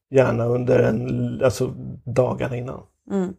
Gärna 0.10 0.46
under 0.46 0.80
en, 0.80 1.42
alltså 1.44 1.68
dagarna 2.06 2.56
innan. 2.56 2.82
Mm. 3.12 3.34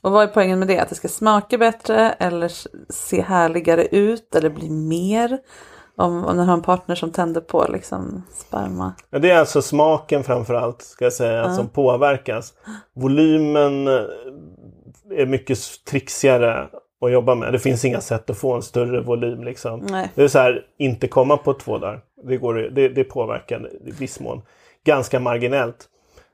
Och 0.00 0.12
vad 0.12 0.22
är 0.22 0.26
poängen 0.26 0.58
med 0.58 0.68
det? 0.68 0.78
Att 0.78 0.88
det 0.88 0.94
ska 0.94 1.08
smaka 1.08 1.58
bättre 1.58 2.12
eller 2.12 2.52
se 2.92 3.22
härligare 3.22 3.86
ut 3.86 4.34
eller 4.34 4.50
bli 4.50 4.70
mer? 4.70 5.38
Om, 5.96 6.24
om 6.24 6.36
man 6.36 6.48
har 6.48 6.54
en 6.54 6.62
partner 6.62 6.94
som 6.94 7.10
tänder 7.10 7.40
på 7.40 7.66
liksom 7.68 8.22
sperma. 8.32 8.92
Ja, 9.10 9.18
det 9.18 9.30
är 9.30 9.38
alltså 9.38 9.62
smaken 9.62 10.24
framförallt 10.24 10.82
ska 10.82 11.04
jag 11.04 11.12
säga 11.12 11.54
som 11.54 11.68
påverkas. 11.68 12.54
Volymen 12.94 13.88
eh, 13.88 14.02
är 15.10 15.26
mycket 15.26 15.58
trixigare 15.84 16.68
att 17.00 17.12
jobba 17.12 17.34
med. 17.34 17.52
Det 17.52 17.58
finns 17.58 17.84
inga 17.84 18.00
sätt 18.00 18.30
att 18.30 18.38
få 18.38 18.54
en 18.54 18.62
större 18.62 19.00
volym. 19.00 19.44
Liksom. 19.44 19.80
Nej. 19.80 20.10
Det 20.14 20.22
är 20.22 20.28
så 20.28 20.38
här, 20.38 20.64
inte 20.78 21.08
komma 21.08 21.36
på 21.36 21.54
två 21.54 21.78
dagar. 21.78 22.00
Det, 22.24 22.36
går, 22.36 22.54
det, 22.54 22.88
det 22.88 23.04
påverkar 23.04 23.70
i 23.84 23.90
viss 23.90 24.20
mån. 24.20 24.42
Ganska 24.84 25.20
marginellt. 25.20 25.88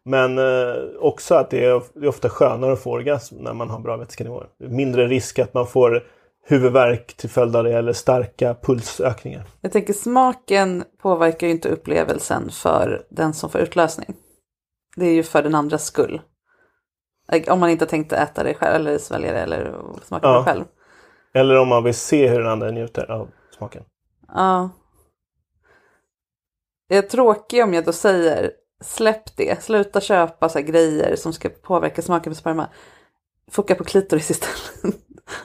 Men 0.08 0.38
eh, 0.38 0.74
också 1.00 1.34
att 1.34 1.50
det 1.50 1.64
är, 1.64 1.82
det 1.94 2.06
är 2.06 2.08
ofta 2.08 2.28
skönare 2.28 2.72
att 2.72 2.82
få 2.82 2.92
orgasm 2.92 3.36
när 3.36 3.54
man 3.54 3.70
har 3.70 3.80
bra 3.80 3.96
vätskenivåer. 3.96 4.48
Mindre 4.58 5.06
risk 5.06 5.38
att 5.38 5.54
man 5.54 5.66
får 5.66 6.04
huvudvärk 6.44 7.16
till 7.16 7.30
följd 7.30 7.56
av 7.56 7.64
det 7.64 7.72
eller 7.72 7.92
starka 7.92 8.54
pulsökningar. 8.62 9.44
Jag 9.60 9.72
tänker 9.72 9.92
smaken 9.92 10.84
påverkar 11.02 11.46
ju 11.46 11.52
inte 11.52 11.68
upplevelsen 11.68 12.50
för 12.50 13.06
den 13.10 13.34
som 13.34 13.50
får 13.50 13.60
utlösning. 13.60 14.16
Det 14.96 15.06
är 15.06 15.12
ju 15.12 15.22
för 15.22 15.42
den 15.42 15.54
andras 15.54 15.84
skull. 15.84 16.20
Om 17.48 17.60
man 17.60 17.70
inte 17.70 17.86
tänkte 17.86 18.16
äta 18.16 18.42
det 18.44 18.54
själv 18.54 18.74
eller 18.74 18.98
svälja 18.98 19.32
det 19.32 19.40
eller 19.40 19.74
smaka 20.02 20.26
Ja. 20.28 20.38
det 20.38 20.44
själv. 20.44 20.64
Eller 21.34 21.58
om 21.58 21.68
man 21.68 21.84
vill 21.84 21.94
se 21.94 22.28
hur 22.28 22.38
den 22.38 22.48
andra 22.48 22.70
njuter 22.70 23.10
av 23.10 23.28
smaken. 23.58 23.82
Ja. 24.28 24.70
Det 26.88 26.96
är 26.96 27.02
tråkigt 27.02 27.64
om 27.64 27.74
jag 27.74 27.84
då 27.84 27.92
säger 27.92 28.50
släpp 28.84 29.36
det, 29.36 29.62
sluta 29.62 30.00
köpa 30.00 30.48
så 30.48 30.60
grejer 30.60 31.16
som 31.16 31.32
ska 31.32 31.48
påverka 31.48 32.02
smaken 32.02 32.32
på 32.32 32.36
sperma. 32.36 32.68
Foka 33.50 33.74
på 33.74 33.84
klitoris 33.84 34.30
istället. 34.30 34.96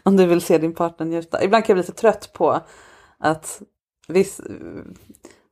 om 0.03 0.17
du 0.17 0.25
vill 0.25 0.41
se 0.41 0.57
din 0.57 0.75
partner 0.75 1.05
njuta. 1.05 1.43
Ibland 1.43 1.65
kan 1.65 1.73
jag 1.73 1.77
bli 1.77 1.87
lite 1.87 2.01
trött 2.01 2.33
på 2.33 2.59
att 3.19 3.61
viss, 4.07 4.41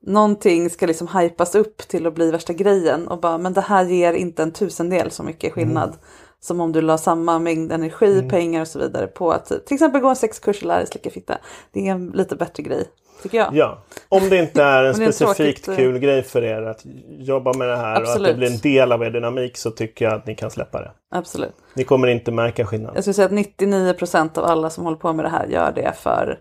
någonting 0.02 0.70
ska 0.70 0.86
liksom 0.86 1.08
hypas 1.08 1.56
upp 1.56 1.78
till 1.78 2.08
att 2.08 2.16
bli 2.16 2.32
värsta 2.32 2.54
grejen 2.54 3.08
och 3.08 3.20
bara 3.20 3.38
men 3.38 3.54
det 3.54 3.62
här 3.62 3.86
ger 3.86 4.14
inte 4.14 4.44
en 4.44 4.52
tusendel 4.52 5.12
så 5.12 5.24
mycket 5.24 5.54
skillnad. 5.54 5.98
Som 6.40 6.62
om 6.62 6.72
du 6.72 6.82
la 6.82 6.98
samma 6.98 7.40
mängd 7.40 7.72
energi, 7.72 8.30
pengar 8.30 8.62
och 8.62 8.68
så 8.68 8.80
vidare 8.80 9.08
på 9.08 9.32
att 9.32 9.46
till 9.46 9.74
exempel 9.74 10.02
gå 10.02 10.10
en 10.10 10.16
sexkurs 10.16 10.62
och 10.62 10.68
lära 10.68 10.78
dig 10.78 10.88
slicka 10.88 11.10
fitta. 11.10 11.38
Det 11.72 11.88
är 11.88 11.92
en 11.92 12.08
lite 12.08 12.36
bättre 12.36 12.64
grej, 12.64 12.88
tycker 13.22 13.38
jag. 13.38 13.56
Ja, 13.56 13.84
om 14.10 14.30
det 14.30 14.38
inte 14.38 14.64
är 14.64 14.84
en 14.84 14.94
specifikt 14.96 15.66
tråkigt, 15.66 15.68
eh, 15.68 15.76
kul 15.76 16.00
grej 16.00 16.24
för 16.24 16.44
er 16.44 16.62
att 16.62 16.82
jobba 17.10 17.54
med 17.54 17.68
det 17.68 17.76
här 17.76 17.92
och 17.92 17.98
att 17.98 18.04
det 18.06 18.12
Absolut. 18.12 18.38
blir 18.38 18.52
en 18.52 18.58
del 18.58 18.92
av 18.92 19.04
er 19.04 19.12
dynamik 19.12 19.58
så 19.58 19.72
tycker 19.72 20.06
jag 20.06 20.14
att 20.14 20.26
ni 20.26 20.36
kan 20.36 20.52
släppa 20.52 20.82
det. 20.82 20.92
Absolut. 21.12 21.56
Ni 21.74 21.84
kommer 21.84 22.08
inte 22.08 22.32
märka 22.32 22.66
skillnad. 22.66 22.96
Jag 22.96 23.04
skulle 23.04 23.14
säga 23.14 23.26
att 23.26 23.32
99% 23.32 24.38
av 24.38 24.46
alla 24.46 24.70
som 24.70 24.84
håller 24.84 24.98
på 24.98 25.14
med 25.14 25.26
det 25.26 25.30
här 25.30 25.48
gör 25.48 25.72
det 25.72 25.94
för 25.98 26.40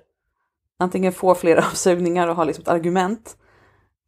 antingen 0.78 1.12
få 1.12 1.34
fler 1.34 1.56
avsugningar 1.70 2.28
och 2.28 2.36
ha 2.36 2.44
liksom 2.44 2.62
ett 2.62 2.68
argument 2.68 3.36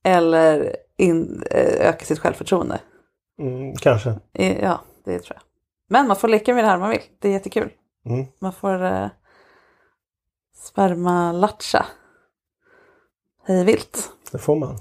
eller 0.04 0.76
in, 0.96 1.42
eh, 1.50 1.88
öka 1.88 2.04
sitt 2.04 2.18
självförtroende. 2.18 2.80
Mm, 3.40 3.74
kanske. 3.76 4.14
Ja, 4.32 4.80
det 5.04 5.18
tror 5.18 5.36
jag. 5.36 5.42
Men 5.88 6.06
man 6.06 6.16
får 6.16 6.28
leka 6.28 6.54
med 6.54 6.64
det 6.64 6.68
här 6.68 6.74
om 6.74 6.80
man 6.80 6.90
vill. 6.90 7.02
Det 7.18 7.28
är 7.28 7.32
jättekul. 7.32 7.70
Mm. 8.06 8.26
Man 8.40 8.52
får 8.52 8.84
eh, 8.84 9.08
spermalatcha 10.54 11.86
hej 13.44 13.64
vilt. 13.64 14.10
Det 14.32 14.38
får 14.38 14.56
man. 14.56 14.78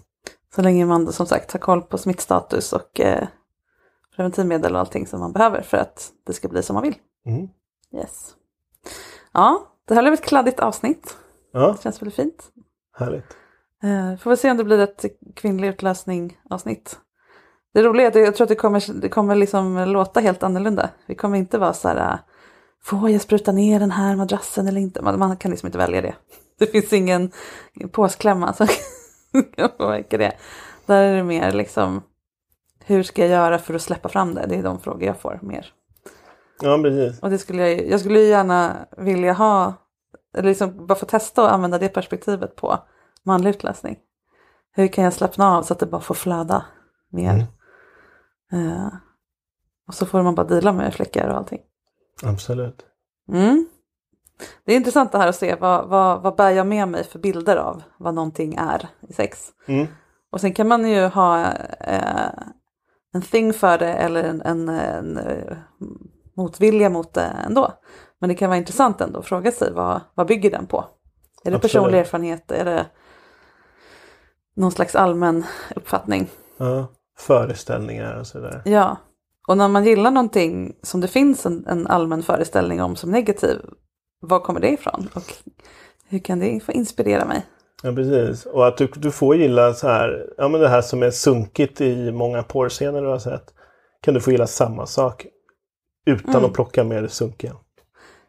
Så 0.55 0.61
länge 0.61 0.85
man 0.85 1.13
som 1.13 1.25
sagt 1.25 1.51
har 1.51 1.59
koll 1.59 1.81
på 1.81 1.97
smittstatus 1.97 2.73
och 2.73 2.99
eh, 2.99 3.27
preventivmedel 4.15 4.73
och 4.73 4.79
allting 4.79 5.07
som 5.07 5.19
man 5.19 5.33
behöver 5.33 5.61
för 5.61 5.77
att 5.77 6.11
det 6.25 6.33
ska 6.33 6.47
bli 6.47 6.63
som 6.63 6.73
man 6.73 6.83
vill. 6.83 6.95
Mm. 7.25 7.47
Yes. 7.95 8.35
Ja, 9.33 9.67
det 9.87 9.93
här 9.95 10.01
blev 10.01 10.13
ett 10.13 10.25
kladdigt 10.25 10.59
avsnitt. 10.59 11.17
Ja, 11.53 11.67
Det 11.71 11.81
känns 11.83 12.01
väldigt 12.01 12.15
fint. 12.15 12.51
härligt. 12.97 13.25
Eh, 13.83 14.17
får 14.17 14.29
vi 14.29 14.37
se 14.37 14.51
om 14.51 14.57
det 14.57 14.63
blir 14.63 14.79
ett 14.79 15.05
kvinnlig 15.35 15.67
utlösning 15.67 16.37
avsnitt. 16.49 16.99
Det 17.73 17.83
roliga 17.83 18.05
är 18.07 18.09
att 18.09 18.15
jag 18.15 18.35
tror 18.35 18.45
att 18.45 18.49
det 18.49 18.55
kommer, 18.55 19.01
det 19.01 19.09
kommer 19.09 19.35
liksom 19.35 19.77
låta 19.87 20.19
helt 20.19 20.43
annorlunda. 20.43 20.89
Vi 21.05 21.15
kommer 21.15 21.37
inte 21.37 21.57
vara 21.57 21.73
så 21.73 21.87
här, 21.87 22.19
får 22.83 23.09
jag 23.09 23.21
spruta 23.21 23.51
ner 23.51 23.79
den 23.79 23.91
här 23.91 24.15
madrassen 24.15 24.67
eller 24.67 24.81
inte? 24.81 25.01
Man, 25.01 25.19
man 25.19 25.37
kan 25.37 25.51
liksom 25.51 25.67
inte 25.67 25.77
välja 25.77 26.01
det. 26.01 26.15
Det 26.61 26.67
finns 26.67 26.93
ingen 26.93 27.31
påsklämma 27.91 28.53
som 28.53 28.67
kan 29.55 29.69
påverka 29.77 30.17
det. 30.17 30.33
Där 30.85 31.03
är 31.03 31.15
det 31.15 31.23
mer 31.23 31.51
liksom, 31.51 32.03
hur 32.85 33.03
ska 33.03 33.21
jag 33.21 33.31
göra 33.31 33.59
för 33.59 33.73
att 33.73 33.81
släppa 33.81 34.09
fram 34.09 34.35
det? 34.35 34.45
Det 34.49 34.55
är 34.55 34.63
de 34.63 34.79
frågor 34.79 35.03
jag 35.03 35.19
får 35.19 35.39
mer. 35.41 35.73
Ja, 36.61 36.79
precis. 36.83 37.19
Och 37.19 37.29
det 37.29 37.37
skulle 37.37 37.69
jag, 37.69 37.87
jag 37.87 37.99
skulle 37.99 38.19
ju 38.19 38.27
gärna 38.27 38.87
vilja 38.97 39.33
ha, 39.33 39.73
eller 40.37 40.49
liksom 40.49 40.87
bara 40.87 40.95
få 40.95 41.05
testa 41.05 41.43
och 41.43 41.53
använda 41.53 41.77
det 41.77 41.89
perspektivet 41.89 42.55
på 42.55 42.79
manlig 43.23 43.49
utlösning. 43.49 43.97
Hur 44.71 44.87
kan 44.87 45.03
jag 45.03 45.13
slappna 45.13 45.57
av 45.57 45.63
så 45.63 45.73
att 45.73 45.79
det 45.79 45.85
bara 45.85 46.01
får 46.01 46.15
flöda 46.15 46.65
mer? 47.11 47.47
Eh, 48.53 48.87
och 49.87 49.93
så 49.93 50.05
får 50.05 50.23
man 50.23 50.35
bara 50.35 50.47
deala 50.47 50.73
med 50.73 50.93
fläckar 50.93 51.29
och 51.29 51.37
allting. 51.37 51.61
Absolut. 52.23 52.85
Mm. 53.31 53.67
Det 54.65 54.73
är 54.73 54.77
intressant 54.77 55.11
det 55.11 55.17
här 55.17 55.27
att 55.27 55.35
se 55.35 55.55
vad, 55.55 55.87
vad, 55.87 56.21
vad 56.21 56.35
bär 56.35 56.49
jag 56.49 56.67
med 56.67 56.87
mig 56.87 57.03
för 57.03 57.19
bilder 57.19 57.55
av 57.57 57.83
vad 57.97 58.13
någonting 58.13 58.55
är 58.55 58.89
i 59.09 59.13
sex. 59.13 59.49
Mm. 59.67 59.87
Och 60.31 60.41
sen 60.41 60.53
kan 60.53 60.67
man 60.67 60.89
ju 60.89 61.05
ha 61.05 61.45
eh, 61.79 62.29
en 63.13 63.21
thing 63.21 63.53
för 63.53 63.77
det 63.77 63.93
eller 63.93 64.23
en, 64.23 64.41
en, 64.41 64.69
en 64.69 65.17
eh, 65.17 65.57
motvilja 66.37 66.89
mot 66.89 67.13
det 67.13 67.31
ändå. 67.45 67.73
Men 68.19 68.29
det 68.29 68.35
kan 68.35 68.49
vara 68.49 68.57
intressant 68.57 69.01
ändå 69.01 69.19
att 69.19 69.25
fråga 69.25 69.51
sig 69.51 69.71
vad, 69.73 70.01
vad 70.15 70.27
bygger 70.27 70.51
den 70.51 70.65
på? 70.65 70.77
Är 71.43 71.51
det 71.51 71.55
Absolut. 71.55 71.61
personlig 71.61 71.99
erfarenhet? 71.99 72.51
Är 72.51 72.65
det 72.65 72.85
någon 74.55 74.71
slags 74.71 74.95
allmän 74.95 75.43
uppfattning? 75.75 76.29
Ja. 76.57 76.87
Föreställningar 77.17 78.19
och 78.19 78.27
sådär. 78.27 78.61
Ja, 78.65 78.97
och 79.47 79.57
när 79.57 79.67
man 79.67 79.85
gillar 79.85 80.11
någonting 80.11 80.75
som 80.83 81.01
det 81.01 81.07
finns 81.07 81.45
en, 81.45 81.65
en 81.67 81.87
allmän 81.87 82.23
föreställning 82.23 82.81
om 82.81 82.95
som 82.95 83.11
negativ, 83.11 83.57
var 84.21 84.39
kommer 84.39 84.59
det 84.59 84.69
ifrån? 84.69 85.09
Och 85.13 85.23
hur 86.09 86.19
kan 86.19 86.39
det 86.39 86.59
få 86.63 86.71
inspirera 86.71 87.25
mig? 87.25 87.45
Ja, 87.83 87.91
precis. 87.93 88.45
Och 88.45 88.67
att 88.67 88.77
du, 88.77 88.87
du 88.95 89.11
får 89.11 89.35
gilla 89.35 89.73
så 89.73 89.87
här, 89.87 90.25
ja 90.37 90.47
men 90.47 90.61
det 90.61 90.67
här 90.69 90.81
som 90.81 91.03
är 91.03 91.11
sunkigt 91.11 91.81
i 91.81 92.11
många 92.11 92.43
porrscener 92.43 93.01
du 93.01 93.07
har 93.07 93.19
sett. 93.19 93.53
Kan 94.01 94.13
du 94.13 94.19
få 94.21 94.31
gilla 94.31 94.47
samma 94.47 94.85
sak 94.85 95.25
utan 96.05 96.35
Mm. 96.35 96.45
att 96.45 96.53
plocka 96.53 96.83
med 96.83 97.03
det 97.03 97.09
sunkiga. 97.09 97.53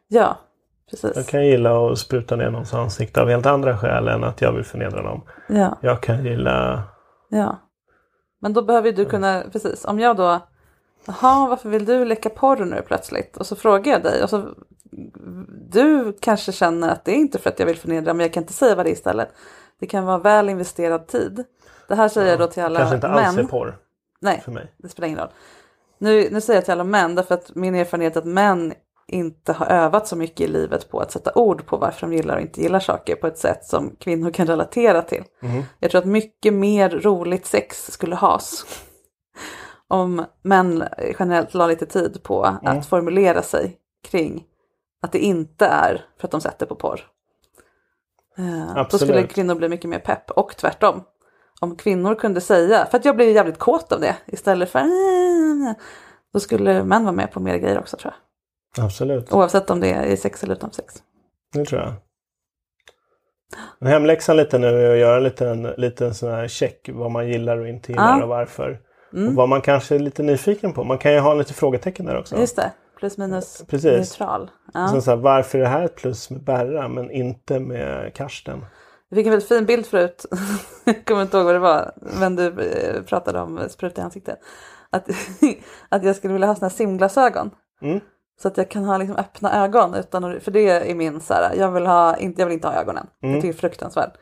Ja, 0.08 0.36
precis. 0.90 1.12
Jag 1.16 1.26
kan 1.26 1.46
gilla 1.46 1.86
att 1.86 1.98
spruta 1.98 2.36
ner 2.36 2.50
någons 2.50 2.74
ansikte 2.74 3.22
av 3.22 3.28
helt 3.28 3.46
andra 3.46 3.78
skäl 3.78 4.08
än 4.08 4.24
att 4.24 4.40
jag 4.40 4.52
vill 4.52 4.64
förnedra 4.64 5.02
dem. 5.02 5.22
Ja. 5.48 5.78
Jag 5.82 6.02
kan 6.02 6.24
gilla... 6.24 6.82
Ja. 7.28 7.58
Men 8.40 8.52
då 8.52 8.62
behöver 8.62 8.92
du 8.92 9.04
kunna, 9.04 9.42
precis, 9.52 9.84
om 9.84 10.00
jag 10.00 10.16
då, 10.16 10.40
jaha, 11.06 11.48
varför 11.48 11.68
vill 11.68 11.84
du 11.84 12.04
leka 12.04 12.30
porr 12.30 12.64
nu 12.64 12.82
plötsligt? 12.86 13.36
Och 13.36 13.46
så 13.46 13.56
frågar 13.56 13.92
jag 13.92 14.02
dig 14.02 14.22
och 14.22 14.30
så, 14.30 14.48
du 15.70 16.16
kanske 16.20 16.52
känner 16.52 16.88
att 16.88 17.04
det 17.04 17.12
är 17.12 17.16
inte 17.16 17.38
för 17.38 17.50
att 17.50 17.58
jag 17.58 17.66
vill 17.66 17.76
förnedra, 17.78 18.14
men 18.14 18.24
jag 18.24 18.32
kan 18.32 18.42
inte 18.42 18.52
säga 18.52 18.74
vad 18.74 18.86
det 18.86 18.90
är 18.90 18.92
istället. 18.92 19.28
Det 19.80 19.86
kan 19.86 20.04
vara 20.04 20.18
väl 20.18 20.48
investerad 20.48 21.06
tid. 21.06 21.44
Det 21.88 21.94
här 21.94 22.08
säger 22.08 22.30
jag 22.30 22.38
då 22.38 22.46
till 22.46 22.62
alla 22.62 22.78
Kanske 22.78 22.94
inte 22.94 23.08
alls 23.08 23.36
män. 23.36 23.44
är 23.44 23.48
porr 23.48 23.76
Nej, 24.20 24.40
för 24.44 24.52
mig. 24.52 24.72
det 24.78 24.88
spelar 24.88 25.06
ingen 25.08 25.18
roll. 25.20 25.30
Nu, 25.98 26.28
nu 26.30 26.40
säger 26.40 26.56
jag 26.56 26.64
till 26.64 26.72
alla 26.72 26.84
män, 26.84 27.14
därför 27.14 27.34
att 27.34 27.54
min 27.54 27.74
erfarenhet 27.74 28.16
är 28.16 28.20
att 28.20 28.26
män 28.26 28.72
inte 29.06 29.52
har 29.52 29.66
övat 29.66 30.08
så 30.08 30.16
mycket 30.16 30.40
i 30.40 30.46
livet 30.48 30.88
på 30.90 31.00
att 31.00 31.12
sätta 31.12 31.32
ord 31.34 31.66
på 31.66 31.76
varför 31.76 32.06
de 32.06 32.16
gillar 32.16 32.34
och 32.36 32.40
inte 32.42 32.60
gillar 32.62 32.80
saker 32.80 33.14
på 33.16 33.26
ett 33.26 33.38
sätt 33.38 33.64
som 33.64 33.96
kvinnor 33.98 34.30
kan 34.30 34.46
relatera 34.46 35.02
till. 35.02 35.24
Jag 35.78 35.90
tror 35.90 35.98
att 36.00 36.06
mycket 36.06 36.54
mer 36.54 36.90
roligt 36.90 37.46
sex 37.46 37.90
skulle 37.92 38.14
has. 38.14 38.64
om 39.88 40.24
män 40.42 40.84
generellt 41.18 41.54
la 41.54 41.66
lite 41.66 41.86
tid 41.86 42.22
på 42.22 42.44
Mm. 42.44 42.78
att 42.78 42.86
formulera 42.86 43.42
sig 43.42 43.76
kring 44.08 44.44
att 45.02 45.12
det 45.12 45.18
inte 45.18 45.66
är 45.66 46.04
för 46.20 46.26
att 46.26 46.30
de 46.30 46.40
sätter 46.40 46.66
på 46.66 46.74
porr. 46.74 47.00
Eh, 48.38 48.74
då 48.74 48.80
Absolut. 48.80 49.08
skulle 49.08 49.26
kvinnor 49.26 49.54
bli 49.54 49.68
mycket 49.68 49.90
mer 49.90 49.98
pepp 49.98 50.30
och 50.30 50.56
tvärtom. 50.56 51.04
Om 51.60 51.76
kvinnor 51.76 52.14
kunde 52.14 52.40
säga, 52.40 52.86
för 52.90 52.98
att 52.98 53.04
jag 53.04 53.16
blir 53.16 53.34
jävligt 53.34 53.58
kåt 53.58 53.92
av 53.92 54.00
det 54.00 54.16
istället 54.26 54.70
för 54.70 54.82
då 56.32 56.40
skulle 56.40 56.84
män 56.84 57.04
vara 57.04 57.12
med 57.12 57.32
på 57.32 57.40
mer 57.40 57.56
grejer 57.56 57.78
också 57.78 57.96
tror 57.96 58.12
jag. 58.76 58.84
Absolut, 58.84 59.32
Oavsett 59.32 59.70
om 59.70 59.80
det 59.80 59.90
är 59.92 60.04
i 60.06 60.16
sex 60.16 60.42
eller 60.44 60.54
utom 60.54 60.70
sex. 60.72 60.94
det 61.52 61.64
tror 61.64 61.80
jag. 61.80 61.92
Hemläxan 63.88 64.36
lite 64.36 64.58
nu 64.58 64.66
är 64.86 64.92
att 64.92 64.98
göra 64.98 65.16
en 65.16 65.22
liten, 65.22 65.62
liten 65.62 66.14
sån 66.14 66.30
här 66.30 66.48
check 66.48 66.88
vad 66.92 67.10
man 67.10 67.28
gillar 67.28 67.56
och 67.58 67.68
inte 67.68 67.92
gillar 67.92 68.18
Ja. 68.18 68.22
och 68.22 68.28
varför. 68.28 68.80
Och 69.28 69.34
vad 69.34 69.48
man 69.48 69.60
kanske 69.60 69.94
är 69.94 69.98
lite 69.98 70.22
nyfiken 70.22 70.72
på. 70.72 70.84
Man 70.84 70.98
kan 70.98 71.12
ju 71.12 71.18
ha 71.18 71.34
lite 71.34 71.54
frågetecken 71.54 72.06
där 72.06 72.18
också. 72.18 72.36
Just 72.36 72.56
det, 72.56 72.72
plus 73.02 73.18
minus 73.18 73.62
Precis. 73.68 73.84
neutral. 74.20 74.50
Ja. 74.74 74.88
Så, 74.88 75.00
så 75.00 75.10
här, 75.10 75.16
varför 75.18 75.58
är 75.58 75.62
det 75.62 75.68
här 75.68 75.84
ett 75.84 75.96
plus 75.96 76.30
med 76.30 76.44
Berra 76.44 76.88
men 76.88 77.10
inte 77.10 77.60
med 77.60 78.14
Karsten? 78.14 78.64
Jag 79.08 79.16
fick 79.16 79.26
en 79.26 79.30
väldigt 79.30 79.48
fin 79.48 79.66
bild 79.66 79.86
förut. 79.86 80.26
jag 80.84 81.04
kommer 81.06 81.22
inte 81.22 81.36
ihåg 81.36 81.46
vad 81.46 81.54
det 81.54 81.58
var. 81.58 81.92
Men 82.20 82.36
du 82.36 82.46
eh, 82.46 83.02
pratade 83.02 83.40
om 83.40 83.60
spruta 83.68 84.00
i 84.00 84.04
ansiktet. 84.04 84.38
Att, 84.90 85.08
att 85.88 86.04
jag 86.04 86.16
skulle 86.16 86.32
vilja 86.32 86.46
ha 86.48 86.54
såna 86.54 86.68
här 86.68 86.76
simglasögon. 86.76 87.50
Mm. 87.82 88.00
Så 88.42 88.48
att 88.48 88.56
jag 88.56 88.68
kan 88.70 88.84
ha 88.84 88.98
liksom 88.98 89.16
öppna 89.16 89.64
ögon. 89.64 89.94
Utan 89.94 90.40
för 90.40 90.50
det 90.50 90.90
är 90.90 90.94
min 90.94 91.20
så 91.20 91.34
här, 91.34 91.54
jag 91.54 91.70
vill, 91.70 91.86
ha, 91.86 92.16
inte, 92.16 92.40
jag 92.40 92.46
vill 92.46 92.54
inte 92.54 92.68
ha 92.68 92.74
ögonen. 92.74 93.06
Jag 93.20 93.34
tycker 93.34 93.48
det 93.48 93.54
är 93.54 93.60
fruktansvärt. 93.60 94.12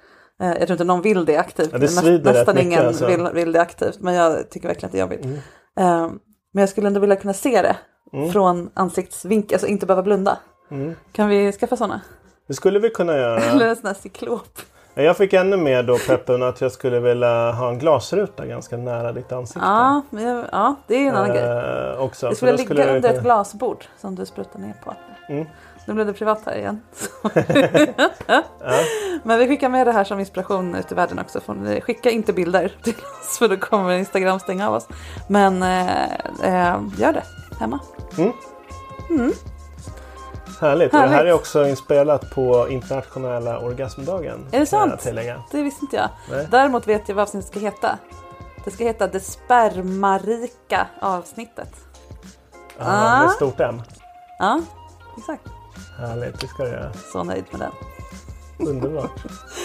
Eh, 0.42 0.48
Jag 0.48 0.58
tror 0.58 0.70
inte 0.72 0.84
någon 0.84 1.02
vill 1.02 1.24
det 1.24 1.36
aktivt. 1.36 1.72
Mm. 1.72 1.82
Ja, 1.82 2.02
det 2.02 2.32
Nästan 2.32 2.54
mycket, 2.54 2.66
ingen 2.66 2.86
alltså. 2.86 3.06
vill, 3.06 3.28
vill 3.34 3.52
det 3.52 3.60
aktivt. 3.60 4.00
Men 4.00 4.14
jag 4.14 4.50
tycker 4.50 4.68
verkligen 4.68 4.86
att 4.88 4.92
det 4.92 4.98
är 4.98 5.02
jobbigt. 5.02 5.24
Eh, 5.80 6.08
Men 6.52 6.60
jag 6.62 6.68
skulle 6.68 6.86
ändå 6.86 7.00
vilja 7.00 7.16
kunna 7.16 7.34
se 7.34 7.62
det. 7.62 7.76
Mm. 8.12 8.30
Från 8.32 8.70
ansiktsvinkel, 8.74 9.54
alltså 9.54 9.66
inte 9.66 9.86
behöva 9.86 10.02
blunda. 10.02 10.38
Kan 11.12 11.28
vi 11.28 11.52
skaffa 11.52 11.76
sådana? 11.76 12.00
Det 12.46 12.54
skulle 12.54 12.78
vi 12.78 12.90
kunna 12.90 13.16
göra. 13.16 13.40
Eller 13.40 13.68
en 13.68 13.76
sån 13.76 13.86
här 13.86 13.94
cyklop. 13.94 14.60
Jag 14.94 15.16
fick 15.16 15.32
ännu 15.32 15.56
mer 15.56 15.82
då 15.82 15.98
peppen 15.98 16.42
att 16.42 16.60
jag 16.60 16.72
skulle 16.72 17.00
vilja 17.00 17.52
ha 17.52 17.68
en 17.68 17.78
glasruta 17.78 18.46
ganska 18.46 18.76
nära 18.76 19.12
ditt 19.12 19.32
ansikte. 19.32 19.66
Ja, 19.66 20.02
jag, 20.10 20.44
ja, 20.52 20.74
det 20.86 20.94
är 20.94 21.08
en 21.08 21.16
annan 21.16 21.30
grej. 21.30 21.42
Eh, 21.42 22.00
också. 22.00 22.28
Det 22.28 22.36
skulle 22.36 22.56
ligga 22.56 22.96
under 22.96 23.14
ett 23.14 23.22
glasbord 23.22 23.84
som 23.98 24.14
du 24.14 24.26
sprutar 24.26 24.58
ner 24.58 24.74
på. 24.84 24.94
Mm. 25.28 25.46
Nu 25.86 25.94
blev 25.94 26.06
det 26.06 26.12
privat 26.12 26.42
här 26.46 26.56
igen. 26.56 26.80
Men 29.22 29.38
vi 29.38 29.48
skickar 29.48 29.68
med 29.68 29.86
det 29.86 29.92
här 29.92 30.04
som 30.04 30.20
inspiration 30.20 30.74
ut 30.74 30.92
i 30.92 30.94
världen 30.94 31.18
också. 31.18 31.40
Skicka 31.80 32.10
inte 32.10 32.32
bilder 32.32 32.72
till 32.82 32.94
oss 32.94 33.38
för 33.38 33.48
då 33.48 33.56
kommer 33.56 33.92
Instagram 33.92 34.40
stänga 34.40 34.68
av 34.68 34.74
oss. 34.74 34.88
Men 35.28 35.62
eh, 35.62 36.02
eh, 36.42 36.80
gör 36.98 37.12
det 37.12 37.22
hemma. 37.60 37.78
Härligt. 40.60 40.92
Och 40.94 41.00
det 41.00 41.06
här 41.06 41.08
Härligt. 41.08 41.30
är 41.30 41.34
också 41.34 41.68
inspelat 41.68 42.30
på 42.30 42.68
internationella 42.68 43.58
orgasmdagen. 43.58 44.46
Är 44.46 44.50
det 44.50 44.58
jag 44.58 44.68
sant? 44.68 45.06
Det 45.50 45.62
visste 45.62 45.84
inte 45.84 45.96
jag. 45.96 46.08
Nej. 46.30 46.48
Däremot 46.50 46.86
vet 46.88 47.08
jag 47.08 47.14
vad 47.16 47.22
avsnittet 47.22 47.50
ska 47.50 47.60
heta. 47.60 47.98
Det 48.64 48.70
ska 48.70 48.84
heta 48.84 49.06
det 49.06 49.20
spermarika 49.20 50.86
avsnittet. 51.00 51.74
Ja, 52.78 52.84
Ah. 52.86 53.22
Med 53.22 53.30
stort 53.30 53.60
M. 53.60 53.82
Ja, 54.38 54.60
exakt. 55.18 55.42
Härligt, 55.98 56.40
det 56.40 56.46
ska 56.46 56.62
det 56.62 56.70
göra. 56.70 56.92
Så 57.12 57.22
nöjd 57.24 57.44
med 57.50 57.60
den. 57.60 57.72
Underbart. 58.68 59.10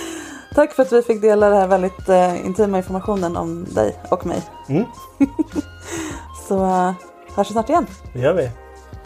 Tack 0.56 0.74
för 0.74 0.84
att 0.84 0.92
vi 0.92 1.02
fick 1.02 1.22
dela 1.22 1.50
den 1.50 1.58
här 1.60 1.68
väldigt 1.68 2.10
eh, 2.10 2.46
intima 2.46 2.78
informationen 2.78 3.38
om 3.38 3.66
dig 3.74 3.98
och 4.12 4.26
mig. 4.26 4.44
Mm. 4.70 4.84
Så 6.48 6.66
eh, 6.66 6.94
hörs 7.36 7.50
vi 7.50 7.52
snart 7.52 7.70
igen. 7.70 7.88
Det 8.14 8.20
gör 8.20 8.34
vi. 8.34 8.52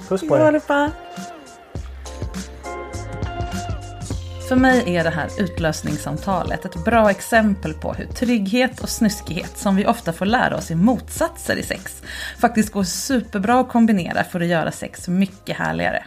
Puss 0.07 0.27
på 0.27 0.37
er. 0.37 0.61
För 4.49 4.55
mig 4.55 4.95
är 4.95 5.03
det 5.03 5.09
här 5.09 5.29
utlösningssamtalet 5.37 6.65
ett 6.65 6.85
bra 6.85 7.09
exempel 7.09 7.73
på 7.73 7.93
hur 7.93 8.05
trygghet 8.05 8.79
och 8.79 8.89
snuskighet, 8.89 9.57
som 9.57 9.75
vi 9.75 9.85
ofta 9.85 10.13
får 10.13 10.25
lära 10.25 10.57
oss 10.57 10.71
i 10.71 10.75
motsatser 10.75 11.55
i 11.55 11.63
sex, 11.63 12.01
faktiskt 12.39 12.71
går 12.73 12.83
superbra 12.83 13.59
att 13.59 13.69
kombinera 13.69 14.23
för 14.23 14.39
att 14.39 14.47
göra 14.47 14.71
sex 14.71 15.07
mycket 15.07 15.57
härligare. 15.57 16.03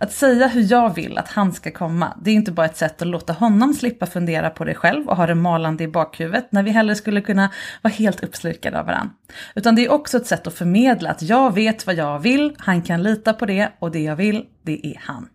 Att 0.00 0.12
säga 0.12 0.46
hur 0.46 0.72
jag 0.72 0.94
vill 0.94 1.18
att 1.18 1.28
han 1.28 1.52
ska 1.52 1.70
komma, 1.70 2.18
det 2.22 2.30
är 2.30 2.34
inte 2.34 2.52
bara 2.52 2.66
ett 2.66 2.76
sätt 2.76 3.02
att 3.02 3.08
låta 3.08 3.32
honom 3.32 3.74
slippa 3.74 4.06
fundera 4.06 4.50
på 4.50 4.64
det 4.64 4.74
själv 4.74 5.08
och 5.08 5.16
ha 5.16 5.26
det 5.26 5.34
malande 5.34 5.84
i 5.84 5.88
bakhuvudet 5.88 6.52
när 6.52 6.62
vi 6.62 6.70
hellre 6.70 6.94
skulle 6.94 7.20
kunna 7.20 7.50
vara 7.82 7.92
helt 7.92 8.24
uppslukade 8.24 8.80
av 8.80 8.86
varandra. 8.86 9.14
Utan 9.54 9.74
det 9.74 9.84
är 9.84 9.92
också 9.92 10.16
ett 10.16 10.26
sätt 10.26 10.46
att 10.46 10.54
förmedla 10.54 11.10
att 11.10 11.22
jag 11.22 11.54
vet 11.54 11.86
vad 11.86 11.94
jag 11.94 12.18
vill, 12.18 12.54
han 12.58 12.82
kan 12.82 13.02
lita 13.02 13.32
på 13.32 13.46
det 13.46 13.72
och 13.78 13.90
det 13.90 14.02
jag 14.02 14.16
vill, 14.16 14.44
det 14.62 14.86
är 14.86 15.00
han. 15.04 15.28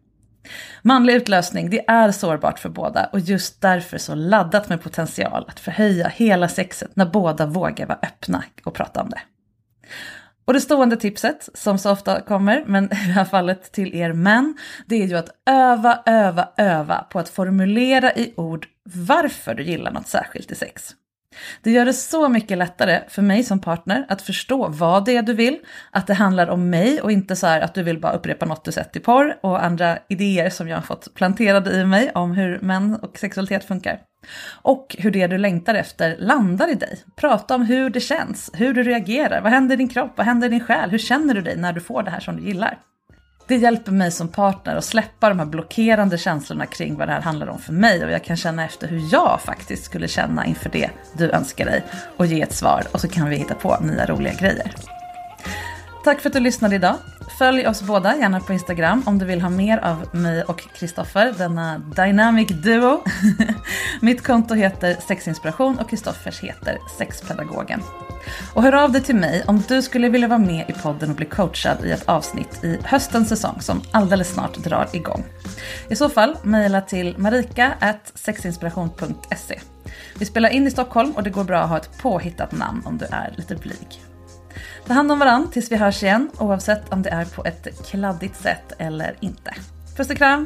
Manlig 0.81 1.13
utlösning, 1.13 1.69
det 1.69 1.89
är 1.89 2.11
sårbart 2.11 2.59
för 2.59 2.69
båda 2.69 3.05
och 3.05 3.19
just 3.19 3.61
därför 3.61 3.97
så 3.97 4.15
laddat 4.15 4.69
med 4.69 4.81
potential 4.81 5.45
att 5.47 5.59
förhöja 5.59 6.07
hela 6.07 6.47
sexet 6.47 6.95
när 6.95 7.05
båda 7.05 7.45
vågar 7.45 7.85
vara 7.87 7.99
öppna 8.01 8.43
och 8.63 8.73
prata 8.73 9.01
om 9.01 9.09
det. 9.09 9.19
Och 10.45 10.53
det 10.53 10.61
stående 10.61 10.97
tipset, 10.97 11.49
som 11.53 11.77
så 11.77 11.91
ofta 11.91 12.21
kommer, 12.21 12.63
men 12.67 12.83
i 12.85 12.87
det 12.87 12.95
här 12.95 13.25
fallet 13.25 13.71
till 13.71 13.95
er 13.95 14.13
män, 14.13 14.57
det 14.85 15.03
är 15.03 15.07
ju 15.07 15.15
att 15.15 15.29
öva, 15.45 16.03
öva, 16.05 16.49
öva 16.57 17.05
på 17.09 17.19
att 17.19 17.29
formulera 17.29 18.13
i 18.13 18.33
ord 18.37 18.67
varför 18.83 19.53
du 19.53 19.63
gillar 19.63 19.91
något 19.91 20.07
särskilt 20.07 20.51
i 20.51 20.55
sex. 20.55 20.95
Det 21.61 21.71
gör 21.71 21.85
det 21.85 21.93
så 21.93 22.29
mycket 22.29 22.57
lättare 22.57 23.01
för 23.09 23.21
mig 23.21 23.43
som 23.43 23.59
partner 23.59 24.05
att 24.09 24.21
förstå 24.21 24.67
vad 24.67 25.05
det 25.05 25.17
är 25.17 25.21
du 25.21 25.33
vill, 25.33 25.59
att 25.91 26.07
det 26.07 26.13
handlar 26.13 26.47
om 26.47 26.69
mig 26.69 27.01
och 27.01 27.11
inte 27.11 27.35
så 27.35 27.47
här 27.47 27.61
att 27.61 27.73
du 27.73 27.83
vill 27.83 27.99
bara 27.99 28.13
upprepa 28.13 28.45
något 28.45 28.65
du 28.65 28.71
sett 28.71 28.95
i 28.95 28.99
porr 28.99 29.37
och 29.41 29.63
andra 29.63 29.97
idéer 30.09 30.49
som 30.49 30.67
jag 30.67 30.77
har 30.77 30.81
fått 30.81 31.13
planterade 31.13 31.71
i 31.71 31.85
mig 31.85 32.11
om 32.15 32.31
hur 32.31 32.59
män 32.59 32.99
och 33.01 33.17
sexualitet 33.17 33.63
funkar. 33.63 33.99
Och 34.61 34.95
hur 34.99 35.11
det 35.11 35.27
du 35.27 35.37
längtar 35.37 35.75
efter 35.75 36.17
landar 36.19 36.71
i 36.71 36.75
dig. 36.75 36.99
Prata 37.15 37.55
om 37.55 37.61
hur 37.61 37.89
det 37.89 37.99
känns, 37.99 38.51
hur 38.53 38.73
du 38.73 38.83
reagerar, 38.83 39.41
vad 39.41 39.51
händer 39.51 39.75
i 39.75 39.77
din 39.77 39.89
kropp, 39.89 40.11
vad 40.15 40.25
händer 40.25 40.47
i 40.47 40.49
din 40.49 40.65
själ, 40.65 40.89
hur 40.89 40.97
känner 40.97 41.33
du 41.33 41.41
dig 41.41 41.57
när 41.57 41.73
du 41.73 41.81
får 41.81 42.03
det 42.03 42.11
här 42.11 42.19
som 42.19 42.37
du 42.37 42.43
gillar? 42.43 42.79
Det 43.47 43.55
hjälper 43.55 43.91
mig 43.91 44.11
som 44.11 44.27
partner 44.27 44.75
att 44.75 44.85
släppa 44.85 45.29
de 45.29 45.39
här 45.39 45.45
blockerande 45.45 46.17
känslorna 46.17 46.65
kring 46.65 46.95
vad 46.95 47.07
det 47.07 47.11
här 47.11 47.21
handlar 47.21 47.47
om 47.47 47.59
för 47.59 47.73
mig 47.73 48.05
och 48.05 48.11
jag 48.11 48.23
kan 48.23 48.37
känna 48.37 48.65
efter 48.65 48.87
hur 48.87 49.01
jag 49.11 49.41
faktiskt 49.41 49.83
skulle 49.83 50.07
känna 50.07 50.45
inför 50.45 50.69
det 50.69 50.89
du 51.17 51.31
önskar 51.31 51.65
dig 51.65 51.83
och 52.17 52.25
ge 52.25 52.41
ett 52.41 52.53
svar 52.53 52.83
och 52.91 53.01
så 53.01 53.07
kan 53.07 53.29
vi 53.29 53.35
hitta 53.35 53.55
på 53.55 53.77
nya 53.81 54.05
roliga 54.05 54.33
grejer. 54.33 54.71
Tack 56.03 56.21
för 56.21 56.29
att 56.29 56.33
du 56.33 56.39
lyssnade 56.39 56.75
idag. 56.75 56.95
Följ 57.37 57.67
oss 57.67 57.81
båda 57.81 58.17
gärna 58.17 58.39
på 58.39 58.53
Instagram 58.53 59.03
om 59.05 59.19
du 59.19 59.25
vill 59.25 59.41
ha 59.41 59.49
mer 59.49 59.77
av 59.77 60.15
mig 60.15 60.43
och 60.43 60.61
Kristoffer, 60.75 61.33
denna 61.37 61.77
dynamic 61.77 62.47
duo. 62.47 63.03
Mitt 64.01 64.23
konto 64.23 64.55
heter 64.55 64.97
sexinspiration 65.07 65.79
och 65.79 65.89
Kristoffers 65.89 66.41
heter 66.41 66.77
sexpedagogen. 66.97 67.81
Och 68.53 68.63
hör 68.63 68.75
av 68.75 68.91
dig 68.91 69.01
till 69.01 69.15
mig 69.15 69.43
om 69.47 69.63
du 69.67 69.81
skulle 69.81 70.09
vilja 70.09 70.27
vara 70.27 70.39
med 70.39 70.69
i 70.69 70.73
podden 70.73 71.09
och 71.09 71.15
bli 71.15 71.25
coachad 71.25 71.85
i 71.85 71.91
ett 71.91 72.09
avsnitt 72.09 72.63
i 72.63 72.79
höstens 72.83 73.29
säsong 73.29 73.61
som 73.61 73.81
alldeles 73.91 74.33
snart 74.33 74.57
drar 74.57 74.87
igång. 74.93 75.23
I 75.89 75.95
så 75.95 76.09
fall 76.09 76.37
mejla 76.43 76.81
till 76.81 77.15
marika.sexinspiration.se. 77.17 79.59
Vi 80.19 80.25
spelar 80.25 80.49
in 80.49 80.67
i 80.67 80.71
Stockholm 80.71 81.11
och 81.11 81.23
det 81.23 81.29
går 81.29 81.43
bra 81.43 81.59
att 81.59 81.69
ha 81.69 81.77
ett 81.77 81.97
påhittat 82.01 82.51
namn 82.51 82.81
om 82.85 82.97
du 82.97 83.05
är 83.05 83.33
lite 83.37 83.55
blyg. 83.55 84.01
Ta 84.87 84.93
hand 84.93 85.11
om 85.11 85.19
varandra 85.19 85.51
tills 85.51 85.71
vi 85.71 85.75
hörs 85.75 86.03
igen 86.03 86.29
oavsett 86.39 86.93
om 86.93 87.01
det 87.01 87.09
är 87.09 87.25
på 87.25 87.45
ett 87.45 87.87
kladdigt 87.89 88.41
sätt 88.41 88.73
eller 88.77 89.15
inte. 89.19 89.53
Puss 89.97 90.09
och 90.09 90.17
kram! 90.17 90.45